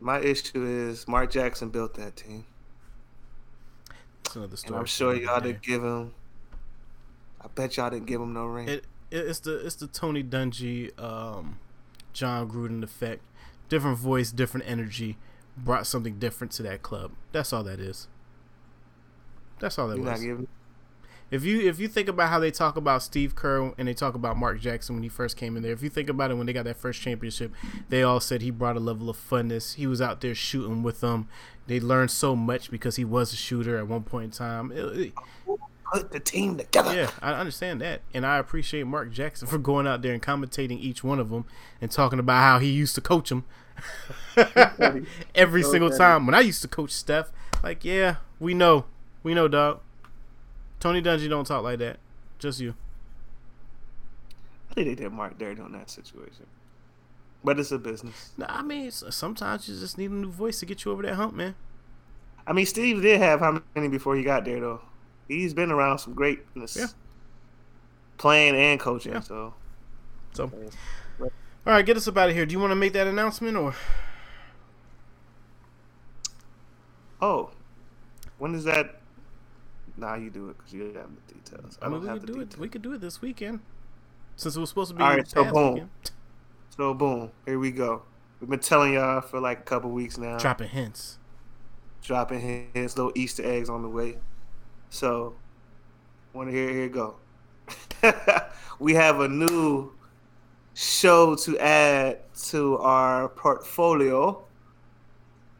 my 0.00 0.20
issue 0.20 0.64
is 0.64 1.06
Mark 1.08 1.30
Jackson 1.30 1.68
built 1.70 1.94
that 1.94 2.16
team, 2.16 2.44
That's 4.24 4.36
another 4.36 4.50
and 4.50 4.58
story. 4.58 4.78
I'm 4.78 4.86
sure 4.86 5.14
y'all 5.14 5.40
didn't 5.40 5.62
give 5.62 5.82
him. 5.82 6.12
I 7.40 7.48
bet 7.48 7.76
y'all 7.76 7.90
didn't 7.90 8.06
give 8.06 8.20
him 8.20 8.32
no 8.32 8.46
ring. 8.46 8.68
It, 8.68 8.84
it 9.10 9.26
it's 9.26 9.40
the 9.40 9.64
it's 9.66 9.74
the 9.76 9.86
Tony 9.88 10.22
Dungy, 10.22 10.96
um, 11.00 11.58
Jon 12.12 12.48
Gruden 12.48 12.82
effect. 12.84 13.22
Different 13.68 13.98
voice, 13.98 14.30
different 14.30 14.66
energy, 14.68 15.16
brought 15.56 15.86
something 15.86 16.18
different 16.18 16.52
to 16.52 16.62
that 16.64 16.82
club. 16.82 17.12
That's 17.32 17.52
all 17.52 17.64
that 17.64 17.80
is. 17.80 18.06
That's 19.62 19.78
all 19.78 19.88
that 19.88 19.96
You're 19.96 20.04
was. 20.04 20.20
giving. 20.22 20.48
If 21.30 21.44
you 21.44 21.60
if 21.66 21.80
you 21.80 21.88
think 21.88 22.08
about 22.08 22.28
how 22.28 22.38
they 22.38 22.50
talk 22.50 22.76
about 22.76 23.02
Steve 23.02 23.34
Kerr 23.34 23.72
and 23.78 23.88
they 23.88 23.94
talk 23.94 24.14
about 24.14 24.36
Mark 24.36 24.60
Jackson 24.60 24.96
when 24.96 25.02
he 25.02 25.08
first 25.08 25.34
came 25.38 25.56
in 25.56 25.62
there, 25.62 25.72
if 25.72 25.82
you 25.82 25.88
think 25.88 26.10
about 26.10 26.30
it 26.30 26.34
when 26.34 26.44
they 26.46 26.52
got 26.52 26.64
that 26.66 26.76
first 26.76 27.00
championship, 27.00 27.52
they 27.88 28.02
all 28.02 28.20
said 28.20 28.42
he 28.42 28.50
brought 28.50 28.76
a 28.76 28.80
level 28.80 29.08
of 29.08 29.16
funness. 29.16 29.76
He 29.76 29.86
was 29.86 30.02
out 30.02 30.20
there 30.20 30.34
shooting 30.34 30.82
with 30.82 31.00
them. 31.00 31.28
They 31.68 31.80
learned 31.80 32.10
so 32.10 32.36
much 32.36 32.70
because 32.70 32.96
he 32.96 33.04
was 33.06 33.32
a 33.32 33.36
shooter 33.36 33.78
at 33.78 33.86
one 33.88 34.02
point 34.02 34.24
in 34.26 34.30
time. 34.32 34.72
It- 34.72 34.98
it- 34.98 35.12
Put 35.90 36.10
the 36.10 36.20
team 36.20 36.56
together. 36.56 36.94
yeah, 36.94 37.10
I 37.20 37.32
understand 37.34 37.82
that, 37.82 38.00
and 38.14 38.24
I 38.26 38.38
appreciate 38.38 38.86
Mark 38.86 39.10
Jackson 39.12 39.46
for 39.46 39.58
going 39.58 39.86
out 39.86 40.00
there 40.00 40.14
and 40.14 40.22
commentating 40.22 40.78
each 40.80 41.04
one 41.04 41.18
of 41.20 41.28
them 41.28 41.44
and 41.82 41.90
talking 41.90 42.18
about 42.18 42.40
how 42.40 42.58
he 42.60 42.70
used 42.70 42.94
to 42.94 43.02
coach 43.02 43.28
them 43.28 43.44
every 45.34 45.62
So 45.62 45.70
single 45.72 45.88
funny. 45.90 45.98
time. 45.98 46.26
When 46.26 46.34
I 46.34 46.40
used 46.40 46.62
to 46.62 46.68
coach 46.68 46.90
Steph, 46.92 47.30
like, 47.62 47.84
yeah, 47.84 48.16
we 48.40 48.54
know, 48.54 48.86
we 49.22 49.34
know, 49.34 49.48
dog. 49.48 49.80
Tony 50.80 51.00
Dungy 51.02 51.28
don't 51.28 51.46
talk 51.46 51.62
like 51.62 51.78
that. 51.78 51.98
Just 52.38 52.60
you. 52.60 52.74
I 54.70 54.74
think 54.74 54.88
they 54.88 54.94
did 54.94 55.12
Mark 55.12 55.38
dirty 55.38 55.60
on 55.60 55.72
that 55.72 55.90
situation, 55.90 56.46
but 57.44 57.60
it's 57.60 57.70
a 57.72 57.78
business. 57.78 58.32
Nah, 58.38 58.46
I 58.48 58.62
mean, 58.62 58.90
sometimes 58.90 59.68
you 59.68 59.78
just 59.78 59.98
need 59.98 60.10
a 60.10 60.14
new 60.14 60.30
voice 60.30 60.60
to 60.60 60.66
get 60.66 60.84
you 60.84 60.92
over 60.92 61.02
that 61.02 61.14
hump, 61.14 61.34
man. 61.34 61.54
I 62.46 62.52
mean, 62.52 62.66
Steve 62.66 63.02
did 63.02 63.20
have 63.20 63.40
how 63.40 63.62
many 63.76 63.88
before 63.88 64.16
he 64.16 64.22
got 64.24 64.44
there 64.44 64.60
though? 64.60 64.80
He's 65.28 65.54
been 65.54 65.70
around 65.70 65.98
some 65.98 66.14
greatness, 66.14 66.76
Yeah. 66.76 66.86
playing 68.18 68.56
and 68.56 68.80
coaching. 68.80 69.12
Yeah. 69.12 69.20
So 69.20 69.54
So, 70.32 70.50
all 71.20 71.28
right, 71.66 71.84
get 71.86 71.96
us 71.98 72.08
up 72.08 72.16
out 72.16 72.30
of 72.30 72.34
here. 72.34 72.46
Do 72.46 72.52
you 72.52 72.58
want 72.58 72.70
to 72.72 72.76
make 72.76 72.94
that 72.94 73.06
announcement 73.06 73.56
or? 73.56 73.74
Oh, 77.20 77.50
when 78.38 78.54
is 78.54 78.64
that? 78.64 78.96
Nah, 80.02 80.16
you 80.16 80.30
do 80.30 80.48
it 80.48 80.56
because 80.58 80.72
you 80.72 80.82
have 80.94 81.10
the 81.14 81.34
details. 81.34 81.78
I, 81.80 81.86
I 81.86 81.88
mean, 81.88 82.00
we 82.00 82.08
have 82.08 82.18
could 82.18 82.34
do 82.34 82.40
it. 82.40 82.58
We 82.58 82.68
could 82.68 82.82
do 82.82 82.92
it 82.92 83.00
this 83.00 83.22
weekend, 83.22 83.60
since 84.34 84.56
it 84.56 84.60
was 84.60 84.68
supposed 84.68 84.90
to 84.90 84.96
be 84.96 85.02
All 85.04 85.10
right, 85.14 85.28
so 85.28 85.44
boom. 85.44 85.74
weekend. 85.74 85.90
So 86.70 86.92
boom, 86.92 87.30
here 87.46 87.60
we 87.60 87.70
go. 87.70 88.02
We've 88.40 88.50
been 88.50 88.58
telling 88.58 88.94
y'all 88.94 89.20
for 89.20 89.38
like 89.38 89.60
a 89.60 89.62
couple 89.62 89.90
weeks 89.90 90.18
now, 90.18 90.38
Dropping 90.38 90.70
hints. 90.70 91.18
dropping 92.02 92.40
hints, 92.72 92.96
little 92.96 93.12
Easter 93.14 93.44
eggs 93.46 93.70
on 93.70 93.82
the 93.82 93.88
way. 93.88 94.16
So, 94.90 95.36
want 96.32 96.48
to 96.48 96.52
hear? 96.52 96.68
Here 96.68 96.84
it 96.86 96.92
go. 96.92 97.14
we 98.80 98.94
have 98.94 99.20
a 99.20 99.28
new 99.28 99.92
show 100.74 101.36
to 101.36 101.56
add 101.60 102.18
to 102.48 102.76
our 102.78 103.28
portfolio. 103.28 104.42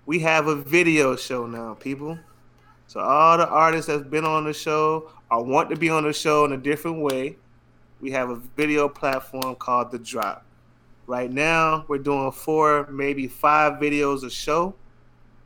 We 0.04 0.18
have 0.18 0.48
a 0.48 0.56
video 0.56 1.14
show 1.14 1.46
now, 1.46 1.74
people. 1.74 2.18
So 2.92 3.00
all 3.00 3.38
the 3.38 3.48
artists 3.48 3.86
that's 3.86 4.06
been 4.06 4.26
on 4.26 4.44
the 4.44 4.52
show 4.52 5.08
or 5.30 5.42
want 5.42 5.70
to 5.70 5.76
be 5.76 5.88
on 5.88 6.02
the 6.02 6.12
show 6.12 6.44
in 6.44 6.52
a 6.52 6.58
different 6.58 6.98
way, 7.00 7.38
we 8.02 8.10
have 8.10 8.28
a 8.28 8.34
video 8.34 8.86
platform 8.86 9.54
called 9.54 9.90
The 9.92 9.98
Drop. 9.98 10.44
Right 11.06 11.32
now, 11.32 11.86
we're 11.88 11.96
doing 11.96 12.30
four, 12.32 12.86
maybe 12.90 13.28
five 13.28 13.80
videos 13.80 14.24
a 14.24 14.30
show. 14.30 14.74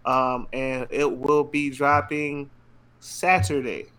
um, 0.05 0.49
and 0.53 0.89
it 0.91 1.19
will 1.19 1.45
be 1.45 1.71
dropping 1.71 2.51
Saturday. 2.99 3.93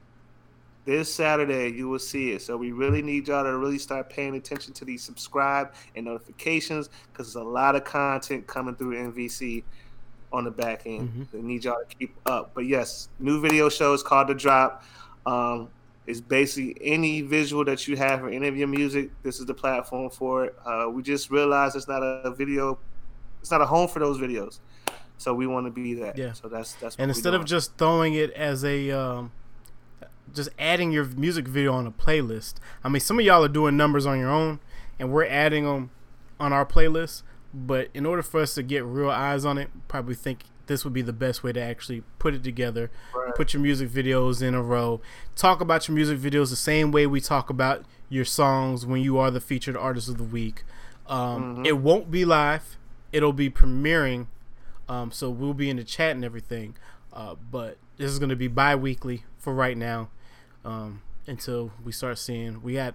This 0.84 1.14
Saturday, 1.14 1.70
you 1.72 1.88
will 1.88 2.00
see 2.00 2.32
it. 2.32 2.42
So 2.42 2.58
we 2.58 2.74
really 2.74 3.02
need 3.02 3.30
y'all 3.30 3.46
to 3.46 3.58
really 3.58 3.80
start 3.80 4.10
paying 4.10 4.36
attention 4.36 4.74
to 4.74 4.84
these 4.84 5.04
subscribe 5.04 5.74
and 5.96 6.04
notifications 6.04 6.90
because 7.14 7.34
there's 7.34 7.46
a 7.46 7.48
lot 7.48 7.76
of 7.78 7.86
content 7.86 8.46
coming 8.46 8.76
through 8.76 9.14
MVC 9.14 9.64
on 10.32 10.44
the 10.44 10.52
back 10.52 10.84
end. 10.86 11.10
Mm-hmm. 11.10 11.24
They 11.32 11.42
need 11.42 11.64
y'all 11.64 11.80
to 11.88 11.96
keep 11.96 12.16
up. 12.26 12.52
But 12.54 12.66
yes, 12.66 13.10
new 13.20 13.40
video 13.42 13.70
show 13.70 13.94
is 13.94 14.04
called 14.04 14.28
The 14.28 14.34
Drop. 14.34 14.84
Um, 15.26 15.70
it's 16.06 16.22
basically 16.22 16.78
any 16.82 17.22
visual 17.22 17.66
that 17.66 17.88
you 17.88 17.98
have 17.98 18.22
for 18.22 18.30
any 18.30 18.48
of 18.48 18.56
your 18.56 18.68
music. 18.68 19.12
This 19.24 19.40
is 19.40 19.46
the 19.46 19.54
platform 19.54 20.10
for 20.10 20.46
it. 20.46 20.56
Uh, 20.66 20.88
we 20.90 21.04
just 21.04 21.30
realized 21.30 21.76
it's 21.76 21.88
not 21.88 22.02
a 22.02 22.32
video, 22.32 22.80
it's 23.42 23.52
not 23.52 23.62
a 23.62 23.66
home 23.66 23.88
for 23.88 24.00
those 24.00 24.18
videos. 24.18 24.60
So 25.18 25.34
we 25.34 25.48
want 25.48 25.66
to 25.66 25.72
be 25.72 25.96
that. 25.96 26.18
Yeah. 26.18 26.34
So 26.34 26.48
that's 26.48 26.74
that's. 26.76 26.96
and 26.98 27.10
instead 27.10 27.34
of 27.34 27.44
just 27.44 27.76
throwing 27.78 28.14
it 28.14 28.32
as 28.32 28.64
a 28.64 28.92
um, 28.92 29.32
just 30.34 30.50
adding 30.60 30.92
your 30.92 31.06
music 31.06 31.48
video 31.48 31.74
on 31.74 31.88
a 31.88 31.92
playlist 31.92 32.56
i 32.84 32.90
mean 32.90 33.00
some 33.00 33.20
of 33.20 33.26
y'all 33.26 33.44
are 33.44 33.50
doing 33.50 33.78
numbers 33.78 34.06
on 34.06 34.20
your 34.20 34.30
own 34.30 34.60
and 35.00 35.12
we're 35.12 35.26
adding 35.26 35.66
them 35.66 35.90
on 36.40 36.54
our 36.54 36.66
playlist 36.66 37.24
but 37.66 37.90
in 37.94 38.06
order 38.06 38.22
for 38.22 38.40
us 38.42 38.54
to 38.54 38.62
get 38.64 38.84
real 38.86 39.10
eyes 39.10 39.44
on 39.46 39.58
it 39.58 39.70
probably 39.88 40.14
think 40.16 40.44
this 40.68 40.84
would 40.84 40.94
be 40.94 41.02
the 41.02 41.14
best 41.14 41.44
way 41.44 41.52
to 41.52 41.60
actually 41.62 42.04
put 42.20 42.34
it 42.34 42.44
together 42.44 42.92
Right. 43.16 43.34
put 43.36 43.54
your 43.54 43.62
music 43.64 43.90
videos 43.90 44.42
in 44.42 44.54
a 44.54 44.62
row 44.62 45.02
talk 45.36 45.60
about 45.62 45.88
your 45.88 45.96
music 45.96 46.20
videos 46.20 46.50
the 46.50 46.56
same 46.56 46.92
way 46.92 47.08
we 47.08 47.20
talk 47.22 47.50
about 47.50 47.84
your 48.10 48.26
songs 48.26 48.86
when 48.86 49.02
you 49.02 49.18
are 49.18 49.32
the 49.32 49.42
featured 49.42 49.76
artist 49.78 50.08
of 50.10 50.18
the 50.18 50.24
week 50.24 50.64
um, 51.08 51.66
it 51.66 51.78
won't 51.78 52.12
be 52.12 52.26
live 52.26 52.78
it'll 53.12 53.34
be 53.34 53.50
premiering 53.50 54.28
um, 54.90 55.12
so 55.12 55.30
we'll 55.30 55.54
be 55.54 55.70
in 55.70 55.76
the 55.78 55.84
chat 55.84 56.12
and 56.16 56.24
everything. 56.24 56.76
Uh, 57.12 57.36
but 57.52 57.78
this 57.98 58.10
is 58.10 58.20
going 58.20 58.30
to 58.30 58.38
be 58.38 58.48
bi-weekly 58.48 59.26
for 59.38 59.54
right 59.54 59.76
now 59.76 60.10
um, 60.64 61.02
until 61.26 61.72
we 61.84 61.92
start 61.92 62.18
seeing. 62.18 62.62
We 62.62 62.76
had 62.76 62.94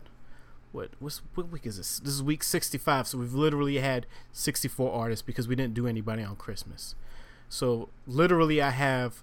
what? 0.73 0.90
What's 0.99 1.23
what 1.35 1.51
week 1.51 1.66
is 1.66 1.77
this? 1.77 1.99
This 1.99 2.15
is 2.15 2.23
week 2.23 2.43
65. 2.43 3.07
So 3.09 3.19
we've 3.19 3.35
literally 3.35 3.78
had 3.78 4.07
64 4.32 4.93
artists 4.93 5.23
because 5.23 5.47
we 5.47 5.55
didn't 5.55 5.74
do 5.74 5.86
anybody 5.86 6.23
on 6.23 6.36
Christmas. 6.36 6.94
So 7.49 7.90
literally, 8.07 8.61
I 8.62 8.70
have 8.70 9.23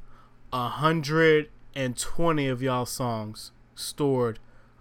a 0.53 0.67
hundred 0.69 1.49
and 1.75 1.97
twenty 1.97 2.47
of 2.47 2.61
y'all 2.61 2.85
songs 2.85 3.51
stored 3.75 4.39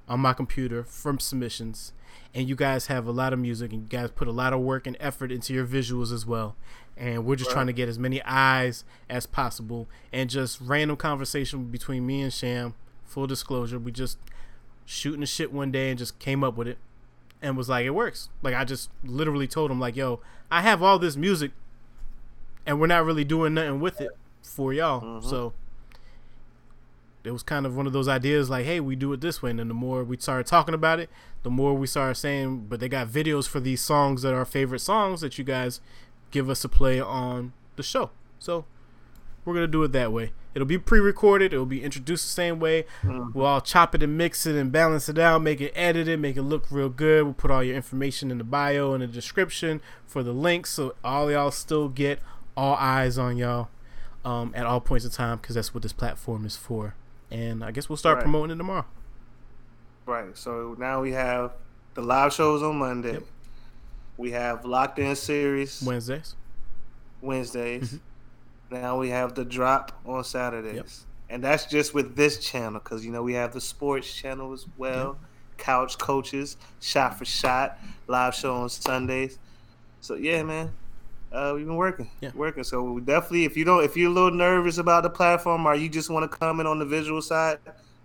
on 0.08 0.20
my 0.20 0.32
computer 0.32 0.82
from 0.84 1.18
submissions 1.18 1.92
and 2.34 2.48
you 2.48 2.56
guys 2.56 2.86
have 2.86 3.06
a 3.06 3.10
lot 3.10 3.32
of 3.32 3.38
music 3.38 3.72
and 3.72 3.82
you 3.82 3.88
guys 3.88 4.10
put 4.10 4.26
a 4.26 4.32
lot 4.32 4.52
of 4.52 4.60
work 4.60 4.86
and 4.86 4.96
effort 5.00 5.30
into 5.30 5.52
your 5.52 5.66
visuals 5.66 6.12
as 6.12 6.24
well 6.24 6.56
and 6.96 7.24
we're 7.24 7.36
just 7.36 7.50
trying 7.50 7.66
to 7.66 7.72
get 7.72 7.88
as 7.88 7.98
many 7.98 8.22
eyes 8.22 8.84
as 9.08 9.26
possible 9.26 9.86
and 10.12 10.30
just 10.30 10.58
random 10.60 10.96
conversation 10.96 11.64
between 11.64 12.06
me 12.06 12.22
and 12.22 12.32
sham 12.32 12.74
full 13.04 13.26
disclosure 13.26 13.78
we 13.78 13.92
just 13.92 14.18
shooting 14.88 15.20
the 15.20 15.26
shit 15.26 15.52
one 15.52 15.70
day 15.70 15.90
and 15.90 15.98
just 15.98 16.18
came 16.18 16.42
up 16.42 16.56
with 16.56 16.66
it 16.66 16.78
and 17.42 17.58
was 17.58 17.68
like 17.68 17.84
it 17.84 17.90
works. 17.90 18.30
Like 18.42 18.54
i 18.54 18.64
just 18.64 18.90
literally 19.04 19.46
told 19.46 19.70
him 19.70 19.78
like 19.78 19.96
yo 19.96 20.20
i 20.50 20.62
have 20.62 20.82
all 20.82 20.98
this 20.98 21.14
music 21.14 21.50
and 22.66 22.80
we're 22.80 22.86
not 22.86 23.04
really 23.04 23.24
doing 23.24 23.54
nothing 23.54 23.80
with 23.80 24.00
it 24.00 24.10
for 24.42 24.72
y'all. 24.72 25.02
Mm-hmm. 25.02 25.28
So 25.28 25.52
it 27.22 27.32
was 27.32 27.42
kind 27.42 27.66
of 27.66 27.76
one 27.76 27.86
of 27.86 27.92
those 27.92 28.08
ideas 28.08 28.48
like 28.48 28.64
hey 28.64 28.80
we 28.80 28.96
do 28.96 29.12
it 29.12 29.20
this 29.20 29.42
way. 29.42 29.50
And 29.50 29.58
then 29.58 29.68
the 29.68 29.74
more 29.74 30.02
we 30.02 30.16
started 30.16 30.46
talking 30.46 30.74
about 30.74 30.98
it 31.00 31.10
the 31.42 31.50
more 31.50 31.74
we 31.74 31.86
started 31.86 32.14
saying 32.14 32.66
but 32.68 32.80
they 32.80 32.88
got 32.88 33.08
videos 33.08 33.46
for 33.46 33.60
these 33.60 33.82
songs 33.82 34.22
that 34.22 34.32
are 34.32 34.38
our 34.38 34.44
favorite 34.46 34.80
songs 34.80 35.20
that 35.20 35.36
you 35.36 35.44
guys 35.44 35.82
give 36.30 36.48
us 36.48 36.64
a 36.64 36.68
play 36.68 36.98
on 36.98 37.52
the 37.76 37.82
show. 37.82 38.10
So 38.38 38.64
we're 39.44 39.52
gonna 39.52 39.66
do 39.66 39.82
it 39.82 39.92
that 39.92 40.12
way 40.12 40.32
it'll 40.58 40.66
be 40.66 40.76
pre-recorded 40.78 41.52
it'll 41.52 41.64
be 41.64 41.82
introduced 41.84 42.24
the 42.26 42.30
same 42.30 42.58
way 42.58 42.84
we'll 43.32 43.46
all 43.46 43.60
chop 43.60 43.94
it 43.94 44.02
and 44.02 44.18
mix 44.18 44.44
it 44.44 44.56
and 44.56 44.72
balance 44.72 45.08
it 45.08 45.16
out 45.18 45.40
make 45.40 45.60
it 45.60 45.72
edited 45.76 46.18
make 46.18 46.36
it 46.36 46.42
look 46.42 46.66
real 46.70 46.88
good 46.88 47.22
we'll 47.24 47.32
put 47.32 47.50
all 47.50 47.62
your 47.62 47.76
information 47.76 48.30
in 48.30 48.38
the 48.38 48.44
bio 48.44 48.92
and 48.92 49.02
the 49.02 49.06
description 49.06 49.80
for 50.06 50.22
the 50.24 50.32
links 50.32 50.70
so 50.70 50.94
all 51.04 51.30
y'all 51.30 51.50
still 51.52 51.88
get 51.88 52.18
all 52.56 52.74
eyes 52.74 53.16
on 53.18 53.36
y'all 53.36 53.68
um, 54.24 54.52
at 54.56 54.66
all 54.66 54.80
points 54.80 55.04
in 55.04 55.10
time 55.12 55.36
because 55.38 55.54
that's 55.54 55.72
what 55.72 55.82
this 55.82 55.92
platform 55.92 56.44
is 56.44 56.56
for 56.56 56.94
and 57.30 57.62
i 57.62 57.70
guess 57.70 57.88
we'll 57.88 57.96
start 57.96 58.16
Right. 58.16 58.22
promoting 58.24 58.54
it 58.54 58.58
tomorrow 58.58 58.84
Right. 60.06 60.34
So 60.38 60.74
now 60.78 61.02
we 61.02 61.12
have 61.12 61.52
the 61.92 62.00
live 62.00 62.32
shows 62.32 62.62
on 62.62 62.76
Monday. 62.78 63.12
Yep. 63.12 63.22
We 64.16 64.30
have 64.30 64.64
locked 64.64 64.98
in 64.98 65.14
series 65.14 65.82
wednesdays 65.82 66.34
Wednesdays. 67.20 67.98
Now 68.70 68.98
we 68.98 69.08
have 69.10 69.34
the 69.34 69.44
drop 69.44 69.92
on 70.06 70.22
Saturdays. 70.24 70.70
Mm-hmm. 70.70 70.76
Yep. 70.78 70.86
And 71.30 71.44
that's 71.44 71.66
just 71.66 71.94
with 71.94 72.16
this 72.16 72.38
channel 72.38 72.80
because 72.80 73.04
you 73.04 73.12
know 73.12 73.22
we 73.22 73.34
have 73.34 73.52
the 73.52 73.60
sports 73.60 74.12
channel 74.14 74.52
as 74.52 74.66
well. 74.76 75.18
Couch 75.58 75.98
coaches, 75.98 76.56
shot 76.80 77.18
for 77.18 77.24
shot, 77.24 77.78
live 78.06 78.34
show 78.34 78.54
on 78.54 78.68
Sundays. 78.68 79.38
So 80.00 80.14
yeah, 80.14 80.42
man. 80.42 80.72
Uh, 81.30 81.52
we've 81.54 81.66
been 81.66 81.76
working, 81.76 82.10
Yeah. 82.22 82.30
working. 82.34 82.64
So 82.64 82.82
we 82.82 83.02
definitely, 83.02 83.44
if 83.44 83.54
you 83.54 83.64
don't, 83.66 83.84
if 83.84 83.98
you're 83.98 84.10
a 84.10 84.14
little 84.14 84.30
nervous 84.30 84.78
about 84.78 85.02
the 85.02 85.10
platform, 85.10 85.66
or 85.66 85.74
you 85.74 85.90
just 85.90 86.08
want 86.08 86.30
to 86.30 86.38
comment 86.38 86.66
on 86.66 86.78
the 86.78 86.86
visual 86.86 87.20
side, 87.20 87.58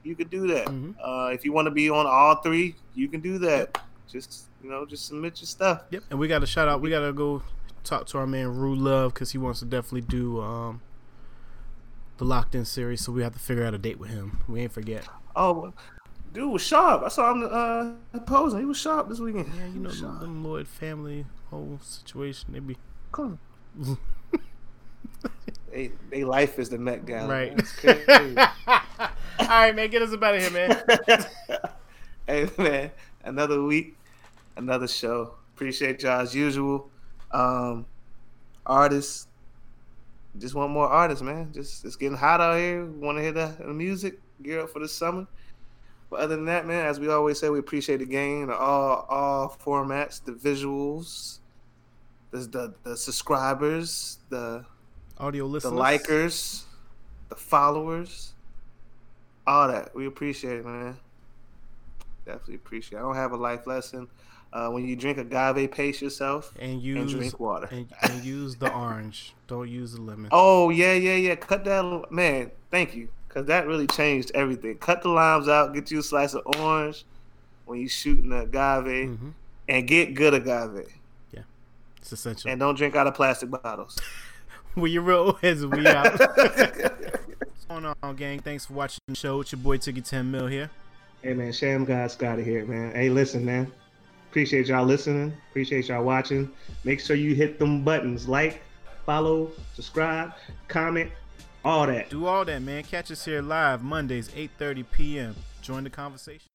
you 0.04 0.14
could 0.14 0.30
do 0.30 0.46
that. 0.48 0.68
Mhm. 0.68 0.96
Uh, 1.02 1.30
if 1.32 1.46
you 1.46 1.54
want 1.54 1.68
to 1.68 1.72
be 1.72 1.90
on 1.90 2.06
all 2.06 2.36
three, 2.42 2.76
you 2.96 3.08
can 3.08 3.22
do 3.22 3.38
that. 3.38 3.78
Just 4.10 4.48
you 4.62 4.70
know, 4.70 4.86
just 4.86 5.06
submit 5.06 5.40
your 5.40 5.48
stuff. 5.48 5.84
Yep, 5.92 6.04
and 6.10 6.20
we 6.20 6.28
got 6.28 6.40
to 6.40 6.46
shout 6.46 6.68
out. 6.68 6.82
We 6.82 6.90
got 6.90 7.06
to 7.06 7.14
go 7.14 7.42
talk 7.84 8.08
to 8.08 8.18
our 8.18 8.28
man 8.28 8.56
Rue 8.58 8.76
Love 8.76 9.14
because 9.14 9.32
he 9.32 9.38
wants 9.38 9.60
to 9.60 9.66
definitely 9.66 10.02
do 10.02 10.42
um, 10.42 10.82
the 12.18 12.26
Locked 12.26 12.56
In 12.56 12.66
series. 12.66 13.02
So 13.02 13.12
we 13.12 13.24
have 13.24 13.34
to 13.34 13.40
figure 13.40 13.66
out 13.66 13.74
a 13.74 13.78
date 13.78 14.00
with 14.00 14.10
him. 14.10 14.40
We 14.48 14.62
ain't 14.62 14.72
forget. 14.72 15.08
Oh, 15.36 15.74
dude 16.34 16.52
was 16.52 16.62
sharp. 16.62 17.04
I 17.04 17.08
saw 17.10 17.32
him 17.32 17.48
uh, 17.50 18.20
posing. 18.22 18.60
He 18.60 18.66
was 18.66 18.78
sharp 18.78 19.10
this 19.10 19.20
weekend. 19.20 19.52
Yeah, 19.56 19.68
you 19.68 19.80
know 19.80 19.90
He 19.90 19.96
the, 19.96 20.02
sharp. 20.02 20.20
the 20.20 20.28
Lloyd 20.28 20.68
family 20.68 21.26
whole 21.50 21.80
situation. 21.82 22.54
They 22.54 22.60
be 22.60 22.78
Come 23.12 23.38
they, 25.72 25.92
they 26.10 26.24
life 26.24 26.58
is 26.60 26.70
the 26.70 26.78
Met 26.78 27.06
Gala. 27.06 27.28
Right. 27.28 27.50
man. 27.52 27.60
It's 27.60 27.72
crazy. 27.74 28.38
All 28.68 29.48
right, 29.50 29.76
man, 29.76 29.90
get 29.90 30.02
us 30.02 30.14
about 30.14 30.40
here, 30.40 30.50
man. 30.52 30.84
hey 32.28 32.50
man, 32.58 32.92
another 33.24 33.62
week, 33.64 33.98
another 34.58 34.88
show. 34.88 35.36
Appreciate 35.56 36.02
y'all 36.04 36.22
as 36.22 36.34
usual. 36.36 36.90
Um, 37.34 37.86
artists, 38.66 39.28
just 40.38 40.56
want 40.56 40.72
more 40.72 40.88
artists, 40.88 41.22
man. 41.22 41.52
Just 41.54 41.84
it's 41.86 41.96
getting 41.96 42.18
hot 42.18 42.40
out 42.40 42.58
here. 42.58 42.86
Want 42.86 43.18
to 43.18 43.22
hear 43.22 43.32
the, 43.32 43.56
the 43.60 43.74
music? 43.74 44.20
Gear 44.42 44.62
up 44.62 44.70
for 44.70 44.80
the 44.80 44.88
summer. 44.88 45.28
But 46.10 46.22
other 46.22 46.36
than 46.36 46.46
that, 46.46 46.68
man, 46.68 46.86
as 46.86 47.00
we 47.00 47.10
always 47.10 47.40
say, 47.40 47.50
we 47.50 47.60
appreciate 47.60 47.98
the 47.98 48.06
game, 48.06 48.48
the 48.48 48.56
all 48.56 49.06
all 49.10 49.58
formats, 49.64 50.24
the 50.24 50.32
visuals, 50.32 51.40
the 52.32 52.40
the, 52.40 52.74
the 52.84 52.98
subscribers, 52.98 54.20
the 54.30 54.66
Audio 55.18 55.46
listeners, 55.46 55.74
the 55.74 55.80
likers, 55.80 56.64
the 57.30 57.36
followers, 57.36 58.34
all 59.48 59.68
that. 59.68 59.96
We 59.96 60.06
appreciate 60.06 60.58
it, 60.58 60.66
man. 60.66 60.98
Definitely 62.26 62.56
appreciate. 62.56 62.98
it. 62.98 63.02
I 63.02 63.06
don't 63.06 63.16
have 63.16 63.32
a 63.32 63.38
life 63.38 63.68
lesson. 63.68 64.08
Uh, 64.54 64.70
when 64.70 64.88
you 64.88 64.96
drink 64.96 65.18
agave, 65.18 65.72
pace 65.72 66.00
yourself 66.00 66.54
and 66.60 66.74
and 66.74 66.82
use 66.84 67.12
drink 67.12 67.40
water. 67.40 67.68
and, 67.72 67.92
and 68.04 68.24
use 68.24 68.56
the 68.56 68.72
orange. 68.72 69.34
Don't 69.48 69.68
use 69.68 69.94
the 69.94 70.02
lemon. 70.02 70.30
Oh 70.32 70.70
yeah, 70.70 70.94
yeah, 70.94 71.16
yeah. 71.16 71.34
Cut 71.34 71.66
that, 71.66 72.12
man. 72.12 72.52
Thank 72.70 72.94
you, 72.96 73.08
cause 73.30 73.48
that 73.48 73.66
really 73.66 73.88
changed 73.88 74.30
everything. 74.36 74.78
Cut 74.78 75.02
the 75.02 75.10
limes 75.10 75.48
out. 75.48 75.74
Get 75.74 75.90
you 75.90 76.00
a 76.00 76.04
slice 76.04 76.36
of 76.36 76.44
orange 76.60 77.04
when 77.66 77.80
you 77.80 77.88
shooting 77.88 78.30
the 78.30 78.42
agave, 78.42 79.10
hmm 79.10 79.30
and 79.68 79.88
get 79.88 80.14
good 80.14 80.34
agave. 80.34 80.88
Yeah, 81.32 81.42
it's 81.98 82.12
essential. 82.12 82.52
And 82.52 82.60
don't 82.60 82.76
drink 82.76 82.96
out 82.96 83.08
of 83.08 83.16
plastic 83.16 83.50
bottles. 83.50 83.98
we 84.76 84.92
your 84.92 85.02
real 85.02 85.34
heads. 85.34 85.66
We 85.66 85.88
out. 85.88 86.20
What's 86.20 87.66
going 87.68 87.86
on, 88.04 88.16
gang? 88.18 88.40
Thanks 88.40 88.66
for 88.66 88.74
watching 88.74 89.00
the 89.08 89.16
show. 89.16 89.42
It's 89.42 89.52
your 89.52 89.62
boy 89.62 89.78
Ticket 89.78 90.06
10 90.06 90.30
Mil 90.30 90.48
here. 90.48 90.70
Hey 91.24 91.34
man, 91.34 91.54
Sham 91.54 91.86
God 91.86 92.12
Scotty 92.12 92.44
here, 92.44 92.66
man. 92.66 92.94
Hey, 92.94 93.10
listen, 93.10 93.46
man. 93.46 93.72
Appreciate 94.34 94.66
y'all 94.66 94.84
listening. 94.84 95.32
Appreciate 95.52 95.90
y'all 95.90 96.04
watching. 96.04 96.52
Make 96.86 97.00
sure 97.00 97.16
you 97.16 97.36
hit 97.36 97.60
them 97.60 97.84
buttons 97.84 98.28
like, 98.28 98.64
follow, 99.06 99.52
subscribe, 99.76 100.34
comment, 100.68 101.12
all 101.64 101.86
that. 101.86 102.10
Do 102.10 102.26
all 102.26 102.44
that, 102.44 102.64
man. 102.64 102.82
Catch 102.82 103.12
us 103.12 103.24
here 103.26 103.44
live 103.44 103.84
Mondays, 103.84 104.30
8:30 104.30 104.86
p.m. 104.92 105.36
Join 105.62 105.84
the 105.84 105.92
conversation. 105.92 106.50